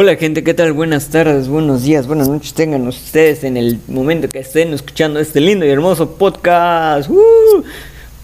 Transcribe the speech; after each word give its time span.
Hola 0.00 0.14
gente, 0.14 0.44
¿qué 0.44 0.54
tal? 0.54 0.72
Buenas 0.74 1.08
tardes, 1.08 1.48
buenos 1.48 1.82
días, 1.82 2.06
buenas 2.06 2.28
noches 2.28 2.54
tengan 2.54 2.86
ustedes 2.86 3.42
en 3.42 3.56
el 3.56 3.80
momento 3.88 4.28
que 4.28 4.38
estén 4.38 4.72
escuchando 4.72 5.18
este 5.18 5.40
lindo 5.40 5.66
y 5.66 5.70
hermoso 5.70 6.16
podcast. 6.16 7.10
¡Uh! 7.10 7.64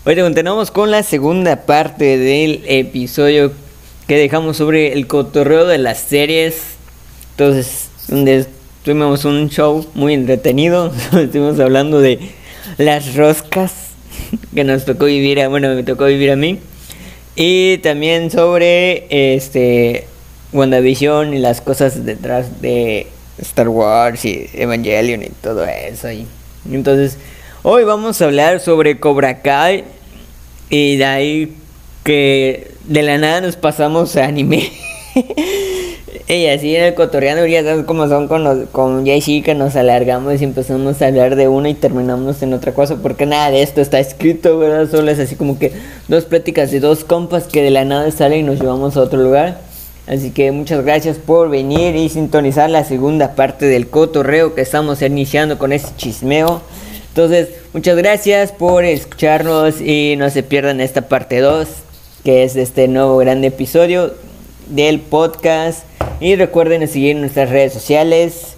Hoy 0.05 0.15
continuamos 0.15 0.71
con 0.71 0.93
la 0.93 1.03
segunda 1.03 1.67
parte 1.67 2.17
del 2.17 2.63
episodio 2.69 3.51
que 4.07 4.17
dejamos 4.17 4.57
sobre 4.57 4.93
el 4.93 5.09
cotorreo 5.09 5.67
de 5.67 5.79
las 5.79 5.99
series. 5.99 6.77
Entonces, 7.33 7.89
donde 8.07 8.47
tuvimos 8.85 9.25
un 9.25 9.51
show 9.51 9.85
muy 9.95 10.15
entretenido, 10.15 10.93
estuvimos 11.13 11.59
hablando 11.59 12.01
de 12.01 12.21
las 12.79 13.17
roscas 13.17 13.73
que 14.55 14.63
nos 14.63 14.85
tocó 14.85 15.07
vivir, 15.07 15.41
a, 15.41 15.49
bueno, 15.49 15.75
me 15.75 15.83
tocó 15.83 16.05
vivir 16.05 16.31
a 16.31 16.37
mí. 16.37 16.61
Y 17.35 17.79
también 17.79 18.31
sobre 18.31 19.09
este 19.11 20.07
WandaVision 20.55 21.35
y 21.35 21.39
las 21.39 21.61
cosas 21.61 22.07
detrás 22.07 22.63
de 22.63 23.09
Star 23.39 23.69
Wars 23.69 24.25
y 24.25 24.49
Evangelion 24.55 25.23
y 25.23 25.29
todo 25.29 25.65
eso. 25.67 26.11
Y 26.11 26.27
entonces, 26.73 27.19
hoy 27.63 27.85
vamos 27.85 28.23
a 28.23 28.25
hablar 28.25 28.61
sobre 28.61 28.99
Cobra 28.99 29.43
Kai 29.43 29.85
y 30.71 30.97
de 30.97 31.05
ahí 31.05 31.57
que 32.05 32.73
de 32.85 33.03
la 33.03 33.19
nada 33.19 33.41
nos 33.41 33.57
pasamos 33.57 34.17
a 34.17 34.27
anime. 34.27 34.71
y 36.29 36.47
así 36.47 36.77
en 36.77 36.85
el 36.85 36.95
cotorreano, 36.95 37.45
ya 37.47 37.65
sabes 37.65 37.85
cómo 37.85 38.09
son 38.09 38.29
con, 38.29 38.45
los, 38.45 38.69
con 38.71 39.05
JC 39.05 39.43
que 39.43 39.55
nos 39.55 39.75
alargamos 39.75 40.41
y 40.41 40.45
empezamos 40.45 41.03
a 41.03 41.07
hablar 41.09 41.35
de 41.35 41.49
una 41.49 41.69
y 41.69 41.75
terminamos 41.75 42.43
en 42.43 42.53
otra 42.55 42.73
cosa, 42.73 42.97
porque 43.03 43.27
nada 43.27 43.51
de 43.51 43.63
esto 43.63 43.81
está 43.81 43.99
escrito, 43.99 44.59
¿verdad? 44.59 44.89
Solo 44.91 45.11
es 45.11 45.19
así 45.19 45.35
como 45.35 45.59
que 45.59 45.73
dos 46.07 46.25
pláticas 46.27 46.71
de 46.71 46.81
dos 46.81 47.05
compas 47.05 47.49
que 47.49 47.63
de 47.63 47.71
la 47.71 47.85
nada 47.85 48.11
salen 48.11 48.41
y 48.41 48.43
nos 48.45 48.61
llevamos 48.61 48.97
a 48.97 49.01
otro 49.01 49.21
lugar. 49.21 49.74
Así 50.07 50.33
que 50.33 50.53
muchas 50.53 50.85
gracias 50.85 51.17
por 51.17 51.49
venir 51.49 51.97
y 51.97 52.11
sintonizar 52.11 52.69
la 52.69 52.85
segunda 52.85 53.35
parte 53.35 53.65
del 53.67 53.89
cotorreo 53.89 54.55
que 54.55 54.61
estamos 54.61 55.01
iniciando 55.01 55.59
con 55.59 55.73
este 55.73 55.97
chismeo. 55.97 56.61
Entonces, 57.09 57.49
muchas 57.73 57.97
gracias 57.97 58.53
por 58.53 58.85
escucharnos 58.85 59.81
y 59.81 60.17
no 60.19 60.29
se 60.29 60.43
pierdan 60.43 60.81
esta 60.81 61.03
parte 61.03 61.41
2, 61.41 61.69
que 62.23 62.45
es 62.45 62.55
este 62.57 62.87
nuevo 62.87 63.17
gran 63.17 63.43
episodio 63.45 64.13
del 64.69 65.01
podcast. 65.01 65.85
Y 66.21 66.37
recuerden 66.37 66.87
seguir 66.87 67.17
nuestras 67.17 67.49
redes 67.49 67.73
sociales 67.73 68.57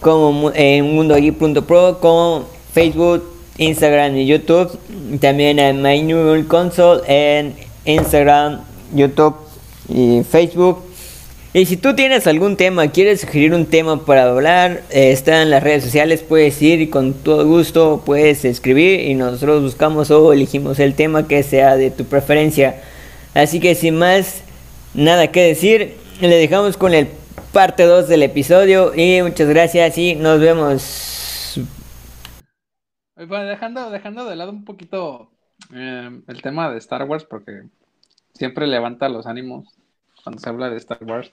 como 0.00 0.52
en 0.54 0.94
mundogeek.pro, 0.94 1.98
como 2.00 2.44
Facebook, 2.74 3.24
Instagram 3.56 4.16
y 4.18 4.26
YouTube. 4.26 4.78
También 5.20 5.58
en 5.58 5.80
My 5.80 6.02
New 6.02 6.46
Console 6.46 7.00
en 7.06 7.54
Instagram, 7.86 8.60
YouTube 8.92 9.43
y 9.88 10.22
Facebook. 10.24 10.82
Y 11.56 11.66
si 11.66 11.76
tú 11.76 11.94
tienes 11.94 12.26
algún 12.26 12.56
tema, 12.56 12.88
quieres 12.88 13.20
sugerir 13.20 13.54
un 13.54 13.66
tema 13.66 14.04
para 14.04 14.24
hablar, 14.24 14.82
eh, 14.90 15.12
está 15.12 15.40
en 15.40 15.50
las 15.50 15.62
redes 15.62 15.84
sociales, 15.84 16.20
puedes 16.20 16.60
ir 16.60 16.80
y 16.80 16.88
con 16.88 17.14
todo 17.14 17.46
gusto 17.46 18.02
puedes 18.04 18.44
escribir 18.44 18.98
y 19.08 19.14
nosotros 19.14 19.62
buscamos 19.62 20.10
o 20.10 20.32
elegimos 20.32 20.80
el 20.80 20.96
tema 20.96 21.28
que 21.28 21.44
sea 21.44 21.76
de 21.76 21.92
tu 21.92 22.06
preferencia. 22.06 22.82
Así 23.34 23.60
que 23.60 23.76
sin 23.76 23.96
más 23.96 24.42
nada 24.94 25.30
que 25.30 25.42
decir, 25.42 25.96
le 26.20 26.34
dejamos 26.34 26.76
con 26.76 26.92
el 26.92 27.06
parte 27.52 27.84
2 27.84 28.08
del 28.08 28.24
episodio 28.24 28.92
y 28.92 29.22
muchas 29.22 29.48
gracias 29.48 29.96
y 29.96 30.16
nos 30.16 30.40
vemos. 30.40 31.60
Bueno, 33.14 33.44
dejando, 33.44 33.90
dejando 33.90 34.24
de 34.24 34.34
lado 34.34 34.50
un 34.50 34.64
poquito 34.64 35.30
eh, 35.72 36.20
el 36.26 36.42
tema 36.42 36.72
de 36.72 36.78
Star 36.78 37.04
Wars 37.04 37.24
porque 37.24 37.68
siempre 38.32 38.66
levanta 38.66 39.08
los 39.08 39.28
ánimos 39.28 39.68
cuando 40.24 40.40
se 40.40 40.48
habla 40.48 40.70
de 40.70 40.78
Star 40.78 41.04
Wars. 41.04 41.32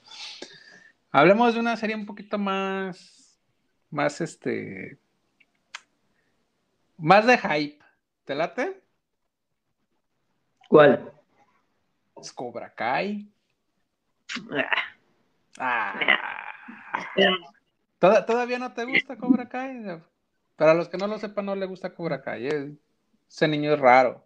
Hablemos 1.12 1.54
de 1.54 1.62
una 1.62 1.78
serie 1.78 1.96
un 1.96 2.06
poquito 2.06 2.38
más, 2.38 3.40
más 3.90 4.22
este, 4.22 5.00
más 6.98 7.26
de 7.26 7.38
hype. 7.38 7.84
¿Te 8.26 8.36
late? 8.36 8.82
¿Cuál? 10.70 11.12
Es 12.22 12.32
Cobra 12.32 12.74
Kai. 12.74 13.32
Ah. 15.58 16.00
¿Todavía 18.00 18.60
no 18.60 18.74
te 18.74 18.86
gusta 18.86 19.18
Cobra 19.18 19.50
Kai? 19.50 20.02
Para 20.56 20.74
los 20.74 20.90
que 20.90 20.98
no 20.98 21.08
lo 21.08 21.18
sepan, 21.18 21.46
no 21.46 21.56
le 21.56 21.66
gusta 21.66 21.94
Cobra 21.94 22.22
Kai. 22.22 22.78
Ese 23.28 23.48
niño 23.48 23.74
es 23.74 23.80
raro. 23.80 24.26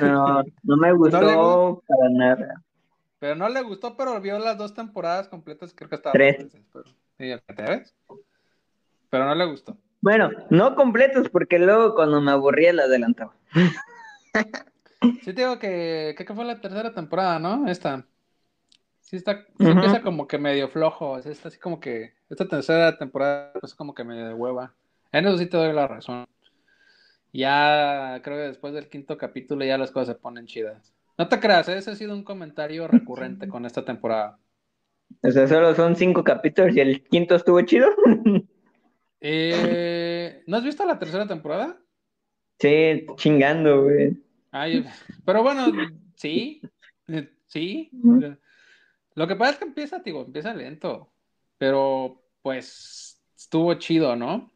No, 0.00 0.42
no 0.62 0.76
me 0.76 0.92
gustó 0.96 1.82
para 1.86 2.10
nada. 2.10 2.62
Pero 3.18 3.34
no 3.34 3.48
le 3.48 3.60
gustó, 3.62 3.96
pero 3.96 4.20
vio 4.20 4.38
las 4.38 4.56
dos 4.56 4.74
temporadas 4.74 5.28
completas, 5.28 5.72
creo 5.74 5.88
que 5.88 5.96
estaba. 5.96 6.12
Tres. 6.12 6.46
Pero, 7.16 7.84
pero 9.10 9.24
no 9.26 9.34
le 9.34 9.44
gustó. 9.44 9.76
Bueno, 10.00 10.30
no 10.48 10.74
completos, 10.74 11.28
porque 11.28 11.58
luego 11.58 11.94
cuando 11.94 12.20
me 12.20 12.30
aburría 12.30 12.72
la 12.72 12.84
adelantaba. 12.84 13.34
Sí, 15.22 15.32
te 15.32 15.40
digo 15.40 15.58
que, 15.58 16.14
que 16.14 16.34
fue 16.34 16.44
la 16.44 16.60
tercera 16.60 16.92
temporada, 16.92 17.38
¿no? 17.38 17.66
Esta. 17.68 18.04
Sí, 19.00 19.16
está, 19.16 19.46
empieza 19.58 20.02
como 20.02 20.28
que 20.28 20.36
medio 20.36 20.68
flojo. 20.68 21.16
Está 21.16 21.48
así 21.48 21.58
como 21.58 21.80
que. 21.80 22.12
Esta 22.28 22.46
tercera 22.46 22.98
temporada, 22.98 23.50
pues 23.58 23.74
como 23.74 23.94
que 23.94 24.04
medio 24.04 24.26
de 24.26 24.34
hueva. 24.34 24.74
En 25.10 25.26
eso 25.26 25.38
sí 25.38 25.46
te 25.46 25.56
doy 25.56 25.72
la 25.72 25.88
razón. 25.88 26.26
Ya 27.32 28.20
creo 28.22 28.36
que 28.36 28.48
después 28.48 28.74
del 28.74 28.88
quinto 28.88 29.16
capítulo 29.16 29.64
ya 29.64 29.78
las 29.78 29.90
cosas 29.90 30.16
se 30.16 30.20
ponen 30.20 30.46
chidas. 30.46 30.94
No 31.16 31.28
te 31.28 31.38
creas, 31.38 31.68
¿eh? 31.68 31.76
ese 31.76 31.90
ha 31.90 31.96
sido 31.96 32.14
un 32.14 32.24
comentario 32.24 32.88
recurrente 32.88 33.46
con 33.46 33.66
esta 33.66 33.84
temporada. 33.84 34.38
O 35.22 35.30
sea, 35.30 35.46
solo 35.46 35.74
son 35.74 35.96
cinco 35.96 36.24
capítulos 36.24 36.74
y 36.74 36.80
el 36.80 37.04
quinto 37.04 37.34
estuvo 37.34 37.60
chido. 37.62 37.88
Eh, 39.22 40.42
¿No 40.46 40.56
has 40.56 40.64
visto 40.64 40.82
la 40.86 40.98
tercera 40.98 41.26
temporada? 41.26 41.78
Sí, 42.58 43.04
chingando, 43.16 43.82
güey. 43.82 44.16
pero 45.26 45.42
bueno, 45.42 45.66
sí, 46.16 46.62
sí. 47.46 47.90
Lo 49.14 49.28
que 49.28 49.36
pasa 49.36 49.52
es 49.52 49.58
que 49.58 49.64
empieza, 49.66 49.98
digo, 49.98 50.22
empieza 50.22 50.54
lento, 50.54 51.12
pero 51.58 52.22
pues 52.40 53.20
estuvo 53.36 53.74
chido, 53.74 54.16
¿no? 54.16 54.50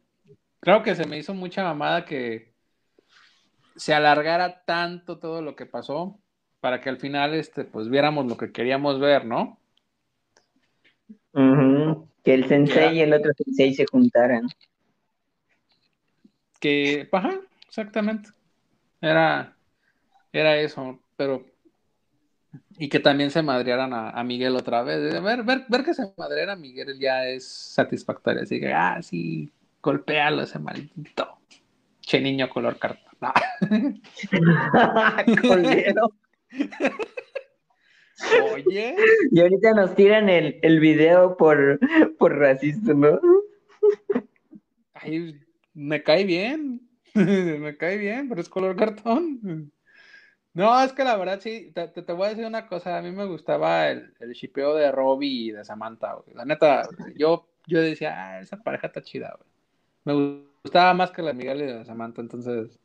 Creo 0.61 0.81
que 0.81 0.95
se 0.95 1.05
me 1.05 1.19
hizo 1.19 1.35
mucha 1.35 1.63
mamada 1.63 2.05
que 2.05 2.54
se 3.75 3.93
alargara 3.93 4.63
tanto 4.65 5.19
todo 5.19 5.41
lo 5.41 5.55
que 5.55 5.65
pasó 5.65 6.19
para 6.59 6.81
que 6.81 6.89
al 6.89 6.97
final 6.97 7.33
este 7.33 7.63
pues 7.65 7.89
viéramos 7.89 8.25
lo 8.25 8.37
que 8.37 8.51
queríamos 8.51 8.99
ver, 8.99 9.25
¿no? 9.25 9.59
Que 12.23 12.33
el 12.33 12.47
sensei 12.47 12.97
y 12.97 13.01
el 13.01 13.13
otro 13.13 13.33
sensei 13.37 13.73
se 13.73 13.85
juntaran. 13.85 14.47
Que, 16.59 17.07
ajá, 17.11 17.39
exactamente. 17.67 18.29
Era, 19.01 19.55
era 20.31 20.57
eso, 20.57 20.99
pero 21.17 21.45
y 22.77 22.89
que 22.89 22.99
también 22.99 23.31
se 23.31 23.41
madrearan 23.41 23.93
a, 23.93 24.23
Miguel 24.23 24.55
otra 24.55 24.81
vez. 24.83 25.21
Ver, 25.21 25.43
ver, 25.43 25.65
ver 25.67 25.83
que 25.83 25.93
se 25.93 26.13
madreara 26.17 26.53
a 26.53 26.57
Miguel 26.57 26.97
ya 26.99 27.25
es 27.27 27.47
satisfactorio. 27.47 28.41
Así 28.41 28.59
que, 28.59 28.73
ah, 28.73 29.01
sí, 29.01 29.51
golpealo 29.81 30.41
ese 30.41 30.59
maldito. 30.59 31.37
Che 32.01 32.19
niño 32.19 32.49
color 32.49 32.77
carta. 33.21 33.33
Oye. 38.53 38.95
Y 39.31 39.41
ahorita 39.41 39.73
nos 39.73 39.95
tiran 39.95 40.29
el, 40.29 40.59
el 40.61 40.79
video 40.79 41.35
por, 41.37 41.79
por 42.17 42.37
racista, 42.37 42.93
¿no? 42.93 43.19
Ay, 44.93 45.39
me 45.73 46.03
cae 46.03 46.23
bien. 46.23 46.87
me 47.13 47.77
cae 47.77 47.97
bien, 47.97 48.29
pero 48.29 48.41
es 48.41 48.49
color 48.49 48.75
cartón. 48.75 49.71
No, 50.53 50.81
es 50.81 50.93
que 50.93 51.03
la 51.03 51.17
verdad 51.17 51.41
sí, 51.41 51.71
te, 51.73 51.89
te, 51.89 52.13
voy 52.13 52.27
a 52.27 52.29
decir 52.29 52.45
una 52.45 52.67
cosa. 52.67 52.97
A 52.97 53.01
mí 53.01 53.11
me 53.11 53.25
gustaba 53.25 53.89
el, 53.89 54.13
el 54.19 54.31
shipeo 54.31 54.75
de 54.75 54.91
Robbie 54.91 55.47
y 55.47 55.51
de 55.51 55.65
Samantha. 55.65 56.15
La 56.33 56.45
neta, 56.45 56.87
yo, 57.15 57.49
yo 57.67 57.81
decía, 57.81 58.15
ah, 58.17 58.39
esa 58.39 58.63
pareja 58.63 58.87
está 58.87 59.01
chida. 59.01 59.37
Me 60.05 60.13
gustaba 60.63 60.93
más 60.93 61.11
que 61.11 61.21
la 61.21 61.33
Miguel 61.33 61.61
y 61.61 61.65
de 61.65 61.85
Samantha, 61.85 62.21
entonces 62.21 62.79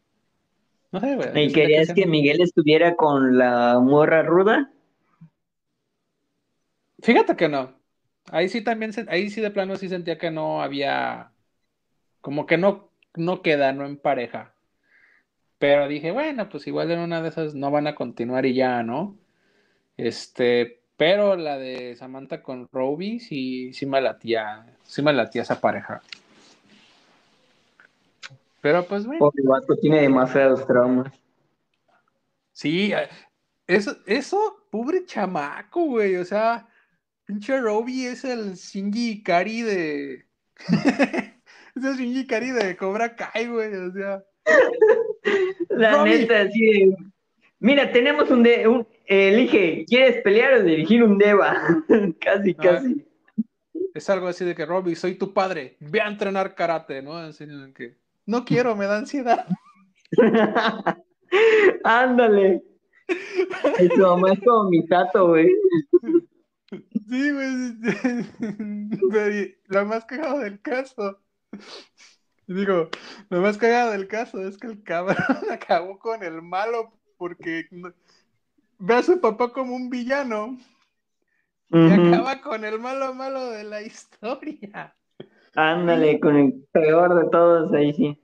no 0.92 1.00
sé, 1.00 1.16
güey. 1.16 1.46
¿Y 1.46 1.52
querías 1.52 1.92
que, 1.92 2.06
Miguel 2.06 2.40
estuviera 2.40 2.96
con 2.96 3.38
la 3.38 3.78
morra 3.80 4.22
ruda? 4.22 4.70
Fíjate 7.02 7.36
que 7.36 7.48
no. 7.48 7.78
Ahí 8.30 8.48
sí 8.48 8.62
también, 8.62 8.92
ahí 9.08 9.30
sí 9.30 9.40
de 9.40 9.50
plano 9.50 9.76
sí 9.76 9.88
sentía 9.88 10.18
que 10.18 10.30
no 10.30 10.62
había, 10.62 11.32
como 12.20 12.46
que 12.46 12.58
no, 12.58 12.90
no 13.14 13.42
queda, 13.42 13.72
no 13.72 13.86
en 13.86 13.96
pareja. 13.96 14.54
Pero 15.58 15.88
dije, 15.88 16.10
bueno, 16.10 16.48
pues 16.48 16.66
igual 16.66 16.90
en 16.90 17.00
una 17.00 17.20
de 17.22 17.28
esas 17.28 17.54
no 17.54 17.70
van 17.70 17.86
a 17.86 17.94
continuar 17.94 18.46
y 18.46 18.54
ya, 18.54 18.82
¿no? 18.82 19.18
Este, 19.96 20.80
pero 20.96 21.36
la 21.36 21.58
de 21.58 21.96
Samantha 21.96 22.42
con 22.42 22.68
Roby 22.72 23.20
sí, 23.20 23.72
sí 23.72 23.86
me 23.86 24.00
latía, 24.00 24.66
sí 24.84 25.02
me 25.02 25.12
latía 25.12 25.42
esa 25.42 25.60
pareja. 25.60 26.00
Pero 28.60 28.86
pues, 28.86 29.06
bueno. 29.06 29.18
Pobre 29.20 29.42
vato, 29.44 29.76
tiene 29.76 30.02
demasiados 30.02 30.66
traumas. 30.66 31.12
Sí, 32.52 32.92
eh, 32.92 33.08
Eso, 33.66 33.96
eso, 34.06 34.66
pobre 34.70 35.04
chamaco, 35.04 35.84
güey. 35.84 36.16
O 36.16 36.24
sea, 36.24 36.68
pinche 37.24 37.58
Robbie 37.60 38.08
es 38.08 38.24
el 38.24 38.54
Shinji 38.54 39.22
Kari 39.22 39.62
de. 39.62 40.26
es 41.76 41.84
el 41.84 41.96
Shinji 41.96 42.26
Kari 42.26 42.50
de 42.50 42.76
Cobra 42.76 43.16
Kai, 43.16 43.46
güey. 43.48 43.74
O 43.74 43.92
sea. 43.92 44.22
La 45.70 46.04
neta, 46.04 46.50
sí. 46.50 46.94
Mira, 47.60 47.92
tenemos 47.92 48.30
un, 48.30 48.42
de, 48.42 48.66
un 48.66 48.86
elige, 49.06 49.84
¿quieres 49.86 50.22
pelear 50.22 50.54
o 50.54 50.62
dirigir 50.62 51.02
un 51.02 51.18
Deva? 51.18 51.56
casi, 52.20 52.56
ah, 52.58 52.62
casi. 52.62 53.06
Es 53.92 54.08
algo 54.08 54.28
así 54.28 54.44
de 54.44 54.54
que, 54.54 54.64
Robbie, 54.64 54.96
soy 54.96 55.16
tu 55.16 55.34
padre, 55.34 55.76
ve 55.80 56.00
a 56.00 56.08
entrenar 56.08 56.54
karate, 56.54 57.02
¿no? 57.02 57.18
que, 57.74 57.96
no 58.26 58.44
quiero, 58.44 58.76
me 58.76 58.86
da 58.86 58.98
ansiedad. 58.98 59.46
Ándale. 61.84 62.62
Tu 63.94 64.00
mamá 64.00 64.32
es 64.32 64.40
como 64.40 64.70
mi 64.70 64.86
tato, 64.86 65.28
güey. 65.28 65.48
Sí, 67.08 67.30
güey. 69.10 69.58
Lo 69.66 69.86
más 69.86 70.04
cagado 70.04 70.38
del 70.38 70.60
caso. 70.60 71.20
Digo, 72.46 72.88
lo 73.28 73.40
más 73.40 73.58
cagado 73.58 73.92
del 73.92 74.08
caso 74.08 74.46
es 74.46 74.58
que 74.58 74.68
el 74.68 74.82
cabrón 74.82 75.16
acabó 75.50 75.98
con 75.98 76.22
el 76.22 76.42
malo 76.42 76.92
porque 77.16 77.68
ve 78.78 78.94
a 78.94 79.02
su 79.02 79.20
papá 79.20 79.52
como 79.52 79.74
un 79.74 79.90
villano 79.90 80.58
y 81.68 81.92
acaba 81.92 82.40
con 82.40 82.64
el 82.64 82.80
malo 82.80 83.14
malo 83.14 83.50
de 83.50 83.64
la 83.64 83.82
historia. 83.82 84.96
Ándale, 85.54 86.20
con 86.20 86.36
el 86.36 86.64
peor 86.72 87.22
de 87.22 87.30
todos, 87.30 87.72
ahí 87.72 87.92
sí. 87.92 88.18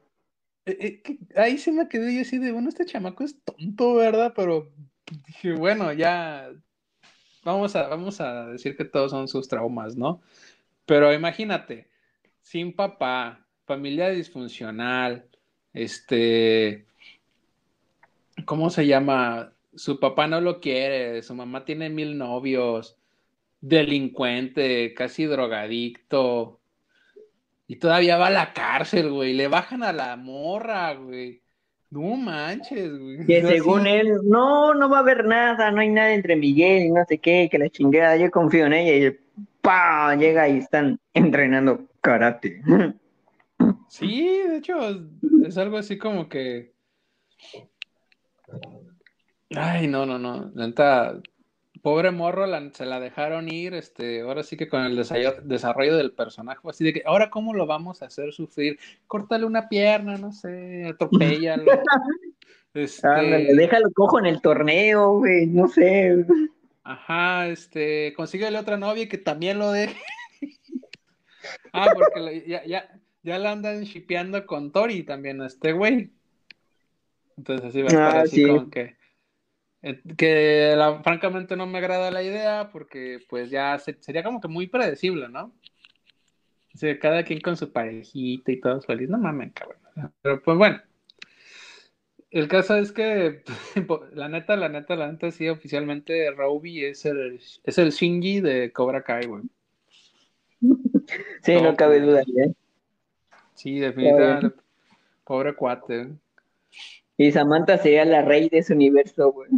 Eh, 0.66 1.00
eh, 1.04 1.18
ahí 1.36 1.58
se 1.58 1.72
me 1.72 1.88
quedé 1.88 2.14
yo 2.14 2.22
así 2.22 2.38
de, 2.38 2.52
bueno, 2.52 2.68
este 2.68 2.86
chamaco 2.86 3.24
es 3.24 3.40
tonto, 3.42 3.94
¿verdad? 3.94 4.32
Pero 4.34 4.72
dije, 5.26 5.52
bueno, 5.52 5.92
ya 5.92 6.50
vamos 7.44 7.76
a, 7.76 7.88
vamos 7.88 8.20
a 8.20 8.46
decir 8.46 8.76
que 8.76 8.84
todos 8.84 9.10
son 9.12 9.28
sus 9.28 9.48
traumas, 9.48 9.96
¿no? 9.96 10.20
Pero 10.84 11.12
imagínate, 11.12 11.88
sin 12.42 12.74
papá, 12.74 13.46
familia 13.64 14.10
disfuncional, 14.10 15.28
este, 15.72 16.86
¿cómo 18.44 18.70
se 18.70 18.86
llama? 18.86 19.52
Su 19.74 20.00
papá 20.00 20.26
no 20.26 20.40
lo 20.40 20.60
quiere, 20.60 21.22
su 21.22 21.34
mamá 21.34 21.64
tiene 21.64 21.90
mil 21.90 22.16
novios, 22.16 22.96
delincuente, 23.60 24.94
casi 24.94 25.24
drogadicto, 25.26 26.55
y 27.66 27.76
todavía 27.76 28.16
va 28.16 28.28
a 28.28 28.30
la 28.30 28.52
cárcel, 28.52 29.10
güey, 29.10 29.32
le 29.34 29.48
bajan 29.48 29.82
a 29.82 29.92
la 29.92 30.16
morra, 30.16 30.94
güey. 30.94 31.42
No 31.90 32.16
manches, 32.16 32.98
güey. 32.98 33.26
Que 33.26 33.42
según 33.46 33.86
él, 33.86 34.18
no, 34.24 34.74
no 34.74 34.88
va 34.88 34.98
a 34.98 35.00
haber 35.00 35.24
nada, 35.24 35.70
no 35.70 35.80
hay 35.80 35.88
nada 35.88 36.12
entre 36.12 36.36
Miguel 36.36 36.84
y 36.84 36.90
no 36.90 37.04
sé 37.08 37.18
qué, 37.18 37.48
que 37.50 37.58
la 37.58 37.68
chingada, 37.68 38.16
yo 38.16 38.30
confío 38.30 38.66
en 38.66 38.72
ella 38.72 39.08
y 39.08 39.42
¡pa! 39.60 40.14
llega 40.16 40.48
y 40.48 40.58
están 40.58 40.98
entrenando 41.14 41.86
karate. 42.00 42.62
Sí, 43.88 44.26
de 44.46 44.58
hecho, 44.58 44.76
es 45.46 45.56
algo 45.56 45.78
así 45.78 45.96
como 45.96 46.28
que 46.28 46.74
Ay, 49.54 49.86
no, 49.86 50.06
no, 50.06 50.18
no. 50.18 50.50
Neta, 50.54 51.20
pobre 51.86 52.10
morro, 52.10 52.46
se 52.72 52.84
la 52.84 52.98
dejaron 52.98 53.48
ir, 53.48 53.72
este, 53.72 54.22
ahora 54.22 54.42
sí 54.42 54.56
que 54.56 54.68
con 54.68 54.82
el 54.82 54.96
desarrollo, 54.96 55.96
del 55.96 56.10
personaje, 56.10 56.58
así 56.68 56.82
de 56.82 56.92
que, 56.92 57.02
ahora 57.06 57.30
cómo 57.30 57.54
lo 57.54 57.64
vamos 57.64 58.02
a 58.02 58.06
hacer 58.06 58.32
sufrir, 58.32 58.76
córtale 59.06 59.44
una 59.46 59.68
pierna, 59.68 60.16
no 60.16 60.32
sé, 60.32 60.84
atropéllalo. 60.84 61.64
este... 62.74 63.08
déjalo 63.54 63.88
cojo 63.94 64.18
en 64.18 64.26
el 64.26 64.40
torneo, 64.40 65.18
güey, 65.18 65.46
no 65.46 65.68
sé. 65.68 66.26
Ajá, 66.82 67.46
este, 67.46 68.12
consíguele 68.16 68.58
otra 68.58 68.76
novia 68.76 69.08
que 69.08 69.18
también 69.18 69.60
lo 69.60 69.70
deje. 69.70 69.94
ah, 71.72 71.86
porque 71.94 72.42
ya, 72.48 72.64
ya, 72.64 72.98
ya 73.22 73.38
la 73.38 73.52
andan 73.52 73.84
shipeando 73.84 74.44
con 74.44 74.72
Tori 74.72 75.04
también, 75.04 75.40
este 75.40 75.70
güey. 75.70 76.10
Entonces 77.36 77.66
así 77.66 77.82
va 77.82 77.86
a 77.86 77.90
estar 77.90 78.16
ah, 78.16 78.20
así 78.22 78.44
como 78.44 78.70
que. 78.70 78.96
Eh, 79.86 80.02
que 80.16 80.74
francamente 81.04 81.54
no 81.54 81.64
me 81.64 81.78
agrada 81.78 82.10
la 82.10 82.20
idea 82.20 82.70
porque 82.72 83.20
pues 83.28 83.50
ya 83.50 83.78
sería 83.78 84.24
como 84.24 84.40
que 84.40 84.48
muy 84.48 84.66
predecible, 84.66 85.28
¿no? 85.28 85.52
O 86.74 86.76
sea, 86.76 86.98
cada 86.98 87.22
quien 87.22 87.40
con 87.40 87.56
su 87.56 87.70
parejita 87.70 88.50
y 88.50 88.60
todos 88.60 88.84
feliz, 88.84 89.08
no 89.08 89.16
mames, 89.16 89.52
cabrón. 89.52 89.78
Pero 90.22 90.42
pues 90.42 90.58
bueno. 90.58 90.82
El 92.32 92.48
caso 92.48 92.74
es 92.74 92.90
que, 92.90 93.44
la 94.12 94.28
neta, 94.28 94.56
la 94.56 94.68
neta, 94.68 94.96
la 94.96 95.12
neta, 95.12 95.30
sí, 95.30 95.48
oficialmente 95.48 96.32
Robbie 96.32 96.88
es 96.88 97.06
el, 97.06 97.40
es 97.62 97.78
el 97.78 97.92
Shinji 97.92 98.40
de 98.40 98.72
Cobra 98.72 99.04
Kai, 99.04 99.26
güey. 99.26 99.44
Sí, 101.42 101.54
no 101.62 101.76
cabe 101.76 102.00
duda, 102.00 102.22
¿eh? 102.22 102.52
Sí, 103.54 103.78
definitivamente. 103.78 104.50
Pobre 105.22 105.54
cuate. 105.54 106.08
Y 107.16 107.30
Samantha 107.30 107.78
sería 107.78 108.04
la 108.04 108.22
rey 108.22 108.48
de 108.48 108.58
ese 108.58 108.74
universo, 108.74 109.30
güey. 109.30 109.50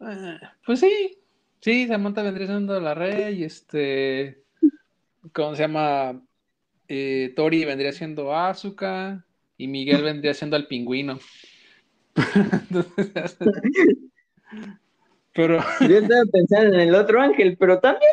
Eh, 0.00 0.38
pues 0.64 0.80
sí, 0.80 1.18
sí, 1.60 1.86
Samantha 1.86 2.22
vendría 2.22 2.46
siendo 2.46 2.80
la 2.80 2.94
rey, 2.94 3.44
este, 3.44 4.42
¿cómo 5.32 5.54
se 5.54 5.62
llama? 5.62 6.22
Eh, 6.88 7.32
Tori 7.34 7.64
vendría 7.64 7.92
siendo 7.92 8.34
Asuka 8.34 9.24
y 9.56 9.68
Miguel 9.68 10.02
vendría 10.02 10.34
siendo 10.34 10.56
el 10.56 10.66
pingüino. 10.66 11.18
pero... 15.34 15.58
Yo 15.80 15.98
estaba 15.98 16.22
pensando 16.32 16.74
en 16.74 16.88
el 16.88 16.94
otro 16.94 17.20
ángel, 17.20 17.56
pero 17.58 17.80
también... 17.80 18.10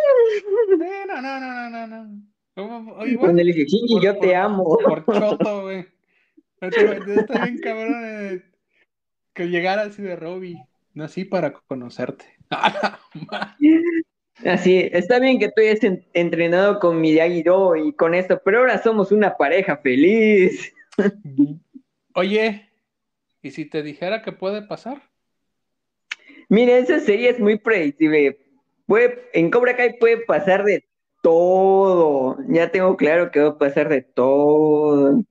no, 1.07 1.21
no, 1.21 1.39
no, 1.39 1.69
no, 1.69 1.87
no. 1.87 2.33
Cuando 2.55 3.43
le 3.43 3.51
dije, 3.51 3.65
yo 4.01 4.17
te 4.17 4.35
amo. 4.35 4.77
Por 4.83 5.05
choto, 5.05 5.63
güey. 5.63 5.85
Está 6.61 7.45
bien 7.45 7.59
cabrón 7.59 8.03
eh, 8.05 8.43
que 9.33 9.49
llegara 9.49 9.83
así 9.83 10.01
de 10.01 10.15
Robbie. 10.15 10.57
Nací 10.93 11.25
para 11.25 11.53
conocerte. 11.53 12.25
Así, 14.45 14.89
está 14.91 15.19
bien 15.19 15.39
que 15.39 15.47
tú 15.47 15.61
hayas 15.61 15.79
entrenado 16.13 16.79
con 16.79 16.99
Miyagi-Do 16.99 17.75
y 17.75 17.93
con 17.93 18.13
esto, 18.13 18.41
pero 18.43 18.59
ahora 18.59 18.81
somos 18.81 19.11
una 19.11 19.37
pareja 19.37 19.77
feliz. 19.77 20.73
Oye, 22.15 22.69
¿y 23.41 23.51
si 23.51 23.65
te 23.65 23.83
dijera 23.83 24.21
que 24.21 24.31
puede 24.31 24.61
pasar? 24.63 25.01
Mira, 26.49 26.77
esa 26.77 26.99
serie 26.99 27.29
es 27.29 27.39
muy 27.39 27.57
predecible. 27.57 28.37
Puede, 28.85 29.29
en 29.33 29.49
Cobra 29.49 29.75
Kai 29.75 29.97
puede 29.97 30.17
pasar 30.17 30.63
de 30.63 30.83
todo. 31.21 32.37
Ya 32.49 32.69
tengo 32.69 32.97
claro 32.97 33.31
que 33.31 33.39
va 33.39 33.49
a 33.49 33.57
pasar 33.57 33.89
de 33.89 34.01
todo. 34.01 35.23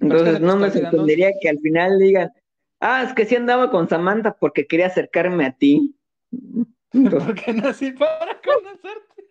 Entonces 0.00 0.40
no 0.40 0.56
me 0.56 0.70
sorprendería 0.70 1.32
que 1.40 1.48
al 1.48 1.58
final 1.58 1.98
digan, 1.98 2.30
ah, 2.80 3.02
es 3.02 3.12
que 3.14 3.24
sí 3.24 3.36
andaba 3.36 3.70
con 3.70 3.88
Samantha 3.88 4.36
porque 4.38 4.66
quería 4.66 4.86
acercarme 4.86 5.46
a 5.46 5.52
ti. 5.52 5.96
porque 6.92 7.52
nací 7.52 7.92
para 7.92 8.40
conocerte. 8.40 9.24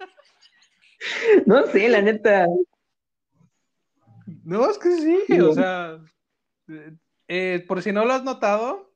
no 1.45 1.65
sé, 1.67 1.89
la 1.89 2.01
neta. 2.01 2.47
No, 4.43 4.69
es 4.69 4.77
que 4.77 4.91
sí, 4.91 5.39
o 5.39 5.53
sea, 5.53 5.99
eh, 7.27 7.63
por 7.67 7.81
si 7.81 7.91
no 7.91 8.05
lo 8.05 8.13
has 8.13 8.23
notado, 8.23 8.93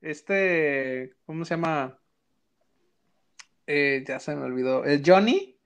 este, 0.00 1.14
¿cómo 1.26 1.44
se 1.44 1.54
llama? 1.54 1.98
Eh, 3.66 4.04
ya 4.06 4.20
se 4.20 4.34
me 4.34 4.42
olvidó. 4.42 4.84
El 4.84 5.02
Johnny 5.04 5.58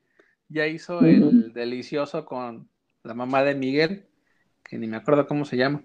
ya 0.49 0.67
hizo 0.67 1.01
el 1.01 1.53
delicioso 1.53 2.25
con 2.25 2.71
la 3.03 3.15
mamá 3.15 3.43
de 3.43 3.55
Miguel 3.55 4.09
que 4.69 4.79
ni 4.79 4.87
me 4.87 4.97
acuerdo 4.97 5.27
cómo 5.27 5.45
se 5.45 5.57
llama. 5.57 5.83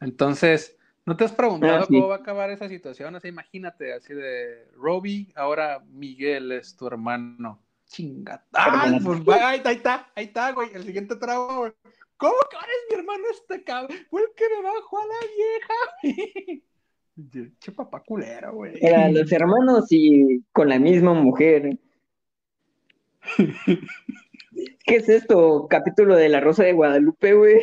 Entonces, 0.00 0.75
¿no 1.06 1.16
te 1.16 1.24
has 1.24 1.32
preguntado 1.32 1.84
ah, 1.84 1.86
cómo 1.86 2.08
va 2.08 2.16
a 2.16 2.18
acabar 2.18 2.50
esa 2.50 2.68
situación? 2.68 3.14
O 3.14 3.20
sea, 3.20 3.30
imagínate, 3.30 3.94
así 3.94 4.12
de 4.12 4.68
Robbie, 4.74 5.32
ahora 5.36 5.82
Miguel 5.88 6.52
es 6.52 6.76
tu 6.76 6.86
hermano. 6.86 7.62
Chingata. 7.86 8.44
Ah, 8.52 8.98
pues, 9.02 9.20
ahí, 9.40 9.60
está, 9.76 10.10
ahí 10.16 10.24
está, 10.24 10.50
güey. 10.50 10.70
El 10.74 10.82
siguiente 10.82 11.14
trago, 11.14 11.58
güey. 11.58 11.72
¿Cómo 12.16 12.34
que 12.50 12.56
ahora 12.56 12.68
es 12.68 12.90
mi 12.90 12.98
hermano 13.00 13.24
este 13.30 13.62
cabrón? 13.62 13.96
Fue 14.10 14.22
el 14.22 14.28
que 14.34 14.44
me 14.48 14.62
bajó 14.62 14.98
a 14.98 15.04
la 15.06 15.20
vieja. 16.02 16.62
che 17.60 17.72
papá 17.72 18.02
culero, 18.02 18.54
güey. 18.54 18.74
Eran 18.80 19.14
los 19.14 19.30
hermanos 19.30 19.86
y 19.90 20.42
con 20.52 20.68
la 20.68 20.78
misma 20.78 21.14
mujer. 21.14 21.78
¿Qué 24.84 24.96
es 24.96 25.08
esto? 25.08 25.66
Capítulo 25.68 26.16
de 26.16 26.28
La 26.28 26.40
Rosa 26.40 26.64
de 26.64 26.72
Guadalupe, 26.72 27.34
güey. 27.34 27.60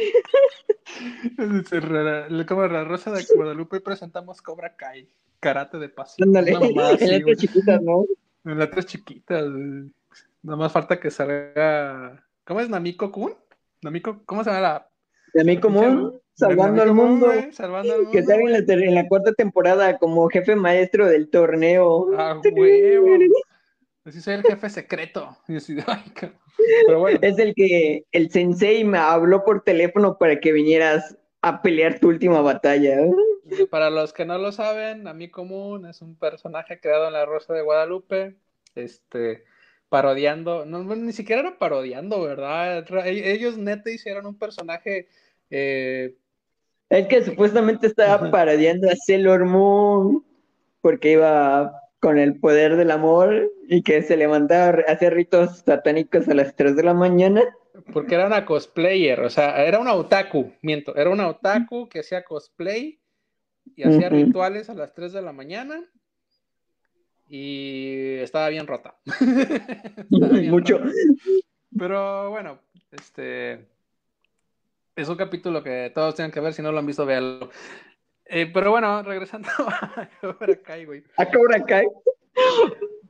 Como 2.48 2.68
La 2.68 2.84
Rosa 2.84 3.12
de 3.12 3.26
Guadalupe 3.36 3.80
presentamos 3.82 4.42
Cobra 4.42 4.76
Kai, 4.76 5.10
karate 5.40 5.78
de 5.78 5.90
pasión. 5.90 6.30
Ándale, 6.30 6.52
en 7.00 7.10
letras 7.10 7.38
chiquitas, 7.38 7.82
¿no? 7.82 8.06
En 8.46 8.60
letras 8.60 8.86
chiquitas. 8.86 9.46
Nada 10.42 10.58
más 10.58 10.72
falta 10.72 11.00
que 11.00 11.10
salga. 11.10 12.26
¿Cómo 12.46 12.60
es 12.60 12.70
Namiko 12.70 13.12
Kun? 13.12 13.36
Namiko, 13.82 14.24
¿cómo 14.26 14.44
se 14.44 14.52
llama 14.52 14.62
la, 15.34 15.44
De 15.44 15.60
común, 15.60 16.20
salvando 16.34 16.82
al 16.82 16.94
mundo. 16.94 17.32
salvando 17.52 17.94
al 17.94 18.00
mundo. 18.00 18.12
Que 18.12 18.20
está 18.20 18.36
en 18.36 18.52
la, 18.52 18.58
en 18.60 18.96
la, 18.96 19.08
cuarta 19.08 19.34
temporada 19.34 19.98
como 19.98 20.28
jefe 20.30 20.56
maestro 20.56 21.08
del 21.08 21.30
torneo. 21.30 22.10
Ah, 22.18 22.40
huevo. 22.44 23.08
Así 24.06 24.22
soy 24.22 24.36
el 24.36 24.44
jefe 24.44 24.70
secreto. 24.70 25.38
Pero 25.48 27.00
bueno. 27.00 27.20
Es 27.22 27.40
el 27.40 27.54
que 27.56 28.06
el 28.12 28.30
sensei 28.30 28.84
me 28.84 28.98
habló 28.98 29.46
por 29.46 29.64
teléfono 29.64 30.18
para 30.18 30.40
que 30.40 30.52
vinieras 30.52 31.18
a 31.42 31.62
pelear 31.62 32.00
tu 32.00 32.08
última 32.10 32.42
batalla. 32.42 32.98
Para 33.70 33.90
los 33.90 34.14
que 34.14 34.26
no 34.26 34.38
lo 34.38 34.52
saben, 34.52 35.08
a 35.08 35.14
mí 35.14 35.30
común 35.30 35.86
es 35.86 36.02
un 36.02 36.16
personaje 36.16 36.80
creado 36.80 37.08
en 37.08 37.14
la 37.14 37.26
Rosa 37.26 37.54
de 37.54 37.62
Guadalupe, 37.62 38.36
este, 38.76 39.44
parodiando, 39.90 40.66
no, 40.66 40.84
ni 40.84 41.12
siquiera 41.12 41.42
era 41.42 41.58
parodiando, 41.58 42.22
¿verdad? 42.22 42.86
E, 43.06 43.34
ellos 43.34 43.58
neta 43.58 43.90
hicieron 43.90 44.26
un 44.26 44.38
personaje... 44.38 45.08
Eh... 45.50 46.16
Es 46.90 47.08
que 47.08 47.24
supuestamente 47.24 47.88
estaba 47.88 48.32
parodiando 48.32 48.90
a 48.90 48.96
Sailor 48.96 49.46
Moon 49.46 50.24
porque 50.82 51.12
iba 51.14 51.83
con 52.04 52.20
el 52.20 52.38
poder 52.38 52.76
del 52.76 52.92
amor 52.92 53.50
y 53.66 53.82
que 53.82 54.02
se 54.02 54.18
levantaba 54.18 54.84
a 54.86 54.92
hacer 54.92 55.14
ritos 55.14 55.60
satánicos 55.60 56.28
a 56.28 56.34
las 56.34 56.54
3 56.54 56.76
de 56.76 56.84
la 56.84 56.94
mañana. 56.94 57.42
Porque 57.94 58.16
era 58.16 58.28
una 58.28 58.46
cosplayer, 58.46 59.22
o 59.22 59.30
sea, 59.30 59.64
era 59.64 59.80
una 59.80 59.94
otaku, 59.94 60.52
miento, 60.62 60.94
era 60.98 61.10
una 61.10 61.30
otaku 61.30 61.88
que 61.88 62.02
hacía 62.02 62.26
cosplay 62.26 63.00
y 63.74 63.84
hacía 63.84 64.10
rituales 64.10 64.70
a 64.70 64.74
las 64.74 64.94
3 64.94 65.14
de 65.14 65.22
la 65.22 65.32
mañana 65.32 65.82
y 67.26 68.18
estaba 68.18 68.50
bien 68.50 68.68
rota. 68.68 68.98
Mucho. 70.10 70.82
Pero 71.78 72.32
bueno, 72.32 72.60
este 72.92 73.66
es 74.98 75.08
un 75.08 75.16
capítulo 75.16 75.64
que 75.64 75.90
todos 75.96 76.16
tienen 76.16 76.32
que 76.34 76.42
ver, 76.42 76.54
si 76.54 76.62
no 76.62 76.74
lo 76.74 76.80
han 76.80 76.86
visto, 76.86 77.06
véanlo. 77.06 77.50
Eh, 78.36 78.50
pero 78.52 78.72
bueno, 78.72 79.04
regresando 79.04 79.48
a 79.60 80.10
Cobra 80.20 80.56
Kai, 80.56 80.86
güey. 80.86 81.04
¿A 81.18 81.25
Cobra 81.28 81.63
Kai? 81.63 81.86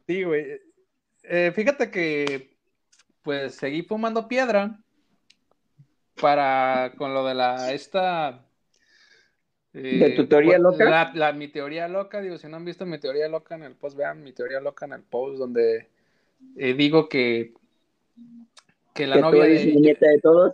Sí, 0.06 0.24
güey. 0.24 0.60
Eh, 1.24 1.54
fíjate 1.56 1.90
que, 1.90 2.58
pues, 3.22 3.56
seguí 3.56 3.84
fumando 3.84 4.28
piedra 4.28 4.82
para, 6.20 6.92
con 6.98 7.14
lo 7.14 7.26
de 7.26 7.36
la, 7.36 7.72
esta... 7.72 8.46
Eh, 9.74 9.98
¿De 9.98 10.10
tu 10.10 10.28
teoría 10.28 10.58
loca? 10.60 11.14
La, 11.14 11.32
mi 11.32 11.48
teoría 11.48 11.88
loca, 11.88 12.20
digo, 12.20 12.38
si 12.38 12.50
no 12.50 12.58
han 12.58 12.66
visto 12.66 12.86
mi 12.86 13.00
teoría 13.00 13.30
loca 13.30 13.56
en 13.56 13.64
el 13.64 13.76
post, 13.76 13.96
vean 13.98 14.22
mi 14.22 14.34
teoría 14.34 14.60
loca 14.60 14.86
en 14.86 14.92
el 14.92 15.04
post, 15.04 15.38
donde 15.38 15.88
digo 16.56 17.08
que 17.08 17.54
que 18.94 19.08
la 19.08 19.16
novia 19.16 19.46
de, 19.46 19.56
de 19.56 20.20
todos. 20.22 20.54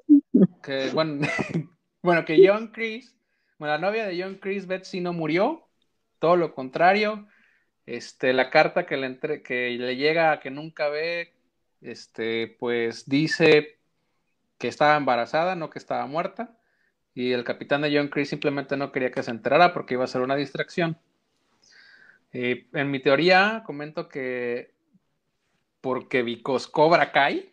Que, 0.64 0.92
bueno, 0.94 1.28
bueno, 2.04 2.24
que 2.24 2.48
John 2.48 2.68
Chris 2.72 3.19
bueno, 3.60 3.74
la 3.74 3.78
novia 3.78 4.08
de 4.08 4.22
John 4.22 4.36
Chris 4.36 4.66
Betsy 4.68 5.02
no 5.02 5.14
murió, 5.14 5.68
todo 6.18 6.38
lo 6.38 6.56
contrario. 6.56 7.28
Este, 7.86 8.34
la 8.34 8.50
carta 8.50 8.86
que 8.86 8.98
le, 8.98 9.42
que 9.44 9.70
le 9.72 9.96
llega 9.98 10.32
a 10.32 10.40
que 10.40 10.50
nunca 10.50 10.90
ve, 10.90 11.34
este, 11.82 12.56
pues 12.60 13.08
dice 13.10 13.80
que 14.58 14.68
estaba 14.68 14.96
embarazada, 14.96 15.56
no 15.56 15.70
que 15.70 15.80
estaba 15.80 16.06
muerta. 16.06 16.58
Y 17.14 17.34
el 17.34 17.44
capitán 17.44 17.82
de 17.82 17.96
John 17.96 18.08
Chris 18.08 18.30
simplemente 18.30 18.78
no 18.78 18.92
quería 18.92 19.12
que 19.12 19.24
se 19.24 19.32
enterara 19.32 19.74
porque 19.74 19.96
iba 19.96 20.06
a 20.06 20.08
ser 20.08 20.22
una 20.22 20.36
distracción. 20.36 20.98
en 22.32 22.92
mi 22.92 23.00
teoría 23.00 23.64
comento 23.66 24.08
que 24.08 24.74
porque 25.82 26.24
Vicos 26.24 26.68
Cobra 26.68 27.12
Kai 27.12 27.52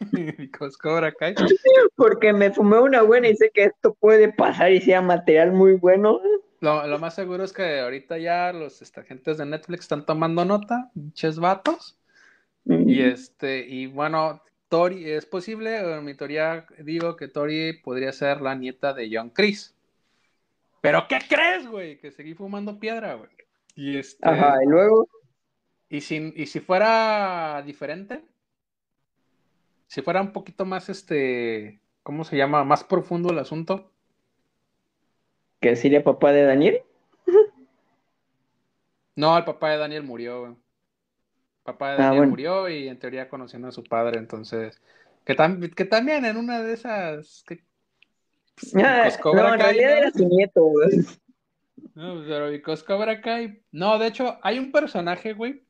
Porque 1.96 2.32
me 2.32 2.50
fumé 2.50 2.78
una 2.78 3.02
buena 3.02 3.28
y 3.28 3.36
sé 3.36 3.50
que 3.52 3.64
esto 3.64 3.94
puede 3.94 4.32
pasar 4.32 4.72
y 4.72 4.80
sea 4.80 5.00
material 5.00 5.52
muy 5.52 5.74
bueno. 5.74 6.20
Lo, 6.60 6.98
más 6.98 7.14
seguro 7.14 7.44
es 7.44 7.52
que 7.52 7.80
ahorita 7.80 8.18
ya 8.18 8.52
los 8.52 8.80
agentes 8.96 9.36
de 9.36 9.46
Netflix 9.46 9.80
están 9.82 10.06
tomando 10.06 10.44
nota, 10.44 10.90
pinches 10.94 11.38
vatos. 11.38 11.98
Y 12.66 13.02
este, 13.02 13.66
y 13.68 13.86
bueno, 13.86 14.42
Tori, 14.68 15.10
es 15.10 15.26
posible, 15.26 15.76
en 15.78 16.04
mi 16.04 16.14
teoría 16.14 16.66
digo 16.78 17.16
que 17.16 17.28
Tori 17.28 17.74
podría 17.74 18.12
ser 18.12 18.40
la 18.40 18.54
nieta 18.54 18.94
de 18.94 19.10
John 19.12 19.28
Chris. 19.28 19.74
Pero 20.80 21.06
¿qué 21.08 21.18
crees, 21.28 21.66
güey? 21.66 21.98
Que 21.98 22.10
seguí 22.10 22.34
fumando 22.34 22.78
piedra, 22.78 23.14
güey. 23.14 23.30
Y 23.74 23.98
este. 23.98 24.26
Ajá, 24.26 24.56
y 24.64 24.66
luego. 24.66 25.08
Y 25.88 26.00
si, 26.00 26.32
y 26.34 26.46
si 26.46 26.60
fuera 26.60 27.62
diferente, 27.64 28.22
si 29.94 30.02
fuera 30.02 30.20
un 30.20 30.32
poquito 30.32 30.64
más, 30.64 30.88
este, 30.88 31.78
¿cómo 32.02 32.24
se 32.24 32.36
llama? 32.36 32.64
Más 32.64 32.82
profundo 32.82 33.30
el 33.30 33.38
asunto. 33.38 33.92
¿Que 35.60 35.76
sería 35.76 36.02
papá 36.02 36.32
de 36.32 36.42
Daniel? 36.42 36.82
No, 39.16 39.38
el 39.38 39.44
papá 39.44 39.70
de 39.70 39.76
Daniel 39.76 40.02
murió. 40.02 40.56
Papá 41.62 41.90
de 41.90 42.02
ah, 42.02 42.06
Daniel 42.06 42.26
murió 42.26 42.68
y 42.68 42.88
en 42.88 42.98
teoría 42.98 43.28
conociendo 43.28 43.68
a 43.68 43.70
su 43.70 43.84
padre, 43.84 44.18
entonces. 44.18 44.82
Que, 45.24 45.36
que 45.76 45.84
también 45.84 46.24
en 46.24 46.36
una 46.36 46.60
de 46.60 46.72
esas. 46.72 47.44
Que, 47.46 47.62
ah, 48.82 49.08
no, 49.22 49.54
en 49.54 49.60
realidad 49.60 49.98
era 49.98 50.10
su 50.10 50.26
nieto, 50.26 50.64
güey. 50.64 50.90
No, 51.94 52.24
pero 52.26 52.50
Cobra 52.84 53.20
Kai. 53.20 53.62
No, 53.70 54.00
de 54.00 54.08
hecho, 54.08 54.40
hay 54.42 54.58
un 54.58 54.72
personaje, 54.72 55.32
güey. 55.32 55.62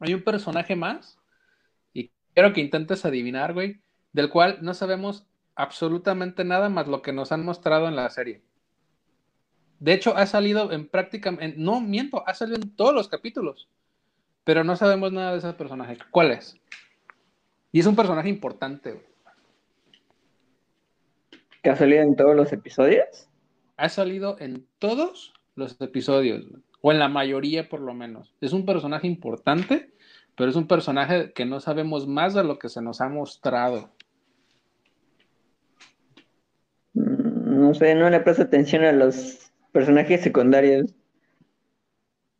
Hay 0.00 0.14
un 0.14 0.22
personaje 0.22 0.74
más 0.74 1.21
quiero 2.34 2.52
que 2.52 2.60
intentes 2.60 3.04
adivinar, 3.04 3.52
güey, 3.52 3.80
del 4.12 4.30
cual 4.30 4.58
no 4.62 4.74
sabemos 4.74 5.26
absolutamente 5.54 6.44
nada 6.44 6.68
más 6.68 6.88
lo 6.88 7.02
que 7.02 7.12
nos 7.12 7.32
han 7.32 7.44
mostrado 7.44 7.88
en 7.88 7.96
la 7.96 8.08
serie. 8.10 8.42
De 9.80 9.92
hecho, 9.92 10.16
ha 10.16 10.26
salido 10.26 10.70
en 10.72 10.88
prácticamente, 10.88 11.56
no 11.58 11.80
miento, 11.80 12.26
ha 12.26 12.34
salido 12.34 12.56
en 12.56 12.74
todos 12.76 12.94
los 12.94 13.08
capítulos, 13.08 13.68
pero 14.44 14.64
no 14.64 14.76
sabemos 14.76 15.12
nada 15.12 15.32
de 15.32 15.38
ese 15.38 15.52
personaje. 15.54 15.98
¿Cuál 16.10 16.30
es? 16.30 16.56
Y 17.72 17.80
es 17.80 17.86
un 17.86 17.96
personaje 17.96 18.28
importante, 18.28 18.92
güey. 18.92 19.06
¿Que 21.62 21.70
ha 21.70 21.76
salido 21.76 22.02
en 22.02 22.16
todos 22.16 22.36
los 22.36 22.52
episodios? 22.52 23.28
Ha 23.76 23.88
salido 23.88 24.36
en 24.40 24.66
todos 24.78 25.32
los 25.54 25.80
episodios, 25.80 26.44
o 26.80 26.92
en 26.92 26.98
la 26.98 27.08
mayoría 27.08 27.68
por 27.68 27.80
lo 27.80 27.94
menos. 27.94 28.34
Es 28.40 28.52
un 28.52 28.66
personaje 28.66 29.06
importante 29.06 29.92
pero 30.36 30.50
es 30.50 30.56
un 30.56 30.66
personaje 30.66 31.32
que 31.32 31.44
no 31.44 31.60
sabemos 31.60 32.06
más 32.06 32.34
de 32.34 32.44
lo 32.44 32.58
que 32.58 32.68
se 32.68 32.82
nos 32.82 33.00
ha 33.00 33.08
mostrado. 33.08 33.90
Mm, 36.94 37.60
no 37.60 37.74
sé, 37.74 37.94
no 37.94 38.08
le 38.08 38.20
presto 38.20 38.42
atención 38.42 38.84
a 38.84 38.92
los 38.92 39.52
personajes 39.72 40.22
secundarios. 40.22 40.94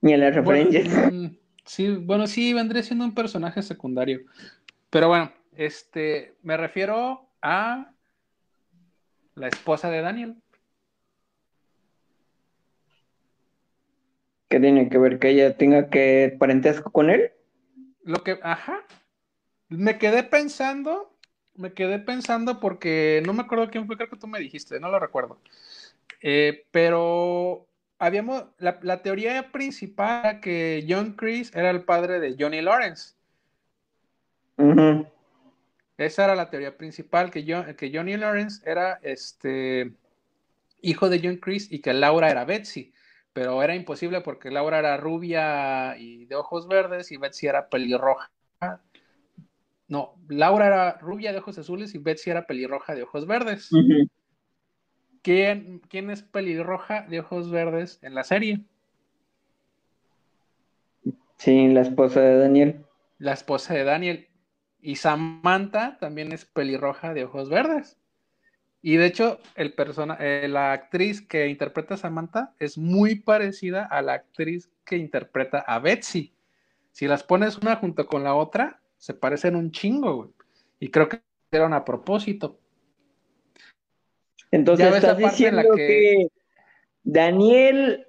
Ni 0.01 0.15
a 0.15 0.19
las 0.19 0.35
referencias. 0.35 0.89
Mm, 1.13 1.37
sí, 1.65 1.89
bueno, 1.97 2.27
sí, 2.27 2.53
vendría 2.55 2.83
siendo 2.83 3.05
un 3.05 3.15
personaje 3.15 3.63
secundario. 3.63 4.21
Pero 4.91 5.09
bueno, 5.09 5.33
este, 5.55 6.35
me 6.43 6.57
refiero 6.57 7.29
a 7.41 7.93
la 9.35 9.49
esposa 9.49 9.91
de 9.91 10.01
Daniel. 10.01 10.37
¿Qué 14.49 14.61
tiene 14.61 14.89
que 14.89 14.99
ver 14.99 15.19
que 15.19 15.31
ella 15.31 15.57
tenga 15.57 15.89
que 15.89 16.37
parentesco 16.39 16.91
con 16.91 17.09
él? 17.11 17.33
Lo 18.05 18.23
que, 18.23 18.39
ajá, 18.43 18.85
me 19.69 19.99
quedé 19.99 20.23
pensando, 20.23 21.17
me 21.55 21.73
quedé 21.73 21.99
pensando 21.99 22.61
porque 22.61 23.23
no 23.25 23.33
me 23.33 23.43
acuerdo 23.43 23.71
quién 23.71 23.87
fue, 23.87 23.97
creo 23.97 24.09
que 24.09 24.17
tú 24.17 24.27
me 24.27 24.41
dijiste, 24.41 24.81
no 24.81 24.91
lo 24.91 24.99
recuerdo. 24.99 25.39
Eh, 26.21 26.67
pero 26.71 27.67
habíamos, 27.99 28.45
la, 28.59 29.03
teoría 29.03 29.51
principal 29.53 30.21
era 30.25 30.41
que 30.41 30.85
John 30.89 31.15
Chris 31.17 31.55
era 31.55 31.71
el 31.71 31.85
padre 31.85 32.21
de 32.21 32.37
Johnny 32.39 32.61
Lawrence. 32.61 33.15
Esa 35.97 36.25
era 36.25 36.35
la 36.35 36.51
teoría 36.51 36.77
principal, 36.77 37.31
que, 37.31 37.45
que 37.77 37.93
Johnny 37.95 38.17
Lawrence 38.17 38.63
era 38.69 38.99
este 39.03 39.93
hijo 40.81 41.09
de 41.09 41.21
John 41.23 41.37
Chris 41.37 41.71
y 41.71 41.81
que 41.81 41.93
Laura 41.93 42.31
era 42.31 42.45
Betsy 42.45 42.93
pero 43.33 43.63
era 43.63 43.75
imposible 43.75 44.21
porque 44.21 44.51
Laura 44.51 44.79
era 44.79 44.97
rubia 44.97 45.97
y 45.99 46.27
de 46.27 46.37
ojos 46.37 46.69
verdes 46.69 47.11
y 47.13 47.17
Betsy 47.17 47.47
era 47.47 47.69
pelirroja. 47.69 48.31
No, 49.89 50.15
Laura 50.29 50.67
era 50.67 50.99
rubia 50.99 51.33
de 51.33 51.39
ojos 51.39 51.59
azules 51.59 51.95
y 51.95 51.99
Betsy 51.99 52.31
era 52.31 52.47
pelirroja 52.47 52.95
de 52.95 53.03
ojos 53.03 53.27
verdes. 53.27 53.71
¿Quién, 55.23 55.81
¿Quién, 55.89 56.11
es 56.11 56.23
pelirroja 56.23 57.03
de 57.03 57.21
ojos 57.21 57.51
verdes 57.51 57.99
en 58.03 58.15
la 58.15 58.25
serie? 58.25 58.65
Sí, 61.37 61.69
la 61.69 61.83
esposa 61.83 62.21
de 62.21 62.39
Daniel. 62.39 62.85
La 63.19 63.33
esposa 63.33 63.75
de 63.75 63.85
Daniel. 63.85 64.29
Y 64.81 64.97
Samantha 64.97 65.99
también 66.01 66.33
es 66.33 66.45
pelirroja 66.45 67.15
de 67.15 67.25
ojos 67.25 67.49
verdes. 67.49 67.99
Y 68.83 68.97
de 68.97 69.07
hecho, 69.07 69.39
el 69.55 69.75
persona, 69.75 70.17
eh, 70.21 70.49
la 70.49 70.73
actriz 70.73 71.23
que 71.23 71.47
interpreta 71.47 71.95
a 71.95 71.99
Samantha 71.99 72.53
es 72.59 72.77
muy 72.77 73.15
parecida 73.15 73.85
a 73.85 74.03
la 74.03 74.15
actriz 74.15 74.69
que 74.85 74.97
interpreta 74.97 75.61
a 75.61 75.79
Betsy. 75.79 76.35
Si 76.91 77.07
las 77.07 77.23
pones 77.23 77.59
una 77.59 77.77
junto 77.77 78.07
con 78.07 78.25
la 78.25 78.35
otra, 78.35 78.83
se 78.99 79.15
parecen 79.15 79.55
un 79.55 79.71
chingo, 79.71 80.17
güey. 80.17 80.31
Y 80.81 80.91
creo 80.91 81.09
que 81.09 81.21
eran 81.53 81.73
a 81.75 81.85
propósito. 81.85 82.59
Entonces 84.51 84.95
estás 84.95 85.17
diciendo 85.17 85.63
que... 85.77 86.27
Daniel 87.05 88.07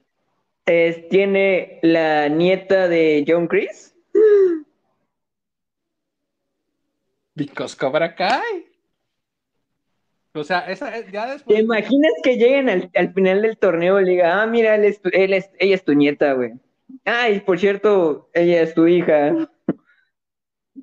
tiene 0.65 1.79
la 1.81 2.29
nieta 2.29 2.87
de 2.87 3.23
John 3.27 3.47
Chris. 3.47 3.95
Because 7.35 7.75
Cobra 7.77 8.15
Kai. 8.15 8.72
O 10.35 10.43
sea, 10.43 10.59
esa, 10.61 10.91
ya 11.11 11.33
después. 11.33 11.55
¿Te 11.55 11.63
imaginas 11.63 12.11
que 12.23 12.37
lleguen 12.37 12.89
al, 12.93 13.13
final 13.13 13.41
del 13.43 13.57
torneo 13.57 13.99
y 13.99 14.05
le 14.05 14.11
diga, 14.11 14.41
ah, 14.41 14.47
mira, 14.47 14.75
él 14.75 14.85
es, 14.85 14.99
ella 15.59 15.75
es 15.75 15.83
tu 15.83 15.93
nieta, 15.93 16.33
güey? 16.33 16.53
Ay, 17.05 17.39
por 17.41 17.59
cierto, 17.59 18.29
ella 18.33 18.61
es 18.61 18.73
tu 18.73 18.87
hija. 18.87 19.35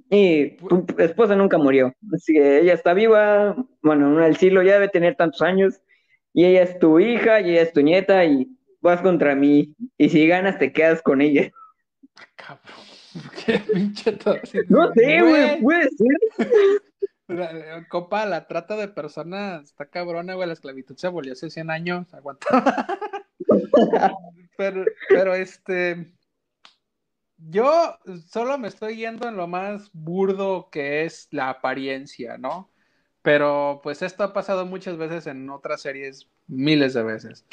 Y 0.08 0.56
tu 0.56 0.84
esposa 0.98 1.34
nunca 1.34 1.58
murió. 1.58 1.92
Así 2.14 2.32
que 2.32 2.60
ella 2.60 2.74
está 2.74 2.94
viva. 2.94 3.56
Bueno, 3.82 4.24
el 4.24 4.36
cielo 4.36 4.62
ya 4.62 4.74
debe 4.74 4.88
tener 4.88 5.16
tantos 5.16 5.42
años. 5.42 5.80
Y 6.32 6.44
ella 6.44 6.62
es 6.62 6.78
tu 6.78 7.00
hija 7.00 7.40
y 7.40 7.50
ella 7.50 7.62
es 7.62 7.72
tu 7.72 7.82
nieta 7.82 8.24
y 8.24 8.48
vas 8.80 9.00
contra 9.02 9.34
mí. 9.34 9.74
Y 9.98 10.08
si 10.10 10.26
ganas, 10.28 10.58
te 10.58 10.72
quedas 10.72 11.02
con 11.02 11.20
ella. 11.20 11.50
Cabrón. 12.36 12.90
Qué 13.44 13.58
pinche 13.58 14.16
No 14.68 14.92
sé, 14.92 15.20
güey, 15.22 15.60
puede 15.60 15.88
ser. 15.90 16.82
Eh, 17.30 17.86
Copa, 17.88 18.26
la 18.26 18.46
trata 18.46 18.76
de 18.76 18.88
personas 18.88 19.64
está 19.64 19.86
cabrona, 19.86 20.34
güey. 20.34 20.46
La 20.46 20.54
esclavitud 20.54 20.96
se 20.96 21.06
abolió 21.06 21.32
hace 21.32 21.50
100 21.50 21.70
años. 21.70 22.12
Aguanta. 22.14 22.46
pero, 24.56 24.84
pero 25.08 25.34
este. 25.34 26.12
Yo 27.38 27.98
solo 28.28 28.58
me 28.58 28.68
estoy 28.68 28.96
yendo 28.96 29.26
en 29.26 29.36
lo 29.36 29.46
más 29.46 29.90
burdo 29.94 30.68
que 30.70 31.04
es 31.04 31.28
la 31.30 31.48
apariencia, 31.48 32.36
¿no? 32.36 32.70
Pero 33.22 33.80
pues 33.82 34.02
esto 34.02 34.24
ha 34.24 34.32
pasado 34.34 34.66
muchas 34.66 34.98
veces 34.98 35.26
en 35.26 35.48
otras 35.48 35.80
series, 35.80 36.28
miles 36.48 36.92
de 36.92 37.02
veces. 37.02 37.46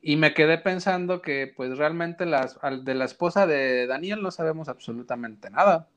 Y 0.00 0.16
me 0.16 0.32
quedé 0.32 0.56
pensando 0.56 1.20
que 1.20 1.52
pues 1.54 1.76
realmente 1.76 2.24
las, 2.24 2.58
de 2.84 2.94
la 2.94 3.04
esposa 3.04 3.46
de 3.46 3.86
Daniel 3.86 4.22
no 4.22 4.30
sabemos 4.30 4.68
absolutamente 4.68 5.50
nada. 5.50 5.88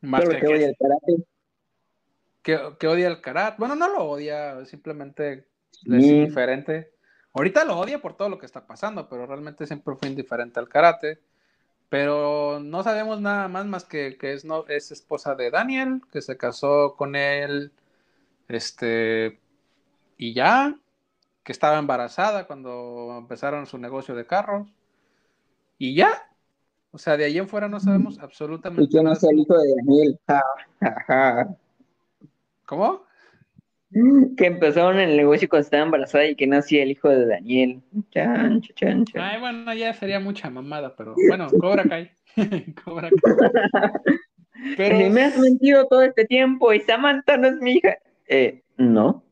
Más 0.00 0.28
que, 0.28 0.40
que, 0.40 0.74
Que, 2.42 2.56
odia 2.56 3.08
el 3.08 3.20
karate. 3.20 3.56
Bueno, 3.58 3.74
no 3.74 3.88
lo 3.88 4.04
odia, 4.04 4.64
simplemente 4.64 5.46
es 5.84 6.04
indiferente. 6.04 6.90
Ahorita 7.32 7.64
lo 7.64 7.78
odia 7.78 8.00
por 8.00 8.16
todo 8.16 8.28
lo 8.28 8.38
que 8.38 8.46
está 8.46 8.66
pasando, 8.66 9.08
pero 9.08 9.26
realmente 9.26 9.66
siempre 9.66 9.94
fue 9.94 10.08
indiferente 10.08 10.58
al 10.58 10.68
karate. 10.68 11.20
Pero 11.88 12.60
no 12.60 12.82
sabemos 12.82 13.20
nada 13.20 13.48
más 13.48 13.66
más 13.66 13.84
que, 13.84 14.16
que 14.16 14.32
es, 14.32 14.44
no, 14.44 14.64
es 14.68 14.92
esposa 14.92 15.34
de 15.34 15.50
Daniel, 15.50 16.02
que 16.12 16.22
se 16.22 16.36
casó 16.36 16.94
con 16.96 17.16
él, 17.16 17.72
este, 18.48 19.40
y 20.16 20.32
ya, 20.32 20.76
que 21.42 21.52
estaba 21.52 21.78
embarazada 21.78 22.46
cuando 22.46 23.16
empezaron 23.18 23.66
su 23.66 23.76
negocio 23.78 24.14
de 24.14 24.26
carros, 24.26 24.68
y 25.78 25.94
ya. 25.96 26.10
O 26.92 26.98
sea, 26.98 27.16
de 27.16 27.24
ahí 27.24 27.38
en 27.38 27.48
fuera 27.48 27.68
no 27.68 27.80
sabemos 27.80 28.18
absolutamente 28.18 28.82
nada. 28.82 28.88
Y 28.88 28.96
que 28.96 29.02
no 29.02 29.14
sea 29.14 29.30
el 29.30 29.38
hijo 29.38 29.58
de 29.58 29.74
Daniel. 29.76 30.20
¿Cómo? 32.70 33.04
Que 34.36 34.46
empezaron 34.46 35.00
el 35.00 35.16
negocio 35.16 35.48
cuando 35.48 35.64
estaba 35.64 35.82
embarazada 35.82 36.26
y 36.26 36.36
que 36.36 36.46
nacía 36.46 36.84
el 36.84 36.92
hijo 36.92 37.08
de 37.08 37.26
Daniel. 37.26 37.82
Chan, 38.12 38.60
chan, 38.60 39.04
chan. 39.06 39.20
Ay, 39.20 39.40
bueno, 39.40 39.74
ya 39.74 39.92
sería 39.92 40.20
mucha 40.20 40.48
mamada, 40.50 40.94
pero 40.94 41.16
bueno, 41.28 41.48
Cobra 41.48 41.82
Kai. 41.82 42.12
Cobra 42.84 43.10
Kai. 43.10 43.90
Pero... 44.76 45.10
Me 45.10 45.22
has 45.22 45.36
mentido 45.36 45.84
todo 45.88 46.02
este 46.02 46.26
tiempo 46.26 46.72
y 46.72 46.78
Samantha 46.78 47.36
no 47.36 47.48
es 47.48 47.56
mi 47.56 47.72
hija. 47.72 47.98
Eh, 48.28 48.62
no. 48.76 49.24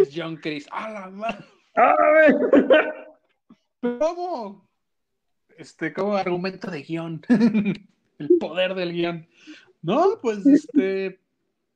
Es 0.00 0.10
John 0.16 0.36
Chris. 0.36 0.66
¡A 0.72 0.88
la 0.88 1.10
madre! 1.10 1.44
¿Cómo? 3.82 4.66
Este, 5.58 5.92
como 5.92 6.14
argumento 6.14 6.70
de 6.70 6.80
guion. 6.80 7.20
el 7.28 8.38
poder 8.40 8.74
del 8.74 8.94
guion. 8.94 9.28
No, 9.82 10.18
pues 10.22 10.46
este. 10.46 11.19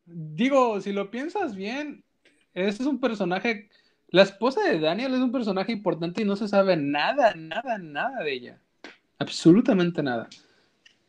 Digo, 0.07 0.81
si 0.81 0.93
lo 0.93 1.11
piensas 1.11 1.55
bien, 1.57 2.05
este 2.53 2.83
es 2.83 2.89
un 2.89 3.01
personaje. 3.01 3.69
La 4.09 4.23
esposa 4.23 4.63
de 4.63 4.79
Daniel 4.79 5.15
es 5.15 5.21
un 5.21 5.33
personaje 5.33 5.73
importante 5.73 6.23
y 6.23 6.25
no 6.25 6.37
se 6.37 6.49
sabe 6.49 6.77
nada, 6.77 7.35
nada, 7.35 7.79
nada 7.79 8.23
de 8.23 8.33
ella. 8.33 8.61
Absolutamente 9.19 10.03
nada. 10.03 10.29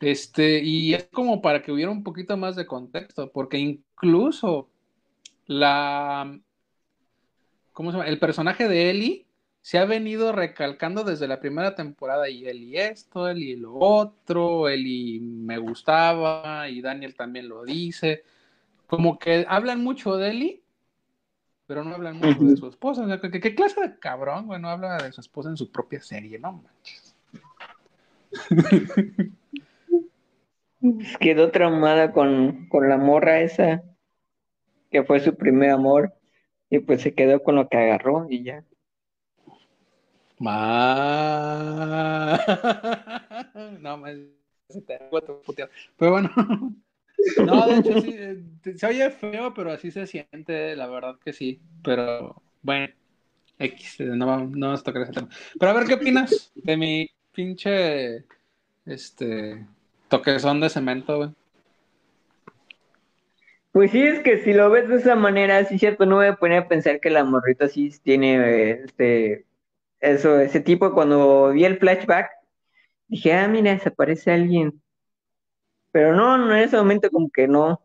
Este, 0.00 0.62
y 0.62 0.94
es 0.94 1.04
como 1.12 1.40
para 1.40 1.62
que 1.62 1.72
hubiera 1.72 1.90
un 1.90 2.02
poquito 2.02 2.36
más 2.36 2.56
de 2.56 2.66
contexto, 2.66 3.30
porque 3.30 3.58
incluso 3.58 4.68
la. 5.46 6.38
¿Cómo 7.72 7.90
se 7.90 7.98
llama? 7.98 8.08
El 8.08 8.18
personaje 8.18 8.68
de 8.68 8.90
Ellie 8.90 9.26
se 9.60 9.78
ha 9.78 9.84
venido 9.84 10.32
recalcando 10.32 11.02
desde 11.02 11.28
la 11.28 11.40
primera 11.40 11.74
temporada 11.74 12.28
y 12.28 12.46
Ellie 12.46 12.88
esto, 12.88 13.28
Ellie 13.28 13.56
lo 13.56 13.74
otro, 13.74 14.68
Ellie 14.68 15.20
me 15.20 15.58
gustaba 15.58 16.68
y 16.68 16.80
Daniel 16.80 17.14
también 17.14 17.48
lo 17.48 17.64
dice. 17.64 18.22
Como 18.86 19.18
que 19.18 19.44
hablan 19.48 19.82
mucho 19.82 20.16
de 20.16 20.30
Ellie 20.30 20.66
pero 21.66 21.84
no 21.84 21.94
hablan 21.94 22.18
mucho 22.18 22.44
de 22.44 22.56
su 22.56 22.68
esposa. 22.68 23.20
¿qué, 23.20 23.54
clase 23.54 23.80
de 23.80 23.98
cabrón, 23.98 24.46
güey, 24.46 24.60
no 24.60 24.68
habla 24.68 24.98
de 24.98 25.10
su 25.12 25.20
esposa 25.20 25.50
en 25.50 25.56
su 25.56 25.70
propia 25.70 26.00
serie? 26.00 26.38
No 26.38 26.52
manches. 26.52 27.16
Quedó 31.18 31.50
traumada 31.50 32.12
con, 32.12 32.68
la 32.70 32.96
morra 32.96 33.40
esa, 33.40 33.82
que 34.90 35.02
fue 35.02 35.18
su 35.20 35.34
primer 35.34 35.70
amor, 35.70 36.14
y 36.70 36.78
pues 36.78 37.02
se 37.02 37.14
quedó 37.14 37.42
con 37.42 37.56
lo 37.56 37.68
que 37.68 37.78
agarró 37.78 38.26
y 38.30 38.44
ya. 38.44 38.62
no, 43.80 43.96
me... 43.96 44.28
Pero 44.86 45.08
bueno. 46.10 46.30
No, 47.44 47.66
de 47.66 47.76
hecho 47.78 48.00
sí, 48.00 48.14
eh, 48.16 48.42
se 48.76 48.86
oye 48.86 49.10
feo, 49.10 49.54
pero 49.54 49.72
así 49.72 49.90
se 49.90 50.06
siente, 50.06 50.76
la 50.76 50.86
verdad 50.86 51.16
que 51.24 51.32
sí. 51.32 51.60
Pero 51.82 52.42
bueno, 52.62 52.92
X, 53.58 54.00
eh, 54.00 54.04
no, 54.04 54.26
vamos 54.26 54.80
a 54.80 54.84
tocar 54.84 55.02
ese 55.02 55.12
tema. 55.12 55.28
Pero 55.58 55.70
a 55.70 55.74
ver, 55.74 55.86
¿qué 55.86 55.94
opinas 55.94 56.52
de 56.54 56.76
mi 56.76 57.10
pinche 57.32 58.24
este 58.84 59.66
toquezón 60.08 60.60
de 60.60 60.68
cemento, 60.68 61.16
güey? 61.16 61.30
Pues 63.72 63.90
sí, 63.90 64.02
es 64.02 64.20
que 64.20 64.42
si 64.42 64.54
lo 64.54 64.70
ves 64.70 64.88
de 64.88 64.96
esa 64.96 65.16
manera, 65.16 65.62
sí 65.64 65.78
cierto, 65.78 66.06
no 66.06 66.18
me 66.18 66.32
ponía 66.34 66.60
a 66.60 66.68
pensar 66.68 66.98
que 67.00 67.10
la 67.10 67.24
morrita 67.24 67.68
sí 67.68 67.92
tiene 68.02 68.70
este 68.84 69.44
eso, 70.00 70.38
ese 70.38 70.60
tipo 70.60 70.92
cuando 70.92 71.50
vi 71.50 71.64
el 71.64 71.78
flashback, 71.78 72.30
dije, 73.08 73.32
ah, 73.32 73.48
mira, 73.48 73.78
se 73.78 73.90
parece 73.90 74.32
alguien. 74.32 74.80
Pero 75.96 76.14
no, 76.14 76.36
no 76.36 76.54
en 76.54 76.62
ese 76.62 76.76
momento 76.76 77.08
como 77.08 77.30
que 77.30 77.48
no, 77.48 77.80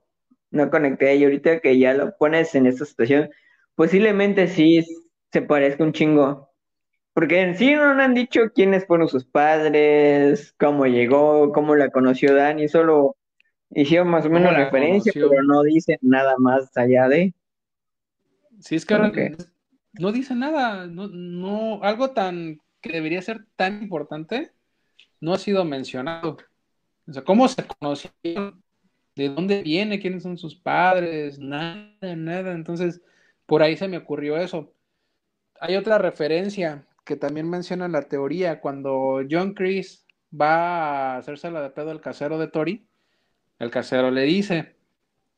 no 0.49 0.69
conecté. 0.69 1.15
Y 1.15 1.23
ahorita 1.23 1.61
que 1.61 1.79
ya 1.79 1.93
lo 1.93 2.17
pones 2.17 2.53
en 2.55 2.65
esta 2.65 2.83
situación, 2.83 3.29
posiblemente 3.73 4.49
sí 4.49 4.85
se 5.31 5.41
parezca 5.41 5.85
un 5.85 5.93
chingo. 5.93 6.51
Porque 7.13 7.39
en 7.39 7.55
sí 7.55 7.73
no 7.73 7.83
han 7.83 8.13
dicho 8.13 8.51
quiénes 8.53 8.85
fueron 8.85 9.07
sus 9.07 9.23
padres, 9.23 10.53
cómo 10.59 10.87
llegó, 10.87 11.53
cómo 11.53 11.73
la 11.77 11.89
conoció 11.89 12.35
Dani, 12.35 12.67
solo 12.67 13.15
hicieron 13.69 14.09
más 14.09 14.25
o 14.25 14.29
menos 14.29 14.57
referencia, 14.57 15.13
pero 15.15 15.41
no 15.43 15.63
dicen 15.63 15.97
nada 16.01 16.35
más 16.37 16.75
allá 16.75 17.07
de. 17.07 17.33
Sí, 18.59 18.75
es 18.75 18.85
que 18.85 18.93
ahora 18.93 19.13
no 19.93 20.11
dice 20.11 20.35
nada, 20.35 20.85
no, 20.85 21.07
no, 21.07 21.81
algo 21.81 22.11
tan 22.11 22.59
que 22.81 22.91
debería 22.91 23.21
ser 23.21 23.45
tan 23.55 23.81
importante 23.83 24.51
no 25.21 25.33
ha 25.33 25.37
sido 25.37 25.63
mencionado. 25.63 26.39
O 27.07 27.13
sea, 27.13 27.23
¿cómo 27.23 27.47
se 27.47 27.65
conocieron? 27.65 28.63
¿De 29.15 29.29
dónde 29.29 29.61
viene? 29.61 29.99
¿Quiénes 29.99 30.23
son 30.23 30.37
sus 30.37 30.55
padres? 30.55 31.39
Nada, 31.39 32.15
nada. 32.15 32.53
Entonces, 32.53 33.01
por 33.45 33.61
ahí 33.61 33.75
se 33.75 33.87
me 33.87 33.97
ocurrió 33.97 34.37
eso. 34.37 34.73
Hay 35.59 35.75
otra 35.75 35.97
referencia 35.97 36.87
que 37.03 37.15
también 37.15 37.49
menciona 37.49 37.85
en 37.85 37.91
la 37.91 38.03
teoría. 38.03 38.61
Cuando 38.61 39.21
John 39.29 39.53
Chris 39.53 40.05
va 40.33 41.15
a 41.15 41.17
hacerse 41.17 41.51
la 41.51 41.61
de 41.61 41.69
pedo 41.71 41.91
al 41.91 42.01
casero 42.01 42.37
de 42.37 42.47
Tori, 42.47 42.87
el 43.59 43.69
casero 43.69 44.11
le 44.11 44.23
dice 44.23 44.75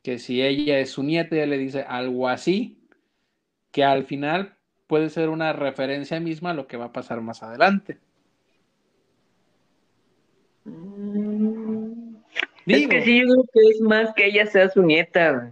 que 0.04 0.20
si 0.20 0.42
ella 0.42 0.80
es 0.80 0.92
su 0.92 1.04
nieta, 1.04 1.36
ella 1.36 1.46
le 1.48 1.58
dice 1.58 1.82
algo 1.88 2.28
así, 2.28 2.88
que 3.72 3.84
al 3.84 4.06
final 4.06 4.58
puede 4.88 5.10
ser 5.10 5.30
una 5.30 5.54
referencia 5.54 6.20
misma 6.20 6.52
a 6.52 6.54
lo 6.54 6.68
que 6.68 6.78
va 6.78 6.86
a 6.86 6.94
pasar 6.94 7.22
más 7.22 7.42
adelante. 7.42 8.00
Es 12.66 12.88
que 12.88 13.02
sí, 13.04 13.20
yo 13.20 13.26
creo 13.26 13.46
que 13.54 13.70
es 13.70 13.82
más 13.82 14.14
que 14.14 14.26
ella 14.28 14.46
sea 14.46 14.70
su 14.70 14.84
nieta. 14.84 15.52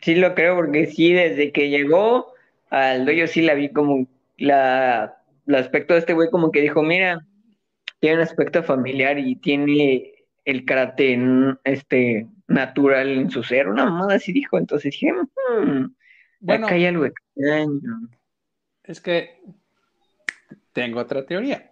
Sí 0.00 0.14
lo 0.14 0.34
creo, 0.34 0.56
porque 0.56 0.86
sí, 0.86 1.12
desde 1.12 1.52
que 1.52 1.68
llegó 1.68 2.32
al 2.70 3.06
doyo 3.06 3.26
sí 3.26 3.42
la 3.42 3.54
vi 3.54 3.70
como 3.70 4.06
la, 4.36 5.18
el 5.46 5.54
aspecto 5.54 5.94
de 5.94 6.00
este 6.00 6.12
güey 6.12 6.30
como 6.30 6.50
que 6.50 6.60
dijo, 6.60 6.82
mira, 6.82 7.26
tiene 8.00 8.16
un 8.16 8.22
aspecto 8.22 8.62
familiar 8.62 9.18
y 9.18 9.36
tiene 9.36 10.12
el 10.44 10.64
karate 10.64 11.18
este 11.64 12.26
natural 12.46 13.08
en 13.08 13.30
su 13.30 13.42
ser, 13.42 13.68
una 13.68 13.84
mamada 13.84 14.14
así 14.14 14.32
dijo, 14.32 14.58
entonces 14.58 14.92
dije, 14.92 15.12
hmm, 15.12 15.94
Bueno, 16.40 16.66
Acá 16.66 16.74
hay 16.74 16.86
algo 16.86 17.04
extraño. 17.04 18.08
Es 18.84 19.00
que 19.00 19.42
tengo 20.72 21.00
otra 21.00 21.26
teoría. 21.26 21.70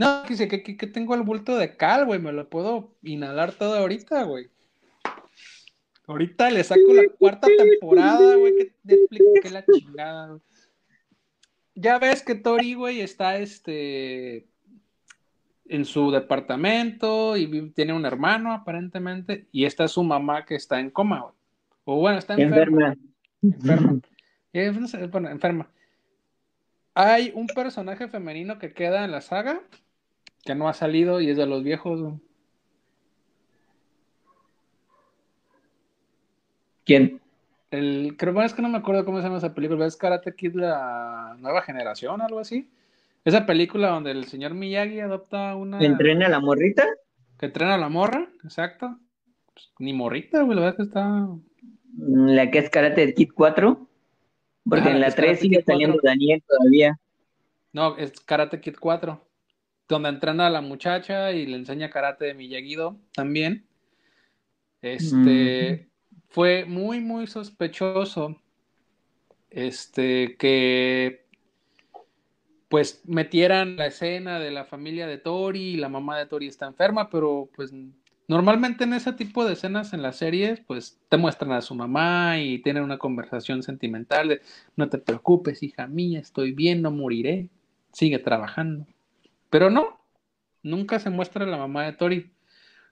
No, 0.00 0.22
que, 0.22 0.48
que, 0.48 0.78
que 0.78 0.86
tengo 0.86 1.14
el 1.14 1.20
bulto 1.20 1.58
de 1.58 1.76
cal, 1.76 2.06
güey. 2.06 2.18
Me 2.18 2.32
lo 2.32 2.48
puedo 2.48 2.96
inhalar 3.02 3.52
todo 3.52 3.76
ahorita, 3.76 4.22
güey. 4.22 4.48
Ahorita 6.06 6.50
le 6.50 6.64
saco 6.64 6.94
la 6.94 7.02
cuarta 7.18 7.46
temporada, 7.46 8.34
güey. 8.36 8.56
Que 8.56 8.74
te 8.86 9.06
que 9.42 9.50
la 9.50 9.62
chingada, 9.62 10.28
güey. 10.28 10.40
Ya 11.74 11.98
ves 11.98 12.22
que 12.22 12.34
Tori, 12.34 12.72
güey, 12.72 13.02
está 13.02 13.36
este 13.36 14.48
en 15.66 15.84
su 15.84 16.10
departamento 16.10 17.36
y 17.36 17.70
tiene 17.72 17.92
un 17.92 18.06
hermano 18.06 18.54
aparentemente 18.54 19.48
y 19.52 19.66
esta 19.66 19.84
es 19.84 19.92
su 19.92 20.02
mamá 20.02 20.46
que 20.46 20.54
está 20.54 20.80
en 20.80 20.90
coma, 20.90 21.20
güey. 21.20 21.34
O 21.84 21.96
bueno, 21.96 22.18
está 22.18 22.40
enferma. 22.40 22.96
Enferma. 23.42 24.00
enferma. 24.54 25.08
bueno, 25.12 25.28
enferma. 25.28 25.70
Hay 26.94 27.32
un 27.34 27.48
personaje 27.48 28.08
femenino 28.08 28.58
que 28.58 28.72
queda 28.72 29.04
en 29.04 29.10
la 29.10 29.20
saga 29.20 29.60
que 30.44 30.54
no 30.54 30.68
ha 30.68 30.72
salido 30.72 31.20
y 31.20 31.30
es 31.30 31.36
de 31.36 31.46
los 31.46 31.62
viejos. 31.62 32.00
Güey. 32.00 32.14
¿Quién? 36.84 37.20
El, 37.70 38.16
creo 38.18 38.32
bueno, 38.32 38.46
es 38.46 38.54
que 38.54 38.62
no 38.62 38.68
me 38.68 38.78
acuerdo 38.78 39.04
cómo 39.04 39.18
se 39.18 39.24
llama 39.24 39.38
esa 39.38 39.54
película, 39.54 39.86
es 39.86 39.96
Karate 39.96 40.34
Kid 40.34 40.54
la 40.54 41.36
nueva 41.38 41.62
generación, 41.62 42.20
algo 42.20 42.40
así. 42.40 42.68
Esa 43.24 43.46
película 43.46 43.90
donde 43.90 44.10
el 44.10 44.24
señor 44.24 44.54
Miyagi 44.54 45.00
adopta 45.00 45.54
una. 45.54 45.78
¿Entrena 45.80 46.26
a 46.26 46.30
la 46.30 46.40
morrita? 46.40 46.86
Que 47.38 47.46
entrena 47.46 47.74
a 47.74 47.78
la 47.78 47.88
morra, 47.88 48.28
exacto. 48.42 48.98
Pues, 49.52 49.70
ni 49.78 49.92
morrita, 49.92 50.42
güey, 50.42 50.56
la 50.56 50.62
verdad 50.62 50.76
que 50.76 50.82
está. 50.82 51.28
La 51.96 52.50
que 52.50 52.58
es 52.58 52.70
Karate 52.70 53.14
Kid 53.14 53.30
4. 53.34 53.86
Porque 54.68 54.90
en 54.90 55.00
la 55.00 55.10
3 55.10 55.38
sigue 55.38 55.62
saliendo 55.62 55.98
Daniel 56.02 56.42
todavía. 56.46 56.98
No, 57.72 57.96
es 57.96 58.20
Karate 58.20 58.60
Kid 58.60 58.76
4. 58.80 59.24
Donde 59.90 60.08
entrena 60.08 60.46
a 60.46 60.50
la 60.50 60.62
muchacha 60.62 61.32
y 61.32 61.46
le 61.46 61.56
enseña 61.56 61.90
karate 61.90 62.24
de 62.24 62.34
Miyagi-Do 62.34 62.96
también. 63.12 63.66
Este. 64.80 65.84
Mm 65.84 65.90
fue 66.30 66.64
muy, 66.64 67.00
muy 67.00 67.26
sospechoso 67.26 68.40
este, 69.50 70.36
que 70.38 71.26
pues 72.68 73.02
metieran 73.04 73.76
la 73.76 73.86
escena 73.86 74.38
de 74.38 74.52
la 74.52 74.64
familia 74.64 75.08
de 75.08 75.18
Tori 75.18 75.60
y 75.60 75.76
la 75.76 75.88
mamá 75.88 76.16
de 76.16 76.26
Tori 76.26 76.46
está 76.46 76.66
enferma, 76.66 77.10
pero 77.10 77.50
pues 77.56 77.74
normalmente 78.28 78.84
en 78.84 78.92
ese 78.92 79.12
tipo 79.12 79.44
de 79.44 79.54
escenas 79.54 79.92
en 79.92 80.02
las 80.02 80.18
series 80.18 80.60
pues 80.60 81.00
te 81.08 81.16
muestran 81.16 81.50
a 81.50 81.62
su 81.62 81.74
mamá 81.74 82.38
y 82.38 82.62
tienen 82.62 82.84
una 82.84 82.98
conversación 82.98 83.64
sentimental 83.64 84.28
de 84.28 84.40
no 84.76 84.88
te 84.88 84.98
preocupes, 84.98 85.64
hija 85.64 85.88
mía, 85.88 86.20
estoy 86.20 86.52
bien, 86.52 86.80
no 86.80 86.92
moriré, 86.92 87.48
sigue 87.92 88.20
trabajando. 88.20 88.86
Pero 89.50 89.68
no, 89.68 90.00
nunca 90.62 90.98
se 90.98 91.10
muestra 91.10 91.44
la 91.44 91.56
mamá 91.56 91.84
de 91.84 91.92
Tori, 91.92 92.32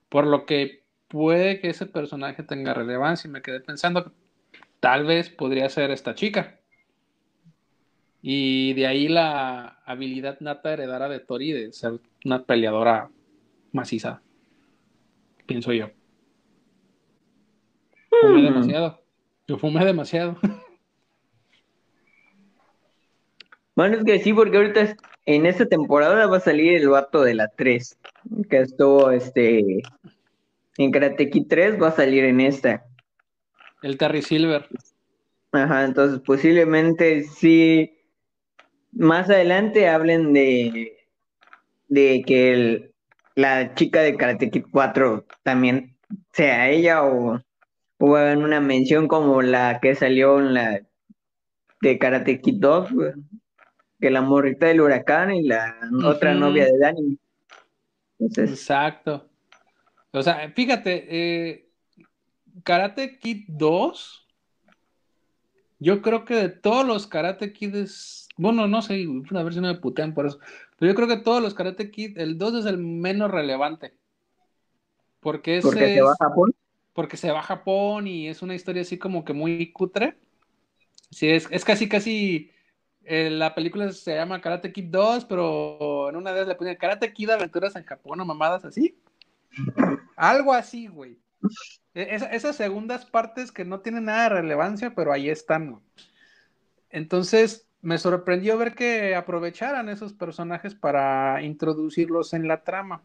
por 0.09 0.27
lo 0.27 0.45
que 0.45 0.85
puede 1.07 1.61
que 1.61 1.71
ese 1.71 1.87
personaje 1.87 2.43
tenga 2.43 2.75
relevancia 2.75 3.29
y 3.29 3.33
me 3.33 3.43
quedé 3.43 3.61
pensando 3.61 4.05
que 4.05 4.11
tal 4.81 5.07
vez 5.07 5.31
podría 5.31 5.69
ser 5.69 5.91
esta 5.91 6.15
chica. 6.15 6.59
Y 8.21 8.75
de 8.75 8.87
ahí 8.87 9.09
la 9.09 9.81
habilidad 9.87 10.41
nata 10.41 10.73
heredara 10.73 11.09
de 11.09 11.21
Tori 11.21 11.53
de 11.53 11.73
ser 11.73 12.01
una 12.25 12.45
peleadora 12.45 13.11
maciza. 13.73 14.21
Pienso 15.47 15.73
yo. 15.73 15.91
Fumé 18.21 18.41
hmm. 18.41 18.45
demasiado. 18.45 19.03
Yo 19.47 19.59
fumé 19.59 19.85
demasiado. 19.85 20.37
Bueno, 23.79 23.97
es 23.97 24.03
que 24.03 24.19
sí, 24.19 24.33
porque 24.33 24.57
ahorita 24.57 24.97
en 25.25 25.47
esta 25.47 25.65
temporada 25.65 26.27
va 26.27 26.39
a 26.39 26.41
salir 26.41 26.75
el 26.75 26.89
vato 26.89 27.23
de 27.23 27.35
la 27.35 27.47
3, 27.47 27.97
que 28.51 28.59
estuvo 28.59 29.13
este 29.13 29.83
en 30.79 30.91
Karate 30.91 31.31
Kid 31.31 31.45
3 31.49 31.81
va 31.81 31.87
a 31.87 31.93
salir 31.93 32.25
en 32.25 32.41
esta. 32.41 32.85
El 33.83 33.97
Terry 33.97 34.23
Silver. 34.23 34.67
Ajá, 35.53 35.85
entonces 35.85 36.19
posiblemente 36.27 37.23
sí. 37.23 37.97
Más 38.91 39.31
adelante 39.31 39.89
hablen 39.89 40.33
de, 40.33 40.97
de 41.87 42.25
que 42.27 42.53
el, 42.53 42.95
la 43.37 43.77
chica 43.77 44.01
de 44.01 44.17
Karate 44.17 44.51
Kid 44.51 44.65
4 44.73 45.25
también 45.45 45.97
sea 46.33 46.69
ella 46.69 47.05
o, 47.05 47.41
o 47.99 48.19
en 48.19 48.43
una 48.43 48.61
mención 48.61 49.07
como 49.07 49.41
la 49.41 49.79
que 49.81 49.95
salió 49.95 50.41
en 50.41 50.55
la 50.55 50.81
de 51.81 51.99
Karate 51.99 52.41
Kid 52.41 52.57
2, 52.59 52.91
que 54.01 54.11
la 54.11 54.21
morrita 54.21 54.67
del 54.67 54.81
huracán 54.81 55.33
y 55.35 55.43
la 55.43 55.77
otra 56.05 56.35
novia 56.35 56.67
de 56.67 56.79
Danny. 56.79 57.19
Exacto. 58.19 59.29
O 60.13 60.23
sea, 60.23 60.51
fíjate, 60.51 61.07
eh, 61.09 61.69
Karate 62.63 63.19
Kid 63.19 63.45
2, 63.49 64.27
yo 65.79 66.03
creo 66.03 66.25
que 66.25 66.35
de 66.35 66.49
todos 66.49 66.87
los 66.87 67.07
Karate 67.07 67.53
Kids, 67.53 68.29
bueno, 68.37 68.67
no 68.67 68.83
sé, 68.83 69.07
a 69.31 69.43
ver 69.43 69.55
si 69.55 69.61
no 69.61 69.69
me 69.69 69.79
putean 69.79 70.15
por 70.15 70.27
eso, 70.27 70.39
pero 70.79 70.93
yo 70.93 70.97
creo 70.97 71.09
que 71.09 71.23
todos 71.23 71.43
los 71.43 71.55
Karate 71.55 71.91
Kid, 71.91 72.19
el 72.19 72.39
2 72.39 72.55
es 72.55 72.67
el 72.67 72.79
menos 72.79 73.31
relevante. 73.31 73.95
Porque, 75.21 75.61
porque 75.63 75.95
se 75.95 76.01
va 76.01 76.13
a 76.13 76.17
Japón. 76.17 76.55
Porque 76.93 77.17
se 77.17 77.31
va 77.31 77.41
a 77.41 77.43
Japón 77.43 78.07
y 78.07 78.29
es 78.29 78.43
una 78.43 78.55
historia 78.55 78.83
así 78.83 78.99
como 78.99 79.25
que 79.25 79.33
muy 79.33 79.73
cutre. 79.73 80.17
Sí, 81.11 81.29
es, 81.29 81.49
es 81.51 81.65
casi, 81.65 81.89
casi. 81.89 82.51
Eh, 83.11 83.31
la 83.31 83.55
película 83.55 83.91
se 83.91 84.15
llama 84.15 84.41
Karate 84.41 84.71
Kid 84.71 84.91
2, 84.91 85.25
pero 85.25 86.11
en 86.11 86.17
una 86.17 86.33
vez 86.33 86.47
le 86.47 86.55
ponen 86.55 86.77
Karate 86.77 87.11
Kid 87.15 87.31
Aventuras 87.31 87.75
en 87.75 87.85
Japón 87.85 88.21
o 88.21 88.25
mamadas 88.27 88.67
así. 88.67 89.01
Algo 90.15 90.53
así, 90.53 90.89
güey. 90.89 91.19
E, 91.95 92.19
esas 92.33 92.55
segundas 92.57 93.07
partes 93.07 93.51
que 93.51 93.65
no 93.65 93.81
tienen 93.81 94.05
nada 94.05 94.25
de 94.25 94.29
relevancia, 94.41 94.95
pero 94.95 95.11
ahí 95.11 95.31
están. 95.31 95.81
Entonces, 96.91 97.67
me 97.81 97.97
sorprendió 97.97 98.59
ver 98.59 98.75
que 98.75 99.15
aprovecharan 99.15 99.89
esos 99.89 100.13
personajes 100.13 100.75
para 100.75 101.43
introducirlos 101.43 102.35
en 102.35 102.47
la 102.47 102.63
trama. 102.63 103.05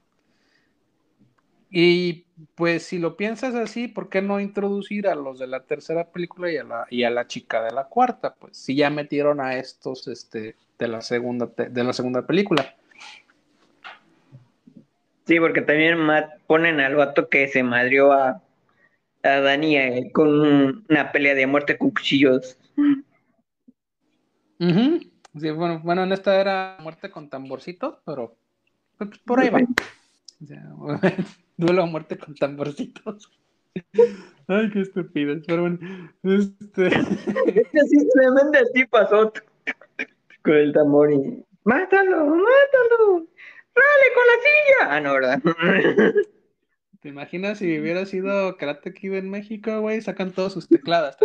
Y 1.75 2.27
pues 2.53 2.83
si 2.83 2.99
lo 2.99 3.17
piensas 3.17 3.55
así, 3.55 3.87
¿por 3.87 4.07
qué 4.07 4.21
no 4.21 4.39
introducir 4.39 5.07
a 5.07 5.15
los 5.15 5.39
de 5.39 5.47
la 5.47 5.63
tercera 5.63 6.11
película 6.11 6.51
y 6.51 6.57
a 6.57 6.63
la, 6.63 6.85
y 6.87 7.03
a 7.03 7.09
la 7.09 7.25
chica 7.25 7.63
de 7.63 7.71
la 7.71 7.85
cuarta? 7.85 8.35
Pues 8.35 8.55
si 8.55 8.75
ya 8.75 8.91
metieron 8.91 9.41
a 9.41 9.55
estos 9.55 10.07
este, 10.07 10.55
de, 10.77 10.87
la 10.87 11.01
segunda, 11.01 11.47
de 11.47 11.83
la 11.83 11.91
segunda 11.91 12.27
película. 12.27 12.75
Sí, 15.25 15.39
porque 15.39 15.61
también 15.61 15.97
ponen 16.45 16.79
al 16.79 16.95
vato 16.95 17.27
que 17.27 17.47
se 17.47 17.63
madrió 17.63 18.11
a, 18.11 18.43
a 19.23 19.39
Dani 19.39 19.75
eh, 19.75 20.11
con 20.13 20.85
una 20.87 21.11
pelea 21.11 21.33
de 21.33 21.47
muerte 21.47 21.79
con 21.79 21.89
cuchillos. 21.89 22.55
sí, 24.59 25.49
bueno, 25.49 25.81
bueno, 25.83 26.03
en 26.03 26.11
esta 26.11 26.39
era 26.39 26.77
muerte 26.81 27.09
con 27.09 27.31
tamborcitos, 27.31 27.97
pero 28.05 28.37
pues, 28.99 29.17
por 29.25 29.39
ahí 29.39 29.49
va. 29.49 29.61
duelo 31.57 31.83
a 31.83 31.85
muerte 31.85 32.17
con 32.17 32.35
tamborcitos. 32.35 33.31
Ay, 34.47 34.69
qué 34.71 34.81
estúpido. 34.81 35.35
Pero 35.47 35.61
bueno, 35.61 35.79
este. 36.23 36.89
Simplemente 36.89 38.59
así 38.59 38.85
pasó 38.89 39.31
con 40.43 40.53
el 40.53 40.73
tambor 40.73 41.11
y. 41.11 41.43
¡Mátalo! 41.63 42.25
¡Mátalo! 42.25 43.27
¡Dale 43.75 44.07
con 44.13 44.23
la 44.27 44.35
silla! 44.43 44.95
Ah, 44.95 44.99
no, 44.99 45.13
¿verdad? 45.13 45.41
¿Te 47.01 47.09
imaginas 47.09 47.57
si 47.57 47.79
hubiera 47.79 48.05
sido 48.05 48.55
Karate 48.57 48.93
Kid 48.93 49.13
en 49.13 49.29
México, 49.29 49.81
güey? 49.81 50.01
Sacan 50.01 50.31
todos 50.31 50.53
sus 50.53 50.67
tecladas. 50.67 51.17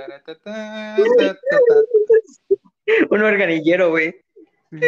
Un 3.11 3.23
organillero, 3.23 3.91
güey. 3.91 4.17
No, 4.71 4.81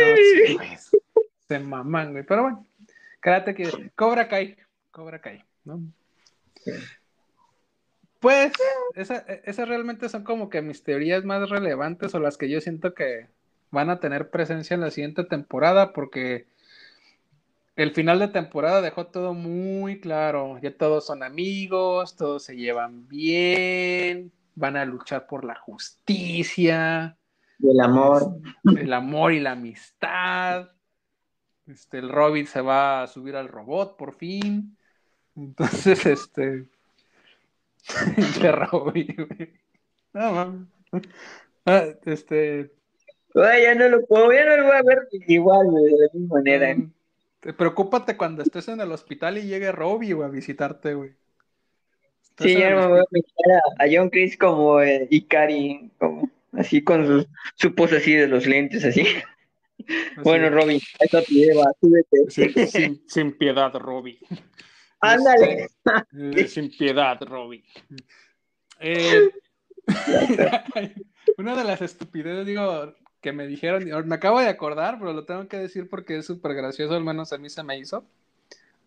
Se 1.49 1.59
maman, 1.59 2.13
güey. 2.13 2.25
Pero 2.25 2.43
bueno, 2.43 2.67
Karate 3.21 3.55
Kid. 3.55 3.69
Cobra 3.95 4.29
Kai. 4.29 4.57
Cobra 4.91 5.21
Kai, 5.21 5.45
¿no? 5.65 5.83
Pues, 8.21 8.53
esas 8.95 9.69
realmente 9.69 10.09
son 10.09 10.25
como 10.25 10.51
que 10.51 10.61
mis 10.61 10.83
teorías 10.83 11.25
más 11.25 11.49
relevantes 11.49 12.15
o 12.15 12.21
las 12.21 12.37
que 12.37 12.51
yo 12.51 12.61
siento 12.61 12.95
que 12.95 13.29
van 13.71 13.89
a 13.89 14.01
tener 14.01 14.31
presencia 14.31 14.75
en 14.75 14.83
la 14.83 14.91
siguiente 14.91 15.25
temporada 15.25 15.93
porque 15.93 16.47
el 17.77 17.93
final 17.93 18.19
de 18.19 18.29
temporada 18.29 18.83
dejó 18.83 19.07
todo 19.07 19.33
muy 19.33 20.01
claro. 20.01 20.59
Ya 20.61 20.77
todos 20.77 21.07
son 21.07 21.23
amigos, 21.23 22.15
todos 22.15 22.45
se 22.45 22.57
llevan 22.57 23.09
bien, 23.09 24.33
van 24.55 24.77
a 24.77 24.85
luchar 24.85 25.27
por 25.27 25.45
la 25.45 25.55
justicia. 25.55 27.17
El 27.63 27.81
amor. 27.81 28.37
El 28.77 28.93
amor 28.93 29.33
y 29.33 29.41
la 29.41 29.53
amistad. 29.53 30.69
Este, 31.67 31.99
el 31.99 32.11
Robin 32.11 32.47
se 32.47 32.61
va 32.61 33.03
a 33.03 33.07
subir 33.07 33.37
al 33.37 33.49
robot 33.49 33.97
por 33.97 34.15
fin. 34.15 34.77
Entonces, 35.41 36.07
este. 36.07 36.67
Robin, 38.71 39.17
No, 40.13 40.69
Ah, 41.67 41.85
este. 42.05 42.71
ya 43.35 43.75
no 43.75 43.89
lo 43.89 44.05
puedo, 44.07 44.33
ya 44.33 44.45
no 44.45 44.57
lo 44.57 44.65
voy 44.65 44.77
a 44.77 44.83
ver 44.83 45.09
igual, 45.29 45.67
de 45.73 45.91
la 45.91 46.09
misma 46.13 46.37
manera. 46.37 46.75
Mm, 46.75 46.93
preocúpate 47.57 48.17
cuando 48.17 48.43
estés 48.43 48.69
en 48.69 48.81
el 48.81 48.93
hospital 48.93 49.39
y 49.39 49.43
llegue 49.43 49.73
Robbie, 49.73 50.15
güey, 50.15 50.29
a 50.29 50.31
visitarte, 50.31 50.95
güey. 50.95 51.13
Sí, 52.39 52.55
ya 52.55 52.71
me 52.71 52.87
voy 52.87 53.01
a 53.01 53.05
mirar 53.11 53.63
a, 53.79 53.85
John 53.91 54.09
Chris 54.09 54.37
como 54.37 54.81
eh, 54.81 55.07
Ikari, 55.11 55.91
como 55.99 56.31
así 56.53 56.83
con 56.83 57.07
su, 57.07 57.27
su 57.55 57.75
pose 57.75 57.99
así 57.99 58.15
de 58.15 58.29
los 58.29 58.47
lentes, 58.47 58.85
así. 58.85 59.05
Bueno, 60.23 60.51
Robbie, 60.51 60.81
eso 60.99 61.23
te 61.23 61.35
lleva, 61.35 61.73
súbete. 61.81 62.67
sin, 62.67 63.03
sin, 63.07 63.33
piedad, 63.33 63.73
Robbie. 63.75 64.19
Ándale. 65.01 65.69
Este, 66.13 66.49
sin 66.49 66.71
piedad, 66.71 67.21
Robbie. 67.23 67.65
Eh, 68.81 69.31
una 71.39 71.57
de 71.57 71.65
las 71.65 71.83
estupideces, 71.83 72.47
digo, 72.47 72.95
que 73.21 73.33
me 73.33 73.47
dijeron, 73.47 73.85
me 74.09 74.15
acabo 74.15 74.41
de 74.41 74.49
acordar, 74.49 74.99
pero 74.99 75.13
lo 75.13 75.25
tengo 75.25 75.47
que 75.49 75.59
decir 75.59 75.89
porque 75.89 76.19
es 76.19 76.27
súper 76.27 76.55
gracioso, 76.55 76.95
al 76.95 77.05
menos 77.05 77.33
a 77.33 77.39
mí 77.39 77.51
se 77.51 77.63
me 77.63 77.79
hizo. 77.79 78.05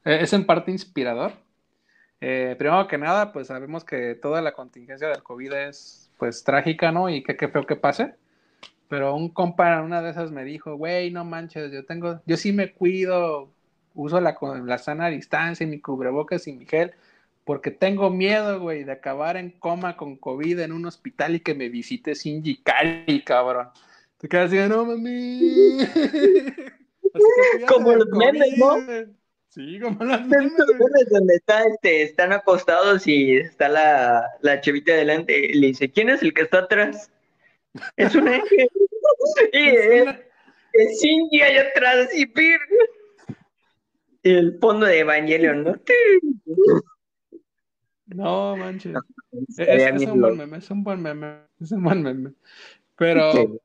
Eh, 0.06 0.20
es 0.22 0.34
en 0.34 0.46
parte 0.46 0.72
inspirador. 0.72 1.34
Eh, 2.22 2.56
primero 2.58 2.88
que 2.88 2.98
nada, 2.98 3.34
pues 3.34 3.48
sabemos 3.48 3.84
que 3.84 4.16
toda 4.16 4.42
la 4.42 4.54
contingencia 4.54 5.10
del 5.10 5.24
COVID 5.24 5.54
es 5.54 6.12
pues 6.18 6.44
trágica, 6.44 6.92
¿no? 6.92 7.10
Y 7.10 7.22
que 7.22 7.36
qué 7.36 7.50
feo 7.50 7.66
que 7.66 7.76
pase. 7.76 8.16
Pero 8.88 9.16
un 9.16 9.30
compa 9.30 9.82
una 9.82 10.02
de 10.02 10.12
esas 10.12 10.32
me 10.32 10.44
dijo, 10.44 10.76
güey, 10.76 11.12
no 11.12 11.26
manches, 11.26 11.72
yo 11.72 11.86
tengo, 11.86 12.22
yo 12.26 12.38
sí 12.38 12.54
me 12.54 12.74
cuido, 12.74 13.52
uso 13.94 14.20
la, 14.22 14.38
la 14.66 14.78
sana 14.78 15.10
distancia 15.10 15.64
y 15.64 15.70
mi 15.70 15.80
cubrebocas 15.80 16.48
y 16.48 16.54
mi 16.54 16.66
gel, 16.66 16.94
porque 17.46 17.72
tengo 17.72 18.10
miedo, 18.10 18.60
güey, 18.60 18.84
de 18.84 18.94
acabar 18.94 19.38
en 19.38 19.52
coma 19.52 19.98
con 19.98 20.16
COVID 20.16 20.60
en 20.60 20.72
un 20.72 20.86
hospital 20.86 21.36
y 21.36 21.40
que 21.42 21.54
me 21.54 21.70
visite 21.70 22.14
Shinji 22.14 22.64
Kari, 22.64 23.24
cabrón. 23.24 23.70
Te 24.18 24.30
quedas 24.30 24.48
así, 24.48 24.58
no 24.70 24.86
mami. 24.86 25.80
Como 27.68 27.94
los 27.94 28.08
memes, 28.10 28.58
¿no? 28.58 28.78
Sí, 29.50 29.80
como 29.80 30.04
los 30.04 30.26
memes. 30.26 30.54
donde 31.12 31.36
está, 31.36 31.64
este, 31.64 32.04
están 32.04 32.34
acostados 32.34 33.06
y 33.06 33.38
está 33.38 33.70
la, 33.70 34.26
la 34.42 34.62
chavita 34.62 34.94
adelante 34.94 35.38
y 35.38 35.54
le 35.54 35.68
dice, 35.68 35.92
¿quién 35.92 36.10
es 36.10 36.24
el 36.24 36.34
que 36.34 36.44
está 36.44 36.60
atrás? 36.60 37.12
Es 37.98 38.16
un 38.16 38.30
eje. 38.30 38.68
y 39.52 39.68
es, 39.68 40.10
es 40.74 41.02
Shinji 41.02 41.42
allá 41.42 41.68
atrás, 41.70 42.10
y 42.16 42.26
pir. 42.26 42.60
El 44.24 44.58
fondo 44.60 44.86
de 44.86 45.00
Evangelion, 45.00 45.64
¿no? 45.64 45.76
No, 48.06 48.56
manches. 48.56 48.94
Es, 49.58 50.06
un 50.06 50.22
buen 50.22 50.38
meme, 50.38 50.58
es 50.58 50.70
un 50.70 50.84
buen 50.84 51.02
meme, 51.02 51.38
es 51.60 51.72
un 51.72 51.84
buen 51.84 52.04
meme. 52.04 52.34
Pero 52.96 53.60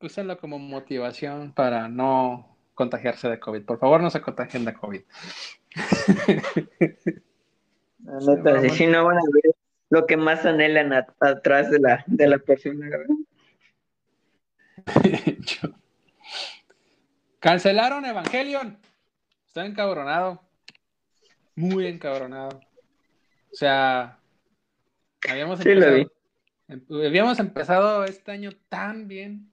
úsenlo 0.00 0.38
como 0.38 0.58
motivación 0.58 1.52
para 1.52 1.88
no 1.88 2.56
contagiarse 2.74 3.28
de 3.28 3.38
COVID. 3.38 3.62
Por 3.64 3.78
favor, 3.78 4.00
no 4.00 4.08
se 4.08 4.22
contagien 4.22 4.64
de 4.64 4.72
COVID. 4.72 5.02
si 8.70 8.86
no 8.86 9.04
van 9.04 9.18
a 9.18 9.22
ver 9.34 9.54
lo 9.90 10.06
que 10.06 10.16
más 10.16 10.46
anhelan 10.46 10.94
atrás 11.20 11.70
de 11.70 11.78
la, 11.78 12.02
de 12.06 12.26
la 12.26 12.38
persona. 12.38 12.88
Cancelaron 17.40 18.06
Evangelion. 18.06 18.78
Está 19.52 19.66
encabronado. 19.66 20.40
Muy 21.56 21.86
encabronado. 21.86 22.58
O 23.52 23.54
sea, 23.54 24.18
habíamos 25.28 25.60
empezado, 25.60 26.10
em, 26.68 26.80
habíamos 27.06 27.38
empezado 27.38 28.04
este 28.04 28.32
año 28.32 28.52
tan 28.70 29.08
bien. 29.08 29.52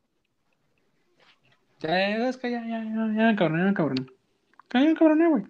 Ya, 1.82 2.30
es 2.30 2.38
que 2.38 2.50
ya, 2.50 2.62
ya, 2.62 2.82
ya, 2.82 3.14
ya, 3.14 3.36
cabrón, 3.36 3.68
ya, 3.68 3.74
cabrón. 3.74 4.12
Ya, 4.74 4.94
cabrón, 4.96 5.30
güey. 5.32 5.44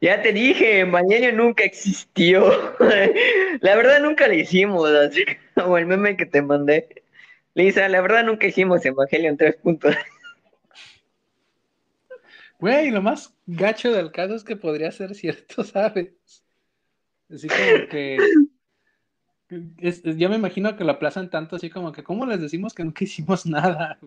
Ya 0.00 0.22
te 0.22 0.32
dije, 0.32 0.80
Evangelion 0.80 1.36
nunca 1.36 1.64
existió. 1.64 2.74
la 3.60 3.76
verdad 3.76 4.00
nunca 4.00 4.26
le 4.26 4.36
hicimos, 4.36 4.88
así 4.88 5.26
como 5.54 5.76
el 5.76 5.84
meme 5.84 6.16
que 6.16 6.24
te 6.24 6.40
mandé. 6.40 7.04
Lisa, 7.52 7.86
la 7.90 8.00
verdad 8.00 8.24
nunca 8.24 8.46
hicimos 8.46 8.82
Evangelion 8.86 9.36
tres 9.36 9.56
puntos. 9.56 9.94
Güey, 12.62 12.92
lo 12.92 13.02
más 13.02 13.36
gacho 13.44 13.90
del 13.90 14.12
caso 14.12 14.36
es 14.36 14.44
que 14.44 14.54
podría 14.54 14.92
ser 14.92 15.16
cierto, 15.16 15.64
¿sabes? 15.64 16.12
Así 17.28 17.48
como 17.48 17.88
que. 17.90 18.18
yo 20.16 20.28
me 20.30 20.36
imagino 20.36 20.76
que 20.76 20.84
lo 20.84 20.92
aplazan 20.92 21.28
tanto, 21.28 21.56
así 21.56 21.70
como 21.70 21.90
que, 21.90 22.04
¿cómo 22.04 22.24
les 22.24 22.40
decimos 22.40 22.72
que 22.72 22.84
nunca 22.84 23.02
hicimos 23.02 23.46
nada? 23.46 23.98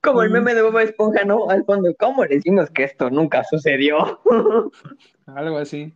Como 0.00 0.22
el 0.22 0.30
meme 0.30 0.54
de 0.54 0.62
Bob 0.62 0.78
Esponja, 0.78 1.22
¿no? 1.26 1.50
Al 1.50 1.66
fondo, 1.66 1.94
¿cómo 1.98 2.24
le 2.24 2.36
decimos 2.36 2.70
que 2.70 2.84
esto 2.84 3.10
nunca 3.10 3.44
sucedió? 3.44 4.22
Algo 5.26 5.58
así. 5.58 5.92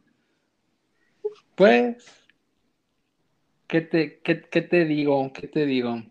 Pues, 1.55 1.97
¿qué 3.67 3.81
te, 3.81 4.21
qué, 4.21 4.43
qué 4.43 4.61
te 4.61 4.85
digo? 4.85 5.33
¿Qué 5.33 5.49
te 5.49 5.65
digo? 5.65 6.03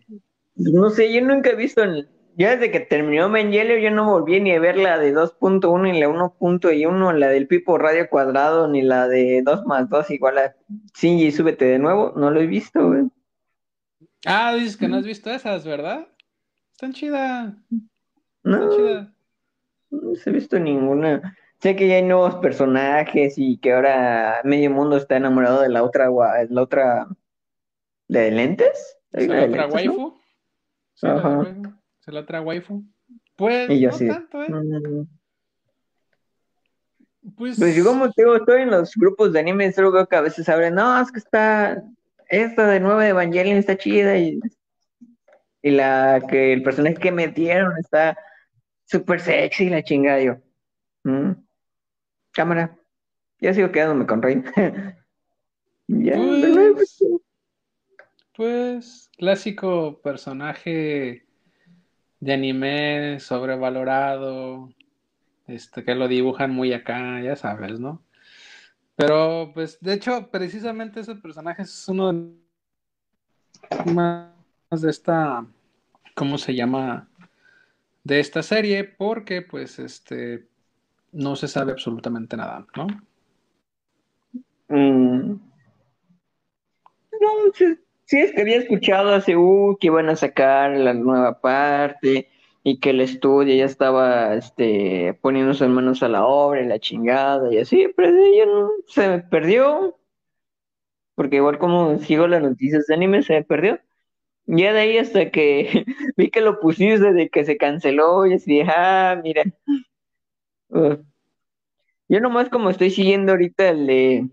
No 0.56 0.90
sé, 0.90 1.14
yo 1.14 1.22
nunca 1.22 1.52
he 1.52 1.56
visto 1.56 1.84
yo 2.38 2.50
desde 2.50 2.70
que 2.70 2.82
terminó 2.82 3.30
Mengelio, 3.30 3.78
yo 3.78 3.92
no 3.92 4.10
volví 4.10 4.42
ni 4.42 4.52
a 4.52 4.60
ver 4.60 4.78
la 4.78 5.00
de 5.00 5.14
2.1 5.14 5.82
ni 5.84 6.00
la 6.00 6.10
1.1, 6.10 7.14
la 7.14 7.30
del 7.30 7.48
Pipo 7.48 7.78
Radio 7.78 8.10
Cuadrado, 8.10 8.68
ni 8.68 8.82
la 8.82 9.08
de 9.08 9.42
2 9.42 9.66
más 9.66 9.90
2 9.90 10.12
igual 10.12 10.38
a 10.40 10.56
y 11.02 11.32
súbete 11.32 11.66
de 11.66 11.80
nuevo. 11.80 12.12
No 12.18 12.32
lo 12.32 12.42
he 12.42 12.48
visto, 12.48 12.88
güey. 12.88 13.04
Ah, 14.26 14.54
dices 14.54 14.76
que 14.76 14.90
no 14.90 14.98
has 14.98 15.06
visto 15.06 15.32
esas, 15.32 15.66
¿verdad? 15.66 16.08
Están 16.74 16.92
chidas. 16.92 17.54
No, 18.44 18.64
Están 18.64 18.70
chidas. 18.78 19.08
no 19.92 20.14
he 20.26 20.32
visto 20.32 20.60
ninguna. 20.60 21.38
Sé 21.62 21.78
que 21.78 21.88
ya 21.88 21.96
hay 21.96 22.04
nuevos 22.04 22.36
personajes 22.36 23.36
y 23.38 23.58
que 23.60 23.72
ahora 23.72 24.42
medio 24.44 24.70
mundo 24.72 24.98
está 24.98 25.16
enamorado 25.16 25.62
de 25.62 25.70
la 25.70 25.84
otra, 25.84 26.10
la 26.50 26.62
otra, 26.62 27.08
de 28.10 28.32
lentes. 28.32 28.98
¿La 29.12 29.46
otra 29.46 29.68
waifu? 29.68 30.20
Ajá 31.02 31.46
se 32.06 32.12
la 32.12 32.20
otra 32.22 32.42
waifu. 32.42 32.86
Pues 33.36 33.70
no 33.70 34.08
tanto, 34.08 34.44
¿eh? 34.44 34.48
Pues, 37.36 37.58
pues 37.58 37.76
yo 37.76 37.84
como 37.84 38.08
digo, 38.16 38.36
estoy 38.36 38.62
en 38.62 38.70
los 38.70 38.94
grupos 38.96 39.34
de 39.34 39.40
anime, 39.40 39.72
solo 39.72 39.92
veo 39.92 40.08
que 40.08 40.16
a 40.16 40.22
veces 40.22 40.48
abren, 40.48 40.76
no, 40.76 41.02
es 41.02 41.12
que 41.12 41.18
está, 41.18 41.84
esta 42.30 42.68
de 42.68 42.80
nuevo 42.80 43.00
de 43.00 43.10
Evangelion 43.10 43.58
está 43.58 43.76
chida 43.76 44.16
y, 44.16 44.40
y 45.64 45.72
la 45.72 46.22
que 46.30 46.54
el 46.54 46.62
personaje 46.62 46.98
que 46.98 47.12
metieron 47.12 47.76
está 47.80 48.16
súper 48.86 49.20
sexy, 49.20 49.72
la 49.72 49.84
chingada 49.84 50.22
yo. 50.22 50.38
¿Mm? 51.04 51.32
Cámara, 52.32 52.78
ya 53.40 53.56
sigo 53.56 53.72
quedándome 53.72 54.06
con 54.06 54.22
Rey. 54.22 54.44
ya, 55.88 56.16
pues, 56.76 57.04
pues, 58.36 59.10
clásico 59.18 60.00
personaje 60.04 61.25
de 62.26 62.34
anime 62.34 63.20
sobrevalorado, 63.20 64.74
este, 65.46 65.84
que 65.84 65.94
lo 65.94 66.08
dibujan 66.08 66.50
muy 66.50 66.74
acá, 66.74 67.22
ya 67.22 67.36
sabes, 67.36 67.80
¿no? 67.80 68.02
Pero, 68.96 69.52
pues, 69.54 69.80
de 69.80 69.94
hecho, 69.94 70.32
precisamente 70.32 71.02
ese 71.02 71.14
personaje 71.14 71.62
es 71.62 71.88
uno 71.88 72.12
de 72.12 72.34
más 73.94 74.32
de 74.72 74.90
esta, 74.90 75.46
¿cómo 76.16 76.40
se 76.40 76.56
llama? 76.56 77.08
De 78.04 78.20
esta 78.20 78.42
serie, 78.42 78.84
porque, 78.86 79.44
pues, 79.44 79.78
este, 79.78 80.48
no 81.12 81.36
se 81.36 81.48
sabe 81.48 81.74
absolutamente 81.74 82.36
nada, 82.36 82.66
¿no? 82.76 82.88
Mm. 84.70 85.40
No, 87.22 87.30
sí, 87.54 87.85
Sí, 88.06 88.20
es 88.20 88.32
que 88.34 88.42
había 88.42 88.58
escuchado 88.58 89.14
hace 89.14 89.36
uh, 89.36 89.78
que 89.80 89.88
iban 89.88 90.10
a 90.10 90.16
sacar 90.16 90.72
la 90.78 90.94
nueva 90.94 91.42
parte 91.42 92.30
y 92.64 92.80
que 92.80 92.92
el 92.92 93.02
estudio 93.02 93.56
ya 93.56 93.66
estaba 93.66 94.36
este, 94.36 95.16
poniéndose 95.22 95.66
en 95.66 95.74
manos 95.74 96.04
a 96.04 96.10
la 96.10 96.26
obra 96.26 96.62
y 96.62 96.68
la 96.68 96.80
chingada 96.80 97.52
y 97.54 97.58
así, 97.60 97.88
pero 97.96 98.10
ella 98.16 98.46
no, 98.46 98.72
se 98.88 99.08
me 99.08 99.20
perdió. 99.20 99.98
Porque 101.16 101.38
igual 101.38 101.58
como 101.60 101.98
sigo 102.00 102.28
las 102.28 102.42
noticias 102.42 102.86
de 102.88 102.94
anime, 102.94 103.24
se 103.24 103.34
me 103.34 103.44
perdió. 103.44 103.80
Ya 104.48 104.74
de 104.74 104.80
ahí 104.82 104.98
hasta 104.98 105.32
que 105.32 105.86
vi 106.18 106.30
que 106.32 106.42
lo 106.42 106.60
pusiste 106.60 107.14
de 107.14 107.30
que 107.30 107.46
se 107.46 107.58
canceló 107.58 108.26
y 108.28 108.34
así 108.36 108.62
ah, 108.68 109.20
mira. 109.24 109.44
Yo 112.08 112.20
nomás 112.20 112.50
como 112.50 112.70
estoy 112.70 112.92
siguiendo 112.92 113.32
ahorita 113.32 113.70
el 113.70 113.88
de, 113.88 114.30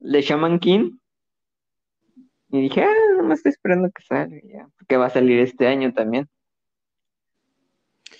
de 0.00 0.22
Shaman 0.22 0.58
King, 0.60 0.98
y 2.52 2.60
dije, 2.60 2.82
ah, 2.82 3.16
nomás 3.16 3.38
estoy 3.38 3.50
esperando 3.50 3.90
que 3.90 4.02
salga 4.02 4.36
ya, 4.44 4.68
porque 4.76 4.98
va 4.98 5.06
a 5.06 5.10
salir 5.10 5.40
este 5.40 5.66
año 5.66 5.94
también. 5.94 6.28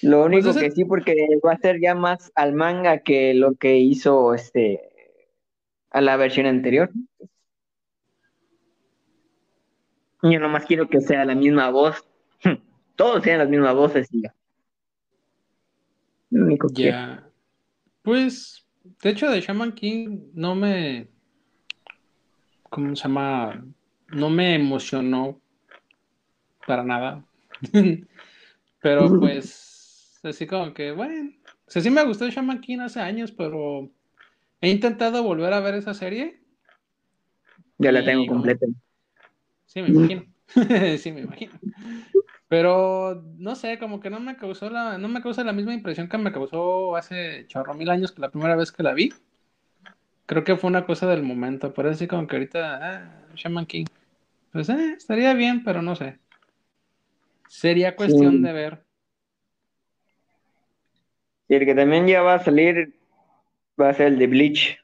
Lo 0.01 0.23
pues 0.23 0.27
único 0.47 0.59
que 0.59 0.71
sí, 0.71 0.87
porque 0.87 1.15
va 1.47 1.53
a 1.53 1.59
ser 1.59 1.79
ya 1.83 1.95
más 1.95 2.33
al 2.35 2.55
manga 2.55 3.01
que 3.01 3.35
lo 3.35 3.55
que 3.57 3.77
hizo 3.77 4.33
este 4.33 4.81
a 5.91 6.01
la 6.01 6.17
versión 6.17 6.47
anterior. 6.47 6.91
Yo 10.23 10.41
nomás 10.41 10.65
quiero 10.65 10.89
que 10.89 11.03
sea 11.03 11.27
la 11.27 11.35
misma 11.35 11.69
voz. 11.69 12.03
Todos 12.97 13.23
sean 13.23 13.39
las 13.39 13.51
mismas 13.51 13.75
voces 13.75 14.09
y 14.13 14.23
ya. 14.23 14.35
Lo 16.31 16.47
único 16.47 16.69
que. 16.69 16.85
Ya. 16.85 17.29
Pues, 18.01 18.67
de 19.03 19.11
hecho, 19.11 19.31
de 19.31 19.43
Shaman 19.43 19.73
King 19.73 20.31
no 20.33 20.55
me. 20.55 21.09
¿Cómo 22.71 22.97
se 22.97 23.03
llama? 23.03 23.63
No 24.13 24.31
me 24.31 24.55
emocionó 24.55 25.41
para 26.67 26.85
nada. 26.85 27.25
pero 28.81 29.19
pues, 29.19 30.21
así 30.23 30.47
como 30.47 30.73
que, 30.75 30.93
bueno. 30.93 31.33
O 31.67 31.71
sea, 31.71 31.81
sí 31.81 31.91
me 31.91 32.05
gustó 32.05 32.29
Shaman 32.29 32.61
King 32.61 32.81
hace 32.81 33.01
años, 33.01 33.33
pero 33.33 33.91
he 34.61 34.71
intentado 34.71 35.23
volver 35.23 35.53
a 35.55 35.61
ver 35.61 35.75
esa 35.75 35.95
serie. 35.95 36.41
Ya 37.79 37.93
la 37.93 38.05
tengo 38.05 38.27
completa. 38.27 38.67
Sí, 39.67 39.81
me 39.81 39.89
imagino. 39.89 40.25
sí, 40.99 41.13
me 41.13 41.23
imagino. 41.23 41.53
Pero 42.49 43.23
no 43.39 43.57
sé, 43.57 43.79
como 43.79 44.01
que 44.01 44.11
no 44.11 44.21
me 44.21 44.37
causó 44.37 44.69
la, 44.69 44.99
no 44.99 45.09
me 45.09 45.23
causa 45.23 45.43
la 45.43 45.55
misma 45.55 45.73
impresión 45.73 46.09
que 46.09 46.19
me 46.19 46.33
causó 46.33 46.95
hace 46.97 47.47
chorro 47.47 47.73
mil 47.73 47.89
años 47.89 48.13
que 48.13 48.21
la 48.21 48.31
primera 48.31 48.55
vez 48.55 48.71
que 48.71 48.83
la 48.83 48.93
vi. 48.93 49.15
Creo 50.27 50.45
que 50.45 50.57
fue 50.57 50.69
una 50.69 50.85
cosa 50.85 51.07
del 51.07 51.23
momento, 51.23 51.73
pero 51.73 51.91
así 51.91 52.07
como 52.07 52.27
que 52.27 52.37
ahorita, 52.37 52.79
ah, 52.83 53.25
Shaman 53.35 53.65
King. 53.65 53.87
Pues 54.53 54.69
eh, 54.69 54.95
estaría 54.97 55.35
bien, 55.35 55.65
pero 55.65 55.83
no 55.83 55.97
sé. 55.97 56.19
Sería 57.49 57.97
cuestión 57.97 58.43
de 58.43 58.53
ver. 58.53 58.85
Y 61.49 61.55
el 61.55 61.65
que 61.65 61.75
también 61.75 62.07
ya 62.07 62.23
va 62.23 62.35
a 62.35 62.45
salir 62.45 62.95
va 63.81 63.91
a 63.91 63.95
ser 63.95 64.09
el 64.09 64.19
de 64.19 64.27
Bleach. 64.27 64.83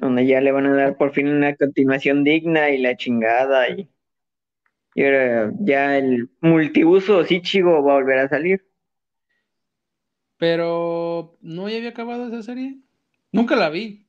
donde 0.00 0.26
ya 0.26 0.40
le 0.40 0.50
van 0.50 0.66
a 0.66 0.74
dar 0.74 0.96
por 0.96 1.12
fin 1.12 1.28
una 1.28 1.54
continuación 1.54 2.24
digna 2.24 2.70
y 2.70 2.78
la 2.78 2.96
chingada 2.96 3.68
y, 3.68 3.88
ahora 4.96 5.52
ya 5.60 5.98
el 5.98 6.30
multiuso 6.40 7.22
Ichigo 7.28 7.82
va 7.84 7.92
a 7.92 7.96
volver 7.96 8.18
a 8.18 8.28
salir. 8.28 8.66
Pero 10.38 11.36
no 11.42 11.68
ya 11.68 11.76
había 11.76 11.90
acabado 11.90 12.28
esa 12.28 12.42
serie. 12.42 12.78
Nunca 13.30 13.56
la 13.56 13.68
vi, 13.68 14.06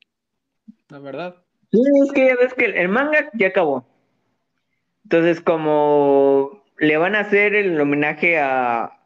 la 0.87 0.99
verdad. 0.99 1.43
Sí, 1.71 1.81
es 2.03 2.12
que 2.12 2.27
ya 2.27 2.36
ves 2.36 2.53
que 2.53 2.65
el, 2.65 2.89
manga 2.89 3.29
ya 3.34 3.47
acabó. 3.47 3.86
Entonces, 5.03 5.41
como 5.41 6.63
le 6.77 6.97
van 6.97 7.15
a 7.15 7.21
hacer 7.21 7.55
el 7.55 7.79
homenaje 7.79 8.39
a, 8.39 8.99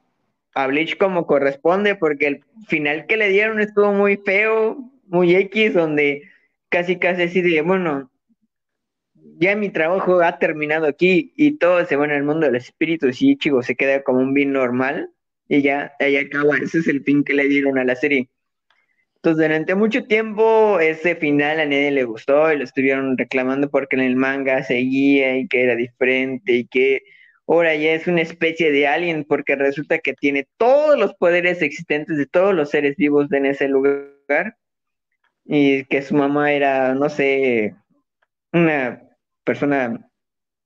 a 0.55 0.67
Bleach 0.67 0.97
como 0.97 1.27
corresponde, 1.27 1.95
porque 1.95 2.27
el 2.27 2.43
final 2.67 3.05
que 3.05 3.17
le 3.17 3.29
dieron 3.29 3.59
estuvo 3.59 3.91
muy 3.91 4.17
feo, 4.17 4.77
muy 5.07 5.35
X, 5.35 5.73
donde 5.73 6.23
casi 6.69 6.97
casi 6.97 7.23
así 7.23 7.41
de, 7.41 7.61
bueno, 7.61 8.09
ya 9.37 9.55
mi 9.55 9.69
trabajo 9.69 10.21
ha 10.21 10.39
terminado 10.39 10.87
aquí 10.87 11.33
y 11.35 11.57
todo 11.57 11.85
se 11.85 11.95
va 11.95 12.05
en 12.05 12.11
el 12.11 12.23
mundo 12.23 12.45
del 12.45 12.55
espíritu 12.55 13.07
y 13.11 13.37
chico, 13.37 13.61
se 13.61 13.75
queda 13.75 14.03
como 14.03 14.19
un 14.19 14.33
bien 14.33 14.53
normal 14.53 15.11
y 15.47 15.61
ya, 15.61 15.93
ahí 15.99 16.17
acaba, 16.17 16.57
ese 16.57 16.79
es 16.79 16.87
el 16.87 17.03
fin 17.03 17.23
que 17.23 17.33
le 17.33 17.47
dieron 17.47 17.77
a 17.77 17.83
la 17.83 17.95
serie. 17.95 18.29
Entonces, 19.25 19.47
durante 19.47 19.73
mucho 19.73 20.03
tiempo 20.03 20.79
ese 20.79 21.15
final 21.15 21.59
a 21.59 21.65
nadie 21.65 21.89
le 21.89 22.03
gustó 22.03 22.53
y 22.53 22.57
lo 22.59 22.63
estuvieron 22.63 23.17
reclamando 23.17 23.71
porque 23.71 23.95
en 23.95 24.03
el 24.03 24.15
manga 24.15 24.61
seguía 24.61 25.35
y 25.35 25.47
que 25.47 25.63
era 25.63 25.75
diferente 25.75 26.53
y 26.53 26.67
que 26.67 27.01
ahora 27.47 27.73
ya 27.73 27.93
es 27.93 28.05
una 28.05 28.21
especie 28.21 28.71
de 28.71 28.85
alien 28.87 29.23
porque 29.23 29.55
resulta 29.55 29.97
que 29.97 30.13
tiene 30.13 30.47
todos 30.57 30.99
los 30.99 31.15
poderes 31.15 31.63
existentes 31.63 32.17
de 32.17 32.27
todos 32.27 32.53
los 32.53 32.69
seres 32.69 32.97
vivos 32.97 33.31
en 33.31 33.47
ese 33.47 33.67
lugar 33.67 34.57
y 35.43 35.85
que 35.85 36.03
su 36.03 36.13
mamá 36.13 36.53
era, 36.53 36.93
no 36.93 37.09
sé, 37.09 37.73
una 38.53 39.01
persona 39.43 40.07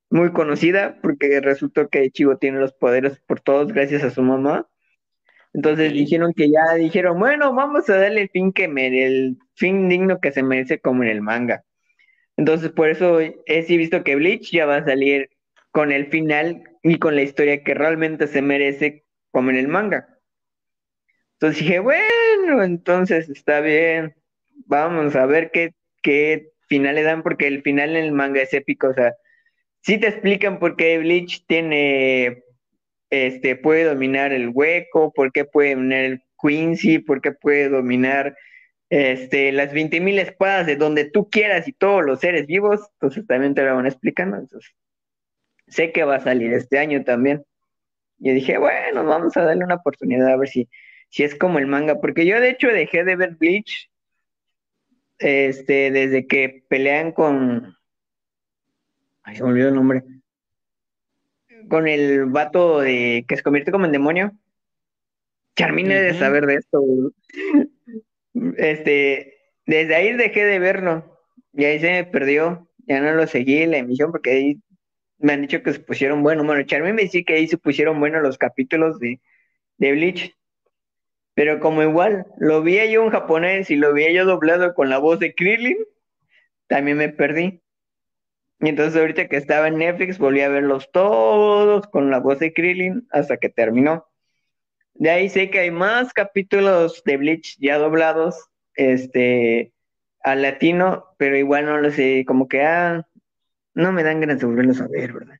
muy 0.10 0.34
conocida 0.34 1.00
porque 1.02 1.40
resultó 1.40 1.88
que 1.88 2.12
Chivo 2.12 2.36
tiene 2.38 2.60
los 2.60 2.74
poderes 2.74 3.22
por 3.26 3.40
todos 3.40 3.72
gracias 3.72 4.04
a 4.04 4.10
su 4.10 4.22
mamá. 4.22 4.68
Entonces 5.54 5.94
dijeron 5.94 6.34
que 6.34 6.50
ya 6.50 6.76
dijeron, 6.76 7.20
bueno, 7.20 7.54
vamos 7.54 7.90
a 7.90 7.98
darle 7.98 8.22
el 8.22 8.30
fin 8.30 8.54
que 8.54 8.68
mere, 8.68 9.06
el 9.06 9.38
fin 9.56 9.90
digno 9.90 10.20
que 10.20 10.32
se 10.32 10.44
merece 10.44 10.80
como 10.80 11.04
en 11.04 11.10
el 11.10 11.22
manga. 11.22 11.64
Entonces 12.38 12.72
por 12.72 12.90
eso 12.90 13.20
he 13.20 13.64
sí 13.64 13.78
visto 13.78 14.04
que 14.04 14.16
Bleach 14.16 14.52
ya 14.52 14.66
va 14.66 14.78
a 14.78 14.86
salir 14.86 15.30
con 15.72 15.92
el 15.92 16.08
final 16.08 16.64
y 16.84 17.00
con 17.00 17.16
la 17.16 17.24
historia 17.24 17.64
que 17.64 17.74
realmente 17.74 18.28
se 18.28 18.42
merece 18.42 19.06
como 19.32 19.50
en 19.50 19.58
el 19.58 19.68
manga. 19.68 20.08
Entonces 21.34 21.62
dije, 21.64 21.80
bueno, 21.80 22.64
entonces 22.64 23.30
está 23.30 23.62
bien 23.62 24.14
vamos 24.66 25.16
a 25.16 25.26
ver 25.26 25.52
qué, 25.52 25.74
qué 26.02 26.52
final 26.68 26.96
le 26.96 27.04
dan, 27.04 27.24
porque 27.24 27.48
el 27.48 27.62
final 27.64 27.92
en 27.96 28.06
el 28.06 28.12
manga 28.12 28.42
es 28.42 28.54
épico, 28.54 28.90
o 28.90 28.94
sea, 28.94 29.16
sí 29.82 30.00
te 30.00 30.08
explican 30.08 30.60
por 30.60 30.76
qué 30.76 30.98
Bleach 31.00 31.46
tiene, 31.48 32.44
este, 33.10 33.56
puede 33.56 33.86
dominar 33.86 34.32
el 34.34 34.50
hueco, 34.50 35.12
por 35.14 35.32
qué 35.32 35.46
puede 35.46 35.76
dominar 35.76 36.04
el 36.04 36.24
Quincy, 36.42 37.00
por 37.00 37.22
qué 37.22 37.32
puede 37.32 37.70
dominar 37.70 38.36
este, 38.90 39.52
las 39.52 39.74
20.000 39.74 40.20
espadas 40.20 40.66
de 40.66 40.76
donde 40.76 41.06
tú 41.06 41.30
quieras 41.30 41.68
y 41.68 41.74
todos 41.74 42.04
los 42.04 42.20
seres 42.20 42.48
vivos, 42.48 42.82
entonces 42.94 43.26
también 43.28 43.54
te 43.56 43.64
lo 43.64 43.76
van 43.76 43.86
explicando, 43.86 44.38
entonces 44.38 44.74
sé 45.70 45.92
que 45.92 46.04
va 46.04 46.16
a 46.16 46.20
salir 46.20 46.54
este 46.54 46.80
año 46.80 47.04
también. 47.04 47.44
Y 48.20 48.32
dije, 48.32 48.58
bueno, 48.58 49.06
vamos 49.06 49.38
a 49.38 49.44
darle 49.44 49.64
una 49.64 49.76
oportunidad 49.76 50.28
a 50.28 50.38
ver 50.38 50.50
si, 50.50 50.70
si 51.10 51.24
es 51.24 51.36
como 51.36 51.60
el 51.60 51.68
manga, 51.68 52.02
porque 52.02 52.26
yo 52.26 52.40
de 52.42 52.50
hecho 52.50 52.68
dejé 52.68 53.04
de 53.04 53.16
ver 53.16 53.36
Bleach 53.36 53.90
este, 55.20 55.92
desde 55.92 56.28
que 56.28 56.64
pelean 56.68 57.12
con. 57.12 57.76
Ay, 59.24 59.36
se 59.36 59.44
me 59.44 59.50
olvidó 59.50 59.70
el 59.70 59.76
nombre. 59.76 60.04
Con 61.68 61.88
el 61.88 62.26
vato 62.26 62.80
de 62.80 63.26
que 63.28 63.36
se 63.36 63.44
convierte 63.44 63.72
como 63.72 63.86
en 63.86 63.92
demonio. 63.92 64.32
Charmine 65.56 66.02
de 66.02 66.14
saber 66.14 66.46
de 66.46 66.56
esto. 66.56 66.82
Este, 68.58 69.38
desde 69.66 69.96
ahí 69.96 70.14
dejé 70.14 70.46
de 70.46 70.60
verlo. 70.60 71.20
Y 71.54 71.66
ahí 71.66 71.80
se 71.80 71.92
me 71.92 72.06
perdió. 72.06 72.68
Ya 72.88 73.02
no 73.02 73.14
lo 73.14 73.28
seguí 73.28 73.62
en 73.62 73.72
la 73.72 73.78
emisión 73.78 74.12
porque 74.12 74.32
ahí 74.32 74.62
me 75.18 75.34
han 75.34 75.42
dicho 75.42 75.62
que 75.62 75.74
se 75.74 75.80
pusieron 75.80 76.24
bueno. 76.24 76.44
Bueno, 76.44 76.64
Charmine 76.64 76.94
me 76.94 77.02
dice 77.04 77.24
que 77.24 77.34
ahí 77.34 77.48
se 77.48 77.58
pusieron 77.58 78.00
buenos 78.00 78.24
los 78.24 78.38
capítulos 78.38 79.00
de, 79.00 79.20
de 79.78 79.92
Bleach. 79.92 80.36
Pero 81.34 81.60
como 81.60 81.84
igual 81.84 82.26
lo 82.38 82.62
vi 82.62 82.76
yo 82.92 83.04
en 83.04 83.12
japonés 83.12 83.70
y 83.70 83.76
lo 83.76 83.94
vi 83.94 84.14
yo 84.14 84.26
doblado 84.26 84.74
con 84.74 84.90
la 84.90 84.98
voz 84.98 85.20
de 85.20 85.34
Krillin, 85.34 85.78
también 86.68 86.98
me 86.98 87.10
perdí. 87.10 87.62
Y 88.62 88.70
entonces 88.70 89.00
ahorita 89.00 89.28
que 89.28 89.38
estaba 89.38 89.68
en 89.70 89.78
Netflix 89.78 90.18
volví 90.18 90.42
a 90.42 90.50
verlos 90.50 90.92
todos 90.92 91.88
con 91.88 92.12
la 92.12 92.20
voz 92.20 92.40
de 92.40 92.54
Krillin 92.54 93.08
hasta 93.12 93.38
que 93.38 93.50
terminó. 93.50 94.06
De 94.96 95.10
ahí 95.10 95.30
sé 95.30 95.50
que 95.50 95.60
hay 95.60 95.72
más 95.72 96.12
capítulos 96.12 97.02
de 97.06 97.16
Bleach 97.16 97.58
ya 97.60 97.78
doblados, 97.78 98.50
este, 98.76 99.74
al 100.24 100.42
latino, 100.42 101.06
pero 101.18 101.38
igual 101.38 101.66
no 101.66 101.78
lo 101.80 101.90
sé, 101.92 102.26
como 102.28 102.50
que, 102.50 102.62
ah, 102.64 103.08
no 103.74 103.92
me 103.94 104.04
dan 104.04 104.20
ganas 104.20 104.40
de 104.40 104.46
volverlos 104.46 104.82
a 104.82 104.88
ver, 104.88 105.14
¿verdad? 105.14 105.38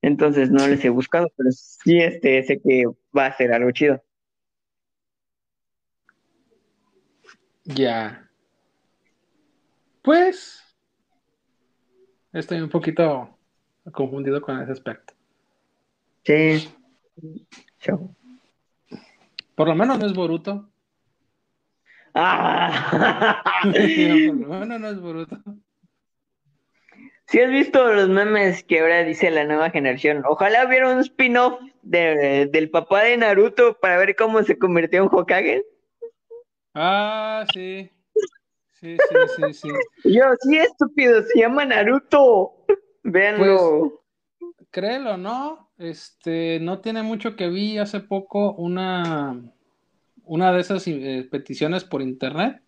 Entonces 0.00 0.50
no 0.50 0.66
les 0.66 0.82
he 0.84 0.88
buscado, 0.88 1.30
pero 1.36 1.50
sí, 1.52 2.00
este, 2.00 2.42
sé 2.42 2.58
que 2.60 2.86
va 3.16 3.26
a 3.26 3.36
ser 3.36 3.52
algo 3.52 3.70
chido. 3.70 4.02
Ya. 7.64 8.28
Pues 10.02 10.61
estoy 12.32 12.60
un 12.60 12.68
poquito 12.68 13.38
confundido 13.92 14.40
con 14.40 14.60
ese 14.60 14.72
aspecto. 14.72 15.14
Sí. 16.24 16.68
Por 19.54 19.68
lo 19.68 19.74
menos 19.74 19.98
no 19.98 20.06
es 20.06 20.14
Boruto. 20.14 20.68
Ah. 22.14 23.42
por 23.62 24.48
lo 24.48 24.58
menos 24.60 24.80
no 24.80 24.88
es 24.88 25.00
Boruto. 25.00 25.38
Si 27.26 27.40
has 27.40 27.50
visto 27.50 27.92
los 27.92 28.08
memes 28.10 28.62
que 28.62 28.80
ahora 28.80 29.04
dice 29.04 29.30
la 29.30 29.44
nueva 29.44 29.70
generación, 29.70 30.22
ojalá 30.26 30.66
hubiera 30.66 30.92
un 30.92 31.00
spin-off 31.00 31.60
del 31.82 32.70
papá 32.70 33.04
de 33.04 33.16
Naruto 33.16 33.78
para 33.80 33.96
ver 33.96 34.14
cómo 34.16 34.42
se 34.42 34.58
convirtió 34.58 35.02
en 35.02 35.08
Hokage. 35.10 35.64
Ah, 36.74 37.46
sí. 37.54 37.90
Sí, 38.82 38.96
sí, 38.96 39.16
sí, 39.36 39.54
sí. 39.54 39.68
Yo, 40.12 40.24
sí, 40.40 40.58
estúpido, 40.58 41.22
se 41.22 41.38
llama 41.38 41.64
Naruto. 41.64 42.52
Véanlo. 43.04 44.02
Pues, 44.40 44.52
créelo, 44.72 45.16
¿no? 45.16 45.70
Este, 45.78 46.58
no 46.60 46.80
tiene 46.80 47.04
mucho 47.04 47.36
que 47.36 47.48
vi 47.48 47.78
hace 47.78 48.00
poco 48.00 48.54
una, 48.54 49.40
una 50.24 50.52
de 50.52 50.60
esas 50.60 50.86
eh, 50.88 51.28
peticiones 51.30 51.84
por 51.84 52.02
internet 52.02 52.60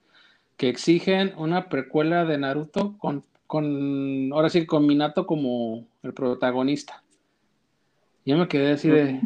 que 0.56 0.68
exigen 0.68 1.34
una 1.36 1.68
precuela 1.68 2.24
de 2.24 2.38
Naruto 2.38 2.96
con, 2.98 3.24
con, 3.48 4.32
ahora 4.32 4.50
sí, 4.50 4.66
con 4.66 4.86
Minato 4.86 5.26
como 5.26 5.84
el 6.04 6.14
protagonista. 6.14 7.02
Yo 8.24 8.38
me 8.38 8.46
quedé 8.46 8.72
así 8.72 8.88
de, 8.88 9.20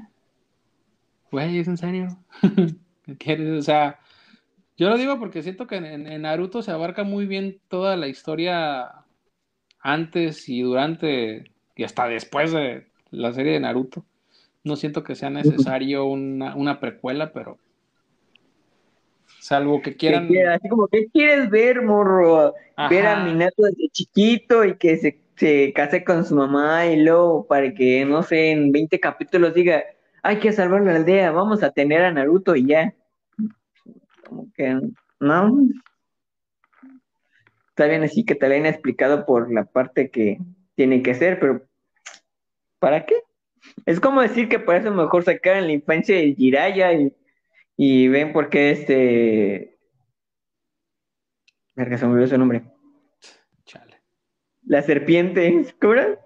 güey, 1.30 1.58
¿es 1.58 1.68
en 1.68 1.76
serio? 1.76 2.08
¿Qué 3.04 3.16
quieres? 3.18 3.58
O 3.58 3.62
sea, 3.62 4.00
yo 4.78 4.88
lo 4.88 4.96
digo 4.96 5.18
porque 5.18 5.42
siento 5.42 5.66
que 5.66 5.76
en, 5.76 6.22
Naruto 6.22 6.62
se 6.62 6.70
abarca 6.70 7.02
muy 7.02 7.26
bien 7.26 7.60
toda 7.68 7.96
la 7.96 8.06
historia 8.06 9.04
antes 9.80 10.48
y 10.48 10.62
durante 10.62 11.50
y 11.74 11.84
hasta 11.84 12.08
después 12.08 12.52
de 12.52 12.86
la 13.10 13.32
serie 13.32 13.52
de 13.52 13.60
Naruto. 13.60 14.04
No 14.64 14.76
siento 14.76 15.02
que 15.02 15.14
sea 15.14 15.30
necesario 15.30 16.04
una, 16.04 16.54
una 16.56 16.78
precuela, 16.80 17.32
pero 17.32 17.58
salvo 19.40 19.82
que 19.82 19.96
quieran. 19.96 20.28
Así 20.48 20.68
como, 20.68 20.88
¿qué 20.88 21.06
quieres 21.12 21.50
ver, 21.50 21.82
morro? 21.82 22.54
Ver 22.90 23.06
a 23.06 23.24
Minato 23.24 23.62
desde 23.62 23.88
chiquito 23.90 24.64
y 24.64 24.76
que 24.76 24.96
se, 24.96 25.18
se 25.36 25.72
case 25.72 26.04
con 26.04 26.24
su 26.24 26.34
mamá 26.34 26.86
y 26.86 27.02
luego 27.02 27.46
para 27.46 27.72
que, 27.74 28.04
no 28.04 28.22
sé, 28.22 28.50
en 28.50 28.72
20 28.72 29.00
capítulos 29.00 29.54
diga, 29.54 29.82
hay 30.22 30.38
que 30.38 30.52
salvar 30.52 30.82
la 30.82 30.96
aldea, 30.96 31.30
vamos 31.30 31.62
a 31.62 31.70
tener 31.70 32.02
a 32.02 32.12
Naruto 32.12 32.54
y 32.54 32.66
ya. 32.66 32.94
Como 34.28 34.52
que, 34.52 34.78
no. 35.20 35.62
Está 37.70 37.86
bien 37.86 38.02
así 38.02 38.24
que 38.24 38.34
te 38.34 38.48
lo 38.48 38.54
hayan 38.54 38.66
explicado 38.66 39.24
por 39.24 39.52
la 39.52 39.64
parte 39.64 40.10
que 40.10 40.38
tiene 40.74 41.02
que 41.02 41.14
ser, 41.14 41.40
pero 41.40 41.66
¿para 42.78 43.06
qué? 43.06 43.14
Es 43.86 44.00
como 44.00 44.20
decir 44.20 44.48
que 44.48 44.58
por 44.58 44.74
eso 44.74 44.90
mejor 44.90 45.24
sacar 45.24 45.56
en 45.56 45.66
la 45.66 45.72
infancia 45.72 46.16
de 46.16 46.34
Jiraya 46.34 46.92
y, 46.92 47.14
y 47.76 48.08
ven 48.08 48.32
por 48.32 48.50
qué 48.50 48.70
este. 48.70 49.78
Verga, 51.74 51.96
se 51.96 52.06
me 52.06 52.12
olvidó 52.12 52.26
su 52.26 52.38
nombre. 52.38 52.64
Chale. 53.64 54.02
La 54.66 54.82
serpiente, 54.82 55.74
¿cómo 55.80 55.94
era? 55.94 56.18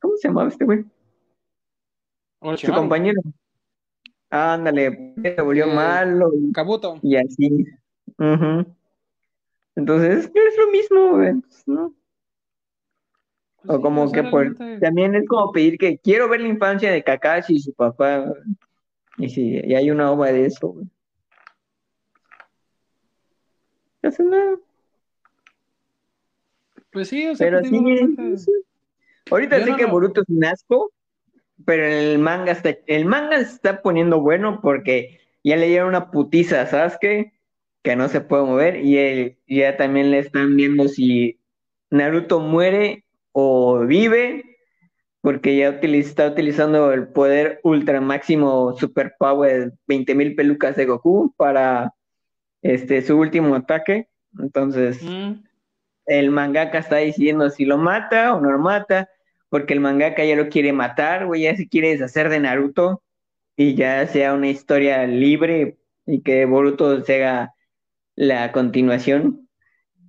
¿Cómo 0.00 0.16
se 0.16 0.28
llamaba 0.28 0.48
este 0.48 0.64
güey? 0.64 0.84
Su 2.56 2.72
compañero. 2.72 3.20
Ándale, 4.34 5.14
se 5.22 5.42
volvió 5.42 5.66
eh, 5.66 5.74
malo. 5.74 6.32
Kabuto. 6.54 6.98
Y 7.02 7.16
así. 7.16 7.66
Entonces, 9.76 10.30
es 10.34 10.56
lo 10.58 10.70
mismo, 10.70 11.18
¿no? 11.66 11.94
Pues 13.62 13.78
o 13.78 13.80
como 13.82 14.10
que 14.10 14.24
por, 14.24 14.56
también 14.80 15.14
es 15.14 15.28
como 15.28 15.52
pedir 15.52 15.76
que 15.76 15.98
quiero 15.98 16.30
ver 16.30 16.40
la 16.40 16.48
infancia 16.48 16.90
de 16.90 17.04
Kakashi 17.04 17.56
y 17.56 17.60
su 17.60 17.74
papá. 17.74 18.32
Y 19.18 19.28
si 19.28 19.60
y 19.62 19.74
hay 19.74 19.90
una 19.90 20.10
obra 20.10 20.32
de 20.32 20.46
eso, 20.46 20.68
güey. 20.68 20.86
No 24.02 24.10
nada. 24.30 24.56
Pues 26.90 27.08
sí, 27.08 27.26
o 27.26 27.36
sea, 27.36 27.48
pero 27.48 27.62
sí, 27.62 28.46
Ahorita 29.30 29.62
sé 29.62 29.76
que 29.76 29.84
Boruto 29.84 30.22
es 30.22 30.28
un 30.30 30.44
asco, 30.44 30.90
pero 31.64 31.86
el 31.86 32.18
manga 32.18 32.52
está, 32.52 32.76
el 32.86 33.04
manga 33.04 33.38
se 33.38 33.54
está 33.54 33.82
poniendo 33.82 34.20
bueno 34.20 34.60
porque 34.62 35.20
ya 35.44 35.56
le 35.56 35.68
dieron 35.68 35.88
una 35.88 36.10
putiza 36.10 36.62
a 36.62 36.66
Sasuke 36.66 37.32
que 37.82 37.96
no 37.96 38.08
se 38.08 38.20
puede 38.20 38.44
mover 38.44 38.76
y 38.76 38.98
él, 38.98 39.38
ya 39.46 39.76
también 39.76 40.10
le 40.10 40.18
están 40.18 40.56
viendo 40.56 40.88
si 40.88 41.40
Naruto 41.90 42.40
muere 42.40 43.04
o 43.32 43.80
vive 43.80 44.44
porque 45.22 45.56
ya 45.56 45.68
está 45.68 46.26
utilizando 46.26 46.92
el 46.92 47.08
poder 47.08 47.60
ultra 47.62 48.00
máximo 48.00 48.76
super 48.76 49.14
power 49.18 49.72
20.000 49.86 50.36
pelucas 50.36 50.76
de 50.76 50.86
Goku 50.86 51.32
para 51.36 51.94
este 52.60 53.02
su 53.02 53.16
último 53.18 53.54
ataque. 53.54 54.08
Entonces, 54.38 55.00
mm. 55.02 55.44
el 56.06 56.30
mangaka 56.30 56.78
está 56.78 56.96
diciendo 56.96 57.50
si 57.50 57.64
lo 57.64 57.78
mata 57.78 58.34
o 58.34 58.40
no 58.40 58.50
lo 58.50 58.58
mata, 58.58 59.08
porque 59.52 59.74
el 59.74 59.80
mangaka 59.80 60.24
ya 60.24 60.34
lo 60.34 60.48
quiere 60.48 60.72
matar, 60.72 61.26
güey, 61.26 61.42
ya 61.42 61.54
se 61.54 61.68
quiere 61.68 61.90
deshacer 61.90 62.30
de 62.30 62.40
Naruto 62.40 63.02
y 63.54 63.74
ya 63.74 64.06
sea 64.06 64.32
una 64.32 64.48
historia 64.48 65.06
libre 65.06 65.76
y 66.06 66.22
que 66.22 66.46
Boruto 66.46 67.02
sea 67.02 67.52
la 68.16 68.50
continuación 68.52 69.42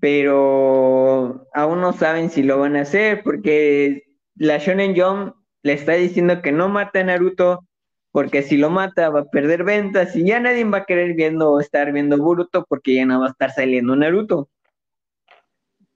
pero 0.03 1.47
aún 1.53 1.79
no 1.79 1.93
saben 1.93 2.29
si 2.29 2.43
lo 2.43 2.59
van 2.59 2.75
a 2.75 2.81
hacer 2.81 3.23
porque 3.23 4.03
la 4.35 4.57
Shonen 4.57 4.99
Jump 4.99 5.33
le 5.61 5.71
está 5.71 5.93
diciendo 5.93 6.41
que 6.41 6.51
no 6.51 6.67
mata 6.67 6.99
a 6.99 7.03
Naruto 7.05 7.65
porque 8.11 8.43
si 8.43 8.57
lo 8.57 8.69
mata 8.69 9.09
va 9.09 9.21
a 9.21 9.29
perder 9.29 9.63
ventas 9.63 10.13
y 10.17 10.25
ya 10.25 10.41
nadie 10.41 10.65
va 10.65 10.79
a 10.79 10.85
querer 10.85 11.13
viendo 11.13 11.57
estar 11.61 11.93
viendo 11.93 12.17
Boruto 12.17 12.65
porque 12.67 12.95
ya 12.95 13.05
no 13.05 13.21
va 13.21 13.27
a 13.27 13.29
estar 13.29 13.51
saliendo 13.51 13.95
Naruto. 13.95 14.49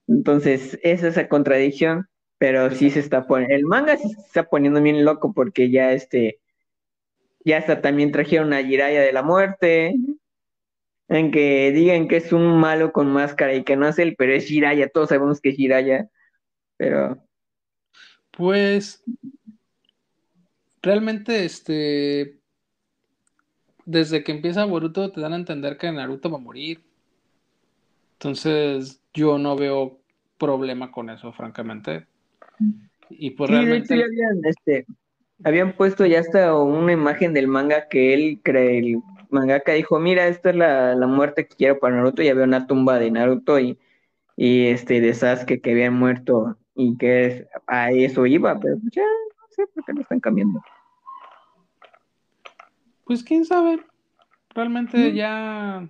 Entonces, 0.08 0.80
esa 0.84 1.08
es 1.10 1.18
esa 1.18 1.28
contradicción, 1.28 2.08
pero 2.38 2.70
sí 2.72 2.90
se 2.90 3.00
está 3.00 3.26
poniendo, 3.28 3.56
el 3.56 3.66
manga 3.66 3.98
se 3.98 4.08
está 4.08 4.44
poniendo 4.44 4.82
bien 4.82 5.04
loco 5.06 5.34
porque 5.34 5.70
ya 5.70 5.92
este, 5.92 6.40
ya 7.44 7.58
hasta 7.58 7.82
también 7.82 8.12
trajeron 8.12 8.54
a 8.54 8.64
Jiraya 8.64 9.02
de 9.02 9.14
la 9.14 9.24
muerte, 9.24 9.96
en 11.10 11.32
que 11.32 11.72
digan 11.72 12.08
que 12.08 12.18
es 12.18 12.34
un 12.34 12.60
malo 12.60 12.92
con 12.92 13.08
máscara 13.08 13.56
y 13.56 13.64
que 13.64 13.78
no 13.78 13.88
es 13.88 13.98
él, 14.00 14.16
pero 14.18 14.34
es 14.34 14.46
Jiraya, 14.46 14.90
todos 14.90 15.10
sabemos 15.10 15.42
que 15.42 15.50
es 15.50 15.56
Jiraya, 15.56 16.10
pero... 16.78 17.24
Pues 18.32 19.04
realmente 20.84 21.44
este 21.44 22.40
desde 23.88 24.24
que 24.24 24.34
empieza 24.34 24.66
Boruto 24.66 25.12
te 25.12 25.22
dan 25.22 25.32
a 25.34 25.38
entender 25.38 25.78
que 25.78 25.92
Naruto 25.92 26.30
va 26.30 26.38
a 26.38 26.42
morir. 26.42 26.84
Entonces, 28.14 29.02
yo 29.14 29.38
no 29.38 29.56
veo 29.56 30.02
problema 30.38 30.92
con 30.92 31.10
eso, 31.10 31.32
francamente. 31.32 32.06
Y 33.10 33.32
pues 33.32 33.50
realmente. 33.50 33.94
habían, 33.94 34.44
este, 34.44 34.86
habían 35.44 35.74
puesto 35.74 36.06
ya 36.06 36.20
hasta 36.20 36.56
una 36.56 36.92
imagen 36.92 37.34
del 37.34 37.48
manga 37.48 37.88
que 37.88 38.14
él 38.14 38.40
cree, 38.44 39.00
mangaka 39.30 39.74
dijo, 39.74 40.00
mira, 40.00 40.28
esta 40.28 40.50
es 40.50 40.56
la, 40.56 41.08
muerte 41.08 41.48
que 41.48 41.56
quiero 41.56 41.80
para 41.80 41.96
Naruto, 41.96 42.22
y 42.22 42.30
había 42.30 42.44
una 42.44 42.68
tumba 42.68 43.00
de 43.00 43.12
Naruto 43.12 43.60
y, 43.60 43.78
y 44.36 44.68
este 44.68 45.02
de 45.02 45.14
Sasuke 45.14 45.62
que 45.62 45.72
habían 45.72 45.94
muerto 45.94 46.58
y 46.76 46.98
que 46.98 47.48
a 47.66 47.92
eso 47.92 48.26
iba, 48.26 48.60
pero 48.60 48.78
ya 48.92 49.04
no 49.04 49.48
sé 49.50 49.66
por 49.74 49.84
qué 49.84 49.94
lo 49.94 50.02
están 50.02 50.20
cambiando. 50.20 50.62
Pues 53.06 53.24
quién 53.24 53.46
sabe, 53.46 53.80
realmente 54.54 55.14
ya, 55.14 55.88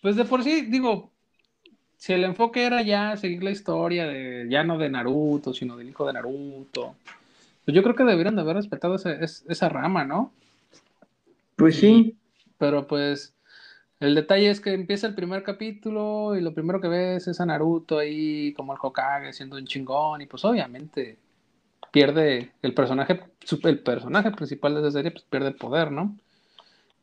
pues 0.00 0.16
de 0.16 0.24
por 0.24 0.42
sí, 0.42 0.62
digo, 0.62 1.11
si 2.02 2.12
el 2.12 2.24
enfoque 2.24 2.66
era 2.66 2.82
ya 2.82 3.16
seguir 3.16 3.44
la 3.44 3.52
historia 3.52 4.08
de, 4.08 4.48
ya 4.50 4.64
no 4.64 4.76
de 4.76 4.90
Naruto, 4.90 5.54
sino 5.54 5.76
del 5.76 5.90
hijo 5.90 6.04
de 6.04 6.12
Naruto, 6.12 6.96
pues 7.64 7.76
yo 7.76 7.80
creo 7.84 7.94
que 7.94 8.02
deberían 8.02 8.34
de 8.34 8.40
haber 8.40 8.56
respetado 8.56 8.96
esa 8.96 9.68
rama, 9.68 10.04
¿no? 10.04 10.32
Pues 11.54 11.76
sí. 11.76 12.16
Pero 12.58 12.88
pues 12.88 13.34
el 14.00 14.16
detalle 14.16 14.50
es 14.50 14.60
que 14.60 14.72
empieza 14.72 15.06
el 15.06 15.14
primer 15.14 15.44
capítulo 15.44 16.34
y 16.34 16.40
lo 16.40 16.52
primero 16.52 16.80
que 16.80 16.88
ves 16.88 17.28
es 17.28 17.40
a 17.40 17.46
Naruto 17.46 18.00
ahí 18.00 18.52
como 18.54 18.72
el 18.72 18.80
Hokage 18.82 19.32
siendo 19.32 19.56
un 19.56 19.66
chingón 19.66 20.22
y 20.22 20.26
pues 20.26 20.44
obviamente 20.44 21.18
pierde 21.92 22.50
el 22.62 22.74
personaje, 22.74 23.20
el 23.62 23.78
personaje 23.78 24.32
principal 24.32 24.74
de 24.74 24.80
esa 24.80 24.90
serie 24.90 25.12
pues 25.12 25.22
pierde 25.30 25.52
poder, 25.52 25.92
¿no? 25.92 26.16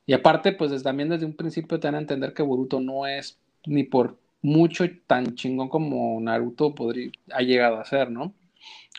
Y 0.05 0.11
aparte 0.11 0.51
pues 0.51 0.83
también 0.83 1.07
desde 1.07 1.25
un 1.25 1.37
principio 1.37 1.79
te 1.79 1.87
dan 1.87 1.95
a 1.95 1.99
entender 1.99 2.33
que 2.33 2.43
Boruto 2.43 2.81
no 2.81 3.07
es 3.07 3.37
ni 3.65 3.83
por 3.83 4.17
mucho 4.41 4.85
tan 5.07 5.35
chingón 5.35 5.69
como 5.69 6.19
Naruto 6.21 6.75
podría, 6.75 7.11
ha 7.31 7.41
llegado 7.41 7.79
a 7.79 7.85
ser, 7.85 8.11
¿no? 8.11 8.33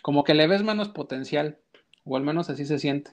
Como 0.02 0.24
que 0.24 0.34
le 0.34 0.46
ves 0.46 0.62
menos 0.62 0.88
potencial, 0.88 1.58
o 2.04 2.16
al 2.16 2.22
menos 2.22 2.50
así 2.50 2.66
se 2.66 2.78
siente. 2.78 3.12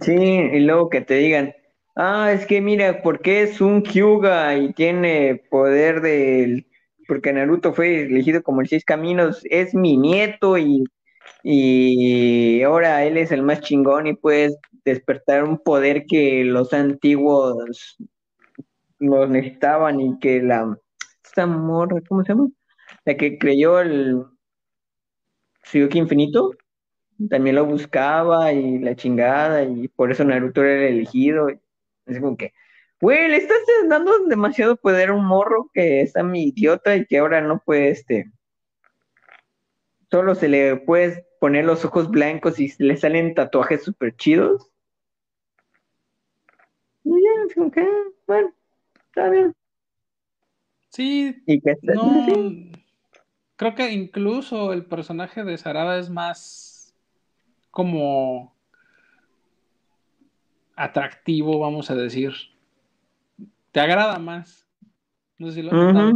Sí, 0.00 0.12
y 0.12 0.60
luego 0.60 0.88
que 0.88 1.00
te 1.02 1.14
digan, 1.14 1.54
Ah, 1.96 2.32
es 2.32 2.46
que 2.46 2.60
mira, 2.60 3.02
porque 3.02 3.42
es 3.42 3.60
un 3.60 3.82
Hyuga 3.84 4.56
y 4.58 4.72
tiene 4.72 5.36
poder 5.50 6.00
del. 6.00 6.66
Porque 7.06 7.32
Naruto 7.32 7.72
fue 7.72 8.02
elegido 8.02 8.42
como 8.42 8.60
el 8.62 8.68
seis 8.68 8.84
caminos, 8.84 9.42
es 9.50 9.74
mi 9.74 9.96
nieto 9.96 10.58
y, 10.58 10.84
y 11.44 12.62
ahora 12.62 13.04
él 13.04 13.18
es 13.18 13.30
el 13.32 13.42
más 13.42 13.60
chingón 13.60 14.06
y 14.08 14.14
puedes 14.16 14.56
despertar 14.84 15.44
un 15.44 15.58
poder 15.58 16.06
que 16.06 16.44
los 16.44 16.72
antiguos 16.72 17.98
los 18.98 19.30
necesitaban 19.30 20.00
y 20.00 20.18
que 20.18 20.42
la. 20.42 20.76
Esta 21.34 21.48
morra, 21.48 22.00
¿cómo 22.08 22.22
se 22.22 22.28
llama? 22.28 22.48
La 23.04 23.16
que 23.16 23.38
creyó 23.38 23.80
el. 23.80 24.24
Suyuki 25.64 25.98
Infinito 25.98 26.52
también 27.28 27.56
lo 27.56 27.66
buscaba 27.66 28.52
y 28.52 28.78
la 28.78 28.94
chingada 28.94 29.64
y 29.64 29.88
por 29.88 30.12
eso 30.12 30.22
Naruto 30.22 30.62
era 30.62 30.86
el 30.86 30.94
elegido. 30.94 31.48
Es 32.06 32.20
como 32.20 32.36
que, 32.36 32.52
güey, 33.00 33.28
le 33.28 33.38
estás 33.38 33.58
dando 33.88 34.26
demasiado 34.28 34.76
poder 34.76 35.08
a 35.08 35.14
un 35.14 35.24
morro 35.24 35.72
que 35.74 36.02
está 36.02 36.22
mi 36.22 36.44
idiota 36.44 36.94
y 36.94 37.04
que 37.04 37.18
ahora 37.18 37.40
no 37.40 37.58
puede, 37.58 37.88
este, 37.88 38.30
solo 40.12 40.36
se 40.36 40.46
le 40.46 40.76
puede 40.76 41.26
poner 41.40 41.64
los 41.64 41.84
ojos 41.84 42.12
blancos 42.12 42.60
y 42.60 42.72
le 42.78 42.96
salen 42.96 43.34
tatuajes 43.34 43.82
súper 43.82 44.14
chidos. 44.14 44.70
Y 47.02 47.10
ya, 47.10 47.44
es 47.48 47.54
como 47.56 47.72
que, 47.72 47.88
bueno, 48.28 48.52
está 49.08 49.30
bien. 49.30 49.52
Sí, 50.94 51.42
¿Y 51.44 51.60
no, 51.82 52.24
creo 53.56 53.74
que 53.74 53.90
incluso 53.90 54.72
el 54.72 54.84
personaje 54.84 55.42
de 55.42 55.58
Sarada 55.58 55.98
es 55.98 56.08
más 56.08 56.94
como 57.72 58.54
atractivo, 60.76 61.58
vamos 61.58 61.90
a 61.90 61.96
decir. 61.96 62.32
Te 63.72 63.80
agrada 63.80 64.20
más. 64.20 64.68
No 65.36 65.48
sé 65.48 65.54
si 65.54 65.62
lo 65.62 65.72
has 65.72 66.14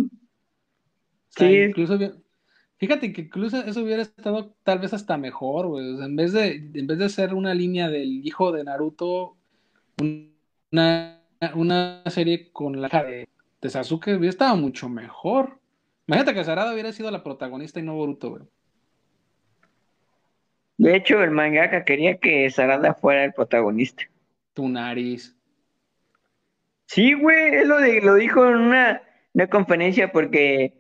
sí. 1.31 1.45
Incluso, 1.45 1.99
fíjate 2.77 3.13
que 3.13 3.23
incluso 3.23 3.59
eso 3.59 3.83
hubiera 3.83 4.03
estado 4.03 4.55
tal 4.63 4.79
vez 4.79 4.95
hasta 4.95 5.17
mejor, 5.17 5.67
güey. 5.67 5.95
O 5.95 5.97
sea, 5.97 6.07
en 6.07 6.15
vez 6.15 6.33
de, 6.33 6.71
en 6.73 6.87
vez 6.87 6.99
de 6.99 7.09
ser 7.09 7.35
una 7.35 7.53
línea 7.53 7.89
del 7.89 8.25
hijo 8.25 8.53
de 8.53 8.63
Naruto, 8.63 9.35
una, 10.71 11.21
una 11.57 12.05
serie 12.07 12.53
con 12.53 12.81
la 12.81 12.89
de, 12.89 13.29
de 13.61 13.71
Sasuke 13.71 14.17
hubiera 14.17 14.31
estado 14.31 14.57
mucho 14.57 14.89
mejor. 14.89 15.59
Imagínate 16.07 16.35
que 16.35 16.45
Sarada 16.45 16.73
hubiera 16.73 16.93
sido 16.93 17.11
la 17.11 17.23
protagonista 17.23 17.81
y 17.81 17.83
no 17.83 17.95
Boruto, 17.95 18.31
güey. 18.31 18.43
De 20.79 20.95
hecho, 20.95 21.23
el 21.23 21.33
mangaka 21.33 21.85
quería 21.85 22.19
que 22.19 22.49
Sarada 22.51 22.95
fuera 22.95 23.25
el 23.25 23.33
protagonista. 23.33 24.05
Tu 24.55 24.69
nariz. 24.69 25.37
Sí, 26.87 27.13
güey, 27.15 27.55
él 27.57 27.69
lo, 27.69 28.15
dijo 28.15 28.47
en 28.49 28.57
una, 28.57 29.03
conferencia 29.51 30.11
porque 30.11 30.73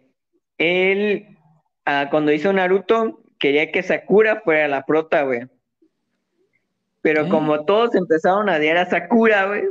él, 0.56 1.36
ah, 1.84 2.08
cuando 2.10 2.32
hizo 2.32 2.52
Naruto, 2.52 3.20
quería 3.38 3.70
que 3.70 3.82
Sakura 3.82 4.40
fuera 4.40 4.68
la 4.68 4.86
prota, 4.86 5.22
güey. 5.22 5.48
Pero 7.02 7.26
¿Eh? 7.26 7.28
como 7.28 7.64
todos 7.64 7.94
empezaron 7.94 8.48
a 8.48 8.56
odiar 8.56 8.78
a 8.78 8.88
Sakura, 8.88 9.46
güey, 9.46 9.64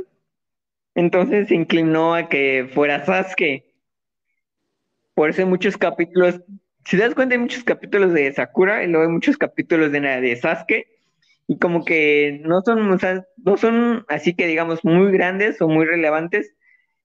entonces 0.98 1.46
se 1.46 1.54
inclinó 1.54 2.16
a 2.16 2.28
que 2.28 2.68
fuera 2.74 3.04
Sasuke. 3.04 3.64
Por 5.14 5.30
eso 5.30 5.42
hay 5.42 5.46
muchos 5.48 5.76
capítulos, 5.76 6.40
si 6.84 6.96
das 6.96 7.14
cuenta, 7.14 7.36
hay 7.36 7.40
muchos 7.40 7.62
capítulos 7.62 8.12
de 8.12 8.32
Sakura 8.32 8.82
y 8.82 8.88
luego 8.88 9.06
hay 9.06 9.12
muchos 9.12 9.36
capítulos 9.36 9.92
de, 9.92 10.00
de 10.00 10.34
Sasuke. 10.34 10.88
Y 11.46 11.58
como 11.58 11.84
que 11.84 12.40
no 12.44 12.62
son, 12.62 12.98
no 13.36 13.56
son 13.56 14.06
así 14.08 14.34
que 14.34 14.48
digamos 14.48 14.84
muy 14.84 15.12
grandes 15.12 15.62
o 15.62 15.68
muy 15.68 15.86
relevantes. 15.86 16.56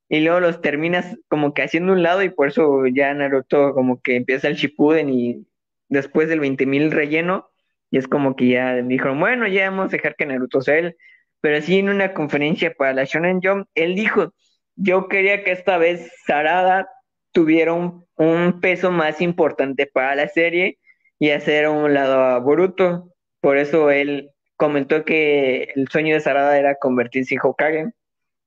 Y 0.10 0.22
luego 0.22 0.39
los 0.39 0.60
terminas 0.62 1.16
como 1.28 1.54
que 1.54 1.62
haciendo 1.62 1.94
un 1.94 2.02
lado 2.02 2.24
y 2.24 2.30
por 2.30 2.48
eso 2.48 2.88
ya 2.88 3.14
Naruto 3.14 3.76
como 3.76 4.02
que 4.02 4.16
empieza 4.16 4.48
el 4.48 4.56
Shippuden 4.56 5.10
y 5.10 5.46
después 5.89 6.30
del 6.30 6.41
20.000 6.41 6.89
relleno 6.89 7.48
y 7.91 8.00
es 8.00 8.08
como 8.08 8.36
que 8.36 8.48
ya 8.48 8.74
dijo, 8.78 9.14
bueno, 9.14 9.48
ya 9.48 9.70
vamos 9.70 9.86
a 9.86 9.98
dejar 9.98 10.16
que 10.16 10.26
Naruto 10.26 10.62
sea 10.62 10.80
él, 10.80 10.98
pero 11.44 11.62
sí 11.62 11.78
en 11.78 11.89
una 11.89 12.14
conferencia 12.14 12.74
para 12.74 12.94
la 12.94 13.04
Shonen 13.04 13.41
Jump, 13.44 13.68
él 13.76 13.96
dijo, 13.96 14.34
yo 14.78 15.10
quería 15.10 15.44
que 15.44 15.52
esta 15.52 15.78
vez 15.78 16.10
Sarada 16.26 16.88
tuviera 17.34 17.74
un, 17.74 18.06
un 18.16 18.62
peso 18.62 18.91
más 18.91 19.20
importante 19.20 19.86
para 19.86 20.16
la 20.16 20.30
serie 20.30 20.80
y 21.20 21.32
hacer 21.32 21.66
a 21.66 21.72
un 21.72 21.94
lado 21.94 22.22
a 22.22 22.39
Boruto, 22.39 23.14
por 23.41 23.58
eso 23.58 23.91
él 23.91 24.30
comentó 24.56 25.04
que 25.04 25.74
el 25.76 25.89
sueño 25.89 26.14
de 26.14 26.22
Sarada 26.22 26.58
era 26.58 26.76
convertirse 26.76 27.36
en 27.36 27.41
Hokage. 27.44 27.91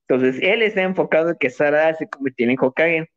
Entonces, 0.08 0.40
él 0.40 0.62
está 0.62 0.80
enfocado 0.80 1.28
en 1.28 1.36
que 1.38 1.50
Sarada 1.50 1.92
se 1.92 2.08
convirtiera 2.08 2.50
en 2.52 2.58
Hokage. 2.58 3.10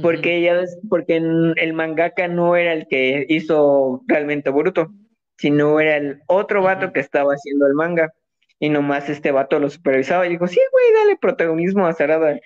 Porque 0.00 0.42
ya 0.42 0.62
porque 0.88 1.16
el 1.16 1.72
mangaka 1.72 2.28
no 2.28 2.54
era 2.54 2.72
el 2.72 2.86
que 2.86 3.26
hizo 3.30 4.04
realmente 4.06 4.50
Boruto, 4.50 4.92
sino 5.38 5.80
era 5.80 5.96
el 5.96 6.20
otro 6.28 6.62
vato 6.62 6.92
que 6.92 7.00
estaba 7.00 7.32
haciendo 7.32 7.66
el 7.66 7.74
manga. 7.74 8.12
Y 8.58 8.68
nomás 8.68 9.08
este 9.08 9.32
vato 9.32 9.58
lo 9.58 9.68
supervisaba 9.68 10.26
y 10.26 10.30
dijo, 10.30 10.46
sí, 10.46 10.60
güey, 10.72 10.84
dale 10.94 11.16
protagonismo 11.16 11.86
a 11.86 11.92
Sarada. 11.92 12.38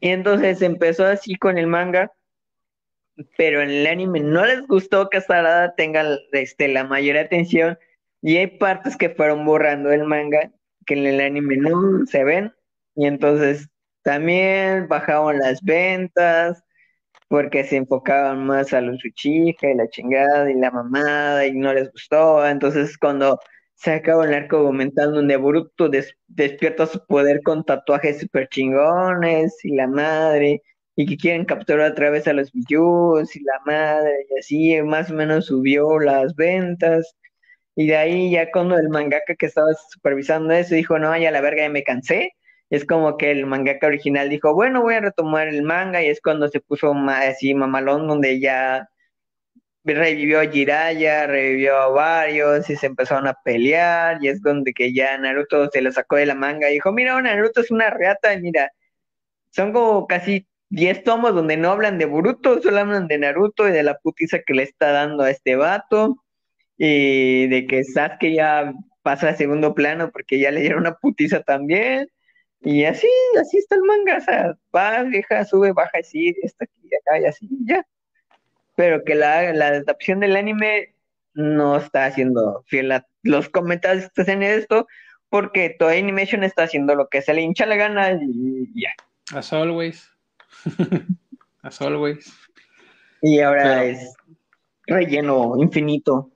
Y 0.00 0.08
entonces 0.08 0.62
empezó 0.62 1.06
así 1.06 1.36
con 1.36 1.58
el 1.58 1.66
manga, 1.66 2.12
pero 3.36 3.62
en 3.62 3.70
el 3.70 3.86
anime 3.86 4.20
no 4.20 4.44
les 4.44 4.66
gustó 4.66 5.08
que 5.08 5.20
Sarada 5.20 5.74
tenga 5.74 6.04
este, 6.32 6.68
la 6.68 6.84
mayor 6.84 7.16
atención 7.16 7.78
y 8.22 8.38
hay 8.38 8.46
partes 8.46 8.96
que 8.96 9.10
fueron 9.10 9.44
borrando 9.44 9.92
el 9.92 10.04
manga 10.04 10.50
que 10.86 10.94
en 10.94 11.06
el 11.06 11.20
anime 11.20 11.56
no 11.56 12.06
se 12.06 12.24
ven. 12.24 12.52
Y 12.94 13.06
entonces 13.06 13.68
también 14.02 14.88
bajaban 14.88 15.38
las 15.38 15.62
ventas 15.62 16.62
porque 17.28 17.64
se 17.64 17.76
enfocaban 17.76 18.46
más 18.46 18.72
a 18.72 18.80
los 18.80 19.04
Uchiha 19.04 19.70
y 19.70 19.74
la 19.74 19.88
chingada 19.88 20.50
y 20.50 20.54
la 20.54 20.70
mamada 20.70 21.46
y 21.46 21.52
no 21.52 21.72
les 21.72 21.90
gustó. 21.92 22.46
Entonces 22.46 22.96
cuando 22.98 23.40
se 23.74 23.92
acaba 23.92 24.24
el 24.26 24.34
arco 24.34 24.58
argumental 24.58 25.14
donde 25.14 25.36
Boruto 25.36 25.88
despierta 26.28 26.86
su 26.86 27.04
poder 27.06 27.42
con 27.42 27.64
tatuajes 27.64 28.20
super 28.20 28.48
chingones 28.48 29.64
y 29.64 29.74
la 29.74 29.86
madre 29.88 30.62
y 30.96 31.06
que 31.06 31.16
quieren 31.16 31.44
capturar 31.44 31.92
otra 31.92 32.10
vez 32.10 32.26
a 32.28 32.32
los 32.32 32.52
Biyus 32.52 33.34
y 33.36 33.40
la 33.42 33.60
madre 33.66 34.26
y 34.30 34.38
así 34.38 34.82
más 34.82 35.10
o 35.10 35.14
menos 35.14 35.46
subió 35.46 35.98
las 35.98 36.34
ventas 36.36 37.14
y 37.76 37.86
de 37.88 37.96
ahí 37.96 38.30
ya 38.30 38.50
cuando 38.52 38.76
el 38.78 38.88
mangaka 38.88 39.34
que 39.34 39.46
estaba 39.46 39.68
supervisando 39.92 40.52
eso 40.54 40.74
dijo, 40.74 40.98
no, 40.98 41.16
ya 41.18 41.30
la 41.30 41.40
verga, 41.40 41.62
ya 41.62 41.68
me 41.70 41.82
cansé. 41.82 42.32
Es 42.70 42.84
como 42.86 43.16
que 43.16 43.30
el 43.30 43.46
mangaka 43.46 43.86
original 43.88 44.28
dijo, 44.30 44.54
bueno, 44.54 44.82
voy 44.82 44.94
a 44.94 45.00
retomar 45.00 45.48
el 45.48 45.62
manga 45.62 46.02
y 46.02 46.06
es 46.06 46.20
cuando 46.20 46.48
se 46.48 46.60
puso 46.60 46.92
así 47.08 47.54
mamalón 47.54 48.08
donde 48.08 48.40
ya 48.40 48.88
revivió 49.84 50.40
a 50.40 50.46
Jiraya, 50.50 51.26
revivió 51.26 51.76
a 51.76 51.88
varios 51.88 52.68
y 52.70 52.76
se 52.76 52.86
empezaron 52.86 53.26
a 53.28 53.34
pelear 53.44 54.18
y 54.22 54.28
es 54.28 54.40
donde 54.42 54.72
que 54.72 54.92
ya 54.94 55.18
Naruto 55.18 55.68
se 55.70 55.82
lo 55.82 55.92
sacó 55.92 56.16
de 56.16 56.26
la 56.26 56.34
manga 56.34 56.70
y 56.70 56.74
dijo, 56.74 56.92
mira, 56.92 57.20
Naruto 57.20 57.60
es 57.60 57.70
una 57.70 57.90
reata 57.90 58.32
y 58.34 58.40
mira, 58.40 58.72
son 59.50 59.72
como 59.72 60.06
casi 60.06 60.46
10 60.70 61.04
tomos 61.04 61.34
donde 61.34 61.56
no 61.56 61.70
hablan 61.70 61.98
de 61.98 62.06
Boruto, 62.06 62.60
solo 62.62 62.78
hablan 62.80 63.08
de 63.08 63.18
Naruto 63.18 63.68
y 63.68 63.72
de 63.72 63.82
la 63.82 63.98
putiza 63.98 64.40
que 64.40 64.54
le 64.54 64.64
está 64.64 64.92
dando 64.92 65.24
a 65.24 65.30
este 65.30 65.56
vato 65.56 66.16
y 66.76 67.46
de 67.48 67.66
que 67.66 67.84
Sasuke 67.84 68.34
ya 68.34 68.74
pasa 69.02 69.30
a 69.30 69.36
segundo 69.36 69.74
plano 69.74 70.10
porque 70.12 70.38
ya 70.40 70.50
le 70.50 70.60
dieron 70.62 70.80
una 70.80 70.96
putiza 70.96 71.42
también. 71.42 72.08
Y 72.62 72.84
así, 72.84 73.08
así 73.40 73.58
está 73.58 73.76
el 73.76 73.82
manga, 73.82 74.18
o 74.18 74.20
sea, 74.22 74.54
va, 74.74 75.02
vieja, 75.04 75.44
sube, 75.44 75.72
baja, 75.72 75.98
así, 75.98 76.34
está 76.42 76.64
aquí, 76.64 76.88
acá 76.96 77.20
y 77.20 77.26
así, 77.26 77.48
ya. 77.66 77.84
Pero 78.76 79.04
que 79.04 79.14
la, 79.14 79.52
la 79.52 79.68
adaptación 79.68 80.20
del 80.20 80.36
anime 80.36 80.94
no 81.34 81.76
está 81.76 82.06
haciendo 82.06 82.62
fiel 82.66 82.92
a 82.92 83.06
los 83.22 83.48
comentarios 83.48 84.10
que 84.14 84.22
en 84.30 84.42
esto, 84.42 84.86
porque 85.28 85.74
toda 85.78 85.92
Animation 85.92 86.44
está 86.44 86.62
haciendo 86.62 86.94
lo 86.94 87.08
que 87.08 87.22
se 87.22 87.34
le 87.34 87.42
hincha 87.42 87.66
la 87.66 87.76
gana 87.76 88.12
y 88.12 88.80
ya. 88.80 88.90
As 89.36 89.52
always. 89.52 90.08
As 91.62 91.80
always. 91.80 92.32
Y 93.22 93.40
ahora 93.40 93.84
es 93.84 94.14
relleno 94.86 95.54
infinito. 95.58 96.30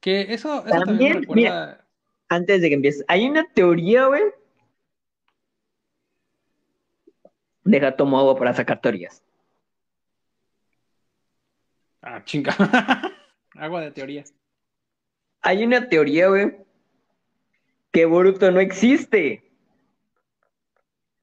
Que 0.00 0.32
eso, 0.32 0.62
también, 0.62 1.26
mira, 1.28 1.84
antes 2.28 2.62
de 2.62 2.68
que 2.68 2.74
empieces, 2.76 3.04
hay 3.08 3.28
una 3.28 3.46
teoría, 3.52 4.06
güey. 4.06 4.22
Deja 7.64 7.96
tomo 7.96 8.18
agua 8.18 8.36
para 8.36 8.54
sacar 8.54 8.80
teorías. 8.80 9.22
Ah, 12.02 12.22
chinga. 12.24 12.54
agua 13.54 13.82
de 13.82 13.90
teoría. 13.90 14.24
Hay 15.42 15.64
una 15.64 15.88
teoría, 15.88 16.28
güey, 16.28 16.56
que 17.92 18.04
Boruto 18.04 18.50
no 18.50 18.60
existe. 18.60 19.50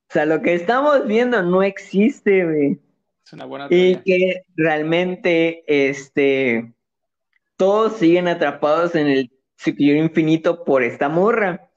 O 0.09 0.13
sea, 0.13 0.25
lo 0.25 0.41
que 0.41 0.53
estamos 0.53 1.05
viendo 1.07 1.41
no 1.43 1.63
existe, 1.63 2.45
güey. 2.45 2.79
Es 3.25 3.33
una 3.33 3.45
buena 3.45 3.67
teoría. 3.67 3.91
Y 3.91 3.95
que 3.97 4.41
realmente, 4.55 5.63
este, 5.67 6.73
todos 7.57 7.97
siguen 7.97 8.27
atrapados 8.27 8.95
en 8.95 9.07
el 9.07 9.31
ciclo 9.57 9.93
infinito 9.93 10.63
por 10.63 10.83
esta 10.83 11.09
morra. 11.09 11.69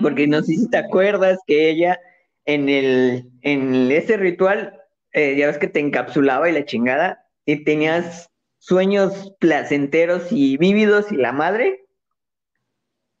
Porque 0.00 0.26
no 0.26 0.42
sé 0.42 0.54
si 0.54 0.70
te 0.70 0.78
acuerdas 0.78 1.38
que 1.46 1.70
ella 1.70 2.00
en 2.44 2.68
el 2.68 3.30
en 3.42 3.90
ese 3.92 4.16
ritual 4.16 4.80
eh, 5.12 5.36
ya 5.36 5.46
ves 5.46 5.58
que 5.58 5.68
te 5.68 5.78
encapsulaba 5.78 6.48
y 6.48 6.52
la 6.52 6.64
chingada 6.64 7.21
y 7.44 7.64
tenías 7.64 8.30
sueños 8.58 9.34
placenteros 9.40 10.30
y 10.30 10.56
vívidos 10.56 11.10
y 11.10 11.16
la 11.16 11.32
madre 11.32 11.82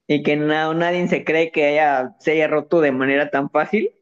y 0.06 0.22
que 0.22 0.36
no, 0.36 0.74
nadie 0.74 1.08
se 1.08 1.24
cree 1.24 1.50
que 1.50 1.66
haya, 1.66 2.14
se 2.20 2.32
haya 2.32 2.48
roto 2.48 2.80
de 2.80 2.92
manera 2.92 3.30
tan 3.30 3.50
fácil. 3.50 3.92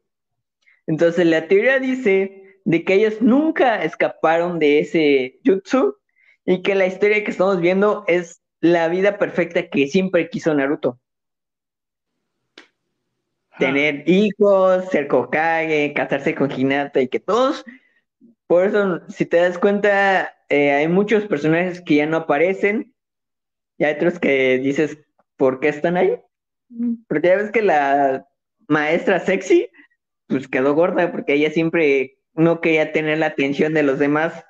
Entonces 0.87 1.27
la 1.27 1.47
teoría 1.47 1.79
dice 1.79 2.59
de 2.65 2.85
que 2.85 2.95
ellos 2.95 3.23
nunca 3.23 3.83
escaparon 3.83 4.59
de 4.59 4.81
ese 4.81 5.41
jutsu 5.45 5.97
y 6.45 6.63
que 6.63 6.75
la 6.75 6.87
historia 6.87 7.23
que 7.23 7.31
estamos 7.31 7.61
viendo 7.61 8.05
es 8.07 8.43
la 8.61 8.89
vida 8.89 9.19
perfecta 9.19 9.69
que 9.69 9.87
siempre 9.87 10.29
quiso 10.29 10.53
Naruto. 10.55 10.99
Tener 13.59 14.09
hijos, 14.09 14.87
ser 14.91 15.07
Kokage, 15.07 15.93
casarse 15.95 16.35
con 16.35 16.51
Hinata 16.51 17.01
y 17.01 17.09
que 17.09 17.21
todos, 17.21 17.65
por 18.51 18.67
eso, 18.67 19.01
si 19.07 19.27
te 19.27 19.37
das 19.37 19.59
cuenta, 19.59 20.35
eh, 20.49 20.73
hay 20.73 20.89
muchos 20.89 21.25
personajes 21.27 21.81
que 21.81 21.95
ya 21.95 22.07
no 22.07 22.17
aparecen 22.17 22.93
y 23.79 23.85
hay 23.85 23.95
otros 23.95 24.19
que 24.19 24.59
dices, 24.59 24.99
¿por 25.37 25.61
qué 25.61 25.69
están 25.69 25.97
ahí? 25.97 26.19
Porque 27.07 27.29
ya 27.29 27.37
ves 27.37 27.53
que 27.53 27.63
la 27.63 28.27
maestra 28.67 29.21
sexy, 29.21 29.71
pues 30.27 30.49
quedó 30.49 30.75
gorda 30.75 31.13
porque 31.13 31.35
ella 31.35 31.53
siempre 31.53 32.19
no 32.35 32.61
quería 32.61 32.91
tener 32.91 33.19
la 33.19 33.27
atención 33.27 33.73
de 33.73 33.85
los 33.85 34.01
demás 34.01 34.45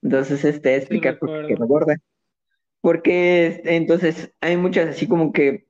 entonces, 0.00 0.42
este, 0.46 0.76
explicar 0.76 1.18
por 1.18 1.46
qué 1.46 1.54
gorda. 1.54 1.98
Porque 2.80 3.60
entonces 3.66 4.32
hay 4.40 4.56
muchas 4.56 4.88
así 4.88 5.06
como 5.06 5.34
que 5.34 5.66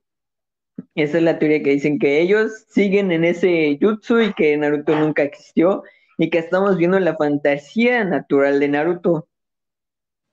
esa 0.94 1.18
es 1.18 1.24
la 1.24 1.40
teoría 1.40 1.60
que 1.60 1.70
dicen 1.70 1.98
que 1.98 2.20
ellos 2.20 2.66
siguen 2.68 3.10
en 3.10 3.24
ese 3.24 3.76
jutsu 3.82 4.20
y 4.20 4.32
que 4.32 4.56
Naruto 4.56 4.96
nunca 4.96 5.24
existió 5.24 5.82
y 6.22 6.30
que 6.30 6.38
estamos 6.38 6.76
viendo 6.76 7.00
la 7.00 7.16
fantasía 7.16 8.04
natural 8.04 8.60
de 8.60 8.68
Naruto 8.68 9.26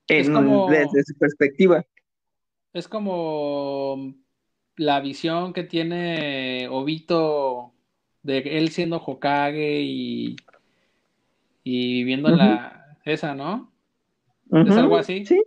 desde 0.07 1.03
su 1.03 1.17
perspectiva. 1.17 1.83
Es 2.73 2.87
como 2.87 4.13
la 4.75 4.99
visión 4.99 5.51
que 5.51 5.63
tiene 5.63 6.67
Obito 6.69 7.73
de 8.21 8.37
él 8.37 8.69
siendo 8.69 8.97
Hokage 8.97 9.81
y, 9.81 10.35
y 11.63 11.93
viviendo 11.93 12.29
la 12.29 12.95
esa, 13.03 13.33
¿no? 13.33 13.71
¿Es 14.51 14.77
algo 14.77 14.95
así? 14.95 15.25
Sí. 15.25 15.41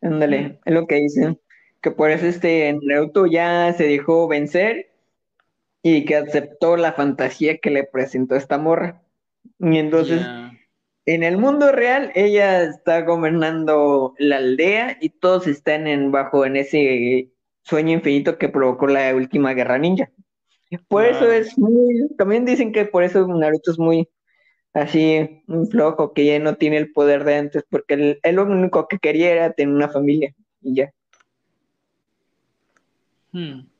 Ándale, 0.00 0.58
es 0.64 0.72
lo 0.72 0.86
que 0.86 0.94
dicen. 0.94 1.38
Que 1.82 1.90
por 1.90 2.10
eso 2.10 2.24
este 2.24 2.74
Naruto 2.80 3.26
ya 3.26 3.74
se 3.74 3.86
dejó 3.86 4.26
vencer 4.26 4.90
y 5.88 6.04
que 6.04 6.16
aceptó 6.16 6.76
la 6.76 6.94
fantasía 6.94 7.58
que 7.58 7.70
le 7.70 7.84
presentó 7.84 8.34
esta 8.34 8.58
morra. 8.58 9.02
Y 9.60 9.78
entonces, 9.78 10.20
en 11.04 11.22
el 11.22 11.38
mundo 11.38 11.70
real, 11.70 12.10
ella 12.16 12.64
está 12.64 13.02
gobernando 13.02 14.16
la 14.18 14.38
aldea 14.38 14.98
y 15.00 15.10
todos 15.10 15.46
están 15.46 15.86
en 15.86 16.10
bajo 16.10 16.44
en 16.44 16.56
ese 16.56 17.30
sueño 17.62 17.92
infinito 17.92 18.36
que 18.36 18.48
provocó 18.48 18.88
la 18.88 19.14
última 19.14 19.54
guerra 19.54 19.78
ninja. 19.78 20.10
Por 20.88 21.04
eso 21.04 21.30
es 21.30 21.56
muy, 21.56 22.08
también 22.18 22.44
dicen 22.44 22.72
que 22.72 22.84
por 22.84 23.04
eso 23.04 23.24
Naruto 23.28 23.70
es 23.70 23.78
muy 23.78 24.08
así, 24.72 25.44
muy 25.46 25.68
flojo, 25.68 26.12
que 26.14 26.26
ya 26.26 26.40
no 26.40 26.56
tiene 26.56 26.78
el 26.78 26.90
poder 26.90 27.22
de 27.22 27.36
antes, 27.36 27.64
porque 27.70 28.18
él, 28.20 28.34
lo 28.34 28.42
único 28.42 28.88
que 28.88 28.98
quería 28.98 29.30
era 29.30 29.52
tener 29.52 29.72
una 29.72 29.88
familia 29.88 30.34
y 30.62 30.74
ya. 30.74 30.92
Hmm. 33.30 33.75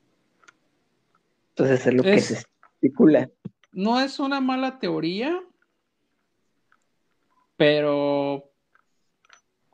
Entonces 1.56 1.86
es 1.86 1.94
lo 1.94 2.02
que 2.02 2.20
se 2.20 2.42
estipula. 2.74 3.30
No 3.72 3.98
es 3.98 4.18
una 4.18 4.42
mala 4.42 4.78
teoría, 4.78 5.42
pero 7.56 8.50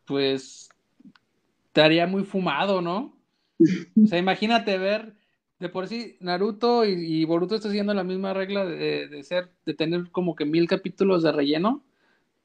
pues 0.04 0.68
estaría 1.66 2.06
muy 2.06 2.22
fumado, 2.22 2.80
¿no? 2.80 3.16
O 4.00 4.06
sea, 4.06 4.18
imagínate 4.18 4.78
ver 4.78 5.14
de 5.58 5.68
por 5.68 5.88
sí 5.88 6.16
Naruto 6.20 6.84
y, 6.84 7.24
Boruto 7.24 7.56
está 7.56 7.68
siguiendo 7.68 7.94
la 7.94 8.04
misma 8.04 8.32
regla 8.32 8.64
de, 8.64 9.22
ser, 9.24 9.50
de 9.66 9.74
tener 9.74 10.10
como 10.10 10.36
que 10.36 10.44
mil 10.44 10.68
capítulos 10.68 11.24
de 11.24 11.32
relleno 11.32 11.82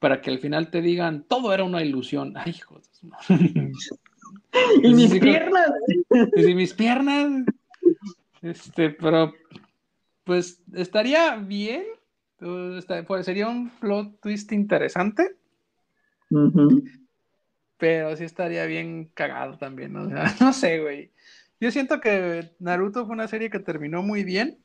para 0.00 0.20
que 0.20 0.30
al 0.30 0.40
final 0.40 0.70
te 0.70 0.82
digan 0.82 1.24
todo 1.28 1.52
era 1.52 1.62
una 1.62 1.84
ilusión. 1.84 2.34
Ay, 2.36 2.56
hijo 2.56 2.80
Y 4.82 4.94
mis 4.94 5.14
piernas. 5.20 5.70
Y 6.36 6.54
mis 6.54 6.74
piernas. 6.74 7.44
Este, 8.42 8.90
pero 8.90 9.32
pues 10.24 10.62
estaría 10.74 11.36
bien. 11.36 11.84
Pues, 12.38 12.86
sería 13.24 13.48
un 13.48 13.70
plot 13.70 14.20
twist 14.20 14.52
interesante. 14.52 15.36
Pero 17.78 18.16
sí 18.16 18.24
estaría 18.24 18.66
bien 18.66 19.06
cagado 19.14 19.58
también. 19.58 19.92
¿no? 19.92 20.04
no 20.40 20.52
sé, 20.52 20.80
güey. 20.80 21.10
Yo 21.60 21.70
siento 21.70 22.00
que 22.00 22.52
Naruto 22.60 23.06
fue 23.06 23.14
una 23.14 23.26
serie 23.26 23.50
que 23.50 23.58
terminó 23.58 24.02
muy 24.02 24.22
bien. 24.22 24.58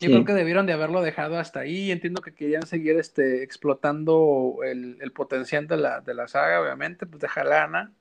Yo 0.00 0.10
creo 0.10 0.24
que 0.24 0.34
debieron 0.34 0.66
de 0.66 0.74
haberlo 0.74 1.00
dejado 1.00 1.38
hasta 1.38 1.60
ahí. 1.60 1.90
Entiendo 1.90 2.20
que 2.20 2.34
querían 2.34 2.66
seguir 2.66 2.98
este, 2.98 3.42
explotando 3.42 4.58
el, 4.62 5.12
potencial 5.12 5.66
de 5.66 5.78
la, 5.78 6.00
de 6.02 6.12
la, 6.12 6.28
saga, 6.28 6.60
obviamente, 6.60 7.06
pues 7.06 7.20
deja 7.20 7.42
lana. 7.42 7.92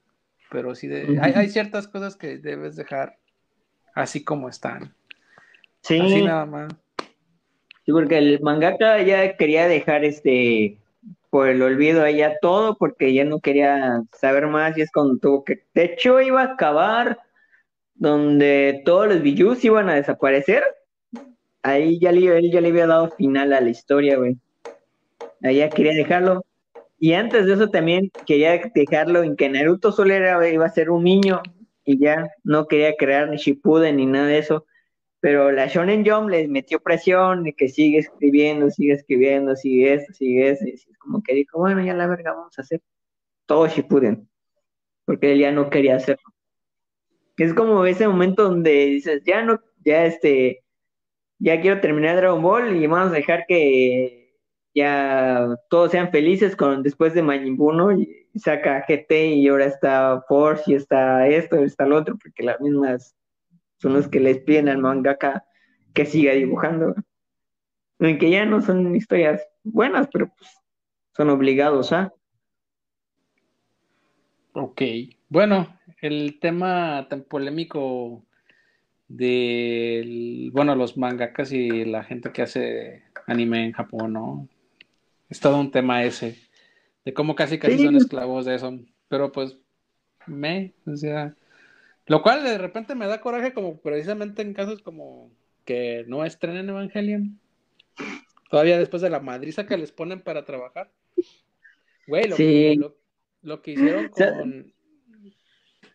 Pero 0.51 0.76
sí, 0.76 0.91
hay, 0.91 1.32
hay, 1.34 1.49
ciertas 1.49 1.88
cosas 1.88 2.17
que 2.17 2.38
debes 2.38 2.76
dejar 2.76 3.17
así 3.93 4.23
como 4.23 4.49
están. 4.49 4.93
Sí. 5.81 5.99
Así 5.99 6.21
nada 6.23 6.45
más. 6.45 6.73
Sí, 7.85 7.91
porque 7.91 8.17
el 8.17 8.39
mangaka 8.41 9.01
ya 9.01 9.35
quería 9.35 9.67
dejar 9.67 10.05
este 10.05 10.77
por 11.29 11.49
el 11.49 11.61
olvido 11.63 12.03
allá 12.03 12.37
todo 12.41 12.77
porque 12.77 13.11
ya 13.11 13.25
no 13.25 13.39
quería 13.39 14.03
saber 14.11 14.47
más 14.47 14.77
y 14.77 14.81
es 14.81 14.91
cuando 14.91 15.17
tuvo 15.17 15.43
que 15.43 15.63
de 15.73 15.85
hecho 15.85 16.21
iba 16.21 16.41
a 16.41 16.53
acabar 16.53 17.17
donde 17.95 18.83
todos 18.85 19.07
los 19.07 19.21
Bijus 19.23 19.65
iban 19.65 19.89
a 19.89 19.95
desaparecer 19.95 20.63
ahí 21.63 21.99
ya 21.99 22.11
le, 22.11 22.37
él 22.37 22.51
ya 22.51 22.61
le 22.61 22.69
había 22.69 22.85
dado 22.85 23.09
final 23.09 23.51
a 23.51 23.61
la 23.61 23.69
historia 23.69 24.17
güey 24.17 24.37
ahí 25.41 25.57
ya 25.57 25.69
quería 25.71 25.93
dejarlo 25.93 26.45
y 26.99 27.13
antes 27.13 27.47
de 27.47 27.53
eso 27.53 27.67
también 27.67 28.11
quería 28.27 28.61
dejarlo 28.73 29.23
en 29.23 29.35
que 29.35 29.49
Naruto 29.49 29.91
solo 29.91 30.13
era, 30.13 30.47
iba 30.47 30.67
a 30.67 30.69
ser 30.69 30.91
un 30.91 31.03
niño 31.03 31.41
y 31.86 31.99
ya 31.99 32.29
no 32.43 32.67
quería 32.67 32.95
crear 32.95 33.29
ni 33.29 33.38
Shippuden 33.38 33.97
ni 33.97 34.05
nada 34.05 34.27
de 34.27 34.39
eso 34.39 34.65
pero 35.23 35.53
la 35.53 35.67
Shonen 35.67 36.03
Jump 36.05 36.27
les 36.27 36.49
metió 36.49 36.81
presión 36.81 37.45
de 37.45 37.53
que 37.53 37.69
sigue 37.69 37.99
escribiendo, 37.99 38.69
sigue 38.69 38.91
escribiendo, 38.91 39.55
sigue 39.55 39.93
esto, 39.93 40.11
sigue 40.11 40.49
eso, 40.49 40.65
y 40.65 40.75
como 40.95 41.23
que 41.23 41.34
dijo, 41.34 41.59
bueno, 41.59 41.81
ya 41.81 41.93
la 41.93 42.07
verga, 42.07 42.34
vamos 42.34 42.59
a 42.59 42.61
hacer 42.61 42.81
todo 43.45 43.65
Shippuden, 43.65 44.27
porque 45.05 45.31
él 45.31 45.39
ya 45.39 45.53
no 45.53 45.69
quería 45.69 45.95
hacerlo. 45.95 46.25
Es 47.38 47.53
como 47.53 47.86
ese 47.86 48.05
momento 48.05 48.43
donde 48.43 48.88
dices, 48.88 49.23
ya 49.25 49.41
no, 49.43 49.61
ya 49.86 50.03
este, 50.03 50.65
ya 51.39 51.61
quiero 51.61 51.79
terminar 51.79 52.17
Dragon 52.17 52.41
Ball 52.41 52.75
y 52.75 52.86
vamos 52.86 53.13
a 53.13 53.15
dejar 53.15 53.45
que 53.47 54.36
ya 54.75 55.55
todos 55.69 55.91
sean 55.91 56.11
felices 56.11 56.53
con 56.53 56.84
después 56.84 57.13
de 57.13 57.21
Majin 57.21 57.55
Buu, 57.55 57.91
y 57.93 58.22
saca 58.36 58.86
GT 58.88 59.36
y 59.36 59.47
ahora 59.47 59.65
está 59.65 60.23
Force 60.27 60.71
y 60.71 60.75
está 60.75 61.27
esto, 61.27 61.59
y 61.59 61.65
está 61.65 61.86
lo 61.86 61.97
otro, 61.97 62.17
porque 62.17 62.43
las 62.43 62.59
mismas 62.59 63.15
son 63.77 63.93
los 63.93 64.07
que 64.07 64.19
les 64.19 64.39
piden 64.39 64.69
al 64.69 64.79
mangaka 64.79 65.45
que 65.93 66.05
siga 66.05 66.34
dibujando. 66.34 66.95
En 67.99 68.17
que 68.17 68.29
ya 68.29 68.45
no 68.45 68.61
son 68.61 68.95
historias 68.95 69.41
buenas, 69.63 70.07
pero 70.11 70.34
pues 70.36 70.49
son 71.15 71.29
obligados 71.29 71.93
a. 71.93 72.13
Ok. 74.53 74.81
Bueno, 75.29 75.79
el 76.01 76.39
tema 76.39 77.07
tan 77.09 77.23
polémico 77.23 78.25
de, 79.07 80.49
bueno, 80.53 80.75
los 80.75 80.97
mangakas 80.97 81.51
y 81.51 81.86
la 81.86 82.03
gente 82.03 82.31
que 82.31 82.41
hace 82.41 83.03
anime 83.27 83.65
en 83.65 83.71
Japón, 83.71 84.13
¿no? 84.13 84.49
Es 85.29 85.39
todo 85.39 85.59
un 85.59 85.71
tema 85.71 86.03
ese, 86.03 86.38
de 87.06 87.14
cómo 87.14 87.36
casi 87.36 87.60
casi 87.60 87.78
son 87.84 87.95
esclavos 87.95 88.45
de 88.45 88.56
eso. 88.56 88.80
Pero 89.08 89.32
pues, 89.32 89.58
me, 90.26 90.74
o 90.86 90.95
sea, 90.95 91.36
lo 92.06 92.22
cual 92.22 92.43
de 92.43 92.58
repente 92.58 92.95
me 92.95 93.08
da 93.08 93.22
coraje 93.22 93.54
como 93.54 93.80
precisamente 93.82 94.41
en 94.41 94.54
casos 94.54 94.82
como 94.82 95.32
que 95.66 96.06
no 96.08 96.26
estrenen 96.26 96.70
Evangelion. 96.70 97.39
Todavía 98.49 98.78
después 98.78 99.01
de 99.01 99.10
la 99.10 99.20
madriza 99.20 99.66
que 99.66 99.78
les 99.78 99.91
ponen 99.91 100.22
para 100.22 100.45
trabajar. 100.45 100.91
Güey, 102.08 102.28
lo, 102.28 103.62
que, 103.62 103.72
hicieron 103.72 104.10
con, 104.10 104.74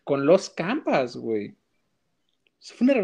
con 0.03 0.25
los 0.25 0.49
campas, 0.49 1.15
güey. 1.15 1.55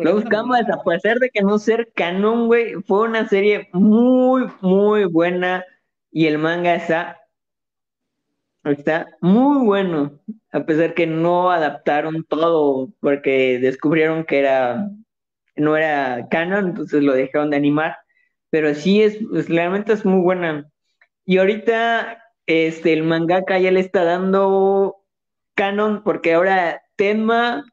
Los 0.04 0.26
campas, 0.26 0.70
a 0.70 0.84
pesar 0.84 1.20
de 1.20 1.30
que 1.30 1.42
no 1.42 1.58
ser 1.60 1.92
canon, 1.96 2.48
güey, 2.48 2.74
fue 2.84 3.08
una 3.08 3.28
serie 3.30 3.70
muy, 3.72 4.48
muy 4.62 5.06
buena. 5.06 5.64
Y 6.12 6.28
el 6.28 6.38
manga 6.38 6.76
está 6.76 7.25
Está 8.66 9.08
muy 9.22 9.64
bueno, 9.64 10.20
a 10.52 10.66
pesar 10.66 10.96
que 10.96 11.06
no 11.06 11.52
adaptaron 11.52 12.24
todo 12.24 12.90
porque 13.00 13.60
descubrieron 13.60 14.26
que 14.26 14.40
era 14.40 14.90
no 15.56 15.78
era 15.78 16.28
canon, 16.30 16.70
entonces 16.70 17.04
lo 17.04 17.14
dejaron 17.14 17.52
de 17.52 17.58
animar, 17.58 17.96
pero 18.50 18.74
sí 18.74 19.04
es 19.04 19.20
pues, 19.30 19.48
realmente 19.48 19.94
es 19.94 20.04
muy 20.04 20.20
buena. 20.20 20.68
Y 21.26 21.38
ahorita 21.38 22.24
este 22.48 22.94
el 22.94 23.04
mangaka 23.04 23.60
ya 23.60 23.72
le 23.72 23.80
está 23.82 24.04
dando 24.04 24.98
canon 25.54 26.04
porque 26.04 26.34
ahora 26.34 26.82
Tenma, 26.96 27.66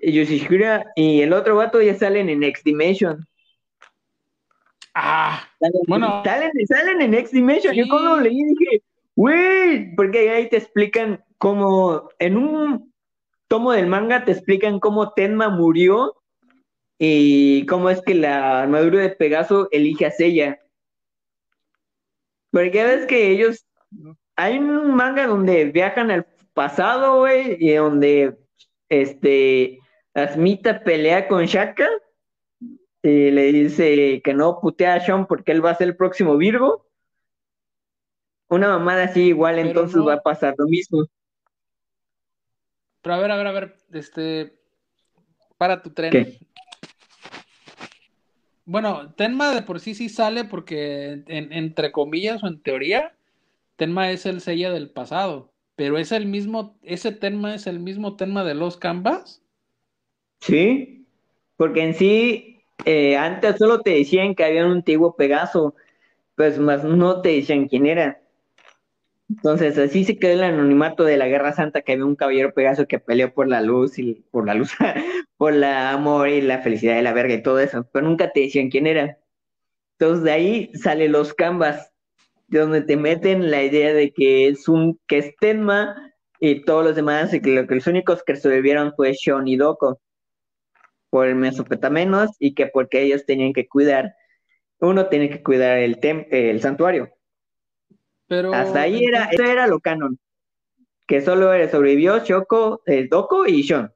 Yoshihira 0.00 0.86
y 0.96 1.20
el 1.20 1.34
otro 1.34 1.56
vato 1.56 1.82
ya 1.82 1.94
salen 1.94 2.30
en 2.30 2.42
X 2.42 2.64
Dimension. 2.64 3.26
Ah, 4.94 5.46
bueno. 5.86 6.22
Salen, 6.24 6.52
salen 6.66 7.02
en 7.02 7.14
X 7.14 7.32
Dimension. 7.32 7.74
Yo 7.74 7.84
cuando 7.86 8.16
leí 8.16 8.42
dije, 8.42 8.82
Güey, 9.16 9.94
porque 9.96 10.30
ahí 10.30 10.48
te 10.48 10.58
explican 10.58 11.24
cómo, 11.38 12.10
en 12.18 12.36
un 12.36 12.92
tomo 13.48 13.72
del 13.72 13.86
manga 13.86 14.24
te 14.24 14.32
explican 14.32 14.78
cómo 14.78 15.12
Tenma 15.12 15.48
murió 15.48 16.14
y 16.98 17.64
cómo 17.66 17.90
es 17.90 18.02
que 18.02 18.14
la 18.14 18.62
armadura 18.62 19.00
de 19.00 19.10
Pegaso 19.10 19.68
elige 19.70 20.06
a 20.06 20.10
Sella. 20.10 20.60
Porque 22.50 22.84
ves 22.84 23.06
que 23.06 23.30
ellos, 23.30 23.66
hay 24.36 24.58
un 24.58 24.94
manga 24.94 25.26
donde 25.26 25.66
viajan 25.66 26.10
al 26.10 26.26
pasado, 26.54 27.20
güey, 27.20 27.56
y 27.58 27.72
donde, 27.74 28.36
este, 28.88 29.78
Asmita 30.14 30.82
pelea 30.82 31.28
con 31.28 31.44
Shaka 31.44 31.88
y 33.02 33.30
le 33.30 33.52
dice 33.52 34.22
que 34.24 34.32
no 34.32 34.60
putea 34.60 34.94
a 34.94 35.00
Sean 35.00 35.26
porque 35.26 35.52
él 35.52 35.62
va 35.64 35.70
a 35.70 35.74
ser 35.74 35.88
el 35.88 35.96
próximo 35.96 36.38
Virgo. 36.38 36.85
Una 38.48 38.68
mamada 38.68 39.04
así 39.04 39.22
igual, 39.22 39.58
entonces 39.58 40.00
va 40.00 40.14
a 40.14 40.22
pasar 40.22 40.54
lo 40.56 40.66
mismo. 40.66 41.04
Pero 43.02 43.14
a 43.14 43.18
ver, 43.18 43.30
a 43.30 43.36
ver, 43.36 43.46
a 43.46 43.52
ver, 43.52 43.76
este, 43.92 44.58
para 45.58 45.82
tu 45.82 45.90
tren. 45.90 46.38
Bueno, 48.64 49.14
Tenma 49.14 49.54
de 49.54 49.62
por 49.62 49.80
sí 49.80 49.94
sí 49.94 50.08
sale 50.08 50.44
porque, 50.44 51.22
entre 51.28 51.92
comillas 51.92 52.42
o 52.42 52.48
en 52.48 52.60
teoría, 52.60 53.14
Tenma 53.76 54.10
es 54.10 54.26
el 54.26 54.40
sella 54.40 54.70
del 54.70 54.90
pasado. 54.90 55.52
Pero 55.76 55.98
es 55.98 56.10
el 56.10 56.26
mismo, 56.26 56.78
ese 56.82 57.12
Tenma 57.12 57.54
es 57.54 57.66
el 57.66 57.78
mismo 57.78 58.16
Tenma 58.16 58.44
de 58.44 58.54
los 58.54 58.76
Canvas. 58.76 59.42
Sí, 60.40 61.06
porque 61.56 61.82
en 61.82 61.94
sí, 61.94 62.64
eh, 62.84 63.16
antes 63.16 63.56
solo 63.56 63.82
te 63.82 63.90
decían 63.90 64.34
que 64.34 64.44
había 64.44 64.66
un 64.66 64.72
antiguo 64.72 65.16
Pegaso, 65.16 65.74
pues 66.34 66.58
más 66.58 66.82
no 66.82 67.20
te 67.20 67.30
decían 67.30 67.68
quién 67.68 67.86
era. 67.86 68.20
Entonces, 69.28 69.76
así 69.76 70.04
se 70.04 70.18
quedó 70.18 70.34
el 70.34 70.44
anonimato 70.44 71.04
de 71.04 71.16
la 71.16 71.26
Guerra 71.26 71.52
Santa, 71.52 71.82
que 71.82 71.92
había 71.92 72.04
un 72.04 72.14
caballero 72.14 72.54
Pegaso 72.54 72.86
que 72.86 73.00
peleó 73.00 73.34
por 73.34 73.48
la 73.48 73.60
luz 73.60 73.98
y 73.98 74.24
por 74.30 74.46
la 74.46 74.54
luz, 74.54 74.72
por 75.36 75.52
la 75.54 75.90
amor 75.92 76.28
y 76.28 76.40
la 76.40 76.60
felicidad 76.62 76.94
de 76.96 77.02
la 77.02 77.12
verga 77.12 77.34
y 77.34 77.42
todo 77.42 77.58
eso, 77.58 77.88
pero 77.92 78.06
nunca 78.06 78.30
te 78.32 78.40
decían 78.40 78.70
quién 78.70 78.86
era. 78.86 79.18
Entonces, 79.98 80.24
de 80.24 80.32
ahí 80.32 80.70
salen 80.74 81.12
los 81.12 81.34
canvas, 81.34 81.92
donde 82.48 82.82
te 82.82 82.96
meten 82.96 83.50
la 83.50 83.62
idea 83.64 83.92
de 83.92 84.12
que 84.12 84.48
es 84.48 84.68
un 84.68 85.00
que 85.08 85.18
es 85.18 85.36
Tenma 85.40 85.96
y 86.40 86.64
todos 86.64 86.84
los 86.84 86.96
demás, 86.96 87.34
y 87.34 87.40
que, 87.40 87.50
lo 87.50 87.66
que 87.66 87.76
los 87.76 87.86
únicos 87.88 88.22
que 88.24 88.36
sobrevivieron 88.36 88.94
fue 88.94 89.12
Shon 89.14 89.48
y 89.48 89.56
Doko 89.56 90.00
por 91.10 91.26
el 91.28 91.34
mesopetamenos 91.36 92.30
y 92.38 92.54
que 92.54 92.66
porque 92.68 93.02
ellos 93.02 93.24
tenían 93.26 93.52
que 93.52 93.68
cuidar, 93.68 94.14
uno 94.80 95.08
tiene 95.08 95.30
que 95.30 95.42
cuidar 95.42 95.78
el, 95.78 95.98
el 96.02 96.60
santuario 96.60 97.15
pero. 98.28 98.52
Hasta 98.54 98.82
ahí 98.82 99.04
era, 99.04 99.24
eso 99.24 99.44
era 99.44 99.66
lo 99.66 99.80
canon. 99.80 100.18
Que 101.06 101.20
solo 101.20 101.52
sobrevivió 101.68 102.18
Shoko, 102.24 102.82
el 102.86 103.08
Doko 103.08 103.46
y 103.46 103.62
Shon. 103.62 103.92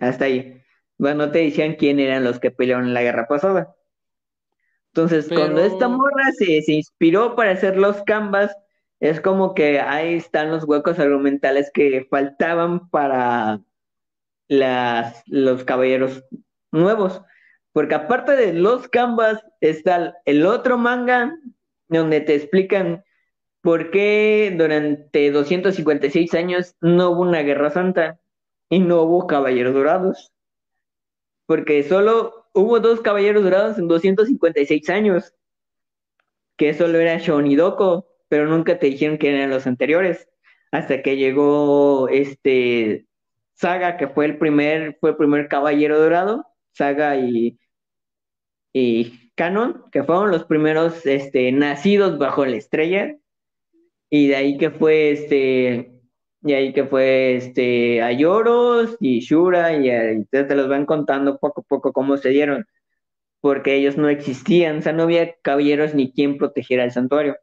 Hasta 0.00 0.26
ahí. 0.26 0.62
Bueno, 0.98 1.26
no 1.26 1.32
te 1.32 1.40
decían 1.40 1.74
quién 1.74 2.00
eran 2.00 2.24
los 2.24 2.40
que 2.40 2.50
pelearon 2.50 2.86
en 2.86 2.94
la 2.94 3.02
guerra 3.02 3.26
pasada. 3.28 3.74
Entonces, 4.88 5.28
cuando 5.28 5.62
esta 5.62 5.88
morra 5.88 6.32
se, 6.38 6.62
se 6.62 6.72
inspiró 6.72 7.36
para 7.36 7.50
hacer 7.50 7.76
los 7.76 8.02
canvas, 8.04 8.56
es 8.98 9.20
como 9.20 9.54
que 9.54 9.78
ahí 9.80 10.14
están 10.14 10.50
los 10.50 10.64
huecos 10.64 10.98
argumentales 10.98 11.70
que 11.74 12.06
faltaban 12.10 12.88
para 12.88 13.60
las, 14.48 15.22
los 15.26 15.64
caballeros 15.64 16.24
nuevos. 16.72 17.22
Porque 17.72 17.94
aparte 17.94 18.36
de 18.36 18.54
los 18.54 18.88
canvas, 18.88 19.44
está 19.60 20.16
el 20.24 20.46
otro 20.46 20.78
manga 20.78 21.36
donde 21.88 22.22
te 22.22 22.34
explican 22.34 23.04
¿Por 23.66 23.90
qué 23.90 24.54
durante 24.56 25.32
256 25.32 26.34
años 26.34 26.76
no 26.80 27.10
hubo 27.10 27.22
una 27.22 27.42
guerra 27.42 27.68
santa 27.70 28.20
y 28.70 28.78
no 28.78 29.02
hubo 29.02 29.26
caballeros 29.26 29.74
dorados? 29.74 30.32
Porque 31.46 31.82
solo 31.82 32.46
hubo 32.54 32.78
dos 32.78 33.00
caballeros 33.00 33.42
dorados 33.42 33.76
en 33.80 33.88
256 33.88 34.88
años, 34.88 35.34
que 36.56 36.74
solo 36.74 37.00
era 37.00 37.18
Shon 37.18 37.48
y 37.48 37.56
Doko, 37.56 38.06
pero 38.28 38.46
nunca 38.46 38.78
te 38.78 38.86
dijeron 38.86 39.18
que 39.18 39.34
eran 39.34 39.50
los 39.50 39.66
anteriores, 39.66 40.28
hasta 40.70 41.02
que 41.02 41.16
llegó 41.16 42.08
este 42.08 43.08
Saga, 43.54 43.96
que 43.96 44.06
fue 44.06 44.26
el 44.26 44.38
primer, 44.38 44.96
fue 45.00 45.10
el 45.10 45.16
primer 45.16 45.48
caballero 45.48 45.98
dorado, 45.98 46.46
Saga 46.70 47.16
y, 47.16 47.58
y 48.72 49.32
Canon, 49.34 49.86
que 49.90 50.04
fueron 50.04 50.30
los 50.30 50.44
primeros 50.44 51.04
este, 51.04 51.50
nacidos 51.50 52.16
bajo 52.16 52.46
la 52.46 52.58
estrella, 52.58 53.16
y 54.10 54.28
de 54.28 54.36
ahí 54.36 54.58
que 54.58 54.70
fue 54.70 55.10
este, 55.10 55.92
y 56.42 56.52
ahí 56.52 56.72
que 56.72 56.84
fue 56.84 57.36
este, 57.36 58.02
a 58.02 58.12
y 58.12 59.20
Shura, 59.20 59.76
y, 59.76 59.90
y 59.90 60.24
te 60.26 60.54
los 60.54 60.68
van 60.68 60.86
contando 60.86 61.38
poco 61.38 61.62
a 61.62 61.64
poco 61.64 61.92
cómo 61.92 62.16
se 62.16 62.30
dieron, 62.30 62.66
porque 63.40 63.74
ellos 63.76 63.96
no 63.96 64.08
existían, 64.08 64.78
o 64.78 64.82
sea, 64.82 64.92
no 64.92 65.04
había 65.04 65.34
caballeros 65.42 65.94
ni 65.94 66.12
quien 66.12 66.38
protegiera 66.38 66.84
el 66.84 66.92
santuario. 66.92 67.36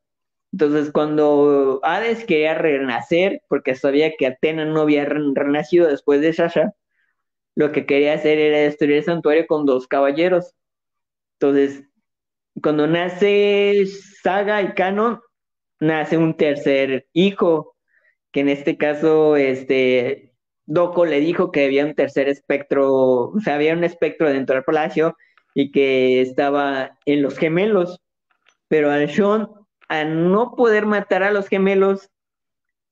Entonces, 0.54 0.92
cuando 0.92 1.80
Hades 1.84 2.26
quería 2.26 2.54
renacer, 2.54 3.42
porque 3.50 3.76
sabía 3.76 4.16
que 4.16 4.28
Atena 4.28 4.66
no 4.66 4.82
había 4.82 5.06
renacido 5.06 5.88
después 5.88 6.22
de 6.22 6.34
Sasha, 6.34 6.74
lo 7.56 7.72
que 7.72 7.86
quería 7.86 8.14
hacer 8.14 8.38
era 8.40 8.60
destruir 8.60 8.98
el 8.98 9.04
santuario 9.04 9.48
con 9.48 9.66
dos 9.66 9.88
caballeros. 9.88 10.54
Entonces, 11.40 11.84
cuando 12.62 12.88
nace 12.88 13.86
Saga 14.22 14.62
y 14.62 14.74
Canon, 14.74 15.20
nace 15.84 16.18
un 16.18 16.36
tercer 16.36 17.08
hijo, 17.14 17.76
que 18.32 18.42
en 18.42 18.50
este 18.50 18.78
caso, 18.78 19.36
este, 19.36 20.34
Doko 20.66 21.06
le 21.06 21.20
dijo 21.20 21.52
que 21.52 21.66
había 21.66 21.86
un 21.86 21.94
tercer 21.94 22.30
espectro, 22.30 22.92
o 23.32 23.40
sea, 23.40 23.56
había 23.56 23.74
un 23.74 23.84
espectro 23.84 24.32
dentro 24.32 24.56
del 24.56 24.64
palacio 24.64 25.18
y 25.54 25.72
que 25.72 26.22
estaba 26.22 26.98
en 27.06 27.22
los 27.22 27.38
gemelos, 27.38 28.02
pero 28.68 28.92
al 28.92 29.10
Sean, 29.10 29.50
al 29.90 30.32
no 30.32 30.56
poder 30.56 30.86
matar 30.86 31.24
a 31.24 31.32
los 31.32 31.48
gemelos, 31.48 32.10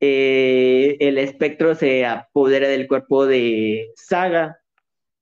eh, 0.02 0.98
el 1.00 1.18
espectro 1.18 1.76
se 1.76 2.06
apodera 2.06 2.68
del 2.68 2.88
cuerpo 2.88 3.26
de 3.26 3.92
Saga 3.96 4.58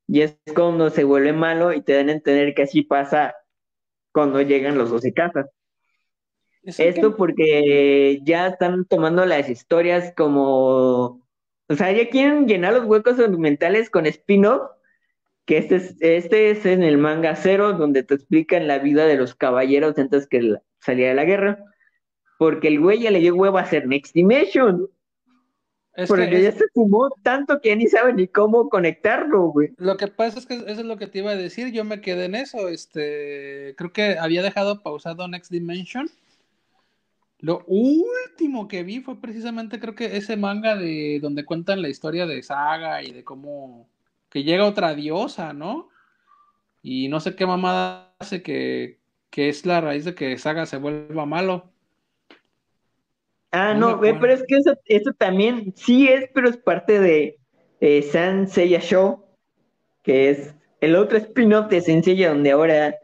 y 0.08 0.22
es 0.22 0.38
cuando 0.56 0.90
se 0.90 1.04
vuelve 1.04 1.34
malo 1.34 1.74
y 1.74 1.82
te 1.82 1.94
dan 1.94 2.10
a 2.10 2.14
entender 2.14 2.54
que 2.56 2.64
así 2.64 2.82
pasa 2.82 3.36
cuando 4.12 4.42
llegan 4.42 4.78
los 4.78 4.90
doce 4.90 5.14
casas. 5.14 5.48
Esto 6.78 7.16
porque 7.16 8.20
ya 8.24 8.48
están 8.48 8.86
tomando 8.86 9.26
las 9.26 9.50
historias 9.50 10.14
como, 10.16 11.22
o 11.68 11.76
sea, 11.76 11.92
ya 11.92 12.10
quieren 12.10 12.48
llenar 12.48 12.74
los 12.74 12.86
huecos 12.86 13.18
documentales 13.18 13.90
con 13.90 14.06
spin-off, 14.06 14.72
que 15.46 15.58
este 15.58 15.76
es, 15.78 15.96
este 16.00 16.52
es 16.52 16.66
en 16.66 16.84
el 16.84 16.98
manga 16.98 17.36
cero, 17.36 17.74
donde 17.74 18.04
te 18.04 18.16
explican 18.16 18.68
la 18.68 18.80
vida 18.80 19.06
de 19.06 19.18
los 19.18 19.36
caballeros 19.36 19.98
antes 19.98 20.28
que 20.28 20.56
salía 20.80 21.10
de 21.10 21.16
la 21.16 21.26
guerra, 21.26 21.64
porque 22.38 22.68
el 22.68 22.80
güey 22.80 23.02
ya 23.02 23.12
le 23.12 23.20
dio 23.20 23.36
huevo 23.36 23.58
a 23.58 23.62
hacer 23.62 23.88
Next 23.88 24.14
Dimension. 24.14 24.88
porque 26.08 26.42
ya 26.42 26.52
se 26.52 26.66
fumó 26.74 27.10
tanto 27.24 27.60
que 27.62 27.70
ya 27.70 27.76
ni 27.76 27.88
sabe 27.88 28.14
ni 28.14 28.28
cómo 28.28 28.70
conectarlo, 28.70 29.48
güey. 29.48 29.74
Lo 29.78 29.98
que 29.98 30.08
pasa 30.08 30.40
es 30.40 30.46
que 30.46 30.54
eso 30.54 30.68
es 30.68 30.86
lo 30.86 30.98
que 30.98 31.08
te 31.08 31.20
iba 31.20 31.32
a 31.32 31.36
decir, 31.36 31.72
yo 31.72 31.84
me 31.84 32.00
quedé 32.00 32.26
en 32.26 32.36
eso, 32.36 32.70
este, 32.70 33.76
creo 33.78 33.92
que 33.92 34.18
había 34.18 34.42
dejado 34.42 34.82
pausado 34.82 35.28
Next 35.28 35.52
Dimension 35.52 36.10
lo 37.40 37.64
último 37.68 38.68
que 38.68 38.84
vi 38.84 39.00
fue 39.00 39.20
precisamente, 39.20 39.80
creo 39.80 39.96
que 39.96 40.18
ese 40.18 40.36
manga 40.36 40.76
de 40.76 41.20
donde 41.22 41.46
cuentan 41.46 41.82
la 41.82 41.90
historia 41.90 42.26
de 42.26 42.44
Saga 42.44 43.02
y 43.02 43.12
de 43.12 43.24
cómo 43.24 43.88
que 44.30 44.44
llega 44.44 44.66
otra 44.66 44.94
diosa, 44.94 45.54
¿no? 45.54 45.90
Y 46.84 47.08
no 47.08 47.20
sé 47.20 47.36
qué 47.36 47.46
mamada 47.46 48.14
hace 48.20 48.42
que, 48.42 49.00
es 49.32 49.66
la 49.66 49.80
raíz 49.80 50.04
de 50.04 50.16
que 50.16 50.38
Saga 50.38 50.66
se 50.66 50.78
vuelva 50.78 51.26
malo. 51.26 51.72
Ah, 53.52 53.74
no, 53.74 54.00
pero 54.00 54.34
es 54.34 54.44
que 54.44 54.58
eso, 54.58 55.14
también 55.14 55.74
sí 55.76 56.08
es, 56.08 56.30
pero 56.34 56.50
es 56.50 56.58
parte 56.58 57.00
de 57.00 57.38
eh, 57.80 58.02
San 58.04 58.50
Seiya 58.50 58.82
Show, 58.82 59.26
que 60.04 60.30
es 60.30 60.56
el 60.82 60.96
otro 60.96 61.18
spin-off 61.18 61.70
de 61.70 61.82
Senseiya, 61.82 62.30
donde 62.30 62.52
ahora 62.52 62.96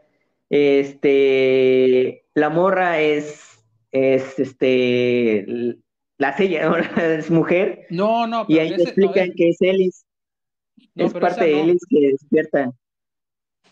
este 0.50 2.24
la 2.34 2.50
morra 2.50 3.00
es 3.00 3.55
es 3.92 4.38
este 4.38 5.76
la 6.18 6.36
sella 6.36 6.66
ahora 6.66 7.14
es 7.14 7.30
mujer. 7.30 7.86
No, 7.90 8.26
no, 8.26 8.46
y 8.48 8.58
ahí 8.58 8.74
te 8.74 8.82
explican 8.82 9.32
que 9.36 9.50
es 9.50 9.60
Ellis. 9.60 10.04
es 10.94 11.12
parte 11.12 11.44
de 11.44 11.60
Ellis 11.60 11.82
que 11.88 12.12
despierta. 12.12 12.72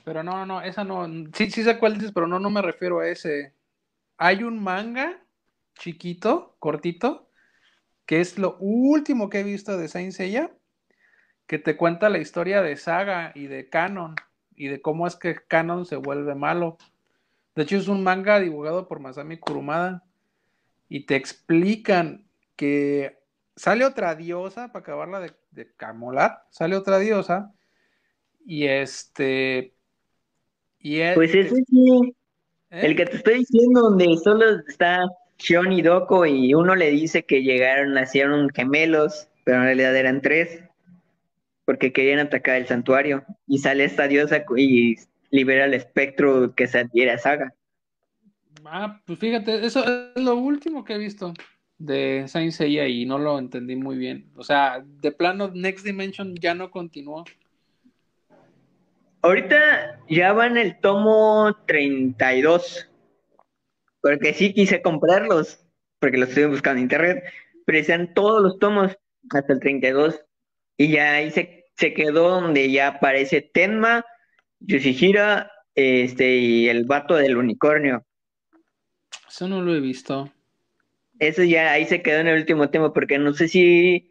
Pero 0.05 0.23
no, 0.23 0.45
no, 0.45 0.61
esa 0.61 0.85
no. 0.85 1.07
Sí, 1.33 1.51
sí 1.51 1.63
sé 1.63 1.79
cuál 1.79 1.95
dices, 1.95 2.13
pero 2.13 2.27
no, 2.27 2.39
no 2.39 2.51
me 2.51 2.61
refiero 2.61 3.01
a 3.01 3.09
ese. 3.09 3.55
Hay 4.19 4.43
un 4.43 4.63
manga 4.63 5.25
chiquito, 5.79 6.57
cortito, 6.59 7.31
que 8.07 8.21
es 8.21 8.39
lo 8.39 8.57
último 8.59 9.31
que 9.31 9.41
he 9.41 9.43
visto 9.43 9.77
de 9.77 9.89
Saint 9.89 10.13
Seiya, 10.13 10.53
que 11.47 11.59
te 11.59 11.77
cuenta 11.77 12.11
la 12.11 12.19
historia 12.19 12.63
de 12.63 12.77
Saga 12.77 13.33
y 13.35 13.47
de 13.47 13.69
Canon 13.69 14.15
y 14.55 14.69
de 14.69 14.81
cómo 14.81 15.07
es 15.07 15.17
que 15.17 15.37
Canon 15.49 15.87
se 15.87 15.97
vuelve 15.97 16.35
malo. 16.35 16.77
De 17.55 17.63
hecho, 17.63 17.77
es 17.77 17.89
un 17.89 18.03
manga 18.03 18.41
dibujado 18.41 18.89
por 18.89 19.01
Masami 19.01 19.39
Kurumada 19.39 20.03
y 20.89 21.07
te 21.07 21.17
explican 21.17 22.27
que 22.57 23.19
sale 23.57 23.85
otra 23.85 24.15
diosa 24.15 24.73
para 24.73 24.81
acabarla 24.81 25.21
de, 25.21 25.33
de 25.53 25.73
camolar, 25.77 26.45
sale 26.51 26.77
otra 26.77 26.99
diosa 26.99 27.53
y 28.45 28.67
este 28.67 29.75
y 30.79 31.01
pues 31.15 31.35
ese 31.35 31.63
sí 31.65 32.15
el 32.71 32.93
¿Eh? 32.93 32.97
que 32.97 33.07
te 33.07 33.17
estoy 33.17 33.39
diciendo 33.39 33.83
donde 33.83 34.17
solo 34.23 34.45
está 34.69 35.07
Shion 35.39 35.73
y 35.73 35.83
Doko 35.83 36.27
y 36.27 36.55
uno 36.55 36.75
le 36.75 36.91
dice 36.91 37.25
que 37.25 37.43
llegaron, 37.43 37.95
nacieron 37.95 38.51
gemelos, 38.51 39.29
pero 39.45 39.59
en 39.59 39.65
realidad 39.65 39.97
eran 39.97 40.21
tres 40.21 40.61
porque 41.65 41.93
querían 41.93 42.19
atacar 42.19 42.57
el 42.57 42.67
santuario 42.67 43.25
y 43.47 43.59
sale 43.59 43.85
esta 43.85 44.09
diosa 44.09 44.45
y 44.57 44.97
libera 45.35 45.65
el 45.65 45.75
espectro 45.75 46.55
que 46.55 46.69
se 46.69 46.79
adhiere 46.79 47.11
a 47.11 47.19
Saga. 47.19 47.55
Ah, 48.65 49.01
pues 49.05 49.19
fíjate, 49.19 49.67
eso 49.67 49.85
es 49.85 50.23
lo 50.23 50.37
último 50.37 50.85
que 50.85 50.95
he 50.95 50.99
visto 50.99 51.35
de 51.77 52.25
Saint 52.29 52.53
Seiya 52.53 52.87
y 52.87 53.05
no 53.05 53.19
lo 53.19 53.37
entendí 53.39 53.75
muy 53.75 53.99
bien. 53.99 54.31
O 54.37 54.45
sea, 54.45 54.85
de 54.87 55.11
plano 55.11 55.51
Next 55.53 55.85
Dimension 55.85 56.37
ya 56.37 56.55
no 56.55 56.71
continuó. 56.71 57.25
ahorita 59.23 60.01
ya 60.09 60.33
va 60.33 60.47
en 60.47 60.57
el 60.57 60.79
tomo 60.79 61.57
32. 61.67 62.89
Porque 64.01 64.35
sí 64.35 64.53
quise 64.53 64.83
comprarlos, 64.83 65.67
porque 65.99 66.19
los 66.19 66.29
estoy 66.29 66.45
buscando 66.45 66.79
en 66.79 66.85
internet, 66.85 67.25
pero 67.65 67.79
están 67.79 68.15
todos 68.15 68.41
los 68.41 68.59
tomos 68.61 68.97
hasta 69.31 69.53
el 69.53 69.59
32. 69.59 70.21
Y 70.77 70.93
ya 70.93 71.15
ahí 71.15 71.33
se, 71.33 71.65
se 71.77 71.93
quedó 71.93 72.41
donde 72.41 72.71
ya 72.71 72.89
aparece 72.89 73.41
Tenma, 73.41 74.05
Yoshihira, 74.67 75.51
este, 75.75 76.37
y 76.37 76.69
el 76.69 76.85
vato 76.85 77.15
del 77.15 77.37
unicornio. 77.37 78.05
Eso 79.29 79.49
no 79.49 79.63
lo 79.63 79.75
he 79.75 79.81
visto. 79.81 80.31
Eso 81.19 81.43
ya 81.43 81.73
ahí 81.73 81.87
se 81.87 82.03
quedó 82.03 82.21
en 82.21 82.29
el 82.29 82.39
último 82.39 82.71
tema, 82.71 82.93
porque 82.93 83.19
no 83.19 83.33
sé 83.33 83.49
si 83.49 84.11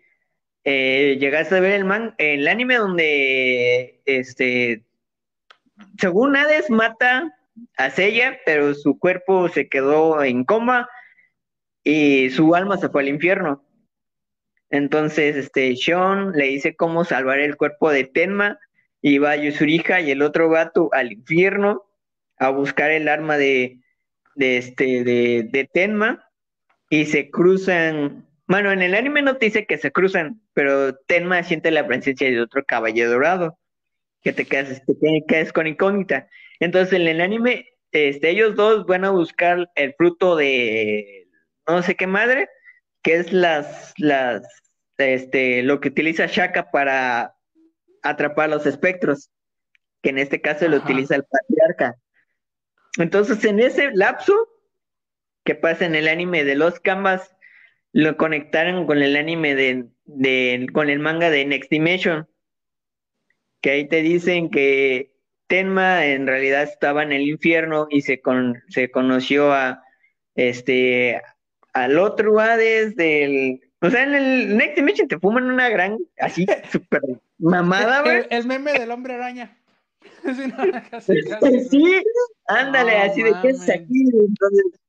eh, 0.64 1.18
llegaste 1.20 1.56
a 1.56 1.60
ver 1.60 1.74
el 1.74 1.86
man, 1.86 2.16
el 2.18 2.48
anime 2.48 2.76
donde 2.76 4.02
este 4.06 4.86
según 6.00 6.36
Hades 6.36 6.70
mata 6.70 7.34
a 7.78 7.90
Seiya, 7.90 8.40
pero 8.46 8.74
su 8.74 8.98
cuerpo 8.98 9.50
se 9.50 9.68
quedó 9.68 10.24
en 10.24 10.44
coma 10.44 10.90
y 11.84 12.30
su 12.30 12.56
alma 12.56 12.78
se 12.78 12.90
fue 12.90 13.02
al 13.02 13.10
infierno. 13.10 13.64
Entonces, 14.70 15.36
este, 15.36 15.76
Sean 15.76 16.32
le 16.32 16.46
dice 16.46 16.76
cómo 16.76 17.04
salvar 17.04 17.40
el 17.40 17.58
cuerpo 17.58 17.92
de 17.92 18.06
Tenma 18.06 18.60
y 19.06 19.18
va 19.18 19.36
Yusurija 19.36 20.00
y 20.00 20.12
el 20.12 20.22
otro 20.22 20.50
gato 20.50 20.90
al 20.94 21.12
infierno 21.12 21.84
a 22.38 22.50
buscar 22.50 22.90
el 22.90 23.10
arma 23.10 23.38
de, 23.38 23.82
de 24.36 24.58
este, 24.58 25.04
de, 25.04 25.70
Tenma 25.74 26.26
y 26.90 27.06
se 27.06 27.30
cruzan. 27.30 28.26
Bueno, 28.48 28.72
en 28.72 28.82
el 28.82 28.96
anime 28.96 29.22
no 29.22 29.36
te 29.36 29.48
dice 29.48 29.66
que 29.66 29.78
se 29.78 29.92
cruzan, 29.92 30.42
pero 30.54 30.96
Tenma 30.96 31.44
siente 31.44 31.70
la 31.70 31.86
presencia 31.86 32.32
de 32.32 32.40
otro 32.40 32.64
caballero 32.64 33.12
dorado 33.12 33.60
que 34.22 34.32
te 34.32 34.46
quedas, 34.46 34.82
te 34.86 35.24
quedas 35.28 35.52
con 35.52 35.68
incógnita. 35.68 36.30
Entonces, 36.62 36.98
en 36.98 37.10
el 37.10 37.20
anime, 37.20 37.68
este, 37.92 38.30
ellos 38.30 38.56
dos 38.56 38.86
van 38.86 39.04
a 39.04 39.10
buscar 39.10 39.70
el 39.76 39.94
fruto 39.96 40.38
de 40.38 41.28
no 41.68 41.82
sé 41.84 41.96
qué 41.96 42.08
madre, 42.08 42.48
que 43.02 43.16
es 43.16 43.34
las, 43.34 43.94
las, 43.98 44.44
este, 44.98 45.62
lo 45.62 45.82
que 45.82 45.90
utiliza 45.90 46.28
Shaka 46.28 46.72
para 46.72 47.36
atrapar 48.04 48.50
los 48.50 48.66
espectros, 48.66 49.30
que 50.02 50.10
en 50.10 50.20
este 50.20 50.42
caso 50.42 50.68
lo 50.68 50.78
utiliza 50.78 51.16
el 51.16 51.24
patriarca. 51.24 51.98
Entonces, 52.98 53.44
en 53.46 53.60
ese 53.60 53.92
lapso 53.94 54.34
que 55.44 55.56
pasa 55.56 55.86
en 55.86 55.96
el 55.96 56.08
anime 56.08 56.44
de 56.44 56.56
los 56.56 56.80
Canvas, 56.80 57.36
lo 57.92 58.18
conectaron 58.18 58.86
con 58.86 59.02
el 59.02 59.16
anime 59.16 59.56
de, 59.56 59.88
de 60.06 60.68
con 60.74 60.90
el 60.90 61.00
manga 61.00 61.30
de 61.30 61.46
Next 61.46 61.70
Dimension 61.70 62.28
que 63.64 63.72
ahí 63.72 63.88
te 63.88 64.02
dicen 64.02 64.50
que 64.50 65.16
Tenma 65.48 66.06
en 66.06 66.28
realidad 66.28 66.64
estaba 66.64 67.02
en 67.02 67.14
el 67.14 67.22
infierno 67.22 67.88
y 67.90 68.02
se, 68.02 68.22
se 68.68 68.92
conoció 68.92 69.54
a 69.54 69.82
este 70.36 71.22
al 71.72 71.98
otro 71.98 72.40
Hades 72.40 72.96
del 72.96 73.62
o 73.82 73.90
sea, 73.90 74.04
en 74.04 74.16
el 74.16 74.58
Next 74.58 74.76
Dimension 74.76 75.08
te 75.08 75.20
fuman 75.20 75.46
una 75.46 75.70
gran, 75.70 75.98
así, 76.18 76.46
súper 76.72 77.02
mamada, 77.44 78.02
güey. 78.02 78.26
El, 78.30 78.48
meme 78.48 78.74
del 78.74 78.92
hombre 78.92 79.16
araña. 79.16 79.58
sí, 81.70 82.04
ándale, 82.48 82.98
así 82.98 83.24
de 83.24 83.34
que 83.42 83.50
es 83.50 83.70
aquí. 83.70 84.04
Entonces, 84.14 84.80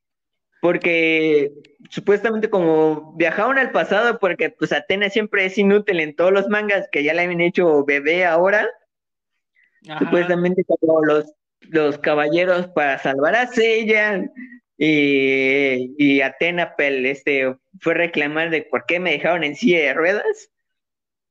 porque 0.61 1.53
supuestamente 1.91 2.49
como 2.49 3.15
viajaron 3.17 3.59
al 3.59 3.71
pasado, 3.71 4.19
porque 4.19 4.51
pues 4.51 4.73
Atena 4.73 5.11
siempre 5.11 5.45
es 5.45 5.59
inútil 5.59 6.01
en 6.01 6.17
todos 6.17 6.33
los 6.33 6.49
mangas 6.49 6.89
que 6.91 7.05
ya 7.05 7.13
le 7.13 7.23
habían 7.23 7.41
hecho 7.41 7.85
bebé 7.85 8.25
ahora, 8.25 8.69
supuestamente 9.99 10.65
como 10.65 11.05
los, 11.05 11.33
los 11.61 11.99
caballeros 11.99 12.69
para 12.69 12.99
salvar 12.99 13.37
a 13.37 13.47
Seiya 13.47 14.31
y, 14.79 15.95
y 15.99 16.21
Atena 16.23 16.75
pel, 16.77 17.05
este, 17.07 17.57
fue 17.81 17.95
reclamar 17.95 18.51
de 18.51 18.63
por 18.63 18.87
qué 18.87 18.99
me 19.01 19.13
dejaron 19.13 19.45
en 19.45 19.57
silla 19.57 19.81
de 19.81 19.95
ruedas, 19.95 20.51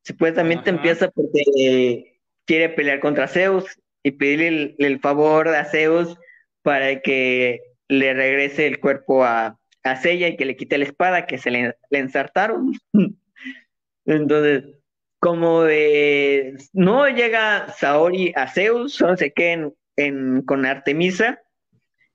supuestamente 0.04 0.70
empieza 0.70 1.10
porque 1.10 2.20
quiere 2.46 2.70
pelear 2.70 3.00
contra 3.00 3.28
Zeus 3.28 3.66
y 4.04 4.12
pedirle 4.12 4.48
el, 4.48 4.76
el 4.80 5.00
favor 5.00 5.48
a 5.48 5.66
Zeus 5.66 6.18
para 6.62 7.02
que 7.02 7.62
le 7.88 8.14
regrese 8.14 8.68
el 8.68 8.80
cuerpo 8.80 9.24
a, 9.24 9.60
a 9.84 9.96
Sella 9.98 10.30
y 10.30 10.38
que 10.38 10.46
le 10.46 10.56
quite 10.56 10.78
la 10.78 10.86
espada 10.86 11.26
que 11.26 11.38
se 11.38 11.52
le, 11.52 11.78
ensartaron. 11.92 12.74
Entonces, 14.06 14.64
como 15.20 15.64
de 15.64 16.58
no 16.74 17.08
llega 17.08 17.70
Saori 17.70 18.34
a 18.36 18.48
Zeus, 18.48 18.94
solo 18.94 19.16
se 19.16 19.32
queda 19.32 19.70
en, 19.96 20.42
con 20.42 20.66
Artemisa, 20.66 21.42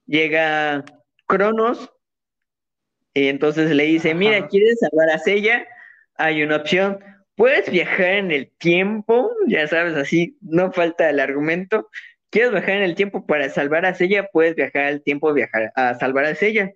llega 0.06 0.84
Cronos, 1.26 1.90
y 3.14 3.28
entonces 3.28 3.70
le 3.70 3.84
dice, 3.84 4.14
mira, 4.14 4.46
¿quieres 4.48 4.78
salvar 4.80 5.10
a 5.10 5.18
Sella? 5.18 5.66
Hay 6.16 6.42
una 6.42 6.56
opción, 6.56 6.98
puedes 7.38 7.70
viajar 7.70 8.16
en 8.16 8.32
el 8.32 8.50
tiempo, 8.58 9.30
ya 9.46 9.66
sabes, 9.66 9.94
así, 9.96 10.36
no 10.42 10.72
falta 10.72 11.08
el 11.08 11.20
argumento, 11.20 11.88
¿Quieres 12.30 12.52
viajar 12.52 12.70
en 12.76 12.82
el 12.82 12.94
tiempo 12.94 13.26
para 13.26 13.48
salvar 13.48 13.86
a 13.86 13.94
Sella? 13.94 14.28
Puedes 14.30 14.54
viajar 14.54 14.84
al 14.84 15.02
tiempo 15.02 15.32
viajar 15.32 15.72
a 15.74 15.94
salvar 15.94 16.26
a 16.26 16.34
Sella. 16.34 16.72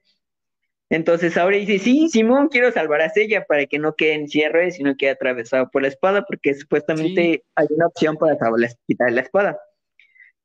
Entonces 0.89 1.37
ahora 1.37 1.57
dice, 1.57 1.79
sí, 1.79 2.09
Simón, 2.09 2.49
quiero 2.49 2.71
salvar 2.73 3.03
a 3.03 3.11
Sella 3.11 3.45
para 3.45 3.67
que 3.67 3.79
no 3.79 3.95
quede 3.95 4.15
en 4.15 4.29
cierre, 4.29 4.71
sino 4.71 4.97
quede 4.97 5.11
atravesado 5.11 5.71
por 5.71 5.83
la 5.83 5.89
espada, 5.89 6.25
porque 6.25 6.55
supuestamente 6.55 7.45
hay 7.55 7.67
una 7.71 7.87
opción 7.87 8.17
para 8.17 8.39
quitar 8.87 9.13
la 9.13 9.21
espada. 9.21 9.59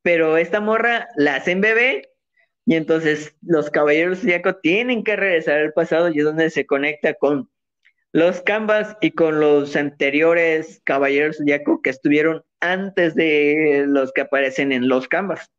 Pero 0.01 0.37
esta 0.37 0.59
morra 0.61 1.07
la 1.15 1.35
hacen 1.35 1.61
bebé, 1.61 2.09
y 2.65 2.75
entonces 2.75 3.35
los 3.41 3.69
caballeros 3.69 4.19
zodiaco 4.19 4.55
tienen 4.57 5.03
que 5.03 5.15
regresar 5.15 5.59
al 5.59 5.73
pasado, 5.73 6.09
y 6.09 6.19
es 6.19 6.25
donde 6.25 6.49
se 6.49 6.65
conecta 6.65 7.13
con 7.13 7.49
los 8.13 8.41
Canvas 8.41 8.97
y 9.01 9.11
con 9.11 9.39
los 9.39 9.75
anteriores 9.75 10.81
caballeros 10.83 11.37
zodiaco 11.37 11.81
que 11.81 11.89
estuvieron 11.89 12.43
antes 12.59 13.15
de 13.15 13.85
los 13.87 14.11
que 14.13 14.21
aparecen 14.21 14.71
en 14.71 14.87
los 14.87 15.07
Canvas. 15.07 15.51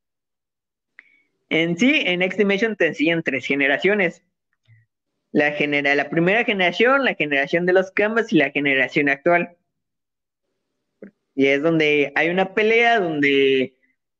En 1.51 1.79
sí, 1.79 2.03
en 2.05 2.23
X 2.23 2.39
Dimension 2.39 2.77
te 2.77 2.87
enseñan 2.87 3.23
tres 3.23 3.47
generaciones. 3.47 4.23
La, 5.31 5.53
genera 5.53 5.95
la 5.95 6.11
primera 6.11 6.45
generación, 6.45 7.05
la 7.05 7.15
generación 7.15 7.67
de 7.67 7.75
los 7.75 7.91
Canvas 7.91 8.33
y 8.33 8.37
la 8.37 8.51
generación 8.51 9.09
actual. 9.09 9.57
Y 11.35 11.47
es 11.47 11.63
donde 11.63 12.13
hay 12.17 12.31
una 12.31 12.55
pelea 12.55 12.99
donde 12.99 13.75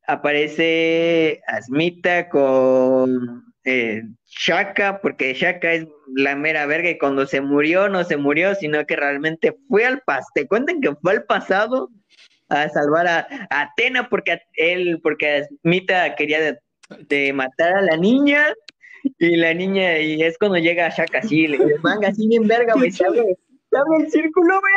aparece 0.07 1.41
Asmita 1.47 2.29
con 2.29 3.48
eh, 3.71 4.03
Shaka, 4.25 4.99
porque 4.99 5.35
Shaka 5.35 5.73
es 5.73 5.87
la 6.15 6.35
mera 6.35 6.65
verga 6.65 6.89
y 6.89 6.97
cuando 6.97 7.27
se 7.27 7.39
murió 7.39 7.87
no 7.87 8.03
se 8.03 8.17
murió, 8.17 8.55
sino 8.55 8.83
que 8.87 8.95
realmente 8.95 9.55
fue 9.67 9.85
al 9.85 10.01
pasado. 10.01 10.31
Te 10.33 10.47
cuentan 10.47 10.81
que 10.81 10.95
fue 10.95 11.11
al 11.11 11.23
pasado 11.25 11.91
a 12.49 12.67
salvar 12.69 13.07
a, 13.07 13.27
Atena 13.51 14.09
porque 14.09 14.41
él, 14.53 14.99
porque 15.03 15.45
Mita 15.61 16.15
quería 16.15 16.57
de, 16.89 17.33
matar 17.33 17.77
a 17.77 17.81
la 17.83 17.95
niña 17.95 18.47
y 19.19 19.35
la 19.35 19.53
niña, 19.53 19.99
y 19.99 20.23
es 20.23 20.37
cuando 20.39 20.57
llega 20.57 20.89
Shaka 20.89 21.19
así, 21.19 21.47
le, 21.47 21.59
manga 21.83 22.07
así 22.07 22.27
bien 22.27 22.47
verga, 22.47 22.73
güey, 22.73 22.91
se 22.91 23.05
abre, 23.05 23.37
el 23.99 24.11
círculo, 24.11 24.59
güey, 24.59 24.73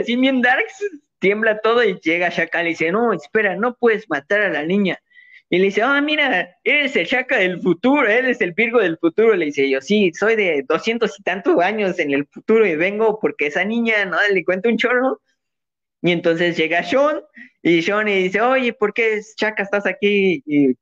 así 0.00 0.14
bien 0.14 0.40
darks, 0.40 0.84
tiembla 1.18 1.58
todo 1.58 1.82
y 1.82 1.98
llega 2.00 2.28
Shaka 2.28 2.60
y 2.60 2.64
le 2.64 2.70
dice, 2.70 2.92
no, 2.92 3.12
espera, 3.12 3.56
no 3.56 3.74
puedes 3.74 4.08
matar 4.08 4.42
a 4.42 4.50
la 4.50 4.64
niña. 4.64 4.98
Y 5.48 5.58
le 5.58 5.66
dice, 5.66 5.82
ah, 5.82 6.00
mira, 6.00 6.56
eres 6.64 6.96
el 6.96 7.06
Shaka 7.06 7.38
del 7.38 7.60
futuro, 7.60 8.08
eres 8.08 8.40
el 8.40 8.52
Virgo 8.52 8.80
del 8.80 8.98
futuro. 8.98 9.34
Le 9.34 9.46
dice 9.46 9.70
yo, 9.70 9.80
sí, 9.80 10.12
soy 10.12 10.34
de 10.34 10.64
doscientos 10.68 11.18
y 11.18 11.22
tantos 11.22 11.60
años 11.60 11.98
en 11.98 12.12
el 12.12 12.26
futuro 12.26 12.66
y 12.66 12.74
vengo 12.74 13.20
porque 13.20 13.46
esa 13.46 13.64
niña, 13.64 14.04
no, 14.06 14.16
le 14.32 14.44
cuento 14.44 14.68
un 14.68 14.76
chorro 14.76 15.20
y 16.02 16.12
entonces 16.12 16.56
llega 16.56 16.82
Sean 16.82 17.20
y 17.62 17.82
Sean 17.82 18.08
y 18.08 18.24
dice, 18.24 18.40
oye, 18.40 18.72
¿por 18.72 18.92
qué 18.92 19.20
Chaka 19.36 19.62
estás 19.62 19.86
aquí? 19.86 20.42
Y 20.46 20.76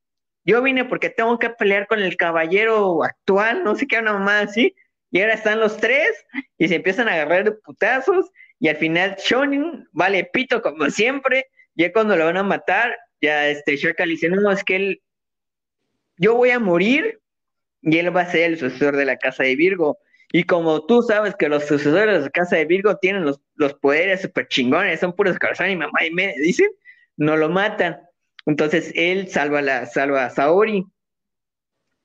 yo 0.45 0.63
vine 0.63 0.85
porque 0.85 1.11
tengo 1.11 1.39
que 1.39 1.51
pelear 1.51 1.87
con 1.87 2.01
el 2.01 2.17
caballero 2.17 3.03
actual, 3.05 3.65
no 3.65 3.75
sé 3.75 3.87
qué, 3.87 3.99
una 3.99 4.15
mamá 4.15 4.41
así. 4.41 4.75
Y 5.11 5.21
ahora 5.21 5.35
están 5.35 5.61
los 5.61 5.77
tres 5.77 6.11
y 6.59 6.69
se 6.69 6.77
empiezan 6.77 7.09
a 7.09 7.15
agarrar 7.15 7.45
de 7.45 7.53
putazos 7.53 8.31
y 8.59 8.69
al 8.69 8.77
final 8.77 9.17
Sean 9.19 9.89
vale 9.93 10.25
pito 10.33 10.63
como 10.63 10.91
siempre. 10.91 11.47
Ya 11.75 11.93
cuando 11.93 12.17
lo 12.17 12.27
van 12.27 12.37
a 12.37 12.43
matar, 12.43 12.97
ya 13.25 13.49
este 13.49 13.77
Shaka 13.77 14.07
le 14.07 14.13
dice, 14.13 14.29
no, 14.29 14.51
es 14.51 14.63
que 14.65 14.77
él, 14.77 15.03
yo 16.17 16.37
voy 16.37 16.51
a 16.51 16.59
morir 16.59 17.21
y 17.83 17.99
él 17.99 18.15
va 18.17 18.23
a 18.23 18.31
ser 18.31 18.53
el 18.53 18.59
sucesor 18.59 18.97
de 18.97 19.05
la 19.05 19.17
casa 19.17 19.43
de 19.43 19.57
Virgo. 19.57 19.99
Y 20.33 20.45
como 20.45 20.85
tú 20.87 21.03
sabes 21.03 21.35
que 21.37 21.49
los 21.49 21.65
sucesores 21.65 22.25
de 22.25 22.31
casa 22.31 22.57
de 22.57 22.65
Virgo 22.65 22.97
tienen 22.97 23.25
los, 23.25 23.41
los 23.57 23.75
poderes 23.75 24.23
súper 24.23 24.49
chingones, 24.49 25.01
son 25.01 25.15
puros 25.15 25.39
corazón 25.39 25.71
y 25.71 25.77
mamá 25.77 26.05
y 26.05 26.11
me 26.13 26.35
dicen, 26.39 26.69
no 27.17 27.37
lo 27.37 27.49
matan. 27.49 28.01
Entonces 28.47 28.93
él 28.95 29.29
salva, 29.29 29.63
la, 29.63 29.87
salva 29.87 30.27
a 30.27 30.31
Saori. 30.31 30.85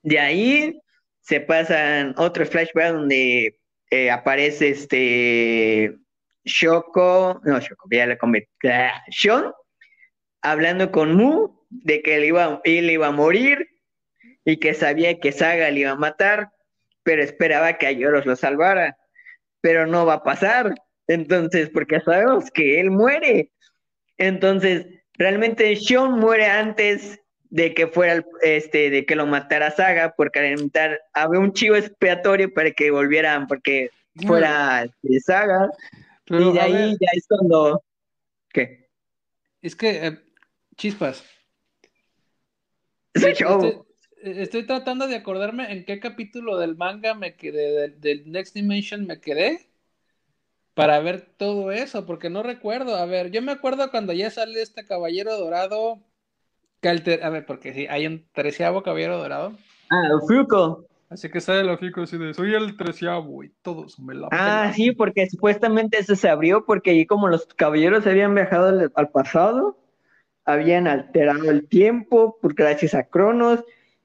De 0.03 0.19
ahí 0.19 0.79
se 1.21 1.41
pasan 1.41 2.13
otros 2.17 2.49
flashbacks 2.49 2.93
donde 2.93 3.59
eh, 3.91 4.11
aparece 4.11 4.69
este 4.69 5.95
Shoko, 6.45 7.41
no 7.43 7.59
Shoko, 7.59 7.87
ya 7.91 8.07
la 8.07 8.17
convertí, 8.17 8.49
Sean, 9.11 9.51
hablando 10.41 10.91
con 10.91 11.15
Mu 11.15 11.49
de 11.69 12.01
que 12.01 12.15
él 12.15 12.25
iba, 12.25 12.61
él 12.63 12.89
iba 12.89 13.07
a 13.07 13.11
morir 13.11 13.69
y 14.45 14.57
que 14.57 14.73
sabía 14.73 15.19
que 15.19 15.31
Saga 15.31 15.69
le 15.69 15.81
iba 15.81 15.91
a 15.91 15.95
matar, 15.95 16.51
pero 17.03 17.21
esperaba 17.21 17.77
que 17.77 17.87
Ayoros 17.87 18.25
lo 18.25 18.35
salvara. 18.35 18.97
Pero 19.61 19.87
no 19.87 20.05
va 20.05 20.15
a 20.15 20.23
pasar. 20.23 20.73
Entonces, 21.07 21.69
porque 21.69 21.99
sabemos 21.99 22.49
que 22.51 22.79
él 22.79 22.91
muere. 22.91 23.51
Entonces, 24.17 24.87
realmente 25.13 25.75
Sean 25.75 26.13
muere 26.19 26.45
antes 26.45 27.19
de 27.49 27.73
que 27.73 27.87
fuera 27.87 28.23
este, 28.41 28.89
de 28.89 29.05
que 29.05 29.15
lo 29.15 29.25
matara 29.25 29.71
Saga, 29.71 30.13
porque 30.15 30.39
alimentar 30.39 30.99
había 31.13 31.39
un 31.39 31.53
chivo 31.53 31.75
expiatorio 31.75 32.53
para 32.53 32.71
que 32.71 32.91
volvieran, 32.91 33.47
porque 33.47 33.89
fuera 34.25 34.87
de 35.01 35.19
Saga. 35.19 35.69
y 36.27 36.53
de 36.53 36.59
ahí 36.59 36.97
ya 36.99 37.09
es 37.13 37.25
cuando. 37.27 37.83
¿Qué? 38.53 38.89
Es 39.61 39.75
que, 39.75 40.07
eh, 40.07 40.19
chispas. 40.79 41.23
Estoy, 44.23 44.65
tratando 44.65 45.07
de 45.07 45.15
acordarme 45.15 45.71
en 45.71 45.85
qué 45.85 45.99
capítulo 45.99 46.57
del 46.57 46.75
manga 46.75 47.13
me 47.13 47.35
quedé, 47.35 47.89
del, 47.89 48.31
Next 48.31 48.55
Dimension 48.55 49.05
me 49.05 49.19
quedé 49.19 49.69
para 50.73 50.99
ver 50.99 51.27
todo 51.37 51.71
eso, 51.71 52.05
porque 52.05 52.29
no 52.29 52.41
recuerdo. 52.43 52.95
A 52.95 53.05
ver, 53.05 53.31
yo 53.31 53.41
me 53.41 53.51
acuerdo 53.51 53.91
cuando 53.91 54.13
ya 54.13 54.31
sale 54.31 54.61
este 54.61 54.85
caballero 54.85 55.37
dorado. 55.37 55.99
a 56.81 57.29
ver, 57.29 57.45
porque 57.45 57.73
sí, 57.73 57.87
hay 57.89 58.07
un 58.07 58.25
treceavo 58.31 58.81
caballero 58.81 59.17
dorado. 59.17 59.53
Ah, 59.89 60.09
Fuko. 60.27 60.85
Así 61.09 61.29
que 61.29 61.41
sale 61.41 61.69
el 61.69 61.77
Fuko 61.77 62.03
así 62.03 62.17
de 62.17 62.33
soy 62.33 62.53
el 62.53 62.77
treceavo 62.77 63.43
y 63.43 63.49
todos 63.61 63.99
me 63.99 64.13
la. 64.13 64.29
Ah, 64.31 64.71
sí, 64.73 64.91
porque 64.91 65.27
supuestamente 65.29 65.97
eso 65.97 66.15
se 66.15 66.29
abrió 66.29 66.65
porque 66.65 66.91
ahí 66.91 67.05
como 67.05 67.27
los 67.27 67.45
caballeros 67.47 68.05
habían 68.05 68.35
viajado 68.35 68.89
al 68.95 69.09
pasado 69.09 69.75
habían 70.51 70.87
alterado 70.87 71.49
el 71.51 71.67
tiempo 71.67 72.37
por 72.41 72.53
gracias 72.53 72.95
a 72.95 73.03
Cronos 73.03 73.63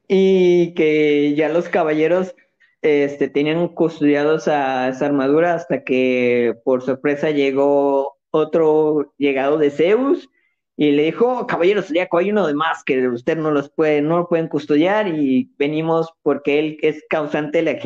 y 0.09 0.75
que 0.75 1.35
ya 1.35 1.49
los 1.49 1.69
caballeros 1.69 2.35
este, 2.83 3.29
tenían 3.29 3.69
custodiados 3.69 4.47
a 4.49 4.89
esa 4.89 5.07
armadura 5.07 5.55
hasta 5.55 5.85
que 5.85 6.55
por 6.65 6.83
sorpresa 6.83 7.31
llegó 7.31 8.19
otro 8.31 9.15
llegado 9.17 9.57
de 9.59 9.71
Zeus 9.71 10.29
y 10.77 10.91
le 10.91 11.05
dijo, 11.05 11.47
caballeros 11.47 11.89
ya 11.89 12.09
hay 12.11 12.31
uno 12.31 12.47
de 12.47 12.55
más 12.55 12.85
que 12.85 13.09
usted 13.09 13.39
no 13.39 13.51
los 13.51 13.71
puede, 13.71 14.03
no 14.03 14.19
lo 14.19 14.29
pueden 14.29 14.49
custodiar 14.49 15.09
y 15.09 15.51
venimos 15.57 16.13
porque 16.23 16.59
él 16.59 16.79
es 16.83 17.03
causante 17.09 17.63
de 17.63 17.73
la 17.73 17.81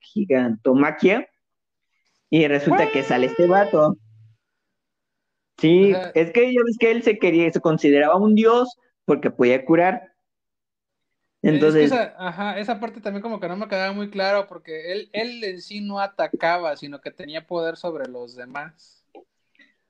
gigantomaquia 0.00 1.28
y 2.30 2.46
resulta 2.46 2.90
que 2.90 3.02
sale 3.02 3.26
este 3.26 3.46
vato 3.46 3.96
Sí, 5.58 5.94
es 6.14 6.32
que 6.32 6.52
yo 6.52 6.62
ves 6.64 6.76
que 6.78 6.90
él 6.90 7.02
se 7.02 7.18
quería, 7.18 7.50
se 7.52 7.60
consideraba 7.60 8.16
un 8.16 8.34
dios 8.34 8.76
porque 9.04 9.30
podía 9.30 9.64
curar. 9.64 10.12
Entonces. 11.42 11.92
esa, 11.92 12.14
ajá, 12.18 12.58
esa 12.58 12.80
parte 12.80 13.00
también 13.00 13.22
como 13.22 13.38
que 13.38 13.48
no 13.48 13.56
me 13.56 13.68
quedaba 13.68 13.92
muy 13.92 14.08
claro 14.08 14.46
porque 14.48 14.92
él, 14.92 15.10
él 15.12 15.44
en 15.44 15.60
sí 15.60 15.80
no 15.80 16.00
atacaba, 16.00 16.76
sino 16.76 17.00
que 17.00 17.10
tenía 17.10 17.46
poder 17.46 17.76
sobre 17.76 18.08
los 18.08 18.34
demás. 18.34 19.04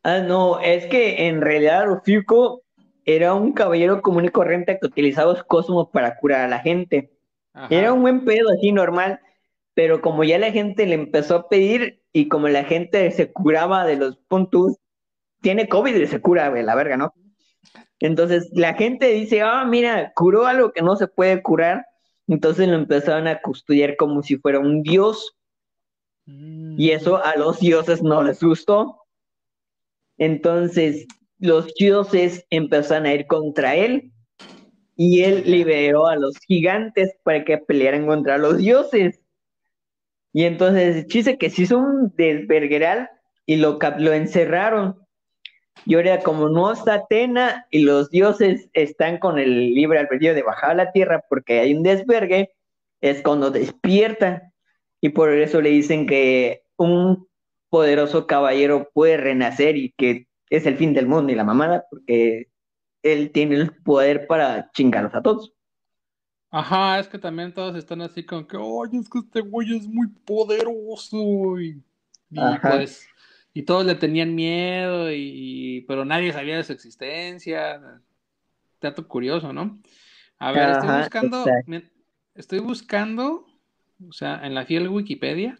Ah, 0.03 0.19
no, 0.19 0.61
es 0.61 0.87
que 0.87 1.29
en 1.29 1.41
realidad 1.41 1.87
Rufiuco 1.87 2.63
era 3.05 3.35
un 3.35 3.53
caballero 3.53 4.03
común 4.03 4.27
y 4.27 4.29
corriente 4.31 4.79
que 4.79 4.87
utilizaba 4.87 5.33
los 5.33 5.45
cosmos 5.45 5.89
para 5.93 6.17
curar 6.17 6.43
a 6.43 6.49
la 6.49 6.59
gente. 6.59 7.11
Era 7.71 7.93
un 7.93 8.03
buen 8.03 8.25
pedo 8.25 8.51
así 8.51 8.73
normal, 8.73 9.21
pero 9.75 10.01
como 10.01 10.25
ya 10.25 10.39
la 10.39 10.51
gente 10.51 10.87
le 10.87 10.95
empezó 10.95 11.37
a 11.37 11.49
pedir 11.49 12.03
y 12.13 12.29
como 12.29 12.49
la 12.49 12.65
gente 12.65 13.11
se 13.13 13.33
curaba 13.33 13.87
de 13.87 13.97
los 13.97 14.17
puntos, 14.17 14.79
tiene 15.45 15.69
COVID 15.69 15.95
y 15.95 16.07
se 16.07 16.23
cura, 16.23 16.49
güey, 16.49 16.65
la 16.65 16.75
verga, 16.75 16.97
¿no? 16.97 17.15
Entonces 18.01 18.49
la 18.55 18.73
gente 18.75 19.09
dice, 19.09 19.43
ah, 19.43 19.65
mira, 19.67 20.13
curó 20.15 20.47
algo 20.47 20.73
que 20.73 20.81
no 20.81 20.97
se 20.97 21.07
puede 21.07 21.43
curar. 21.43 21.85
Entonces 22.27 22.67
lo 22.67 22.75
empezaron 22.75 23.29
a 23.29 23.41
custodiar 23.43 23.97
como 23.97 24.23
si 24.23 24.39
fuera 24.39 24.59
un 24.59 24.83
dios. 24.83 25.37
Mm. 26.25 26.81
Y 26.81 26.91
eso 26.93 27.23
a 27.23 27.37
los 27.37 27.61
dioses 27.61 28.03
no 28.03 28.23
les 28.23 28.43
gustó. 28.43 29.03
Entonces 30.17 31.07
los 31.39 31.73
dioses 31.75 32.47
empezaron 32.49 33.05
a 33.05 33.13
ir 33.13 33.27
contra 33.27 33.77
él. 33.77 34.13
Y 34.97 35.25
él 35.25 35.43
liberó 35.45 36.07
a 36.07 36.17
los 36.17 36.39
gigantes 36.39 37.15
para 37.23 37.45
que 37.45 37.59
pelearan 37.59 38.07
contra 38.07 38.39
los 38.39 38.59
dioses. 38.59 39.21
Y 40.33 40.45
entonces 40.45 41.07
chiste 41.09 41.37
que 41.37 41.51
se 41.51 41.63
hizo 41.63 41.79
un 41.79 42.15
desvergueral 42.17 43.11
y 43.45 43.57
lo, 43.57 43.79
lo 43.99 44.13
encerraron. 44.15 45.04
Y 45.87 45.95
ahora 45.95 46.21
como 46.21 46.49
no 46.49 46.73
está 46.73 46.95
Atena 46.95 47.67
y 47.71 47.81
los 47.81 48.11
dioses 48.11 48.69
están 48.73 49.19
con 49.19 49.39
el 49.39 49.75
libre 49.75 49.99
albedrío 49.99 50.35
de 50.35 50.43
bajar 50.43 50.71
a 50.71 50.75
la 50.75 50.93
tierra 50.93 51.25
porque 51.29 51.61
hay 51.61 51.75
un 51.75 51.83
desvergue, 51.83 52.53
es 53.01 53.23
cuando 53.23 53.51
despierta. 53.51 54.53
Y 55.01 55.11
por 55.11 55.31
eso 55.31 55.61
le 55.61 55.71
dicen 55.71 56.07
que 56.07 56.63
un 56.77 57.29
poderoso 57.69 58.27
caballero 58.27 58.91
puede 58.95 59.17
renacer 59.19 59.77
y 59.77 59.93
que 59.93 60.29
es 60.49 60.65
el 60.67 60.77
fin 60.77 60.95
del 60.95 61.07
mundo 61.07 61.33
y 61.33 61.35
la 61.35 61.45
mamada, 61.45 61.85
porque 61.91 62.49
él 63.03 63.31
tiene 63.33 63.57
el 63.57 63.75
poder 63.83 64.27
para 64.27 64.71
chingarlos 64.73 65.15
a 65.15 65.23
todos. 65.23 65.53
Ajá, 66.51 67.01
es 67.01 67.09
que 67.09 67.19
también 67.19 67.53
todos 67.53 67.75
están 67.75 68.01
así 68.01 68.25
como 68.25 68.47
que, 68.47 68.57
ay, 68.57 69.01
es 69.01 69.09
que 69.11 69.19
este 69.19 69.41
güey 69.41 69.77
es 69.77 69.89
muy 69.89 70.07
poderoso. 70.07 71.61
Y, 71.61 71.83
y 72.31 72.41
pues 72.63 73.09
y 73.55 73.63
todos 73.63 73.87
le 73.87 73.95
tenían 73.95 74.35
miedo, 74.35 75.13
y, 75.13 75.85
pero 75.87 76.05
nadie 76.05 76.33
sabía 76.33 76.57
de 76.57 76.65
su 76.65 76.73
existencia. 76.73 78.03
Dato 78.81 79.07
curioso, 79.07 79.53
¿no? 79.53 79.81
A 80.39 80.51
ver, 80.51 80.71
estoy 80.71 80.99
buscando, 80.99 81.45
estoy 82.35 82.59
buscando, 82.59 83.47
o 84.07 84.13
sea, 84.13 84.45
en 84.45 84.55
la 84.55 84.67
fiel 84.67 84.89
Wikipedia. 84.89 85.59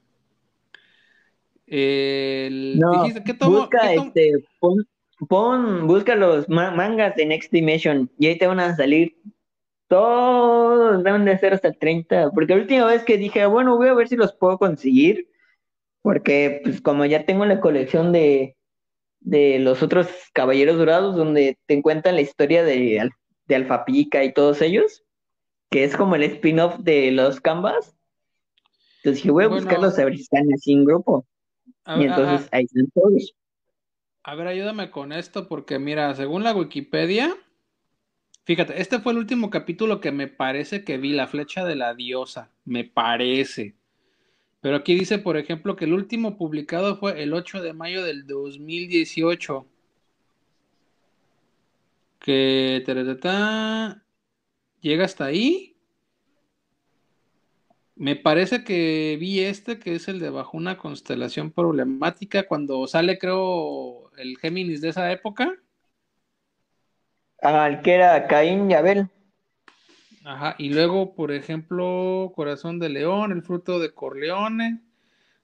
El, 1.67 2.83
dijiste, 2.99 3.23
¿qué 3.25 3.33
tomo, 3.33 3.61
busca 3.61 3.95
este, 3.95 4.45
pon, 5.29 5.87
busca 5.87 6.17
los 6.17 6.49
mangas 6.49 7.15
de 7.15 7.25
Next 7.25 7.51
Dimension 7.51 8.11
y 8.19 8.27
ahí 8.27 8.37
te 8.37 8.47
van 8.47 8.61
a 8.61 8.77
salir 8.77 9.17
todos, 9.87 11.03
deben 11.05 11.25
de 11.25 11.39
ser 11.39 11.55
hasta 11.55 11.69
el 11.69 11.79
30, 11.79 12.33
porque 12.33 12.55
la 12.55 12.63
última 12.63 12.87
vez 12.87 13.05
que 13.05 13.17
dije, 13.17 13.47
bueno, 13.47 13.77
voy 13.77 13.89
a 13.89 13.95
ver 13.95 14.09
si 14.09 14.17
los 14.17 14.35
puedo 14.35 14.59
conseguir, 14.59 15.29
porque 16.05 16.61
pues 16.63 16.83
como 16.83 17.07
ya 17.07 17.25
tengo 17.25 17.47
la 17.47 17.61
colección 17.61 18.13
de, 18.13 18.59
los 19.23 19.83
otros 19.83 20.07
Caballeros 20.35 20.77
Dorados, 20.77 21.17
donde 21.17 21.57
te 21.65 21.81
cuentan 21.81 22.17
la 22.17 22.21
historia 22.21 22.63
de, 22.63 23.09
de 23.47 23.55
Alfa 23.55 23.87
Pica 23.87 24.23
y 24.23 24.35
todos 24.35 24.61
ellos, 24.61 25.03
que 25.71 25.83
es 25.83 25.97
como 25.97 26.15
el 26.15 26.25
spin-off 26.25 26.77
de 26.81 27.11
los 27.11 27.41
Canvas. 27.41 27.97
Entonces 28.99 29.23
dije, 29.23 29.31
voy 29.31 29.45
a 29.45 29.49
buscarlos 29.49 29.99
a 29.99 30.05
ver 30.05 30.15
si 30.17 30.21
están 30.21 30.47
así 30.53 30.75
en 30.75 30.85
grupo. 30.85 31.27
y 31.99 32.05
entonces 32.05 32.51
ahí 32.53 32.65
están 32.65 32.87
todos. 32.95 33.35
A 34.25 34.35
ver, 34.35 34.49
ayúdame 34.49 34.91
con 34.91 35.11
esto, 35.11 35.49
porque 35.49 35.79
mira, 35.79 36.15
según 36.15 36.45
la 36.45 36.55
Wikipedia, 36.55 37.35
fíjate, 38.45 38.79
este 38.79 39.01
fue 39.01 39.13
el 39.13 39.19
último 39.21 39.49
capítulo 39.49 40.03
que 40.03 40.13
me 40.13 40.29
parece 40.29 40.85
que 40.85 40.99
vi, 40.99 41.15
la 41.15 41.29
flecha 41.29 41.65
de 41.65 41.77
la 41.77 41.95
diosa, 41.95 42.51
me 42.67 42.85
parece. 42.85 43.75
Pero 44.65 44.77
aquí 44.77 44.95
dice, 44.95 45.19
por 45.19 45.37
ejemplo, 45.37 45.77
que 45.77 45.85
el 45.85 45.93
último 45.93 46.39
publicado 46.39 46.97
fue 46.97 47.23
el 47.23 47.35
8 47.35 47.61
de 47.61 47.75
mayo 47.75 48.03
del 48.03 48.27
2018. 48.27 49.67
Que 52.19 52.83
llega 54.81 55.05
hasta 55.05 55.27
ahí. 55.27 55.77
Me 57.95 58.17
parece 58.17 58.65
que 58.65 59.19
vi 59.21 59.41
este, 59.41 59.79
que 59.79 59.97
es 59.97 60.09
el 60.09 60.19
de 60.19 60.31
bajo 60.31 60.57
una 60.57 60.79
constelación 60.79 61.51
problemática, 61.51 62.47
cuando 62.47 62.87
sale, 62.87 63.19
creo, 63.19 64.11
el 64.17 64.39
Géminis 64.39 64.81
de 64.81 64.89
esa 64.89 65.13
época. 65.13 65.53
Al 67.43 67.83
que 67.83 67.93
era 67.97 68.27
Caín 68.27 68.71
y 68.71 68.75
Abel. 68.75 69.11
Ajá, 70.25 70.55
y 70.59 70.71
luego, 70.71 71.15
por 71.15 71.33
ejemplo, 71.33 72.33
Corazón 72.35 72.79
de 72.79 72.89
León, 72.89 73.31
El 73.31 73.43
fruto 73.43 73.79
de 73.79 73.93
Corleone, 73.93 74.81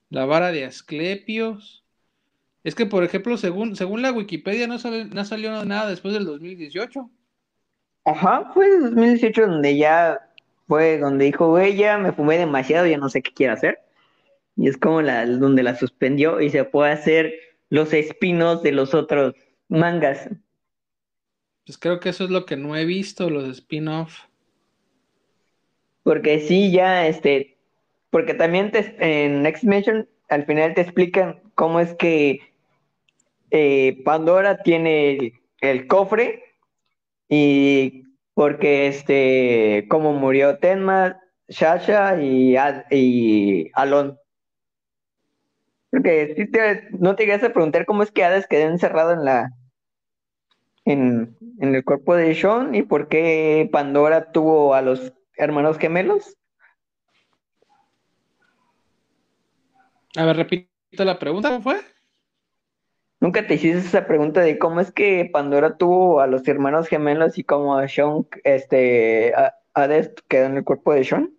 La 0.08 0.24
vara 0.24 0.52
de 0.52 0.64
Asclepios. 0.64 1.84
Es 2.64 2.74
que, 2.74 2.86
por 2.86 3.04
ejemplo, 3.04 3.36
según, 3.36 3.76
según 3.76 4.00
la 4.00 4.10
Wikipedia, 4.10 4.66
no, 4.66 4.76
no 4.76 5.24
salió 5.26 5.64
nada 5.66 5.90
después 5.90 6.14
del 6.14 6.24
2018. 6.24 7.10
Ajá, 8.06 8.50
fue 8.54 8.66
el 8.68 8.80
2018 8.82 9.46
donde 9.46 9.76
ya 9.76 10.18
fue 10.66 10.98
donde 10.98 11.26
dijo, 11.26 11.48
güey, 11.48 11.76
ya 11.76 11.98
me 11.98 12.12
fumé 12.12 12.38
demasiado, 12.38 12.86
ya 12.86 12.96
no 12.96 13.10
sé 13.10 13.20
qué 13.20 13.32
quiero 13.32 13.52
hacer. 13.52 13.80
Y 14.56 14.68
es 14.68 14.78
como 14.78 15.02
la, 15.02 15.26
donde 15.26 15.62
la 15.62 15.76
suspendió 15.76 16.40
y 16.40 16.48
se 16.48 16.64
puede 16.64 16.92
hacer 16.92 17.34
los 17.68 17.92
espinos 17.92 18.62
de 18.62 18.72
los 18.72 18.94
otros 18.94 19.34
mangas. 19.68 20.30
Pues 21.66 21.76
creo 21.76 22.00
que 22.00 22.08
eso 22.08 22.24
es 22.24 22.30
lo 22.30 22.46
que 22.46 22.56
no 22.56 22.76
he 22.76 22.86
visto, 22.86 23.28
los 23.28 23.46
spin-off. 23.48 24.29
Porque 26.03 26.40
sí, 26.40 26.72
ya, 26.72 27.07
este, 27.07 27.57
porque 28.11 28.34
también 28.34 28.70
te, 28.70 28.94
en 28.98 29.42
Next 29.42 29.64
Mission 29.64 30.09
al 30.28 30.46
final 30.46 30.74
te 30.74 30.80
explican 30.80 31.40
cómo 31.55 31.80
es 31.80 31.94
que 31.94 32.40
eh, 33.51 34.01
Pandora 34.05 34.62
tiene 34.62 35.40
el, 35.61 35.86
cofre 35.88 36.44
Y 37.28 38.05
porque 38.34 38.86
este, 38.86 39.86
como 39.88 40.12
murió 40.12 40.59
Tenma, 40.59 41.20
Shasha 41.48 42.22
y, 42.22 42.57
y 42.90 43.70
Alon. 43.74 44.18
Porque 45.90 46.34
si 46.36 46.46
te, 46.46 46.88
no 46.92 47.16
te 47.16 47.24
llegas 47.24 47.42
a 47.42 47.53
preguntar 47.53 47.84
cómo 47.84 48.03
es 48.05 48.12
que 48.12 48.24
Hades 48.24 48.46
quedó 48.46 48.68
encerrado 48.68 49.12
en 49.12 49.24
la 49.24 49.51
en, 50.84 51.36
en 51.59 51.74
el 51.74 51.84
cuerpo 51.84 52.14
de 52.14 52.34
Sean 52.34 52.74
y 52.74 52.82
por 52.82 53.09
qué 53.09 53.68
Pandora 53.70 54.32
tuvo 54.32 54.74
a 54.74 54.82
los 54.82 55.12
hermanos 55.41 55.78
gemelos. 55.78 56.36
A 60.16 60.24
ver, 60.24 60.36
repito 60.36 60.70
la 61.05 61.18
pregunta, 61.18 61.49
¿cómo 61.49 61.62
fue? 61.62 61.80
¿Nunca 63.20 63.47
te 63.47 63.55
hiciste 63.55 63.78
esa 63.78 64.07
pregunta 64.07 64.41
de 64.41 64.59
cómo 64.59 64.80
es 64.80 64.91
que 64.91 65.28
Pandora 65.30 65.76
tuvo 65.76 66.20
a 66.20 66.26
los 66.26 66.47
hermanos 66.49 66.88
gemelos 66.88 67.38
y 67.38 67.45
cómo 67.45 67.86
Sean, 67.86 68.26
este, 68.45 69.34
Hades 69.74 70.14
quedó 70.26 70.47
en 70.47 70.57
el 70.57 70.64
cuerpo 70.64 70.95
de 70.95 71.05
Sean? 71.05 71.34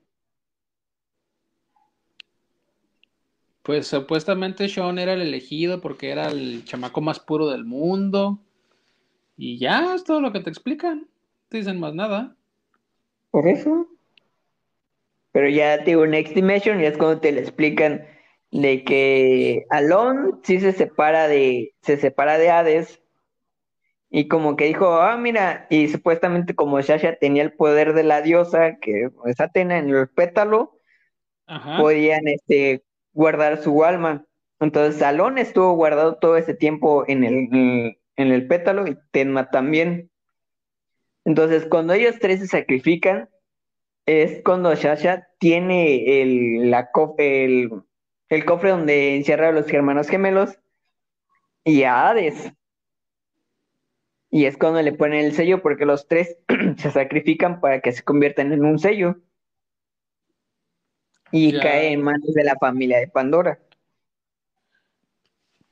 Pues 3.63 3.87
supuestamente 3.87 4.69
Sean 4.69 4.99
era 4.99 5.13
el 5.13 5.21
elegido 5.21 5.81
porque 5.81 6.11
era 6.11 6.29
el 6.29 6.63
chamaco 6.65 7.01
más 7.01 7.19
puro 7.19 7.49
del 7.49 7.65
mundo. 7.65 8.39
Y 9.35 9.57
ya, 9.57 9.95
es 9.95 10.03
todo 10.03 10.21
lo 10.21 10.31
que 10.31 10.39
te 10.39 10.49
explican. 10.49 10.99
No 10.99 11.07
te 11.49 11.57
dicen 11.57 11.79
más 11.79 11.95
nada. 11.95 12.35
Por 13.31 13.47
eso. 13.47 13.87
Pero 15.31 15.49
ya 15.49 15.83
tengo 15.83 16.05
Next 16.05 16.33
Dimension 16.35 16.81
y 16.81 16.85
es 16.85 16.97
cuando 16.97 17.21
te 17.21 17.31
le 17.31 17.41
explican 17.41 18.05
de 18.51 18.83
que 18.83 19.65
Alon 19.69 20.41
sí 20.43 20.59
se 20.59 20.73
separa 20.73 21.27
de, 21.27 21.73
se 21.81 21.97
separa 21.97 22.37
de 22.37 22.49
Hades 22.49 23.01
y 24.13 24.27
como 24.27 24.57
que 24.57 24.65
dijo, 24.65 24.91
ah, 25.01 25.15
mira, 25.15 25.67
y 25.69 25.87
supuestamente 25.87 26.53
como 26.53 26.81
Shasha 26.81 27.15
tenía 27.15 27.43
el 27.43 27.53
poder 27.53 27.93
de 27.93 28.03
la 28.03 28.21
diosa, 28.21 28.75
que 28.75 29.09
es 29.25 29.39
Atena 29.39 29.77
en 29.77 29.89
el 29.89 30.09
pétalo, 30.09 30.77
podían 31.77 32.27
este, 32.27 32.83
guardar 33.13 33.63
su 33.63 33.85
alma. 33.85 34.25
Entonces 34.59 35.01
Alon 35.01 35.37
estuvo 35.37 35.73
guardado 35.75 36.15
todo 36.17 36.35
ese 36.35 36.53
tiempo 36.53 37.05
en 37.07 37.23
el, 37.23 37.97
en 38.17 38.31
el 38.31 38.47
pétalo 38.47 38.85
y 38.85 38.97
Tenma 39.11 39.49
también. 39.49 40.10
Entonces 41.25 41.65
cuando 41.65 41.93
ellos 41.93 42.15
tres 42.19 42.39
se 42.39 42.47
sacrifican, 42.47 43.29
es 44.05 44.41
cuando 44.43 44.73
Shasha 44.73 45.27
tiene 45.39 46.21
el, 46.21 46.71
la, 46.71 46.89
el, 47.17 47.69
el 48.29 48.45
cofre 48.45 48.71
donde 48.71 49.15
encierra 49.15 49.49
a 49.49 49.51
los 49.51 49.71
hermanos 49.71 50.07
gemelos 50.07 50.57
y 51.63 51.83
a 51.83 52.09
Hades. 52.09 52.51
Y 54.29 54.45
es 54.45 54.57
cuando 54.57 54.81
le 54.81 54.93
ponen 54.93 55.25
el 55.25 55.33
sello 55.33 55.61
porque 55.61 55.85
los 55.85 56.07
tres 56.07 56.37
se 56.77 56.91
sacrifican 56.91 57.59
para 57.59 57.81
que 57.81 57.91
se 57.91 58.03
conviertan 58.03 58.53
en 58.53 58.65
un 58.65 58.79
sello. 58.79 59.17
Y 61.33 61.57
cae 61.59 61.93
en 61.93 62.01
manos 62.01 62.33
de 62.33 62.43
la 62.43 62.55
familia 62.59 62.99
de 62.99 63.07
Pandora. 63.07 63.59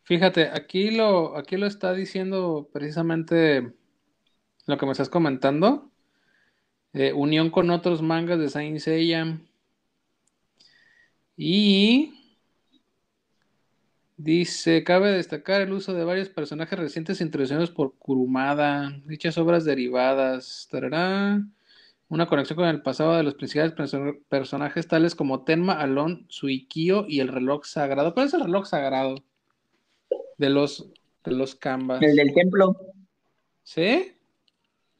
Fíjate, 0.03 0.49
aquí 0.49 0.91
lo, 0.91 1.37
aquí 1.37 1.57
lo 1.57 1.67
está 1.67 1.93
diciendo 1.93 2.69
precisamente 2.71 3.73
lo 4.69 4.77
que 4.77 4.85
me 4.85 4.91
estás 4.93 5.09
comentando. 5.09 5.91
Eh, 6.93 7.13
unión 7.13 7.49
con 7.49 7.69
otros 7.69 8.01
mangas 8.01 8.39
de 8.39 8.49
Saint 8.49 8.79
Seiya. 8.79 9.39
Y 11.35 12.13
Dice, 14.19 14.83
cabe 14.83 15.13
destacar 15.13 15.61
el 15.61 15.71
uso 15.71 15.93
de 15.93 16.03
varios 16.03 16.27
personajes 16.27 16.77
recientes 16.77 17.21
introducidos 17.21 17.71
por 17.71 17.97
Kurumada, 17.97 19.01
dichas 19.05 19.37
obras 19.37 19.63
derivadas, 19.63 20.67
una 22.09 22.25
conexión 22.27 22.57
con 22.57 22.67
el 22.67 22.81
pasado 22.81 23.15
de 23.15 23.23
los 23.23 23.35
principales 23.35 23.73
personajes 24.27 24.89
tales 24.89 25.15
como 25.15 25.45
Tenma, 25.45 25.79
Alon, 25.79 26.25
Suikio 26.27 27.05
y 27.07 27.21
el 27.21 27.29
reloj 27.29 27.63
sagrado. 27.63 28.13
¿Cuál 28.13 28.27
es 28.27 28.33
el 28.33 28.41
reloj 28.41 28.65
sagrado? 28.65 29.23
De 30.37 30.49
los, 30.49 30.91
de 31.23 31.31
los 31.31 31.55
Canvas. 31.55 32.01
El 32.01 32.17
del 32.17 32.33
templo. 32.33 32.75
¿Sí? 33.63 34.17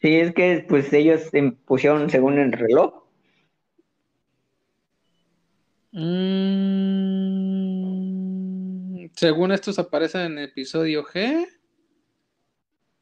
Sí, 0.01 0.15
es 0.15 0.33
que 0.33 0.65
pues 0.67 0.91
ellos 0.93 1.29
pusieron 1.65 2.09
según 2.09 2.39
el 2.39 2.51
reloj. 2.51 3.03
Mmm... 5.91 7.29
Según 9.19 9.51
estos 9.51 9.77
aparecen 9.79 10.21
en 10.21 10.39
episodio 10.39 11.03
G. 11.03 11.45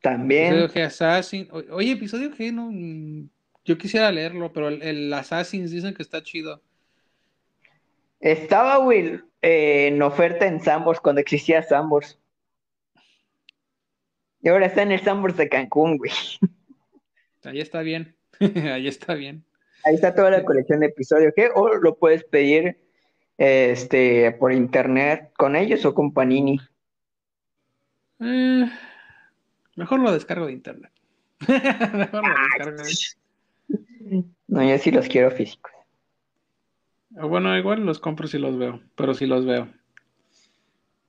También. 0.02 0.56
Episodio 0.56 0.74
G 0.74 0.86
Assassin. 0.88 1.48
Oye, 1.52 1.92
episodio 1.92 2.32
G, 2.32 2.52
no. 2.52 3.30
Yo 3.64 3.78
quisiera 3.78 4.12
leerlo, 4.12 4.52
pero 4.52 4.70
el, 4.70 5.14
Assassins 5.14 5.70
dicen 5.70 5.94
que 5.94 6.02
está 6.02 6.24
chido. 6.24 6.64
Estaba, 8.20 8.80
Will, 8.80 9.26
eh, 9.44 9.90
en 9.90 10.02
oferta 10.02 10.48
en 10.48 10.60
Sambors 10.60 11.00
cuando 11.00 11.22
existía 11.22 11.62
Sambors. 11.62 12.18
Y 14.42 14.50
ahora 14.50 14.66
está 14.66 14.82
en 14.82 14.94
el 14.94 15.02
Sambors 15.02 15.38
de 15.38 15.50
Cancún, 15.50 15.98
güey. 15.98 16.12
Ahí 17.48 17.62
está 17.62 17.82
bien. 17.82 18.16
Ahí 18.40 18.88
está 18.88 19.14
bien. 19.14 19.44
Ahí 19.84 19.96
está 19.96 20.14
toda 20.14 20.32
la 20.32 20.44
colección 20.44 20.82
de 20.82 20.88
episodio 20.88 21.32
G, 21.34 21.52
o 21.56 21.76
lo 21.76 21.98
puedes 21.98 22.24
pedir 22.26 22.78
este, 23.38 24.32
por 24.34 24.52
internet 24.52 25.32
con 25.38 25.56
ellos 25.56 25.86
o 25.86 25.94
con 25.94 26.14
Panini? 26.14 26.60
Eh, 28.20 28.70
mejor 29.76 30.00
lo 30.00 30.12
descargo 30.12 30.48
de 30.48 30.54
internet. 30.54 30.92
mejor 31.48 32.24
lo 32.28 32.74
descargo. 32.84 32.84
No, 34.48 34.64
yo 34.64 34.78
sí 34.78 34.92
los 34.92 35.08
quiero 35.08 35.32
físicos. 35.32 35.72
Bueno, 37.10 37.58
igual 37.58 37.86
los 37.86 38.00
compro 38.00 38.28
si 38.28 38.38
los 38.38 38.58
veo, 38.58 38.82
pero 38.96 39.14
si 39.14 39.26
los 39.26 39.46
veo. 39.46 39.68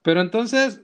Pero 0.03 0.21
entonces, 0.21 0.83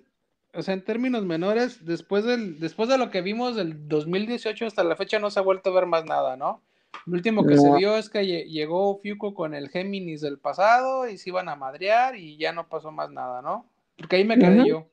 o 0.55 0.63
sea, 0.63 0.75
en 0.75 0.85
términos 0.85 1.25
menores, 1.25 1.85
después 1.85 2.25
del, 2.25 2.61
después 2.61 2.89
de 2.89 2.99
lo 2.99 3.11
que 3.11 3.23
vimos 3.23 3.57
del 3.57 3.89
2018 3.89 4.67
hasta 4.67 4.85
la 4.85 4.97
fecha 4.97 5.19
no 5.19 5.31
se 5.31 5.41
ha 5.41 5.43
vuelto 5.43 5.71
a 5.71 5.75
ver 5.75 5.87
más 5.87 6.05
nada, 6.05 6.37
¿no? 6.37 6.63
Lo 7.07 7.15
último 7.15 7.45
que 7.45 7.59
se 7.59 7.71
vio 7.77 7.97
es 7.97 8.09
que 8.09 8.25
llegó 8.25 8.99
Fiuco 9.01 9.35
con 9.35 9.55
el 9.55 9.69
Géminis 9.69 10.21
del 10.21 10.39
pasado 10.39 11.09
y 11.09 11.19
se 11.19 11.31
iban 11.31 11.49
a 11.49 11.57
madrear 11.57 12.17
y 12.17 12.37
ya 12.37 12.53
no 12.53 12.69
pasó 12.69 12.93
más 12.93 13.11
nada, 13.11 13.43
¿no? 13.43 13.69
Porque 13.97 14.17
ahí 14.17 14.25
me 14.25 14.39
quedé 14.39 14.67
yo. 14.67 14.87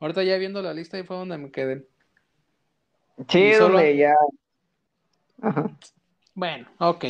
Ahorita 0.00 0.24
ya 0.24 0.36
viendo 0.38 0.62
la 0.62 0.74
lista 0.74 0.96
ahí 0.96 1.04
fue 1.04 1.16
donde 1.16 1.38
me 1.38 1.50
quedé. 1.52 1.86
Sí, 3.28 3.52
donde 3.52 3.96
ya. 3.96 4.14
Bueno, 6.34 6.66
ok. 6.78 7.04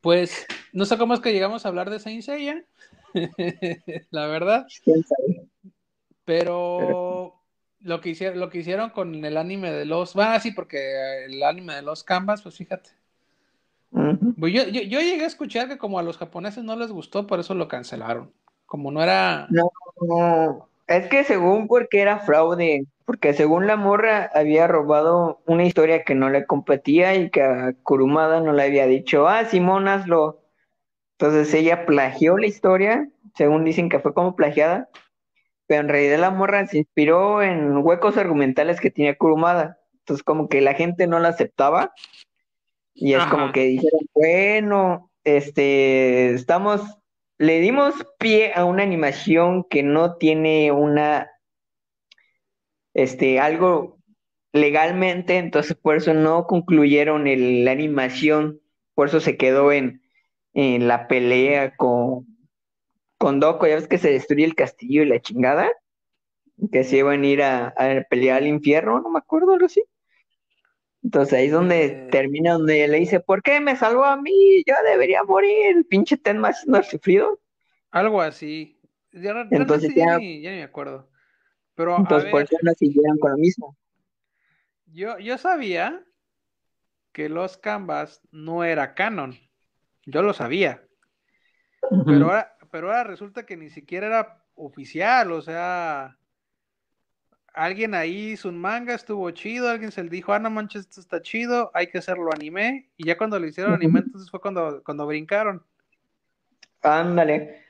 Pues 0.00 0.46
no 0.72 0.84
sé 0.84 0.96
cómo 0.96 1.14
es 1.14 1.20
que 1.20 1.32
llegamos 1.32 1.66
a 1.66 1.68
hablar 1.68 1.90
de 1.90 1.98
Saint 1.98 2.22
Seiya, 2.22 2.64
la 4.10 4.26
verdad. 4.26 4.66
Pero 6.28 7.40
lo 7.80 8.02
que 8.02 8.10
hicieron, 8.10 8.38
lo 8.38 8.50
que 8.50 8.58
hicieron 8.58 8.90
con 8.90 9.24
el 9.24 9.38
anime 9.38 9.72
de 9.72 9.86
los. 9.86 10.14
Ah, 10.14 10.38
sí, 10.38 10.52
porque 10.52 11.24
el 11.24 11.42
anime 11.42 11.76
de 11.76 11.80
los 11.80 12.04
Canvas, 12.04 12.42
pues 12.42 12.54
fíjate. 12.54 12.90
Pues 14.38 14.52
yo, 14.52 14.64
llegué 14.64 15.24
a 15.24 15.26
escuchar 15.26 15.68
que 15.68 15.78
como 15.78 15.98
a 15.98 16.02
los 16.02 16.18
japoneses 16.18 16.62
no 16.64 16.76
les 16.76 16.92
gustó, 16.92 17.26
por 17.26 17.40
eso 17.40 17.54
lo 17.54 17.66
cancelaron. 17.66 18.30
Como 18.66 18.92
no 18.92 19.02
era. 19.02 19.46
No, 19.48 19.70
no. 20.02 20.68
Es 20.86 21.06
que 21.06 21.24
según 21.24 21.66
porque 21.66 22.02
era 22.02 22.18
fraude, 22.18 22.84
porque 23.06 23.32
según 23.32 23.66
la 23.66 23.76
morra 23.76 24.30
había 24.34 24.66
robado 24.66 25.40
una 25.46 25.64
historia 25.64 26.04
que 26.04 26.14
no 26.14 26.28
le 26.28 26.44
competía 26.44 27.14
y 27.14 27.30
que 27.30 27.42
a 27.42 27.72
Kurumada 27.82 28.42
no 28.42 28.52
le 28.52 28.64
había 28.64 28.86
dicho, 28.86 29.28
ah, 29.28 29.46
Simón, 29.46 29.88
hazlo. 29.88 30.42
Entonces 31.12 31.54
ella 31.54 31.86
plagió 31.86 32.36
la 32.36 32.46
historia, 32.46 33.08
según 33.34 33.64
dicen 33.64 33.88
que 33.88 33.98
fue 33.98 34.12
como 34.12 34.36
plagiada, 34.36 34.90
pero 35.68 35.82
en 35.82 35.88
realidad 35.90 36.18
la 36.18 36.30
morra 36.30 36.66
se 36.66 36.78
inspiró 36.78 37.42
en 37.42 37.76
huecos 37.76 38.16
argumentales 38.16 38.80
que 38.80 38.90
tenía 38.90 39.18
Kurumada. 39.18 39.78
Entonces 39.98 40.24
como 40.24 40.48
que 40.48 40.62
la 40.62 40.72
gente 40.72 41.06
no 41.06 41.20
la 41.20 41.28
aceptaba. 41.28 41.92
Y 42.94 43.12
es 43.12 43.24
como 43.26 43.52
que 43.52 43.64
dijeron, 43.64 44.00
bueno, 44.12 45.12
este, 45.22 46.32
estamos, 46.32 46.80
le 47.36 47.60
dimos 47.60 47.94
pie 48.18 48.52
a 48.54 48.64
una 48.64 48.82
animación 48.82 49.62
que 49.68 49.82
no 49.82 50.16
tiene 50.16 50.72
una, 50.72 51.30
este, 52.94 53.38
algo 53.38 53.98
legalmente, 54.52 55.36
entonces 55.36 55.76
por 55.76 55.96
eso 55.96 56.14
no 56.14 56.46
concluyeron 56.46 57.24
la 57.64 57.70
animación, 57.70 58.60
por 58.94 59.08
eso 59.08 59.20
se 59.20 59.36
quedó 59.36 59.70
en, 59.70 60.02
en 60.54 60.88
la 60.88 61.06
pelea 61.06 61.76
con, 61.76 62.26
con 63.18 63.40
Doco, 63.40 63.66
ya 63.66 63.74
ves 63.74 63.88
que 63.88 63.98
se 63.98 64.12
destruye 64.12 64.44
el 64.44 64.54
castillo 64.54 65.02
y 65.02 65.06
la 65.06 65.20
chingada, 65.20 65.70
que 66.72 66.84
se 66.84 66.98
iban 66.98 67.22
a 67.22 67.26
ir 67.26 67.42
a, 67.42 67.74
pelear 68.08 68.38
al 68.38 68.46
infierno, 68.46 69.00
no 69.00 69.10
me 69.10 69.18
acuerdo, 69.18 69.52
algo 69.52 69.66
así. 69.66 69.82
Entonces 71.02 71.34
ahí 71.34 71.46
es 71.46 71.52
donde 71.52 71.84
eh. 71.84 72.08
termina, 72.10 72.52
donde 72.54 72.86
le 72.88 72.98
dice, 72.98 73.20
¿por 73.20 73.42
qué 73.42 73.60
me 73.60 73.76
salvó 73.76 74.04
a 74.04 74.16
mí? 74.16 74.62
Yo 74.66 74.74
debería 74.84 75.22
morir, 75.22 75.86
pinche 75.88 76.16
Ten 76.16 76.38
más 76.38 76.66
no 76.66 76.82
sufrido. 76.82 77.40
Algo 77.90 78.20
así. 78.20 78.80
entonces 79.12 79.94
ya, 79.94 80.18
ni, 80.18 80.40
me 80.40 80.62
acuerdo. 80.62 81.08
Pero, 81.74 81.96
entonces 81.96 82.30
por 82.30 82.42
eso 82.42 82.56
no 82.62 82.72
siguieron 82.72 83.18
con 83.18 83.32
lo 83.32 83.36
mismo. 83.38 83.76
Yo, 84.86 85.18
yo 85.18 85.38
sabía 85.38 86.04
que 87.12 87.28
los 87.28 87.56
Canvas 87.56 88.20
no 88.30 88.64
era 88.64 88.94
canon. 88.94 89.38
Yo 90.04 90.22
lo 90.22 90.32
sabía. 90.32 90.82
pero, 92.06 92.26
ahora, 92.26 92.57
pero 92.70 92.88
ahora 92.88 93.04
resulta 93.04 93.46
que 93.46 93.56
ni 93.56 93.70
siquiera 93.70 94.06
era 94.06 94.44
oficial, 94.54 95.32
o 95.32 95.42
sea, 95.42 96.16
alguien 97.54 97.94
ahí 97.94 98.30
hizo 98.32 98.48
un 98.48 98.58
manga, 98.58 98.94
estuvo 98.94 99.30
chido, 99.30 99.68
alguien 99.68 99.92
se 99.92 100.02
le 100.02 100.10
dijo, 100.10 100.32
ah, 100.32 100.38
no 100.38 100.50
manches, 100.50 100.82
esto 100.82 101.00
está 101.00 101.22
chido, 101.22 101.70
hay 101.74 101.88
que 101.88 101.98
hacerlo 101.98 102.30
anime, 102.32 102.88
y 102.96 103.06
ya 103.06 103.18
cuando 103.18 103.38
le 103.38 103.48
hicieron 103.48 103.74
anime, 103.74 104.00
entonces 104.00 104.30
fue 104.30 104.40
cuando, 104.40 104.82
cuando 104.84 105.06
brincaron. 105.06 105.62
Ándale, 106.82 107.62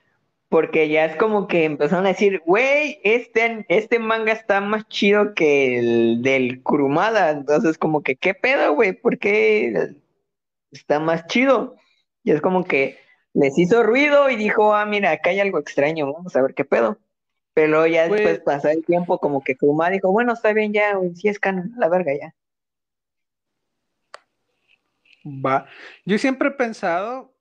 porque 0.48 0.88
ya 0.88 1.04
es 1.06 1.16
como 1.16 1.46
que 1.46 1.64
empezaron 1.64 2.06
a 2.06 2.10
decir, 2.10 2.42
güey, 2.44 3.00
este, 3.04 3.66
este 3.68 3.98
manga 3.98 4.32
está 4.32 4.60
más 4.60 4.86
chido 4.88 5.34
que 5.34 5.78
el 5.78 6.22
del 6.22 6.62
Kurumada, 6.62 7.30
entonces 7.30 7.78
como 7.78 8.02
que, 8.02 8.16
¿qué 8.16 8.34
pedo, 8.34 8.74
güey? 8.74 8.92
¿Por 8.92 9.18
qué 9.18 9.94
está 10.70 11.00
más 11.00 11.26
chido? 11.26 11.76
Y 12.24 12.32
es 12.32 12.40
como 12.40 12.64
que 12.64 12.98
les 13.38 13.56
hizo 13.56 13.84
ruido 13.84 14.28
y 14.30 14.36
dijo, 14.36 14.74
ah, 14.74 14.84
mira, 14.84 15.12
acá 15.12 15.30
hay 15.30 15.38
algo 15.38 15.58
extraño, 15.60 16.12
vamos 16.12 16.34
a 16.34 16.42
ver 16.42 16.54
qué 16.54 16.64
pedo. 16.64 16.98
Pero 17.54 17.86
ya 17.86 18.02
después 18.02 18.22
pues 18.22 18.40
pasó 18.40 18.68
el 18.68 18.84
tiempo, 18.84 19.18
como 19.18 19.42
que 19.42 19.56
Kurumada 19.56 19.92
dijo, 19.92 20.10
bueno, 20.10 20.32
está 20.32 20.52
bien 20.52 20.72
ya, 20.72 20.96
güey, 20.96 21.14
si 21.14 21.28
es 21.28 21.38
canon, 21.38 21.72
la 21.76 21.88
verga 21.88 22.12
ya. 22.18 22.34
Va. 25.24 25.66
Yo 26.04 26.18
siempre 26.18 26.48
he 26.48 26.52
pensado, 26.52 27.32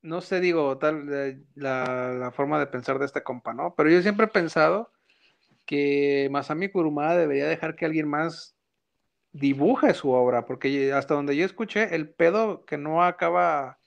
no 0.00 0.22
sé, 0.22 0.40
digo, 0.40 0.78
tal, 0.78 1.44
la, 1.54 2.32
forma 2.34 2.58
de 2.58 2.66
pensar 2.66 2.98
de 2.98 3.06
este 3.06 3.22
compa, 3.22 3.52
¿no? 3.52 3.74
Pero 3.74 3.90
yo 3.90 4.00
siempre 4.00 4.26
he 4.26 4.30
pensado 4.30 4.90
que 5.66 6.28
Masami 6.30 6.70
Kurumada 6.70 7.18
debería 7.18 7.46
dejar 7.46 7.76
que 7.76 7.84
alguien 7.84 8.08
más 8.08 8.56
dibuje 9.32 9.92
su 9.92 10.10
obra, 10.10 10.46
porque 10.46 10.92
hasta 10.94 11.12
donde 11.12 11.36
yo 11.36 11.44
escuché, 11.44 11.94
el 11.94 12.08
pedo 12.08 12.64
que 12.64 12.78
no 12.78 13.02
acaba 13.02 13.78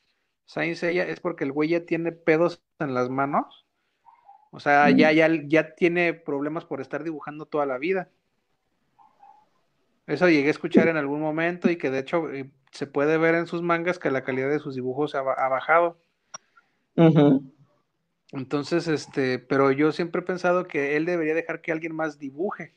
Saint 0.48 0.76
Seiya 0.76 1.04
es 1.04 1.20
porque 1.20 1.44
el 1.44 1.52
güey 1.52 1.70
ya 1.70 1.86
tiene 1.86 2.12
pedos 2.12 2.64
en 2.80 2.96
las 2.96 3.10
manos 3.10 3.68
o 4.52 4.60
sea, 4.60 4.90
ya, 4.90 5.12
ya, 5.12 5.30
ya 5.46 5.76
tiene 5.76 6.14
problemas 6.14 6.66
por 6.66 6.82
estar 6.82 7.04
dibujando 7.04 7.46
toda 7.46 7.66
la 7.66 7.78
vida. 7.78 8.10
Eso 10.06 10.30
llegué 10.30 10.48
a 10.48 10.52
escuchar 10.52 10.88
en 10.88 10.98
algún 10.98 11.20
momento 11.20 11.70
y 11.70 11.76
que 11.78 11.92
de 11.92 12.00
hecho 12.00 12.32
eh, 12.32 12.50
se 12.72 12.88
puede 12.88 13.18
ver 13.18 13.36
en 13.36 13.46
sus 13.46 13.62
mangas 13.62 14.00
que 14.00 14.10
la 14.10 14.24
calidad 14.24 14.50
de 14.50 14.60
sus 14.60 14.74
dibujos 14.74 15.16
ha, 15.16 15.22
bajado. 15.22 16.00
Entonces, 18.32 18.88
este, 18.88 19.38
pero 19.38 19.72
yo 19.72 19.92
siempre 19.92 20.22
he 20.22 20.26
pensado 20.26 20.66
que 20.66 20.96
él 20.96 21.06
debería 21.06 21.36
dejar 21.36 21.62
que 21.62 21.72
alguien 21.72 21.94
más 21.94 22.18
dibuje. 22.18 22.74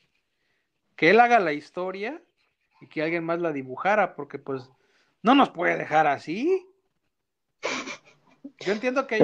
Que 0.95 1.09
él 1.09 1.19
haga 1.19 1.39
la 1.39 1.53
historia 1.53 2.21
y 2.81 2.87
que 2.87 3.01
alguien 3.01 3.23
más 3.23 3.39
la 3.39 3.53
dibujara, 3.53 4.13
porque 4.13 4.37
pues 4.37 4.69
no 5.23 5.35
nos 5.35 5.49
puede 5.49 5.77
dejar 5.77 6.05
así. 6.05 6.67
Yo 8.59 8.73
entiendo 8.73 9.07
que, 9.07 9.19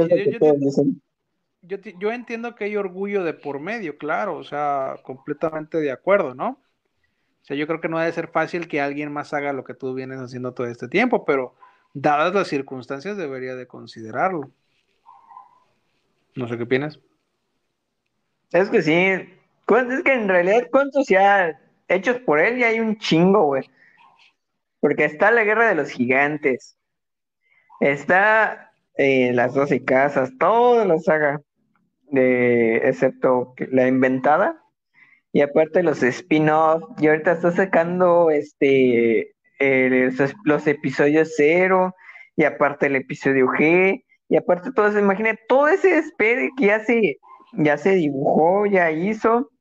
yo, 1.62 2.12
entiendo 2.12 2.56
que 2.56 2.66
hay 2.66 2.78
orgullo 2.78 3.24
de 3.24 3.34
por 3.34 3.60
medio, 3.60 3.98
claro, 3.98 4.36
o 4.38 4.44
sea, 4.44 4.96
completamente 5.04 5.80
de 5.80 5.92
acuerdo, 5.92 6.34
¿no? 6.34 6.50
O 6.50 7.46
sea, 7.48 7.56
yo 7.56 7.68
creo 7.68 7.80
que 7.80 7.90
no 7.90 8.00
debe 8.00 8.12
ser 8.12 8.28
fácil 8.30 8.68
que 8.68 8.82
alguien 8.82 9.12
más 9.12 9.34
haga 9.34 9.54
lo 9.54 9.64
que 9.64 9.74
tú 9.74 9.94
vienes 9.94 10.20
haciendo 10.20 10.54
todo 10.54 10.68
este 10.68 10.88
tiempo, 10.88 11.24
pero 11.24 11.56
dadas 11.94 12.34
las 12.34 12.48
circunstancias 12.48 13.18
debería 13.18 13.56
de 13.56 13.68
considerarlo. 13.68 14.52
No 16.36 16.48
sé 16.48 16.58
qué 16.58 16.64
opinas. 16.64 17.00
Es 18.52 18.70
que 18.70 18.82
sí, 18.82 18.94
es 18.94 20.04
que 20.04 20.14
en 20.14 20.30
realidad 20.30 20.68
cuántos 20.72 21.08
ya 21.08 21.60
hechos 21.88 22.20
por 22.20 22.40
él 22.40 22.60
ya 22.60 22.68
hay 22.68 22.80
un 22.80 22.98
chingo, 22.98 23.46
güey. 23.46 23.70
Porque 24.80 25.06
está 25.06 25.32
la 25.32 25.44
guerra 25.44 25.68
de 25.68 25.76
los 25.76 25.90
gigantes. 25.90 26.77
Está 27.80 28.72
eh, 28.96 29.32
las 29.34 29.54
doce 29.54 29.84
casas, 29.84 30.32
toda 30.40 30.86
la 30.86 30.98
saga 31.00 31.42
de, 32.12 32.78
excepto 32.78 33.54
la 33.72 33.88
inventada. 33.88 34.64
Y 35.34 35.42
aparte 35.42 35.84
los 35.84 36.02
spin-off, 36.02 36.84
y 37.00 37.08
ahorita 37.08 37.34
está 37.34 37.52
sacando 37.52 38.32
este 38.32 39.36
los, 40.46 40.68
episodios 40.68 41.34
cero, 41.36 41.94
y 42.36 42.44
aparte 42.44 42.88
el 42.88 42.96
episodio 42.96 43.48
G, 43.48 44.04
y 44.30 44.36
aparte 44.36 44.72
todo 44.72 44.88
eso, 44.88 45.00
imagínate, 45.00 45.40
todo 45.48 45.68
ese 45.68 45.98
espere 45.98 46.50
que 46.58 46.68
ya 46.68 46.80
se, 46.80 47.18
ya 47.54 47.78
se 47.78 47.96
dibujó, 47.96 48.66
ya 48.66 48.92
hizo, 48.92 49.52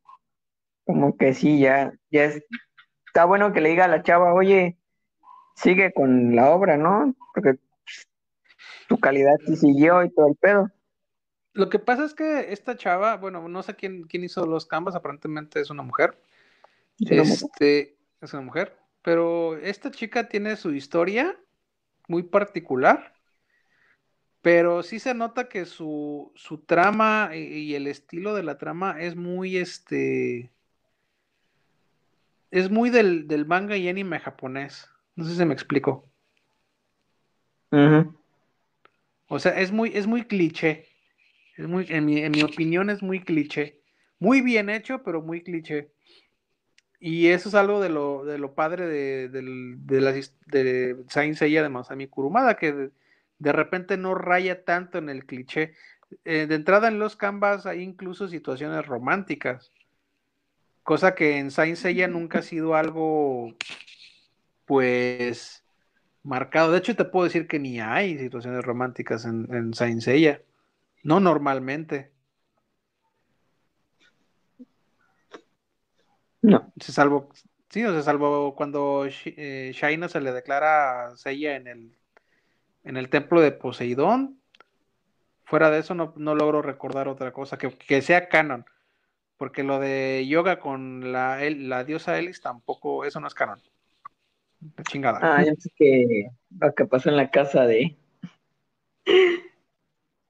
como 0.85 1.17
que 1.17 1.35
sí, 1.35 1.61
ya, 1.61 1.93
ya 2.11 2.25
está 3.07 3.25
bueno 3.25 3.53
que 3.53 3.61
le 3.61 3.71
diga 3.71 3.87
a 3.87 3.89
la 3.89 4.03
chava, 4.03 4.35
oye, 4.35 4.79
sigue 5.57 5.93
con 5.93 6.37
la 6.37 6.51
obra, 6.51 6.77
¿no? 6.77 7.15
Porque 7.35 7.57
tu 8.89 8.99
calidad 8.99 9.37
sí 9.47 9.57
siguió 9.57 10.03
y 10.05 10.11
todo 10.11 10.29
el 10.29 10.37
pedo. 10.37 10.71
Lo 11.53 11.71
que 11.71 11.79
pasa 11.79 12.05
es 12.05 12.15
que 12.15 12.53
esta 12.53 12.77
chava, 12.77 13.17
bueno, 13.17 13.49
no 13.49 13.63
sé 13.63 13.75
quién, 13.75 14.03
quién 14.05 14.25
hizo 14.25 14.45
los 14.47 14.67
canvas, 14.67 14.95
aparentemente 14.95 15.61
es 15.61 15.71
una 15.71 15.83
mujer. 15.83 16.21
este, 16.99 17.97
es 18.21 18.33
una 18.35 18.43
mujer. 18.43 18.77
Pero 19.03 19.57
esta 19.57 19.91
chica 19.91 20.29
tiene 20.29 20.57
su 20.57 20.73
historia 20.73 21.39
muy 22.09 22.25
particular. 22.25 23.15
Pero 24.43 24.83
sí 24.83 24.99
se 25.01 25.15
nota 25.15 25.49
que 25.49 25.65
su, 25.65 26.31
su 26.37 26.59
trama 26.59 27.31
y, 27.35 27.75
el 27.75 27.87
estilo 27.87 28.35
de 28.35 28.43
la 28.43 28.59
trama 28.59 29.01
es 29.01 29.17
muy 29.17 29.57
este. 29.57 30.53
Es 32.51 32.71
muy 32.71 32.91
del, 32.91 33.27
manga 33.47 33.77
y 33.77 33.89
anime 33.89 34.21
japonés. 34.21 34.89
No 35.17 35.25
sé 35.25 35.31
si 35.31 35.37
se 35.39 35.47
me 35.47 35.55
explicó. 35.55 36.05
O 39.29 39.39
sea, 39.39 39.59
es 39.59 39.73
muy, 39.73 39.91
es 39.95 40.07
muy 40.07 40.25
cliché. 40.25 40.87
Es 41.57 41.67
muy, 41.67 41.87
en 41.89 42.05
mi, 42.05 42.19
en 42.19 42.33
mi 42.33 42.43
opinión 42.43 42.91
es 42.91 43.03
muy 43.03 43.21
cliché. 43.21 43.81
Muy 44.19 44.41
bien 44.41 44.71
hecho, 44.71 45.03
pero 45.03 45.23
muy 45.23 45.43
cliché. 45.43 45.91
Y 46.99 47.29
eso 47.29 47.49
es 47.49 47.55
algo 47.55 47.81
de 47.81 47.89
lo, 47.89 48.25
de 48.25 48.39
lo 48.39 48.55
padre 48.55 48.87
de, 48.87 49.29
de, 49.29 49.43
de, 49.79 50.01
la, 50.01 50.13
de 50.13 51.05
Saint 51.09 51.37
Seiya 51.37 51.63
de 51.63 51.69
Masami 51.69 52.07
Kurumada, 52.09 52.57
que 52.57 52.91
de, 53.39 53.53
repente 53.53 53.97
no 53.97 54.15
raya 54.15 54.65
tanto 54.65 54.99
en 54.99 55.09
el 55.09 55.27
cliché. 55.27 55.75
Eh, 56.25 56.47
de 56.47 56.55
entrada 56.55 56.89
en 56.89 56.99
los 56.99 57.17
canvas 57.17 57.67
hay 57.67 57.83
incluso 57.83 58.29
situaciones 58.29 58.87
románticas, 58.87 59.73
cosa 60.85 61.15
que 61.15 61.39
en 61.39 61.51
Saint 61.51 61.77
Seiya 61.77 62.09
nunca 62.09 62.39
ha 62.39 62.43
sido 62.43 62.75
algo, 62.77 63.55
pues, 64.65 65.66
marcado. 66.27 66.73
De 66.73 66.79
hecho, 66.79 66.97
te 66.97 67.05
puedo 67.05 67.25
decir 67.25 67.47
que 67.49 67.59
ni 67.59 67.81
hay 67.81 68.19
situaciones 68.19 68.65
románticas 68.65 69.25
en, 69.25 69.47
en 69.55 69.75
Saint 69.75 70.03
Seiya. 70.03 70.43
No 71.03 71.21
normalmente. 71.21 72.13
No. 76.43 76.73
Se 76.81 76.93
salvo, 76.93 77.31
sí, 77.71 77.85
o 77.85 77.93
se 77.93 78.03
salvo 78.03 78.55
cuando 78.55 79.07
eh, 79.07 79.73
Shaina 79.75 80.09
se 80.09 80.21
le 80.21 80.33
declara 80.33 81.09
a 81.09 81.17
Seiya 81.17 81.57
en 81.57 81.67
el, 81.67 81.97
en 82.85 82.97
el 82.97 83.09
templo 83.09 83.41
de 83.41 83.53
Poseidón. 83.53 84.41
Fuera 85.45 85.71
de 85.71 85.79
eso 85.79 85.95
no, 85.95 86.13
logro 86.17 86.61
recordar 86.63 87.09
otra 87.09 87.33
cosa 87.33 87.57
que, 87.57 88.03
sea 88.03 88.29
canon. 88.29 88.65
Porque 89.37 89.63
lo 89.63 89.79
de 89.79 90.27
yoga 90.29 90.59
con 90.59 91.13
la, 91.13 91.39
la 91.51 91.85
diosa 91.85 92.19
Elis 92.19 92.41
tampoco, 92.41 93.05
eso 93.05 93.21
no 93.21 93.29
es 93.29 93.35
canon. 93.35 93.61
Chingada. 94.89 95.19
Ah, 95.23 95.45
yo 95.45 95.53
sé 95.59 95.71
que 95.77 96.29
lo 96.59 96.75
que 96.75 96.87
pasó 96.87 97.11
en 97.11 97.17
la 97.17 97.31
casa 97.31 97.67
de 97.67 97.97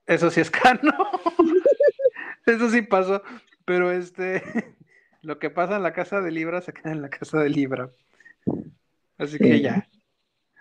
eso 0.07 0.31
sí 0.31 0.41
es 0.41 0.51
canon. 0.51 0.95
Eso 2.47 2.71
sí 2.71 2.83
pasó. 2.83 3.23
Pero 3.65 3.91
este, 3.91 4.43
lo 5.23 5.39
que 5.39 5.51
pasa 5.51 5.77
en 5.77 5.83
la 5.83 5.93
casa 5.93 6.21
de 6.21 6.31
Libra 6.31 6.61
se 6.61 6.73
queda 6.73 6.93
en 6.93 7.03
la 7.03 7.11
casa 7.11 7.41
de 7.41 7.51
Libra. 7.51 7.91
Así 9.19 9.39
que 9.39 9.61
ya. 9.61 9.89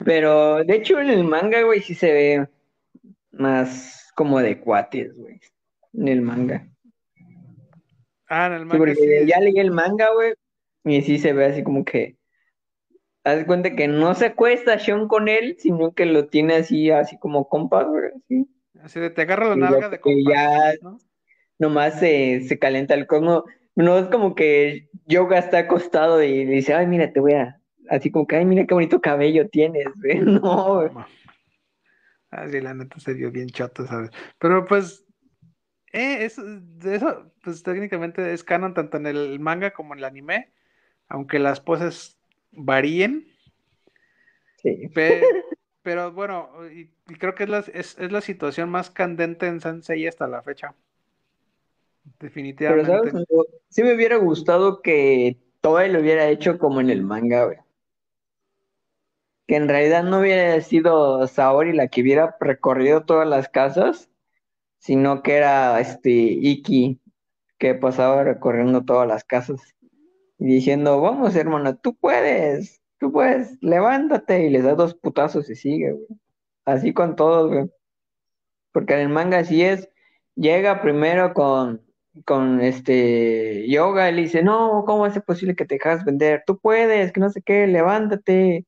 Pero 0.04 0.64
de 0.64 0.76
hecho 0.76 1.00
en 1.00 1.10
el 1.10 1.24
manga, 1.24 1.62
güey, 1.62 1.82
sí 1.82 1.94
se 1.94 2.12
ve 2.12 2.48
más 3.32 4.12
como 4.16 4.40
de 4.40 4.60
cuates, 4.60 5.18
güey. 5.18 5.40
En 5.94 6.08
el 6.08 6.22
manga. 6.22 6.68
Ah, 8.28 8.48
en 8.48 8.54
el 8.54 8.66
manga. 8.66 8.96
Sí, 8.96 9.02
Ya 9.28 9.40
leí 9.40 9.60
el 9.60 9.72
manga, 9.72 10.12
güey. 10.14 10.34
Y 10.84 11.02
sí 11.04 11.20
se 11.20 11.34
ve 11.34 11.46
así 11.46 11.64
como 11.64 11.86
que. 11.86 12.16
Haz 13.26 13.44
cuenta 13.46 13.76
que 13.76 13.88
no 13.88 14.14
se 14.14 14.28
acuesta 14.28 14.78
Sean 14.78 15.08
con 15.08 15.28
él, 15.28 15.56
sino 15.58 15.94
que 15.94 16.06
lo 16.06 16.28
tiene 16.28 16.58
así, 16.58 16.92
así 16.92 17.18
como 17.18 17.50
compa, 17.50 17.84
güey. 17.84 18.12
Así. 18.16 18.48
Así 18.84 19.00
de 19.00 19.10
te 19.10 19.24
agarra 19.24 19.50
la 19.50 19.56
nalga 19.56 19.90
de 19.90 20.00
compas, 20.00 20.24
ya 20.30 20.74
nomás 21.58 22.00
se, 22.00 22.42
se 22.42 22.60
calienta 22.60 22.94
el 22.94 23.08
cono. 23.08 23.46
No 23.76 23.98
es 23.98 24.06
como 24.10 24.36
que 24.36 24.90
Yoga 25.08 25.40
está 25.40 25.58
acostado 25.58 26.22
y 26.22 26.46
dice, 26.46 26.76
ay, 26.76 26.86
mira, 26.86 27.12
te 27.12 27.20
voy 27.20 27.34
a. 27.34 27.60
Así 27.90 28.12
como 28.12 28.28
que, 28.28 28.36
ay, 28.36 28.46
mira 28.46 28.68
qué 28.68 28.76
bonito 28.76 29.02
cabello 29.02 29.50
tienes, 29.50 29.88
güey. 29.96 30.20
No, 30.22 30.76
güey. 30.76 30.90
Ah, 32.30 32.48
sí, 32.48 32.62
la 32.62 32.76
neta 32.76 33.00
se 33.00 33.14
vio 33.14 33.32
bien 33.32 33.50
chato, 33.50 33.88
¿sabes? 33.88 34.12
Pero 34.38 34.66
pues, 34.66 35.04
eh, 35.94 36.26
eso, 36.26 36.44
de 36.46 37.02
pues 37.42 37.64
técnicamente 37.64 38.34
es 38.34 38.44
canon 38.44 38.76
tanto 38.76 38.98
en 38.98 39.08
el 39.08 39.40
manga 39.40 39.72
como 39.72 39.94
en 39.94 40.00
el 40.00 40.06
anime, 40.06 40.54
aunque 41.08 41.40
las 41.40 41.60
poses 41.60 42.15
varíen. 42.56 43.28
Sí. 44.58 44.90
Pero, 45.84 46.12
bueno, 46.12 46.50
y, 46.72 46.88
creo 47.18 47.36
que 47.36 47.44
es 47.44 47.50
la, 47.50 47.60
es, 47.60 48.00
la, 48.00 48.22
situación 48.22 48.70
más 48.72 48.90
candente 48.90 49.46
en 49.46 49.62
Sansei 49.62 50.08
hasta 50.08 50.28
la 50.28 50.42
fecha. 50.42 50.74
Definitivamente. 52.20 52.92
Pero, 52.92 53.12
¿sabes? 53.12 53.28
Sí 53.70 53.84
me 53.84 53.94
hubiera 53.94 54.16
gustado 54.18 54.82
que 54.82 55.38
todo 55.62 55.86
lo 55.88 56.00
hubiera 56.00 56.28
hecho 56.28 56.58
como 56.58 56.82
en 56.82 56.90
el 56.90 57.04
manga, 57.04 57.46
güey. 57.46 57.58
Que 59.48 59.58
en 59.58 59.70
realidad 59.70 60.04
no 60.04 60.22
hubiera 60.22 60.60
sido 60.62 61.28
Saori 61.28 61.74
la 61.74 61.88
que 61.88 62.02
hubiera 62.02 62.36
recorrido 62.40 63.06
todas 63.06 63.28
las 63.28 63.48
casas, 63.48 64.10
sino 64.80 65.22
que 65.22 65.36
era 65.36 65.80
este 65.80 66.10
Iki 66.10 67.00
que 67.60 67.76
pasaba 67.76 68.24
recorriendo 68.24 68.84
todas 68.86 69.08
las 69.08 69.24
casas 69.24 69.76
y 70.38 70.46
diciendo, 70.46 71.00
vamos 71.02 71.36
hermano, 71.36 71.78
tú 71.78 71.96
puedes, 71.96 72.82
tú 73.00 73.12
puedes, 73.12 73.58
levántate 73.62 74.46
y 74.46 74.50
les 74.50 74.64
da 74.64 74.76
dos 74.76 74.96
putazos 74.96 75.50
y 75.50 75.56
sigue, 75.56 75.94
güey. 75.94 76.08
Así 76.66 76.94
con 76.94 77.16
todos, 77.16 77.52
güey. 77.52 77.66
Porque 78.72 78.96
en 78.96 79.00
el 79.02 79.10
manga 79.10 79.40
así 79.40 79.64
es, 79.64 79.90
llega 80.36 80.82
primero 80.82 81.34
con, 81.34 81.82
con 82.26 82.62
este 82.62 83.68
yoga 83.70 84.10
y 84.10 84.16
le 84.16 84.22
dice, 84.24 84.44
no, 84.44 84.84
¿cómo 84.86 85.06
es 85.06 85.20
posible 85.22 85.56
que 85.56 85.66
te 85.66 85.76
dejas 85.76 86.06
vender? 86.06 86.44
Tú 86.46 86.60
puedes, 86.60 87.12
que 87.12 87.20
no 87.20 87.30
sé 87.30 87.42
qué, 87.42 87.68
levántate. 87.68 88.66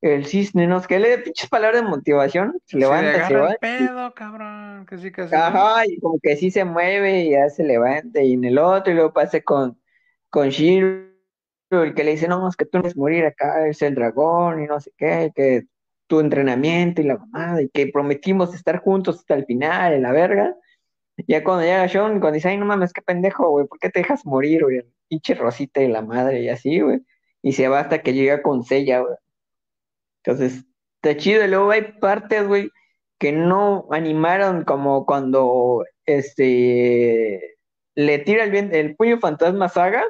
El 0.00 0.26
cisne, 0.26 0.66
no 0.66 0.80
sé 0.80 0.86
qué, 0.86 0.98
le 0.98 1.16
da 1.16 1.22
pinches 1.22 1.48
palabras 1.48 1.80
de 1.80 1.88
motivación, 1.88 2.60
se, 2.66 2.76
levanta, 2.76 3.26
se 3.26 3.36
va. 3.36 3.56
pedo, 3.58 4.12
cabrón, 4.12 4.84
que 4.84 4.98
sí, 4.98 5.10
que 5.10 5.26
sí. 5.26 5.34
Ajá, 5.34 5.86
y 5.86 5.98
como 5.98 6.18
que 6.22 6.36
sí 6.36 6.50
se 6.50 6.62
mueve 6.66 7.22
y 7.22 7.30
ya 7.30 7.48
se 7.48 7.64
levanta, 7.64 8.20
y 8.20 8.34
en 8.34 8.44
el 8.44 8.58
otro, 8.58 8.92
y 8.92 8.96
luego 8.96 9.14
pasa 9.14 9.40
con, 9.40 9.78
con 10.34 10.48
Shiro, 10.48 11.06
el 11.70 11.94
que 11.94 12.02
le 12.02 12.10
dice, 12.10 12.26
no, 12.26 12.48
es 12.48 12.56
que 12.56 12.64
tú 12.66 12.80
no 12.80 12.90
morir 12.96 13.24
acá, 13.24 13.68
es 13.68 13.80
el 13.82 13.94
dragón 13.94 14.64
y 14.64 14.66
no 14.66 14.80
sé 14.80 14.90
qué, 14.96 15.30
que 15.32 15.62
tu 16.08 16.18
entrenamiento 16.18 17.00
y 17.00 17.04
la 17.04 17.18
mamada, 17.18 17.62
y 17.62 17.68
que 17.68 17.86
prometimos 17.86 18.52
estar 18.52 18.80
juntos 18.80 19.20
hasta 19.20 19.34
el 19.34 19.46
final, 19.46 19.92
en 19.92 20.02
la 20.02 20.10
verga. 20.10 20.56
Ya 21.28 21.44
cuando 21.44 21.62
llega 21.62 21.88
Sean, 21.88 22.18
cuando 22.18 22.32
dice, 22.32 22.48
ay, 22.48 22.56
no 22.58 22.66
mames, 22.66 22.92
qué 22.92 23.00
pendejo, 23.00 23.48
güey, 23.48 23.68
¿por 23.68 23.78
qué 23.78 23.90
te 23.90 24.00
dejas 24.00 24.26
morir, 24.26 24.64
güey? 24.64 24.82
Pinche 25.08 25.36
Rosita 25.36 25.80
y 25.82 25.86
la 25.88 26.02
madre, 26.02 26.42
y 26.42 26.48
así, 26.48 26.80
güey. 26.80 27.00
Y 27.40 27.52
se 27.52 27.68
va 27.68 27.78
hasta 27.78 28.02
que 28.02 28.12
llega 28.12 28.42
con 28.42 28.64
Sella, 28.64 29.02
güey. 29.02 29.14
Entonces, 30.24 30.64
está 30.96 31.16
chido. 31.16 31.44
Y 31.44 31.48
luego 31.48 31.70
hay 31.70 31.92
partes, 32.00 32.48
güey, 32.48 32.70
que 33.18 33.30
no 33.30 33.86
animaron 33.92 34.64
como 34.64 35.06
cuando, 35.06 35.84
este, 36.06 37.56
le 37.94 38.18
tira 38.18 38.44
el, 38.44 38.74
el 38.74 38.96
puño 38.96 39.20
fantasma 39.20 39.68
Saga 39.68 40.04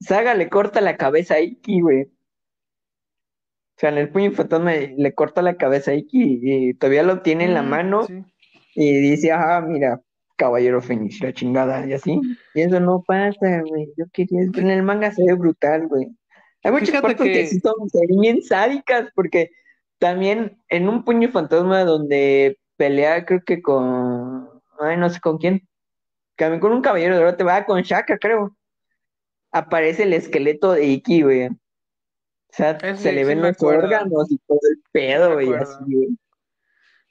Saga 0.00 0.34
le 0.34 0.48
corta 0.48 0.80
la 0.80 0.96
cabeza 0.96 1.34
a 1.34 1.40
Iki, 1.40 1.80
güey. 1.80 2.02
O 2.02 3.76
sea, 3.76 3.90
en 3.90 3.98
el 3.98 4.10
puño 4.10 4.32
fantasma 4.32 4.72
le 4.72 5.14
corta 5.14 5.42
la 5.42 5.56
cabeza 5.56 5.90
a 5.90 5.94
Iki 5.94 6.40
y 6.42 6.74
todavía 6.74 7.02
lo 7.02 7.22
tiene 7.22 7.44
en 7.44 7.54
la 7.54 7.62
mm, 7.62 7.68
mano 7.68 8.06
y 8.74 9.00
dice, 9.00 9.32
ah, 9.32 9.60
mira, 9.66 10.00
caballero 10.36 10.80
fenicio, 10.80 11.26
la 11.26 11.32
chingada, 11.32 11.86
y 11.86 11.92
así. 11.92 12.20
Y 12.54 12.60
eso 12.60 12.80
no 12.80 13.02
pasa, 13.06 13.62
güey. 13.66 13.92
Yo 13.96 14.04
quería, 14.12 14.42
en 14.42 14.70
el 14.70 14.82
manga 14.82 15.12
se 15.12 15.24
ve 15.24 15.34
brutal, 15.34 15.88
güey. 15.88 16.08
Hay 16.62 16.72
muchas 16.72 17.00
partes 17.00 17.26
que... 17.26 17.46
sí 17.46 17.60
son 17.60 17.74
bien 18.20 18.42
sádicas, 18.42 19.08
porque 19.14 19.50
también 19.98 20.58
en 20.68 20.88
un 20.88 21.04
puño 21.04 21.28
fantasma 21.30 21.84
donde 21.84 22.58
pelea, 22.76 23.24
creo 23.24 23.42
que 23.44 23.62
con, 23.62 24.48
ay, 24.80 24.96
no 24.96 25.10
sé 25.10 25.20
con 25.20 25.38
quién, 25.38 25.68
con 26.36 26.72
un 26.72 26.82
caballero 26.82 27.16
de 27.16 27.22
oro, 27.22 27.36
te 27.36 27.44
va 27.44 27.64
con 27.64 27.82
Shaka, 27.82 28.18
creo 28.18 28.56
aparece 29.54 30.02
el 30.02 30.12
esqueleto 30.12 30.72
de 30.72 30.84
Iki, 30.84 31.22
güey. 31.22 31.46
O 31.46 31.56
sea, 32.50 32.78
se 32.96 33.12
le 33.12 33.24
ven 33.24 33.40
los 33.40 33.60
órganos 33.62 34.30
y 34.30 34.38
todo 34.38 34.58
el 34.62 34.82
pedo, 34.92 35.34
güey, 35.34 35.54
así, 35.54 35.84
güey. 35.86 36.18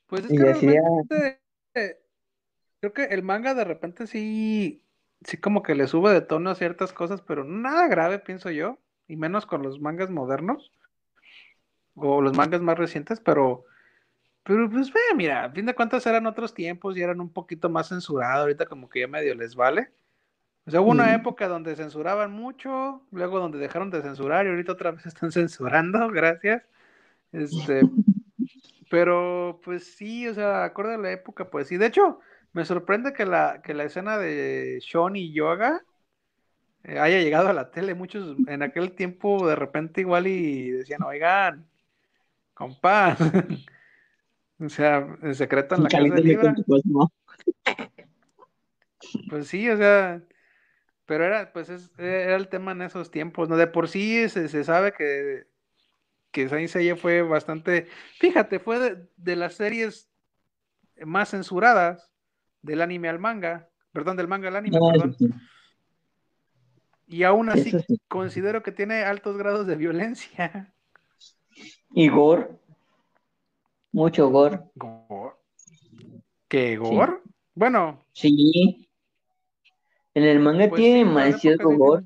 Pues 0.07 0.25
es 0.25 0.31
que 0.31 0.37
realmente, 0.37 1.41
creo 2.79 2.93
que 2.93 3.03
el 3.05 3.23
manga 3.23 3.53
de 3.53 3.63
repente 3.63 4.07
sí, 4.07 4.83
sí 5.25 5.37
como 5.37 5.63
que 5.63 5.73
le 5.73 5.87
sube 5.87 6.11
de 6.11 6.21
tono 6.21 6.49
a 6.49 6.55
ciertas 6.55 6.91
cosas, 6.91 7.21
pero 7.21 7.45
nada 7.45 7.87
grave, 7.87 8.19
pienso 8.19 8.51
yo, 8.51 8.77
y 9.07 9.15
menos 9.15 9.45
con 9.45 9.63
los 9.63 9.79
mangas 9.79 10.09
modernos, 10.09 10.71
o 11.95 12.21
los 12.21 12.35
mangas 12.35 12.61
más 12.61 12.77
recientes, 12.77 13.21
pero, 13.21 13.65
pero 14.43 14.69
pues 14.69 14.91
ve, 14.91 14.99
mira, 15.15 15.45
a 15.45 15.51
fin 15.51 15.65
de 15.65 15.75
cuentas 15.75 16.05
eran 16.05 16.27
otros 16.27 16.53
tiempos 16.53 16.97
y 16.97 17.01
eran 17.01 17.21
un 17.21 17.31
poquito 17.31 17.69
más 17.69 17.87
censurados, 17.89 18.41
ahorita 18.41 18.65
como 18.65 18.89
que 18.89 19.01
ya 19.01 19.07
medio 19.07 19.33
les 19.33 19.55
vale. 19.55 19.91
O 20.65 20.71
sea, 20.71 20.79
hubo 20.81 20.91
una 20.91 21.13
época 21.13 21.47
donde 21.47 21.75
censuraban 21.75 22.31
mucho, 22.31 23.01
luego 23.11 23.39
donde 23.39 23.57
dejaron 23.57 23.89
de 23.89 24.01
censurar 24.01 24.45
y 24.45 24.49
ahorita 24.49 24.71
otra 24.71 24.91
vez 24.91 25.05
están 25.05 25.31
censurando, 25.31 26.09
gracias. 26.09 26.63
Este, 27.31 27.81
pero 28.89 29.59
pues 29.63 29.95
sí, 29.95 30.27
o 30.27 30.33
sea, 30.33 30.63
acorde 30.63 30.95
a 30.95 30.97
la 30.97 31.11
época, 31.11 31.49
pues 31.49 31.67
sí. 31.67 31.77
De 31.77 31.87
hecho, 31.87 32.19
me 32.53 32.63
sorprende 32.63 33.11
que 33.13 33.25
la, 33.25 33.61
que 33.63 33.73
la 33.73 33.83
escena 33.83 34.17
de 34.17 34.79
Sean 34.81 35.15
y 35.15 35.33
Yoga 35.33 35.83
eh, 36.83 36.99
haya 36.99 37.19
llegado 37.19 37.49
a 37.49 37.53
la 37.53 37.71
tele. 37.71 37.95
Muchos 37.95 38.37
en 38.47 38.61
aquel 38.61 38.93
tiempo 38.93 39.47
de 39.47 39.55
repente 39.55 40.01
igual 40.01 40.27
y 40.27 40.71
decían, 40.71 41.03
oigan, 41.03 41.65
compa. 42.53 43.17
o 44.59 44.69
sea, 44.69 45.17
en 45.21 45.35
secreto 45.35 45.75
en 45.75 45.83
la 45.83 45.89
casa 45.89 46.03
de 46.03 46.53
Pues 49.29 49.47
sí, 49.47 49.69
o 49.69 49.77
sea, 49.77 50.21
pero 51.05 51.25
era, 51.25 51.51
pues, 51.51 51.69
es, 51.69 51.91
era 51.97 52.35
el 52.35 52.47
tema 52.47 52.71
en 52.71 52.81
esos 52.81 53.11
tiempos, 53.11 53.49
¿no? 53.49 53.57
De 53.57 53.67
por 53.67 53.87
sí 53.87 54.29
se, 54.29 54.47
se 54.47 54.63
sabe 54.63 54.93
que, 54.93 55.47
que 56.31 56.49
Saint 56.49 56.69
Seiya 56.69 56.95
fue 56.95 57.21
bastante, 57.21 57.87
fíjate, 58.19 58.59
fue 58.59 59.07
de, 59.15 59.35
las 59.35 59.55
series 59.55 60.09
más 61.05 61.29
censuradas 61.29 62.11
del 62.61 62.81
anime 62.81 63.09
al 63.09 63.19
manga, 63.19 63.69
perdón, 63.91 64.17
del 64.17 64.27
manga 64.27 64.47
al 64.47 64.55
anime, 64.55 64.79
perdón. 64.91 65.15
Y 67.07 67.23
aún 67.23 67.49
así 67.49 67.71
considero 68.07 68.63
que 68.63 68.71
tiene 68.71 69.03
altos 69.03 69.37
grados 69.37 69.67
de 69.67 69.75
violencia. 69.75 70.73
Y 71.95 72.09
gore. 72.09 72.47
Mucho 73.91 74.27
gore. 74.31 74.59
¿Gore? 74.73 75.35
¿Qué 76.47 76.75
gore? 76.77 77.19
Bueno. 77.53 78.03
Sí. 78.13 78.82
En 80.15 80.23
el 80.23 80.39
manga 80.39 80.69
pues 80.69 80.79
tiene 80.79 80.99
demasiado 80.99 81.69
gore. 81.77 82.05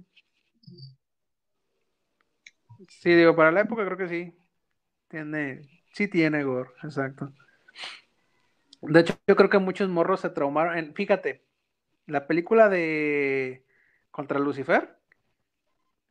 Sí, 2.87 3.13
digo, 3.13 3.35
para 3.35 3.51
la 3.51 3.61
época 3.61 3.85
creo 3.85 3.97
que 3.97 4.07
sí. 4.07 4.33
Tiene, 5.09 5.61
sí 5.93 6.07
tiene 6.07 6.43
gore, 6.43 6.69
exacto. 6.83 7.33
De 8.81 8.99
hecho, 8.99 9.15
yo 9.27 9.35
creo 9.35 9.49
que 9.49 9.57
muchos 9.57 9.89
morros 9.89 10.21
se 10.21 10.29
traumaron. 10.29 10.93
fíjate, 10.93 11.45
la 12.05 12.27
película 12.27 12.69
de 12.69 13.65
contra 14.11 14.39
Lucifer, 14.39 14.97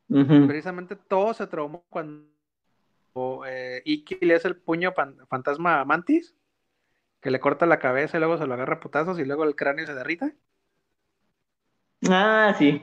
precisamente 0.09 0.97
todo 0.97 1.35
se 1.35 1.47
traumó 1.47 1.85
cuando 1.89 2.27
eh, 3.47 3.83
Iki 3.85 4.19
le 4.21 4.35
hace 4.35 4.49
el 4.49 4.57
puño 4.57 4.93
fantasma 5.29 5.81
a 5.81 5.85
Mantis, 5.85 6.35
que 7.21 7.31
le 7.31 7.41
corta 7.41 7.67
la 7.67 7.79
cabeza 7.79 8.17
y 8.17 8.21
luego 8.21 8.39
se 8.39 8.47
lo 8.47 8.55
agarra 8.55 8.77
a 8.77 8.81
putazos 8.81 9.19
y 9.19 9.25
luego 9.25 9.45
el 9.45 9.57
cráneo 9.57 9.87
se 9.87 9.95
derrita. 9.95 10.33
Ah, 12.09 12.55
sí. 12.59 12.83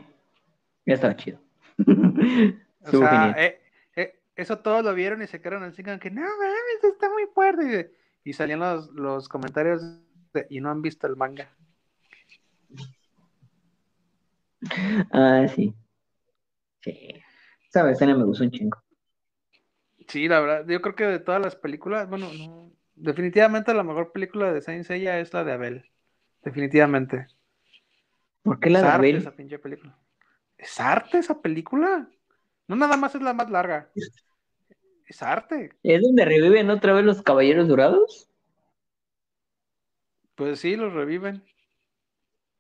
Ya 0.85 0.95
estaba 0.95 1.15
chido. 1.15 1.40
o 2.85 2.91
sea, 2.91 3.35
eh, 3.38 3.61
eh, 3.95 4.19
eso 4.35 4.60
todos 4.60 4.84
lo 4.84 4.94
vieron 4.94 5.22
y 5.22 5.27
se 5.27 5.41
quedaron 5.41 5.64
así 5.64 5.84
como 5.84 5.99
que 5.99 6.11
no 6.11 6.22
mames, 6.22 6.84
está 6.84 7.10
muy 7.10 7.26
fuerte. 7.34 7.94
Y 8.23 8.34
salían 8.34 8.60
los, 8.60 8.91
los 8.91 9.30
comentarios 9.30 9.84
y 10.49 10.61
no 10.61 10.72
han 10.72 10.81
visto 10.81 11.07
el 11.07 11.15
manga. 11.15 11.49
Ah, 15.11 15.45
sí. 15.53 15.73
Sí. 16.81 17.22
Esa 17.69 17.90
escena 17.90 18.15
me 18.15 18.23
gustó 18.23 18.44
un 18.44 18.52
chingo. 18.52 18.84
Sí, 20.07 20.27
la 20.27 20.40
verdad, 20.40 20.65
yo 20.68 20.81
creo 20.81 20.95
que 20.95 21.06
de 21.06 21.19
todas 21.19 21.41
las 21.41 21.56
películas, 21.56 22.10
bueno, 22.10 22.30
no, 22.34 22.72
definitivamente 22.95 23.73
la 23.73 23.84
mejor 23.84 24.11
película 24.11 24.52
de 24.52 24.61
Saint 24.61 24.85
Seiya 24.85 25.19
es 25.19 25.34
la 25.34 25.44
de 25.44 25.53
Abel. 25.53 25.91
Definitivamente. 26.44 27.27
¿Por 28.44 28.60
qué 28.60 28.70
la 28.70 28.80
es 28.80 28.86
arte 28.86 29.18
esa 29.18 29.36
pinche 29.36 29.57
película. 29.57 29.98
¿Es 30.57 30.80
arte 30.80 31.18
esa 31.18 31.41
película? 31.41 32.10
No 32.68 32.76
nada 32.76 32.98
más 32.98 33.15
es 33.15 33.22
la 33.22 33.34
más 33.34 33.49
larga. 33.49 33.91
Es 35.06 35.24
arte. 35.24 35.72
¿Es 35.84 36.02
donde 36.02 36.26
reviven 36.26 36.70
otra 36.70 36.94
vez 36.94 37.03
los 37.03 37.22
caballeros 37.22 37.68
dorados? 37.68 38.30
Pues 40.36 40.60
sí, 40.60 40.76
los 40.76 40.94
reviven. 40.94 41.44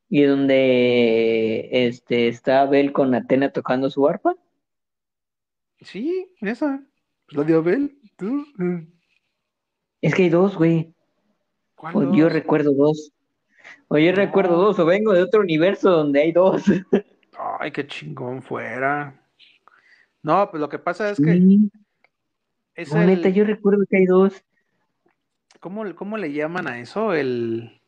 ¿Y 0.09 0.23
donde 0.23 1.69
este 1.71 2.27
está 2.27 2.61
Abel 2.61 2.91
con 2.91 3.15
Atena 3.15 3.51
tocando 3.51 3.89
su 3.89 4.07
arpa? 4.07 4.35
Sí, 5.81 6.33
esa. 6.41 6.85
La 7.29 7.43
de 7.43 7.55
Abel, 7.55 7.97
tú. 8.15 8.45
Es 10.01 10.13
que 10.13 10.23
hay 10.23 10.29
dos, 10.29 10.55
güey. 10.55 10.93
Yo 12.13 12.29
recuerdo 12.29 12.73
dos. 12.73 13.12
Oye, 13.87 14.11
recuerdo 14.11 14.57
dos, 14.57 14.79
o 14.79 14.85
vengo 14.85 15.13
de 15.13 15.21
otro 15.21 15.41
universo 15.41 15.89
donde 15.89 16.21
hay 16.21 16.31
dos. 16.31 16.63
Ay, 17.59 17.71
qué 17.71 17.85
chingón 17.87 18.41
fuera. 18.41 19.19
No, 20.21 20.49
pues 20.49 20.61
lo 20.61 20.69
que 20.69 20.79
pasa 20.79 21.09
es 21.09 21.17
que. 21.19 21.41
Es 22.75 22.93
neta, 22.93 23.29
yo 23.29 23.43
recuerdo 23.43 23.83
que 23.89 23.97
hay 23.97 24.05
dos. 24.05 24.43
¿Cómo, 25.59 25.83
¿Cómo, 25.95 26.17
le 26.17 26.33
llaman 26.33 26.67
a 26.67 26.79
eso? 26.79 27.13
El. 27.13 27.81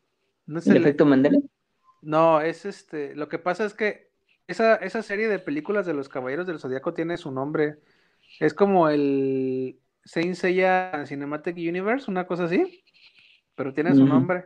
¿No 0.45 0.60
es 0.60 0.68
el, 0.68 0.78
efecto 0.78 1.06
Mandela? 1.06 1.40
No, 2.02 2.41
es 2.41 2.66
este. 2.66 3.16
Lo 3.16 3.28
que 3.30 3.40
pasa 3.40 3.66
es 3.66 3.74
que 3.74 4.12
esa, 4.48 4.76
esa 4.76 5.02
serie 5.02 5.28
de 5.28 5.40
películas 5.40 5.86
de 5.86 5.94
los 5.94 6.07
Caballeros 6.07 6.45
del 6.45 6.60
Zodíaco 6.60 6.94
tiene 6.94 7.18
su 7.18 7.32
nombre. 7.32 7.80
Es 8.40 8.53
como 8.53 8.90
el 8.90 9.80
Saint 10.03 10.36
Seiya 10.36 11.06
Cinematic 11.06 11.56
Universe, 11.57 12.12
una 12.12 12.28
cosa 12.28 12.45
así. 12.45 12.84
Pero 13.56 13.74
tiene 13.74 13.95
su 13.95 14.06
nombre. 14.06 14.45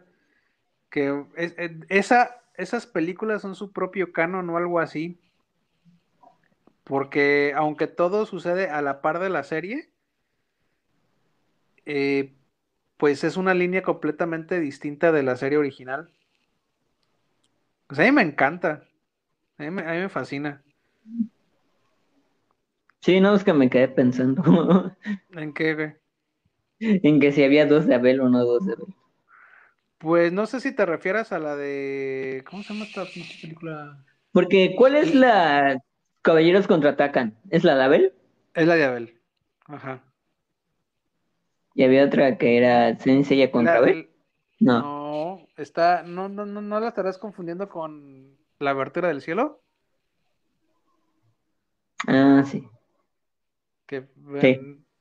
Que 0.90 1.24
es, 1.36 1.56
esa, 1.90 2.42
esas 2.56 2.86
películas 2.86 3.42
son 3.42 3.56
su 3.56 3.72
propio 3.72 4.12
canon 4.12 4.50
o 4.50 4.58
algo 4.58 4.80
así. 4.80 5.20
Porque 6.84 7.54
aunque 7.56 7.88
todo 7.88 8.26
sucede 8.26 8.70
a 8.70 8.82
la 8.82 9.02
par 9.02 9.20
de 9.20 9.30
la 9.30 9.44
serie, 9.44 9.90
eh, 11.86 12.34
pues 12.98 13.24
es 13.24 13.38
una 13.38 13.54
línea 13.54 13.82
completamente 13.82 14.60
distinta 14.60 15.12
de 15.12 15.24
la 15.24 15.36
serie 15.36 15.58
original. 15.58 16.12
Pues 17.88 18.00
a 18.00 18.04
mí 18.04 18.12
me 18.12 18.22
encanta. 18.22 18.84
A 19.58 19.64
mí 19.64 19.72
me, 19.72 20.10
fascina. 20.10 20.62
Sí, 23.02 23.20
no, 23.20 23.34
es 23.34 23.44
que 23.44 23.54
me 23.54 23.70
quedé 23.70 23.88
pensando. 23.88 24.96
¿En 25.32 25.54
qué, 25.54 25.76
güey? 25.76 25.94
En 26.80 27.20
que 27.20 27.32
si 27.32 27.44
había 27.44 27.66
dos 27.66 27.88
de 27.88 27.96
Abel 27.96 28.22
o 28.22 28.30
no 28.30 28.44
dos 28.46 28.66
de 28.66 28.74
Abel. 28.74 28.94
Pues 30.00 30.32
no 30.32 30.46
sé 30.46 30.62
si 30.62 30.74
te 30.74 30.86
refieras 30.86 31.34
a 31.34 31.40
la 31.40 31.58
de. 31.58 32.44
¿Cómo 32.50 32.64
se 32.64 32.74
llama 32.74 32.86
esta 32.86 33.04
película? 33.04 34.06
Porque, 34.32 34.74
¿cuál 34.78 34.96
es 34.96 35.14
la 35.14 35.84
Caballeros 36.22 36.68
contraatacan? 36.68 37.38
¿Es 37.50 37.66
la 37.66 37.76
de 37.76 37.84
Abel? 37.84 38.14
Es 38.54 38.66
la 38.66 38.76
de 38.76 38.86
Abel. 38.86 39.22
Ajá. 39.66 40.04
Y 41.76 41.84
había 41.84 42.06
otra 42.06 42.38
que 42.38 42.58
era 42.58 42.98
Senseiya 42.98 43.52
contra 43.52 43.76
Abel. 43.76 44.10
No. 44.60 44.80
No, 44.82 45.48
está. 45.58 46.04
No, 46.04 46.30
no, 46.30 46.46
no, 46.46 46.62
no 46.62 46.80
la 46.80 46.88
estarás 46.88 47.18
confundiendo 47.18 47.68
con 47.68 48.38
la 48.58 48.70
abertura 48.72 49.10
del 49.10 49.22
cielo. 49.22 49.62
Ah, 52.08 52.44
sí. 52.46 52.66
Que 53.86 54.08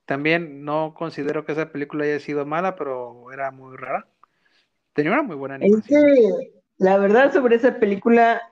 también 0.06 0.64
no 0.64 0.94
considero 0.94 1.44
que 1.44 1.52
esa 1.52 1.70
película 1.70 2.04
haya 2.04 2.18
sido 2.18 2.44
mala, 2.46 2.74
pero 2.74 3.30
era 3.30 3.52
muy 3.52 3.76
rara. 3.76 4.08
Tenía 4.98 5.12
una 5.12 5.22
muy 5.22 5.36
buena 5.36 5.54
animación. 5.54 6.10
la 6.78 6.98
verdad 6.98 7.32
sobre 7.32 7.54
esa 7.54 7.78
película 7.78 8.42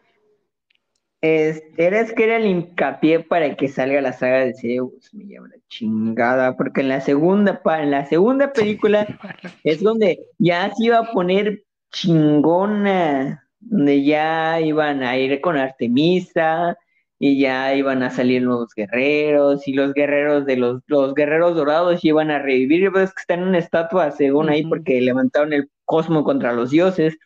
es, 1.20 1.60
era, 1.76 1.98
es 1.98 2.12
que 2.12 2.22
era 2.22 2.36
el 2.36 2.46
hincapié 2.46 3.18
para 3.18 3.56
que 3.56 3.66
salga 3.66 4.00
la 4.00 4.12
saga 4.12 4.44
de 4.44 4.54
Zeus, 4.54 5.12
me 5.12 5.26
llama 5.26 5.48
la 5.48 5.56
chingada, 5.66 6.56
porque 6.56 6.82
en 6.82 6.88
la 6.88 7.00
segunda, 7.00 7.60
en 7.80 7.90
la 7.90 8.06
segunda 8.06 8.52
película 8.52 9.08
es 9.64 9.82
donde 9.82 10.20
ya 10.38 10.72
se 10.72 10.84
iba 10.84 10.98
a 10.98 11.10
poner 11.10 11.64
chingona, 11.90 13.44
donde 13.58 14.04
ya 14.04 14.60
iban 14.60 15.02
a 15.02 15.18
ir 15.18 15.40
con 15.40 15.56
Artemisa, 15.56 16.78
y 17.18 17.40
ya 17.40 17.74
iban 17.74 18.04
a 18.04 18.10
salir 18.10 18.42
nuevos 18.42 18.72
guerreros 18.72 19.66
y 19.66 19.72
los 19.72 19.94
guerreros 19.94 20.46
de 20.46 20.58
los, 20.58 20.82
los 20.86 21.12
guerreros 21.14 21.56
dorados 21.56 22.04
iban 22.04 22.30
a 22.30 22.38
revivir, 22.38 22.90
ves 22.92 23.12
que 23.12 23.20
están 23.20 23.40
en 23.40 23.48
una 23.48 23.58
estatua 23.58 24.12
según 24.12 24.48
ahí 24.48 24.64
porque 24.64 25.00
levantaron 25.00 25.52
el 25.52 25.68
cosmo 25.86 26.24
contra 26.24 26.52
los 26.52 26.70
dioses, 26.70 27.16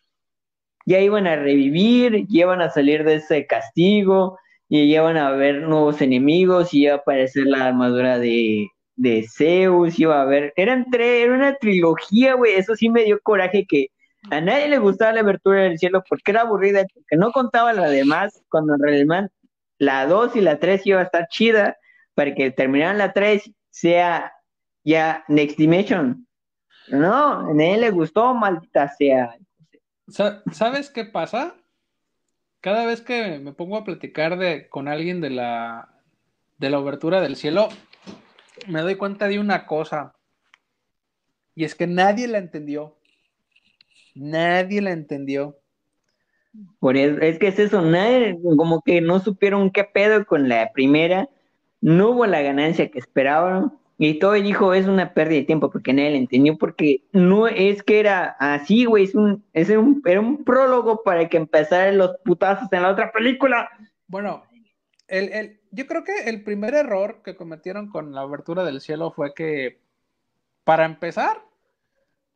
ya 0.86 1.00
iban 1.00 1.26
a 1.26 1.36
revivir, 1.36 2.26
ya 2.28 2.42
iban 2.42 2.62
a 2.62 2.70
salir 2.70 3.04
de 3.04 3.16
ese 3.16 3.46
castigo 3.46 4.38
y 4.68 4.90
ya 4.90 5.02
iban 5.02 5.16
a 5.16 5.32
ver 5.32 5.62
nuevos 5.62 6.00
enemigos 6.00 6.72
y 6.72 6.84
iba 6.84 6.94
a 6.94 6.96
aparecer 6.98 7.46
la 7.46 7.66
armadura 7.66 8.18
de, 8.18 8.68
de 8.96 9.26
Zeus, 9.28 9.98
iba 9.98 10.18
a 10.18 10.22
haber, 10.22 10.52
eran 10.56 10.86
tres, 10.90 11.24
era 11.24 11.34
una 11.34 11.54
trilogía, 11.56 12.34
güey, 12.34 12.54
eso 12.54 12.76
sí 12.76 12.88
me 12.88 13.04
dio 13.04 13.18
coraje 13.22 13.66
que 13.68 13.88
a 14.30 14.40
nadie 14.40 14.68
le 14.68 14.78
gustaba 14.78 15.12
la 15.12 15.20
abertura 15.20 15.62
del 15.62 15.78
cielo 15.78 16.02
porque 16.08 16.30
era 16.32 16.42
aburrida, 16.42 16.84
porque 16.94 17.16
no 17.16 17.32
contaba 17.32 17.72
la 17.72 17.88
demás, 17.88 18.42
cuando 18.50 18.74
en 18.74 18.82
realidad 18.82 19.30
la 19.78 20.06
2 20.06 20.36
y 20.36 20.40
la 20.42 20.58
3 20.58 20.86
iba 20.86 21.00
a 21.00 21.04
estar 21.04 21.26
chida 21.28 21.76
para 22.14 22.34
que 22.34 22.50
terminaran 22.50 22.98
la 22.98 23.12
3 23.12 23.50
sea 23.70 24.32
ya 24.84 25.24
Next 25.28 25.56
Dimension. 25.56 26.26
No, 26.90 27.48
a 27.48 27.64
él 27.64 27.80
le 27.80 27.90
gustó, 27.90 28.34
maldita 28.34 28.88
sea. 28.88 29.36
¿Sabes 30.08 30.90
qué 30.90 31.04
pasa? 31.04 31.54
Cada 32.60 32.84
vez 32.84 33.00
que 33.00 33.38
me 33.38 33.52
pongo 33.52 33.76
a 33.76 33.84
platicar 33.84 34.38
de, 34.38 34.68
con 34.68 34.88
alguien 34.88 35.20
de 35.20 35.30
la, 35.30 35.88
de 36.58 36.70
la 36.70 36.78
obertura 36.78 37.20
del 37.20 37.36
cielo, 37.36 37.68
me 38.66 38.80
doy 38.80 38.96
cuenta 38.96 39.28
de 39.28 39.38
una 39.38 39.66
cosa. 39.66 40.14
Y 41.54 41.64
es 41.64 41.74
que 41.74 41.86
nadie 41.86 42.26
la 42.26 42.38
entendió. 42.38 42.96
Nadie 44.14 44.82
la 44.82 44.90
entendió. 44.90 45.56
Por 46.80 46.96
eso, 46.96 47.20
es 47.20 47.38
que 47.38 47.48
es 47.48 47.58
eso, 47.58 47.80
nadie, 47.82 48.38
como 48.56 48.82
que 48.82 49.00
no 49.00 49.20
supieron 49.20 49.70
qué 49.70 49.84
pedo 49.84 50.26
con 50.26 50.48
la 50.48 50.72
primera, 50.72 51.28
no 51.80 52.10
hubo 52.10 52.26
la 52.26 52.42
ganancia 52.42 52.90
que 52.90 52.98
esperaban, 52.98 53.78
y 54.02 54.18
todo 54.18 54.32
dijo, 54.32 54.72
es 54.72 54.86
una 54.86 55.12
pérdida 55.12 55.40
de 55.40 55.44
tiempo, 55.44 55.70
porque 55.70 55.92
nadie 55.92 56.12
le 56.12 56.16
entendió, 56.16 56.56
porque 56.56 57.04
no 57.12 57.46
es 57.46 57.82
que 57.82 58.00
era 58.00 58.34
así, 58.40 58.86
güey, 58.86 59.04
es 59.04 59.14
un, 59.14 59.44
es 59.52 59.68
un, 59.68 60.00
era 60.06 60.20
un 60.20 60.42
prólogo 60.42 61.02
para 61.02 61.28
que 61.28 61.36
empezaran 61.36 61.98
los 61.98 62.16
putazos 62.24 62.72
en 62.72 62.80
la 62.80 62.92
otra 62.92 63.12
película. 63.12 63.68
Bueno, 64.06 64.42
el, 65.06 65.28
el, 65.34 65.60
yo 65.70 65.86
creo 65.86 66.02
que 66.02 66.30
el 66.30 66.42
primer 66.42 66.72
error 66.72 67.20
que 67.22 67.36
cometieron 67.36 67.90
con 67.90 68.14
la 68.14 68.22
abertura 68.22 68.64
del 68.64 68.80
cielo 68.80 69.10
fue 69.10 69.34
que, 69.34 69.82
para 70.64 70.86
empezar, 70.86 71.44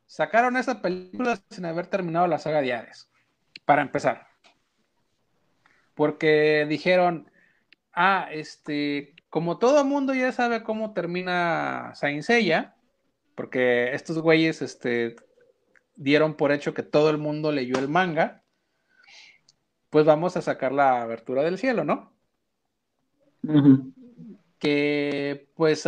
sacaron 0.05 0.57
esa 0.57 0.83
película 0.83 1.39
sin 1.49 1.65
haber 1.65 1.87
terminado 1.87 2.27
la 2.27 2.37
saga 2.37 2.61
de 2.61 2.73
Hades 2.73 3.09
para 3.65 3.81
empezar. 3.81 4.27
Porque 5.95 6.67
dijeron, 6.69 7.31
ah, 7.91 8.27
este, 8.31 9.14
como 9.35 9.57
todo 9.57 9.83
mundo 9.83 10.13
ya 10.13 10.31
sabe 10.31 10.63
cómo 10.63 10.93
termina 10.93 11.91
Saint 11.95 12.23
Seiya, 12.23 12.73
porque 13.35 13.93
estos 13.93 14.19
güeyes, 14.19 14.61
este, 14.61 15.17
dieron 15.97 16.37
por 16.37 16.53
hecho 16.53 16.73
que 16.73 16.83
todo 16.83 17.09
el 17.09 17.17
mundo 17.17 17.51
leyó 17.51 17.77
el 17.77 17.89
manga, 17.89 18.45
pues 19.89 20.05
vamos 20.05 20.37
a 20.37 20.41
sacar 20.41 20.71
la 20.71 21.01
abertura 21.01 21.43
del 21.43 21.57
cielo, 21.57 21.83
¿no? 21.83 22.13
Que 24.57 25.49
pues 25.53 25.85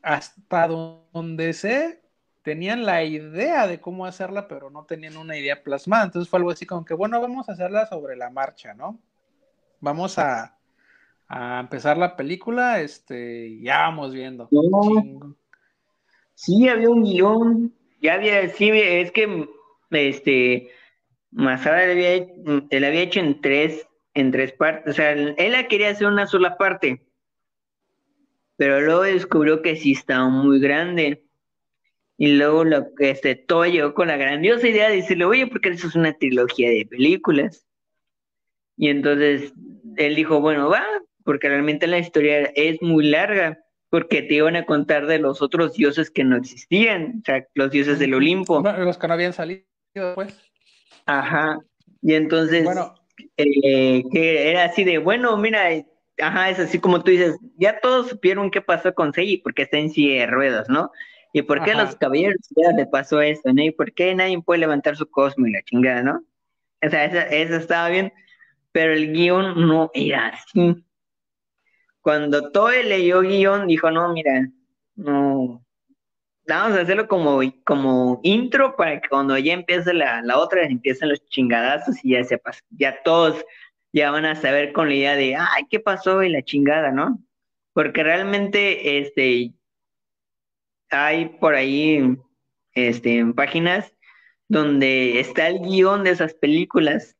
hasta 0.00 0.66
donde 0.66 1.52
sé, 1.52 2.02
tenían 2.40 2.86
la 2.86 3.04
idea 3.04 3.66
de 3.66 3.82
cómo 3.82 4.06
hacerla, 4.06 4.48
pero 4.48 4.70
no 4.70 4.86
tenían 4.86 5.18
una 5.18 5.36
idea 5.36 5.62
plasmada. 5.62 6.04
Entonces 6.04 6.30
fue 6.30 6.38
algo 6.38 6.52
así 6.52 6.64
como 6.64 6.86
que, 6.86 6.94
bueno, 6.94 7.20
vamos 7.20 7.50
a 7.50 7.52
hacerla 7.52 7.84
sobre 7.84 8.16
la 8.16 8.30
marcha, 8.30 8.72
¿no? 8.72 8.98
Vamos 9.78 10.18
a, 10.18 10.56
empezar 11.30 11.96
la 11.96 12.16
película, 12.16 12.80
este, 12.80 13.60
ya 13.60 13.82
vamos 13.82 14.12
viendo. 14.12 14.48
Sí, 16.34 16.68
había 16.68 16.90
un 16.90 17.04
guion, 17.04 17.74
ya 18.00 18.14
había, 18.14 18.48
sí, 18.48 18.70
es 18.72 19.12
que, 19.12 19.48
este, 19.90 20.70
Masada 21.30 21.86
le 21.86 21.92
había, 21.92 22.88
había 22.88 23.02
hecho 23.02 23.20
en 23.20 23.40
tres, 23.40 23.86
en 24.14 24.32
tres 24.32 24.52
partes, 24.52 24.92
o 24.92 24.96
sea, 24.96 25.12
él 25.12 25.52
la 25.52 25.68
quería 25.68 25.90
hacer 25.90 26.08
una 26.08 26.26
sola 26.26 26.56
parte, 26.56 27.06
pero 28.56 28.80
luego 28.80 29.02
descubrió 29.02 29.62
que 29.62 29.76
sí 29.76 29.92
estaba 29.92 30.28
muy 30.28 30.58
grande 30.60 31.24
y 32.18 32.34
luego 32.36 32.64
lo 32.64 32.94
que 32.94 33.08
este, 33.08 33.34
todo 33.34 33.64
llegó 33.64 33.94
con 33.94 34.08
la 34.08 34.18
grandiosa 34.18 34.68
idea 34.68 34.90
de 34.90 34.96
decirle, 34.96 35.24
oye, 35.24 35.46
porque 35.46 35.70
eso 35.70 35.86
es 35.86 35.94
una 35.94 36.12
trilogía 36.12 36.68
de 36.68 36.84
películas. 36.84 37.66
Y 38.76 38.88
entonces 38.90 39.54
él 39.96 40.14
dijo, 40.14 40.38
bueno, 40.42 40.68
va, 40.68 40.84
porque 41.24 41.48
realmente 41.48 41.86
la 41.86 41.98
historia 41.98 42.50
es 42.54 42.80
muy 42.82 43.08
larga, 43.08 43.58
porque 43.88 44.22
te 44.22 44.34
iban 44.34 44.56
a 44.56 44.66
contar 44.66 45.06
de 45.06 45.18
los 45.18 45.42
otros 45.42 45.74
dioses 45.74 46.10
que 46.10 46.24
no 46.24 46.36
existían, 46.36 47.20
o 47.22 47.24
sea, 47.24 47.46
los 47.54 47.70
dioses 47.70 47.98
del 47.98 48.14
Olimpo. 48.14 48.62
los 48.62 48.98
que 48.98 49.08
no 49.08 49.14
habían 49.14 49.32
salido 49.32 49.64
pues. 50.14 50.36
Ajá. 51.06 51.58
Y 52.02 52.14
entonces, 52.14 52.64
bueno. 52.64 52.94
Eh, 53.36 54.02
que 54.12 54.50
era 54.50 54.64
así 54.64 54.84
de, 54.84 54.98
bueno, 54.98 55.36
mira, 55.36 55.68
ajá, 56.22 56.50
es 56.50 56.58
así 56.58 56.78
como 56.78 57.02
tú 57.02 57.10
dices, 57.10 57.38
ya 57.56 57.78
todos 57.80 58.08
supieron 58.08 58.50
qué 58.50 58.62
pasó 58.62 58.94
con 58.94 59.12
Seiji, 59.12 59.38
porque 59.38 59.62
está 59.62 59.78
en 59.78 59.90
silla 59.90 60.20
de 60.20 60.26
ruedas, 60.26 60.68
¿no? 60.68 60.90
¿Y 61.32 61.42
por 61.42 61.62
qué 61.62 61.72
a 61.72 61.84
los 61.84 61.94
caballeros 61.96 62.40
ya 62.56 62.72
le 62.72 62.86
pasó 62.86 63.20
esto, 63.20 63.52
no? 63.52 63.62
¿Y 63.62 63.70
por 63.70 63.92
qué 63.92 64.14
nadie 64.14 64.40
puede 64.42 64.60
levantar 64.60 64.96
su 64.96 65.08
cosmo 65.08 65.46
y 65.46 65.52
la 65.52 65.62
chingada, 65.62 66.02
no? 66.02 66.24
O 66.84 66.88
sea, 66.88 67.04
eso, 67.04 67.56
estaba 67.56 67.88
bien, 67.88 68.12
pero 68.72 68.92
el 68.92 69.12
guion 69.12 69.68
no 69.68 69.90
era 69.94 70.28
así. 70.28 70.84
Cuando 72.00 72.50
Toe 72.50 72.84
leyó 72.84 73.20
guion, 73.20 73.66
dijo, 73.66 73.90
no, 73.90 74.12
mira, 74.12 74.48
no, 74.94 75.64
vamos 76.46 76.78
a 76.78 76.82
hacerlo 76.82 77.06
como, 77.08 77.40
como 77.64 78.20
intro 78.22 78.76
para 78.76 79.00
que 79.00 79.08
cuando 79.08 79.36
ya 79.38 79.52
empiece 79.52 79.92
la, 79.92 80.22
la 80.22 80.38
otra, 80.38 80.64
empiecen 80.64 81.10
los 81.10 81.24
chingadazos 81.28 82.04
y 82.04 82.12
ya 82.12 82.24
sepas, 82.24 82.62
ya 82.70 83.02
todos 83.02 83.44
ya 83.92 84.10
van 84.10 84.24
a 84.24 84.36
saber 84.36 84.72
con 84.72 84.88
la 84.88 84.94
idea 84.94 85.16
de, 85.16 85.36
ay, 85.36 85.64
¿qué 85.68 85.80
pasó? 85.80 86.22
Y 86.22 86.30
la 86.30 86.42
chingada, 86.42 86.92
¿no? 86.92 87.18
Porque 87.72 88.02
realmente, 88.02 88.98
este, 88.98 89.52
hay 90.90 91.26
por 91.40 91.54
ahí, 91.54 92.16
este, 92.74 93.18
en 93.18 93.34
páginas 93.34 93.92
donde 94.48 95.20
está 95.20 95.48
el 95.48 95.60
guion 95.60 96.04
de 96.04 96.10
esas 96.10 96.34
películas 96.34 97.16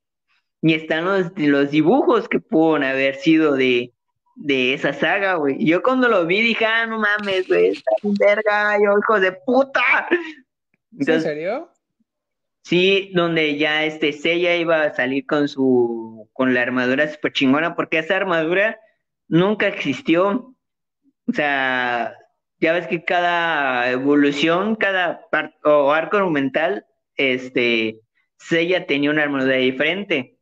y 0.62 0.74
están 0.74 1.04
los, 1.04 1.32
los 1.36 1.70
dibujos 1.70 2.28
que 2.28 2.40
pueden 2.40 2.84
haber 2.84 3.14
sido 3.16 3.54
de, 3.54 3.92
de 4.40 4.72
esa 4.74 4.92
saga, 4.92 5.34
güey. 5.34 5.62
Yo 5.64 5.82
cuando 5.82 6.08
lo 6.08 6.26
vi 6.26 6.40
dije, 6.40 6.64
ah, 6.64 6.86
no 6.86 6.98
mames, 6.98 7.46
güey, 7.46 7.68
está 7.68 7.90
en 8.02 8.14
verga, 8.14 8.78
yo, 8.82 8.98
hijo 8.98 9.20
de 9.20 9.32
puta. 9.32 10.08
¿En 10.98 11.20
serio? 11.20 11.70
Sí, 12.62 13.10
donde 13.14 13.58
ya 13.58 13.84
este 13.84 14.12
Seiya 14.12 14.56
iba 14.56 14.82
a 14.82 14.94
salir 14.94 15.26
con 15.26 15.48
su 15.48 16.28
con 16.32 16.54
la 16.54 16.62
armadura 16.62 17.08
super 17.08 17.32
chingona, 17.32 17.74
porque 17.74 17.98
esa 17.98 18.16
armadura 18.16 18.80
nunca 19.28 19.68
existió. 19.68 20.54
O 21.26 21.32
sea, 21.32 22.14
ya 22.58 22.72
ves 22.72 22.86
que 22.86 23.04
cada 23.04 23.90
evolución, 23.90 24.76
cada 24.76 25.26
o 25.64 25.92
arco 25.92 26.16
argumental, 26.16 26.86
este 27.16 28.00
Seiya 28.38 28.86
tenía 28.86 29.10
una 29.10 29.22
armadura 29.22 29.56
diferente. 29.56 30.38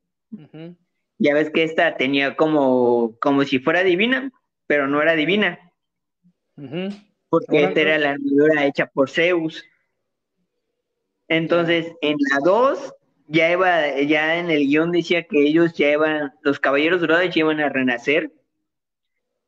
Ya 1.19 1.35
ves 1.35 1.51
que 1.51 1.65
esta 1.65 1.97
tenía 1.97 2.37
como, 2.37 3.17
como 3.21 3.45
si 3.45 3.59
fuera 3.59 3.83
divina, 3.83 4.31
pero 4.67 4.87
no 4.87 5.03
era 5.03 5.15
divina. 5.17 5.59
Porque 7.29 7.65
esta 7.65 7.81
era 7.81 7.99
la 7.99 8.11
armadura 8.11 8.65
hecha 8.65 8.87
por 8.87 9.11
Zeus. 9.11 9.65
Entonces, 11.29 11.93
en 12.01 12.17
la 12.31 12.39
2, 12.45 12.95
ya 13.27 13.51
iba, 13.51 14.01
ya 14.01 14.39
en 14.39 14.51
el 14.51 14.67
guion 14.67 14.93
decía 14.93 15.25
que 15.25 15.41
ellos 15.41 15.75
ya 15.75 15.91
iban, 15.91 16.33
los 16.43 16.59
caballeros 16.59 17.01
dorados 17.01 17.35
ya 17.35 17.41
iban 17.41 17.61
a 17.61 17.69
renacer. 17.69 18.33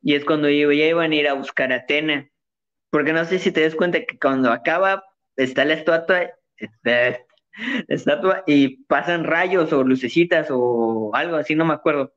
Y 0.03 0.15
es 0.15 0.25
cuando 0.25 0.49
ya 0.49 0.85
iban 0.85 1.11
a 1.11 1.15
ir 1.15 1.27
a 1.27 1.33
buscar 1.33 1.71
a 1.71 1.77
Atena. 1.77 2.29
Porque 2.89 3.13
no 3.13 3.23
sé 3.25 3.39
si 3.39 3.51
te 3.51 3.61
das 3.61 3.75
cuenta 3.75 4.03
que 4.05 4.19
cuando 4.19 4.51
acaba, 4.51 5.03
está 5.37 5.63
la 5.65 5.75
estatua, 5.75 6.31
está, 6.57 7.19
estatua 7.87 8.43
y 8.47 8.83
pasan 8.85 9.23
rayos 9.23 9.71
o 9.73 9.83
lucecitas 9.83 10.47
o 10.49 11.11
algo 11.13 11.35
así, 11.37 11.55
no 11.55 11.65
me 11.65 11.73
acuerdo. 11.73 12.13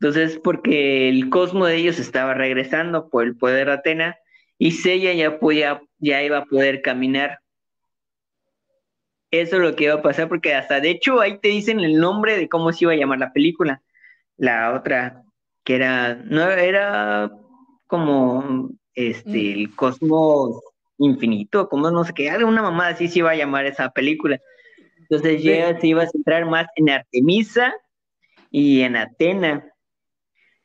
Entonces, 0.00 0.38
porque 0.42 1.08
el 1.08 1.30
cosmo 1.30 1.66
de 1.66 1.76
ellos 1.76 1.98
estaba 1.98 2.34
regresando 2.34 3.08
por 3.08 3.24
el 3.24 3.36
poder 3.36 3.66
de 3.66 3.72
Atena 3.72 4.16
y 4.58 4.72
Sella 4.72 5.12
ya, 5.14 5.38
podía, 5.38 5.80
ya 5.98 6.22
iba 6.22 6.38
a 6.38 6.44
poder 6.44 6.82
caminar. 6.82 7.40
Eso 9.30 9.56
es 9.56 9.62
lo 9.62 9.74
que 9.74 9.84
iba 9.84 9.94
a 9.94 10.02
pasar, 10.02 10.28
porque 10.28 10.54
hasta 10.54 10.80
de 10.80 10.90
hecho 10.90 11.20
ahí 11.20 11.38
te 11.38 11.48
dicen 11.48 11.80
el 11.80 11.96
nombre 11.98 12.36
de 12.36 12.48
cómo 12.48 12.72
se 12.72 12.84
iba 12.84 12.92
a 12.92 12.96
llamar 12.96 13.18
la 13.18 13.32
película. 13.32 13.82
La 14.36 14.74
otra, 14.74 15.22
que 15.64 15.76
era, 15.76 16.14
no 16.14 16.50
era 16.50 17.30
como 17.86 18.70
este, 18.94 19.30
mm. 19.30 19.58
el 19.58 19.74
cosmos 19.74 20.60
infinito, 20.98 21.68
como 21.68 21.90
no 21.90 22.04
sé 22.04 22.12
qué, 22.14 22.30
una 22.44 22.62
mamada 22.62 22.90
así 22.90 23.08
se 23.08 23.20
iba 23.20 23.30
a 23.30 23.36
llamar 23.36 23.66
esa 23.66 23.90
película. 23.90 24.40
Entonces 25.10 25.42
ya 25.42 25.78
se 25.78 25.86
iba 25.86 26.02
a 26.02 26.08
centrar 26.08 26.46
más 26.46 26.66
en 26.76 26.90
Artemisa 26.90 27.74
y 28.50 28.80
en 28.82 28.96
Atena. 28.96 29.70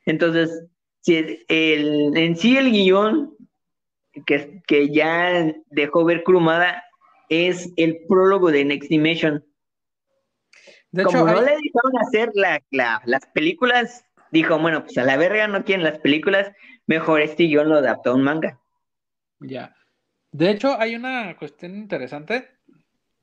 Entonces, 0.06 0.66
el, 1.06 2.16
en 2.16 2.36
sí 2.36 2.56
el 2.56 2.70
guion 2.70 3.36
que, 4.26 4.62
que 4.66 4.88
ya 4.88 5.52
dejó 5.66 6.04
ver 6.04 6.22
Crumada 6.22 6.82
es 7.28 7.72
el 7.76 8.06
prólogo 8.08 8.50
de 8.50 8.64
Next 8.64 8.88
Dimension. 8.88 9.44
De 10.90 11.04
Como 11.04 11.24
no 11.24 11.40
le 11.40 11.56
dejaron 11.56 11.98
hacer 12.00 12.32
las 12.34 13.26
películas, 13.26 14.04
dijo, 14.32 14.58
bueno, 14.58 14.82
pues 14.84 14.98
a 14.98 15.04
la 15.04 15.16
verga 15.16 15.46
no 15.46 15.64
quieren 15.64 15.84
las 15.84 15.98
películas, 15.98 16.50
mejor 16.86 17.20
este 17.20 17.44
guion 17.44 17.68
lo 17.68 17.76
adaptó 17.76 18.10
a 18.10 18.14
un 18.14 18.22
manga. 18.22 18.58
Ya. 19.38 19.76
De 20.32 20.50
hecho, 20.50 20.76
hay 20.78 20.96
una 20.96 21.36
cuestión 21.36 21.76
interesante 21.76 22.48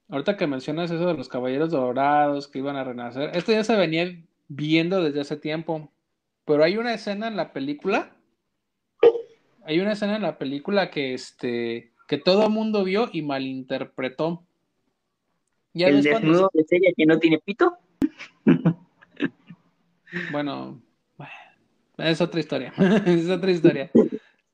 Ahorita 0.10 0.38
que 0.38 0.48
mencionas 0.48 0.90
eso 0.90 1.08
de 1.08 1.14
los 1.16 1.28
caballeros 1.28 1.72
dorados 1.72 2.48
que 2.48 2.60
iban 2.60 2.78
a 2.78 2.84
renacer, 2.84 3.32
esto 3.36 3.52
ya 3.52 3.64
se 3.64 3.76
venía 3.76 4.24
viendo 4.48 5.04
desde 5.04 5.22
hace 5.22 5.36
tiempo, 5.36 5.92
pero 6.46 6.64
hay 6.64 6.78
una 6.78 6.94
escena 6.94 7.28
en 7.28 7.36
la 7.36 7.52
película, 7.52 8.16
hay 9.64 9.80
una 9.82 9.92
escena 9.92 10.16
en 10.16 10.22
la 10.22 10.38
película 10.38 10.90
que 10.90 11.14
este 11.14 11.92
que 12.08 12.18
todo 12.18 12.46
el 12.46 12.54
mundo 12.54 12.86
vio 12.86 13.10
y 13.12 13.22
malinterpretó. 13.22 14.46
¿Ya 15.74 15.90
¿El 15.90 16.02
desnudo 16.02 16.50
de 16.54 16.64
Sella 16.64 16.92
que 16.96 17.06
no 17.06 17.20
tiene 17.20 17.40
pito? 17.40 17.78
bueno, 20.32 20.82
es 21.98 22.22
otra 22.22 22.40
historia, 22.40 22.74
es 23.06 23.30
otra 23.30 23.52
historia. 23.52 23.92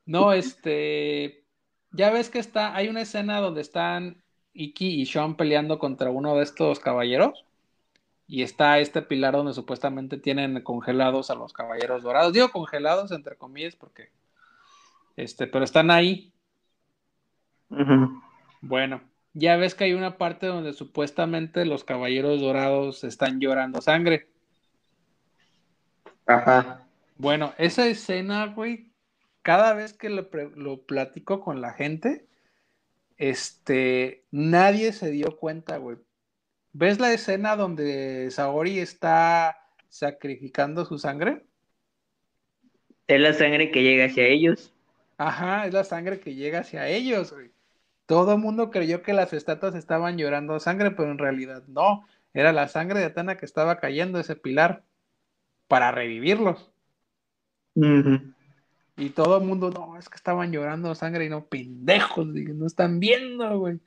No, 0.06 0.34
este, 0.34 1.46
ya 1.92 2.10
ves 2.10 2.30
que 2.30 2.40
está, 2.40 2.76
hay 2.76 2.88
una 2.88 3.02
escena 3.02 3.40
donde 3.40 3.62
están 3.62 4.23
Iki 4.54 5.02
y 5.02 5.06
Sean 5.06 5.36
peleando 5.36 5.80
contra 5.80 6.10
uno 6.10 6.36
de 6.36 6.44
estos 6.44 6.80
caballeros. 6.80 7.46
Y 8.28 8.42
está 8.42 8.80
este 8.80 9.02
pilar 9.02 9.34
donde 9.34 9.54
supuestamente 9.54 10.18
tienen 10.18 10.62
congelados 10.62 11.30
a 11.30 11.36
los 11.36 11.54
caballeros 11.54 12.04
dorados. 12.04 12.34
Digo 12.34 12.50
congelados 12.50 13.12
entre 13.12 13.36
comillas 13.36 13.76
porque. 13.76 14.10
Este, 15.16 15.46
pero 15.46 15.64
están 15.64 15.92
ahí. 15.92 16.32
Bueno, 18.62 19.02
ya 19.34 19.58
ves 19.58 19.76
que 19.76 19.86
hay 19.86 19.94
una 19.94 20.18
parte 20.18 20.48
donde 20.48 20.74
supuestamente 20.74 21.66
los 21.66 21.84
caballeros 21.84 22.40
dorados 22.40 23.04
están 23.04 23.40
llorando 23.40 23.82
sangre. 23.82 24.28
Ajá. 26.26 26.88
Bueno, 27.18 27.54
esa 27.58 27.86
escena, 27.88 28.48
güey, 28.48 28.92
cada 29.42 29.74
vez 29.74 29.94
que 29.94 30.10
lo, 30.10 30.28
lo 30.56 30.82
platico 30.82 31.42
con 31.42 31.62
la 31.62 31.74
gente, 31.74 32.26
este, 33.18 34.26
nadie 34.31 34.94
se 34.94 35.11
dio 35.11 35.38
cuenta, 35.38 35.77
güey. 35.77 35.98
¿Ves 36.72 36.99
la 36.99 37.14
escena 37.14 37.56
donde 37.56 38.30
Saori 38.31 38.80
está 38.80 39.57
sacrificando 39.90 40.85
su 40.85 40.98
sangre? 40.98 41.45
Es 43.07 43.19
la 43.19 43.34
sangre 43.34 43.72
que 43.72 43.84
llega 43.84 44.06
hacia 44.06 44.26
ellos. 44.26 44.73
Ajá, 45.18 45.68
es 45.68 45.73
la 45.73 45.84
sangre 45.84 46.19
que 46.19 46.35
llega 46.35 46.60
hacia 46.60 46.88
ellos, 46.88 47.31
güey. 47.31 47.52
Todo 48.06 48.34
el 48.34 48.40
mundo 48.40 48.72
creyó 48.72 49.02
que 49.03 49.14
las 49.14 49.34
estatuas 49.34 49.76
estaban 49.76 50.18
llorando 50.18 50.60
sangre, 50.60 50.91
pero 50.91 51.11
en 51.11 51.18
realidad 51.18 51.64
no. 51.68 52.06
Era 52.34 52.52
la 52.52 52.68
sangre 52.68 52.99
de 52.99 53.06
Atena 53.06 53.38
que 53.38 53.45
estaba 53.45 53.80
cayendo 53.80 54.19
ese 54.19 54.35
pilar 54.35 54.84
para 55.68 55.91
revivirlos. 55.91 56.72
Y 58.95 59.10
todo 59.10 59.38
el 59.38 59.44
mundo, 59.44 59.72
no, 59.72 59.98
es 59.98 60.07
que 60.07 60.15
estaban 60.15 60.52
llorando 60.52 60.94
sangre 60.94 61.26
y 61.26 61.30
no, 61.30 61.45
pendejos, 61.45 62.28
no 62.28 62.68
están 62.68 62.99
viendo, 62.99 63.57
güey. 63.57 63.80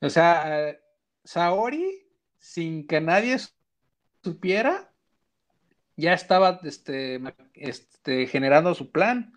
O 0.00 0.10
sea, 0.10 0.76
Saori, 1.24 2.06
sin 2.38 2.86
que 2.86 3.00
nadie 3.00 3.38
supiera, 4.22 4.92
ya 5.96 6.12
estaba 6.12 6.60
este, 6.64 7.20
este, 7.54 8.26
generando 8.26 8.74
su 8.74 8.90
plan. 8.90 9.32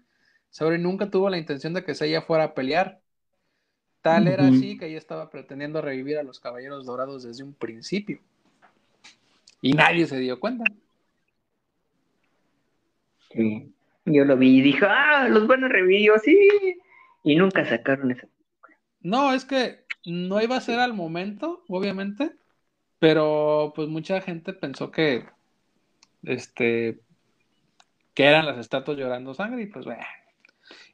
Saori 0.50 0.78
nunca 0.78 1.10
tuvo 1.10 1.30
la 1.30 1.38
intención 1.38 1.74
de 1.74 1.84
que 1.84 1.94
ella 2.02 2.22
fuera 2.22 2.46
a 2.46 2.54
pelear. 2.54 3.02
Tal 4.02 4.28
era 4.28 4.48
así 4.48 4.78
que 4.78 4.88
ella 4.88 4.98
estaba 4.98 5.30
pretendiendo 5.30 5.82
revivir 5.82 6.18
a 6.18 6.24
los 6.24 6.40
caballeros 6.40 6.86
dorados 6.86 7.24
desde 7.24 7.44
un 7.44 7.54
principio. 7.54 8.20
Y 9.62 9.74
nadie 9.74 10.08
se 10.08 10.18
dio 10.18 10.40
cuenta. 10.40 10.64
Sí. 13.32 13.74
Yo 14.10 14.26
lo 14.26 14.38
vi 14.38 14.58
y 14.58 14.62
dije, 14.62 14.86
ah, 14.86 15.28
los 15.30 15.48
van 15.48 15.64
a 15.64 15.68
revivir, 15.68 16.12
sí. 16.24 16.38
Y 17.24 17.36
nunca 17.36 17.64
sacaron 17.66 18.12
esa 18.12 18.28
No, 19.02 19.34
es 19.34 19.46
que 19.46 19.86
no 20.06 20.42
iba 20.42 20.58
a 20.58 20.62
ser 20.62 20.80
al 20.80 20.94
momento, 20.94 21.64
obviamente, 21.68 22.32
pero 22.98 23.72
pues 23.76 23.88
mucha 23.88 24.20
gente 24.22 24.54
pensó 24.54 24.90
que, 24.90 25.26
este, 26.24 27.00
que 28.16 28.26
eran 28.26 28.46
las 28.48 28.58
estatuas 28.58 28.98
llorando 28.98 29.34
sangre 29.36 29.64
y 29.64 29.68
pues 29.68 29.86
bueno. 29.86 30.04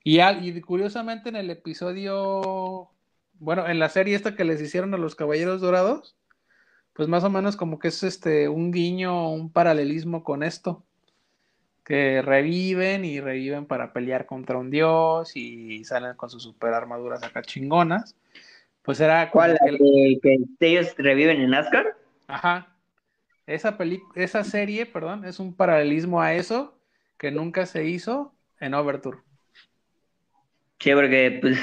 Y, 0.03 0.19
y 0.19 0.61
curiosamente 0.61 1.29
en 1.29 1.37
el 1.37 1.49
episodio, 1.49 2.89
bueno, 3.39 3.67
en 3.67 3.79
la 3.79 3.89
serie 3.89 4.15
esta 4.15 4.35
que 4.35 4.43
les 4.43 4.61
hicieron 4.61 4.93
a 4.93 4.97
los 4.97 5.15
Caballeros 5.15 5.61
Dorados, 5.61 6.17
pues 6.93 7.07
más 7.07 7.23
o 7.23 7.29
menos 7.29 7.55
como 7.55 7.79
que 7.79 7.87
es 7.89 8.03
este 8.03 8.49
un 8.49 8.71
guiño, 8.71 9.31
un 9.31 9.51
paralelismo 9.51 10.23
con 10.23 10.43
esto 10.43 10.85
que 11.85 12.23
reviven 12.23 13.05
y 13.05 13.21
reviven 13.21 13.67
para 13.67 13.93
pelear 13.93 14.25
contra 14.25 14.57
un 14.57 14.71
dios 14.71 15.37
y 15.37 15.85
salen 15.85 16.15
con 16.15 16.31
sus 16.31 16.41
super 16.43 16.73
armaduras 16.73 17.23
acá 17.23 17.43
chingonas. 17.43 18.15
Pues 18.81 18.99
era 18.99 19.29
¿Cuál? 19.29 19.57
Que, 19.63 20.19
que, 20.21 20.37
ellos 20.59 20.95
reviven 20.97 21.41
en 21.41 21.53
Asgard? 21.53 21.93
Ajá. 22.27 22.75
Esa, 23.45 23.77
esa 24.15 24.43
serie, 24.43 24.87
perdón, 24.87 25.25
es 25.25 25.39
un 25.39 25.53
paralelismo 25.53 26.19
a 26.21 26.33
eso 26.33 26.75
que 27.19 27.29
nunca 27.29 27.67
se 27.67 27.85
hizo 27.85 28.33
en 28.59 28.73
Overture. 28.73 29.19
Sí, 30.79 30.91
porque 30.93 31.37
pues 31.39 31.59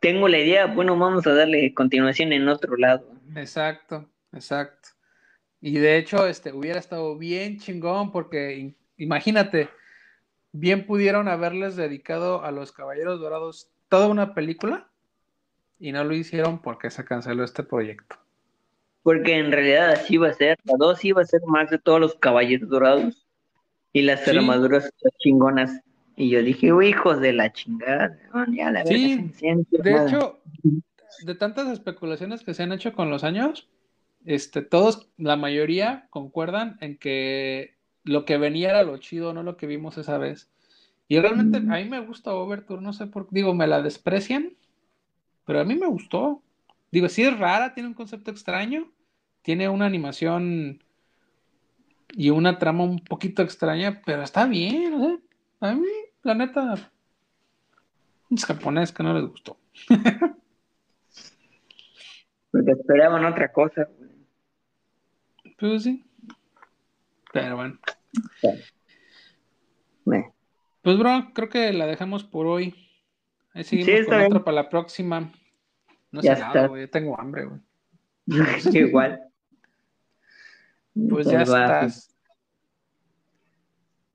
tengo 0.00 0.26
la 0.26 0.38
idea, 0.38 0.66
bueno, 0.66 0.98
vamos 0.98 1.24
a 1.28 1.34
darle 1.34 1.72
continuación 1.72 2.32
en 2.32 2.48
otro 2.48 2.76
lado. 2.76 3.08
Exacto, 3.36 4.08
exacto. 4.32 4.88
Y 5.60 5.78
de 5.78 5.98
hecho, 5.98 6.26
este 6.26 6.52
hubiera 6.52 6.80
estado 6.80 7.16
bien 7.16 7.58
chingón 7.58 8.10
porque 8.10 8.74
imagínate, 9.02 9.68
bien 10.52 10.86
pudieron 10.86 11.28
haberles 11.28 11.76
dedicado 11.76 12.44
a 12.44 12.50
los 12.50 12.72
Caballeros 12.72 13.20
Dorados 13.20 13.70
toda 13.88 14.06
una 14.06 14.34
película 14.34 14.88
y 15.78 15.92
no 15.92 16.04
lo 16.04 16.14
hicieron 16.14 16.60
porque 16.60 16.90
se 16.90 17.04
canceló 17.04 17.44
este 17.44 17.62
proyecto. 17.62 18.16
Porque 19.02 19.36
en 19.36 19.50
realidad 19.50 19.90
así 19.90 20.14
iba 20.14 20.28
a 20.28 20.32
ser, 20.32 20.58
la 20.64 20.74
dos 20.78 21.04
iba 21.04 21.20
a 21.20 21.26
ser 21.26 21.40
más 21.46 21.70
de 21.70 21.78
todos 21.78 22.00
los 22.00 22.14
Caballeros 22.14 22.68
Dorados 22.68 23.26
y 23.92 24.02
las 24.02 24.26
armaduras 24.28 24.90
chingonas. 25.18 25.80
Y 26.14 26.30
yo 26.30 26.42
dije, 26.42 26.72
uy, 26.72 26.88
hijos 26.88 27.20
de 27.20 27.32
la 27.32 27.52
chingada. 27.52 28.16
sí, 28.86 29.32
de 29.70 29.96
hecho, 29.96 30.40
de 31.24 31.34
tantas 31.34 31.68
especulaciones 31.68 32.44
que 32.44 32.54
se 32.54 32.62
han 32.62 32.72
hecho 32.72 32.92
con 32.92 33.10
los 33.10 33.24
años, 33.24 33.68
este, 34.24 34.62
todos, 34.62 35.10
la 35.16 35.36
mayoría 35.36 36.06
concuerdan 36.10 36.78
en 36.80 36.96
que 36.96 37.76
lo 38.04 38.24
que 38.24 38.38
venía 38.38 38.70
era 38.70 38.82
lo 38.82 38.96
chido, 38.98 39.32
no 39.32 39.42
lo 39.42 39.56
que 39.56 39.66
vimos 39.66 39.98
esa 39.98 40.18
vez. 40.18 40.50
Y 41.08 41.18
realmente 41.20 41.58
a 41.58 41.60
mí 41.60 41.84
me 41.84 42.00
gusta 42.00 42.32
Overture, 42.32 42.80
no 42.80 42.92
sé 42.92 43.06
por 43.06 43.26
qué, 43.26 43.36
digo, 43.36 43.54
me 43.54 43.66
la 43.66 43.82
desprecian, 43.82 44.54
pero 45.44 45.60
a 45.60 45.64
mí 45.64 45.74
me 45.74 45.86
gustó. 45.86 46.42
Digo, 46.90 47.08
sí 47.08 47.22
es 47.22 47.38
rara, 47.38 47.74
tiene 47.74 47.88
un 47.88 47.94
concepto 47.94 48.30
extraño, 48.30 48.90
tiene 49.42 49.68
una 49.68 49.86
animación 49.86 50.82
y 52.12 52.30
una 52.30 52.58
trama 52.58 52.84
un 52.84 52.98
poquito 53.00 53.42
extraña, 53.42 54.02
pero 54.04 54.22
está 54.22 54.46
bien, 54.46 54.90
¿no? 54.90 55.20
A 55.60 55.74
mí, 55.74 55.86
la 56.22 56.34
neta, 56.34 56.90
es 58.30 58.44
japonés 58.44 58.92
que 58.92 59.02
no 59.02 59.14
les 59.14 59.28
gustó. 59.28 59.58
Porque 62.50 62.72
esperaban 62.72 63.24
otra 63.24 63.52
cosa. 63.52 63.88
Pues 65.58 65.84
sí. 65.84 66.04
Pero 67.32 67.56
bueno. 67.56 67.78
Pues 70.82 70.98
bro, 70.98 71.30
creo 71.32 71.48
que 71.48 71.72
la 71.72 71.86
dejamos 71.86 72.24
por 72.24 72.46
hoy. 72.46 72.74
Ahí 73.54 73.64
seguimos 73.64 74.06
con 74.06 74.22
otra 74.22 74.44
para 74.44 74.54
la 74.56 74.68
próxima. 74.68 75.32
No 76.10 76.22
sé 76.22 76.30
nada, 76.30 76.66
güey. 76.66 76.88
Tengo 76.88 77.18
hambre, 77.18 77.44
güey. 77.46 77.60
Igual. 78.72 79.20
Pues 81.08 81.26
ya 81.26 81.42
estás. 81.42 82.08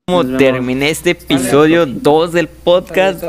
Como 0.06 0.38
terminé 0.38 0.88
este 0.88 1.10
episodio 1.10 1.84
2 1.84 2.32
del 2.32 2.48
podcast, 2.48 3.22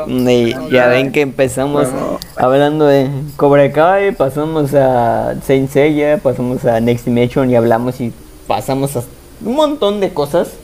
ya 0.70 0.88
ven 0.88 1.12
que 1.12 1.20
empezamos 1.20 1.88
hablando 2.36 2.86
de 2.86 3.10
Cobra 3.36 3.70
Kai, 3.70 4.12
pasamos 4.12 4.72
a 4.72 5.38
Saint 5.42 5.68
Seiya, 5.68 6.16
pasamos 6.22 6.64
a 6.64 6.80
Next 6.80 7.04
Dimension 7.04 7.50
y 7.50 7.56
hablamos 7.56 8.00
y 8.00 8.14
pasamos 8.46 8.96
a 8.96 9.02
un 9.44 9.56
montón 9.56 10.00
de 10.00 10.14
cosas. 10.14 10.56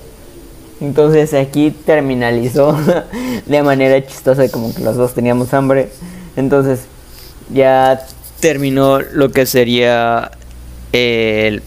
Entonces 0.80 1.34
aquí 1.34 1.70
terminalizó 1.70 2.76
de 3.46 3.62
manera 3.62 4.04
chistosa, 4.06 4.48
como 4.48 4.74
que 4.74 4.82
los 4.82 4.96
dos 4.96 5.14
teníamos 5.14 5.52
hambre. 5.54 5.88
Entonces 6.36 6.80
ya 7.52 8.06
terminó 8.40 9.00
lo 9.00 9.30
que 9.30 9.46
sería 9.46 10.32
el 10.92 11.62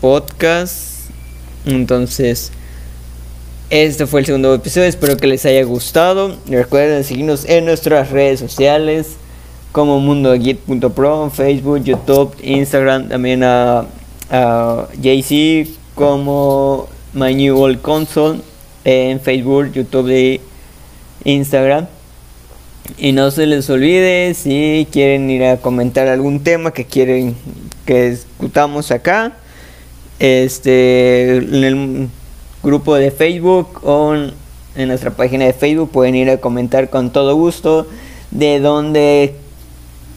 podcast. 0.00 1.10
Entonces 1.64 2.52
este 3.68 4.06
fue 4.06 4.20
el 4.20 4.26
segundo 4.26 4.54
episodio, 4.54 4.86
espero 4.86 5.16
que 5.16 5.26
les 5.26 5.44
haya 5.44 5.64
gustado. 5.64 6.36
Recuerden 6.46 7.02
seguirnos 7.02 7.44
en 7.46 7.64
nuestras 7.64 8.10
redes 8.10 8.38
sociales 8.38 9.16
como 9.72 9.98
mundogeek.pro, 9.98 11.30
Facebook, 11.30 11.82
YouTube, 11.82 12.36
Instagram, 12.42 13.08
también 13.08 13.42
a, 13.42 13.86
JC 15.00 15.68
como 15.96 16.88
My 17.16 17.34
New 17.34 17.58
Old 17.58 17.80
Console 17.80 18.40
en 18.84 19.20
Facebook, 19.20 19.72
YouTube 19.72 20.10
y 20.10 20.38
Instagram. 21.24 21.86
Y 22.98 23.12
no 23.12 23.30
se 23.30 23.46
les 23.46 23.70
olvide 23.70 24.34
si 24.34 24.86
quieren 24.92 25.30
ir 25.30 25.42
a 25.44 25.56
comentar 25.56 26.08
algún 26.08 26.40
tema 26.40 26.72
que 26.72 26.84
quieren 26.84 27.34
que 27.86 28.10
discutamos 28.10 28.90
acá. 28.90 29.32
Este 30.18 31.38
en 31.38 31.64
el 31.64 32.08
grupo 32.62 32.94
de 32.96 33.10
Facebook 33.10 33.80
o 33.82 34.14
en 34.14 34.88
nuestra 34.88 35.10
página 35.10 35.46
de 35.46 35.54
Facebook. 35.54 35.90
Pueden 35.92 36.16
ir 36.16 36.28
a 36.28 36.36
comentar 36.36 36.90
con 36.90 37.12
todo 37.12 37.34
gusto 37.34 37.86
de 38.30 38.60
donde 38.60 39.36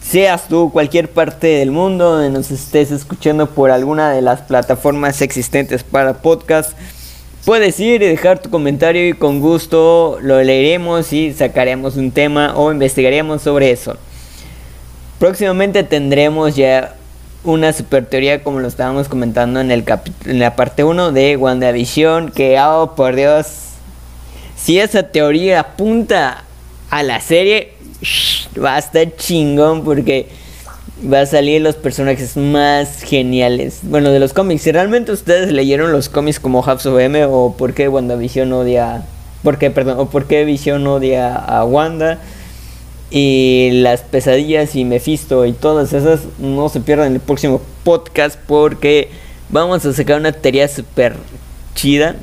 seas 0.09 0.47
tú, 0.47 0.71
cualquier 0.71 1.07
parte 1.07 1.45
del 1.45 1.69
mundo, 1.69 2.13
donde 2.13 2.31
nos 2.31 2.49
estés 2.49 2.89
escuchando 2.89 3.47
por 3.51 3.69
alguna 3.69 4.11
de 4.11 4.23
las 4.23 4.41
plataformas 4.41 5.21
existentes 5.21 5.83
para 5.83 6.21
podcast. 6.21 6.75
Puedes 7.45 7.79
ir 7.79 8.01
y 8.01 8.07
dejar 8.07 8.41
tu 8.41 8.49
comentario 8.49 9.07
y 9.07 9.13
con 9.13 9.39
gusto 9.39 10.17
lo 10.21 10.41
leeremos 10.41 11.13
y 11.13 11.31
sacaremos 11.31 11.95
un 11.95 12.09
tema 12.09 12.55
o 12.55 12.71
investigaremos 12.71 13.43
sobre 13.43 13.69
eso. 13.69 13.97
Próximamente 15.19 15.83
tendremos 15.83 16.55
ya 16.55 16.95
una 17.43 17.71
super 17.71 18.05
teoría 18.05 18.43
como 18.43 18.61
lo 18.61 18.67
estábamos 18.67 19.09
comentando 19.09 19.61
en, 19.61 19.69
el 19.69 19.83
en 20.25 20.39
la 20.39 20.55
parte 20.55 20.83
1 20.83 21.11
de 21.11 21.37
WandaVision 21.37 22.31
que 22.31 22.59
oh 22.59 22.95
por 22.95 23.15
Dios 23.15 23.47
si 24.57 24.77
esa 24.77 25.03
teoría 25.03 25.61
apunta 25.61 26.43
a 26.89 27.01
la 27.03 27.21
serie 27.21 27.78
va 28.61 28.75
a 28.75 28.79
estar 28.79 29.15
chingón 29.15 29.83
porque 29.83 30.27
va 31.11 31.21
a 31.21 31.25
salir 31.25 31.61
los 31.61 31.75
personajes 31.75 32.35
más 32.37 33.01
geniales. 33.01 33.79
Bueno 33.83 34.11
de 34.11 34.19
los 34.19 34.33
cómics. 34.33 34.63
Si 34.63 34.71
realmente 34.71 35.11
ustedes 35.11 35.51
leyeron 35.51 35.91
los 35.91 36.09
cómics 36.09 36.39
como 36.39 36.61
House 36.61 36.85
of 36.85 36.99
o 37.29 37.55
por 37.57 37.73
qué 37.73 37.87
WandaVision 37.87 38.51
odia 38.53 39.03
por 39.43 39.57
qué 39.57 39.71
perdón 39.71 39.99
o 39.99 40.09
por 40.09 40.25
qué 40.25 40.43
Vision 40.45 40.85
odia 40.87 41.35
a 41.35 41.63
Wanda 41.63 42.19
y 43.11 43.69
las 43.73 44.01
pesadillas 44.01 44.75
y 44.75 44.85
Mephisto 44.85 45.45
y 45.45 45.53
todas 45.53 45.93
esas 45.93 46.21
no 46.37 46.69
se 46.69 46.81
pierdan 46.81 47.13
el 47.13 47.19
próximo 47.19 47.61
podcast 47.83 48.39
porque 48.47 49.09
vamos 49.49 49.85
a 49.85 49.93
sacar 49.93 50.19
una 50.19 50.31
teoría 50.31 50.67
súper 50.67 51.15
chida 51.73 52.15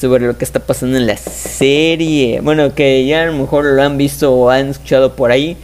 sobre 0.00 0.26
lo 0.26 0.38
que 0.38 0.44
está 0.44 0.60
pasando 0.60 0.96
en 0.96 1.06
la 1.06 1.16
serie. 1.16 2.40
Bueno, 2.40 2.74
que 2.74 3.04
ya 3.06 3.22
a 3.22 3.26
lo 3.26 3.34
mejor 3.34 3.64
lo 3.64 3.82
han 3.82 3.98
visto 3.98 4.32
o 4.32 4.50
han 4.50 4.68
escuchado 4.68 5.14
por 5.14 5.30
ahí. 5.30 5.56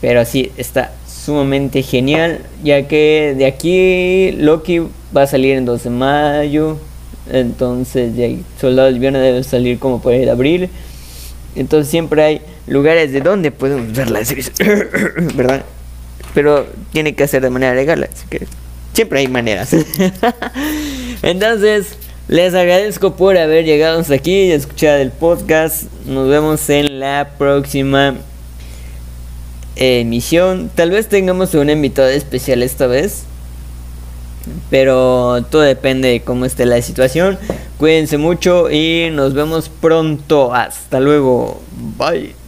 Pero 0.00 0.24
sí, 0.24 0.52
está 0.56 0.92
sumamente 1.06 1.82
genial. 1.82 2.40
Ya 2.62 2.86
que 2.88 3.34
de 3.36 3.46
aquí 3.46 4.32
Loki 4.32 4.80
va 5.16 5.22
a 5.22 5.26
salir 5.26 5.56
en 5.56 5.64
2 5.64 5.84
de 5.84 5.90
mayo. 5.90 6.78
Entonces, 7.30 8.16
de 8.16 8.24
ahí, 8.24 8.44
Soldados 8.60 8.98
Viernes 8.98 9.22
debe 9.22 9.42
salir 9.44 9.78
como 9.78 10.02
por 10.02 10.12
el 10.12 10.28
abril. 10.28 10.68
Entonces 11.54 11.90
siempre 11.90 12.22
hay 12.22 12.42
lugares 12.66 13.12
de 13.12 13.20
donde 13.20 13.50
podemos 13.50 13.92
ver 13.92 14.10
las 14.10 14.28
series, 14.28 14.52
¿verdad? 15.34 15.64
Pero 16.34 16.66
tiene 16.92 17.14
que 17.14 17.24
hacer 17.24 17.42
de 17.42 17.50
manera 17.50 17.74
legal, 17.74 18.08
así 18.10 18.26
que 18.28 18.46
siempre 18.94 19.20
hay 19.20 19.28
maneras. 19.28 19.74
Entonces, 21.22 21.96
les 22.28 22.54
agradezco 22.54 23.16
por 23.16 23.36
haber 23.36 23.64
llegado 23.64 24.00
hasta 24.00 24.14
aquí 24.14 24.44
y 24.44 24.52
escuchar 24.52 25.00
el 25.00 25.10
podcast. 25.10 25.84
Nos 26.06 26.28
vemos 26.28 26.68
en 26.70 27.00
la 27.00 27.30
próxima 27.36 28.14
emisión. 29.76 30.70
Tal 30.74 30.90
vez 30.90 31.08
tengamos 31.08 31.54
un 31.54 31.70
invitado 31.70 32.08
especial 32.08 32.62
esta 32.62 32.86
vez. 32.86 33.24
Pero 34.70 35.44
todo 35.50 35.62
depende 35.62 36.08
de 36.08 36.20
cómo 36.22 36.44
esté 36.44 36.66
la 36.66 36.80
situación. 36.82 37.38
Cuídense 37.78 38.18
mucho 38.18 38.70
y 38.70 39.10
nos 39.12 39.34
vemos 39.34 39.68
pronto. 39.68 40.54
Hasta 40.54 41.00
luego. 41.00 41.60
Bye. 41.98 42.41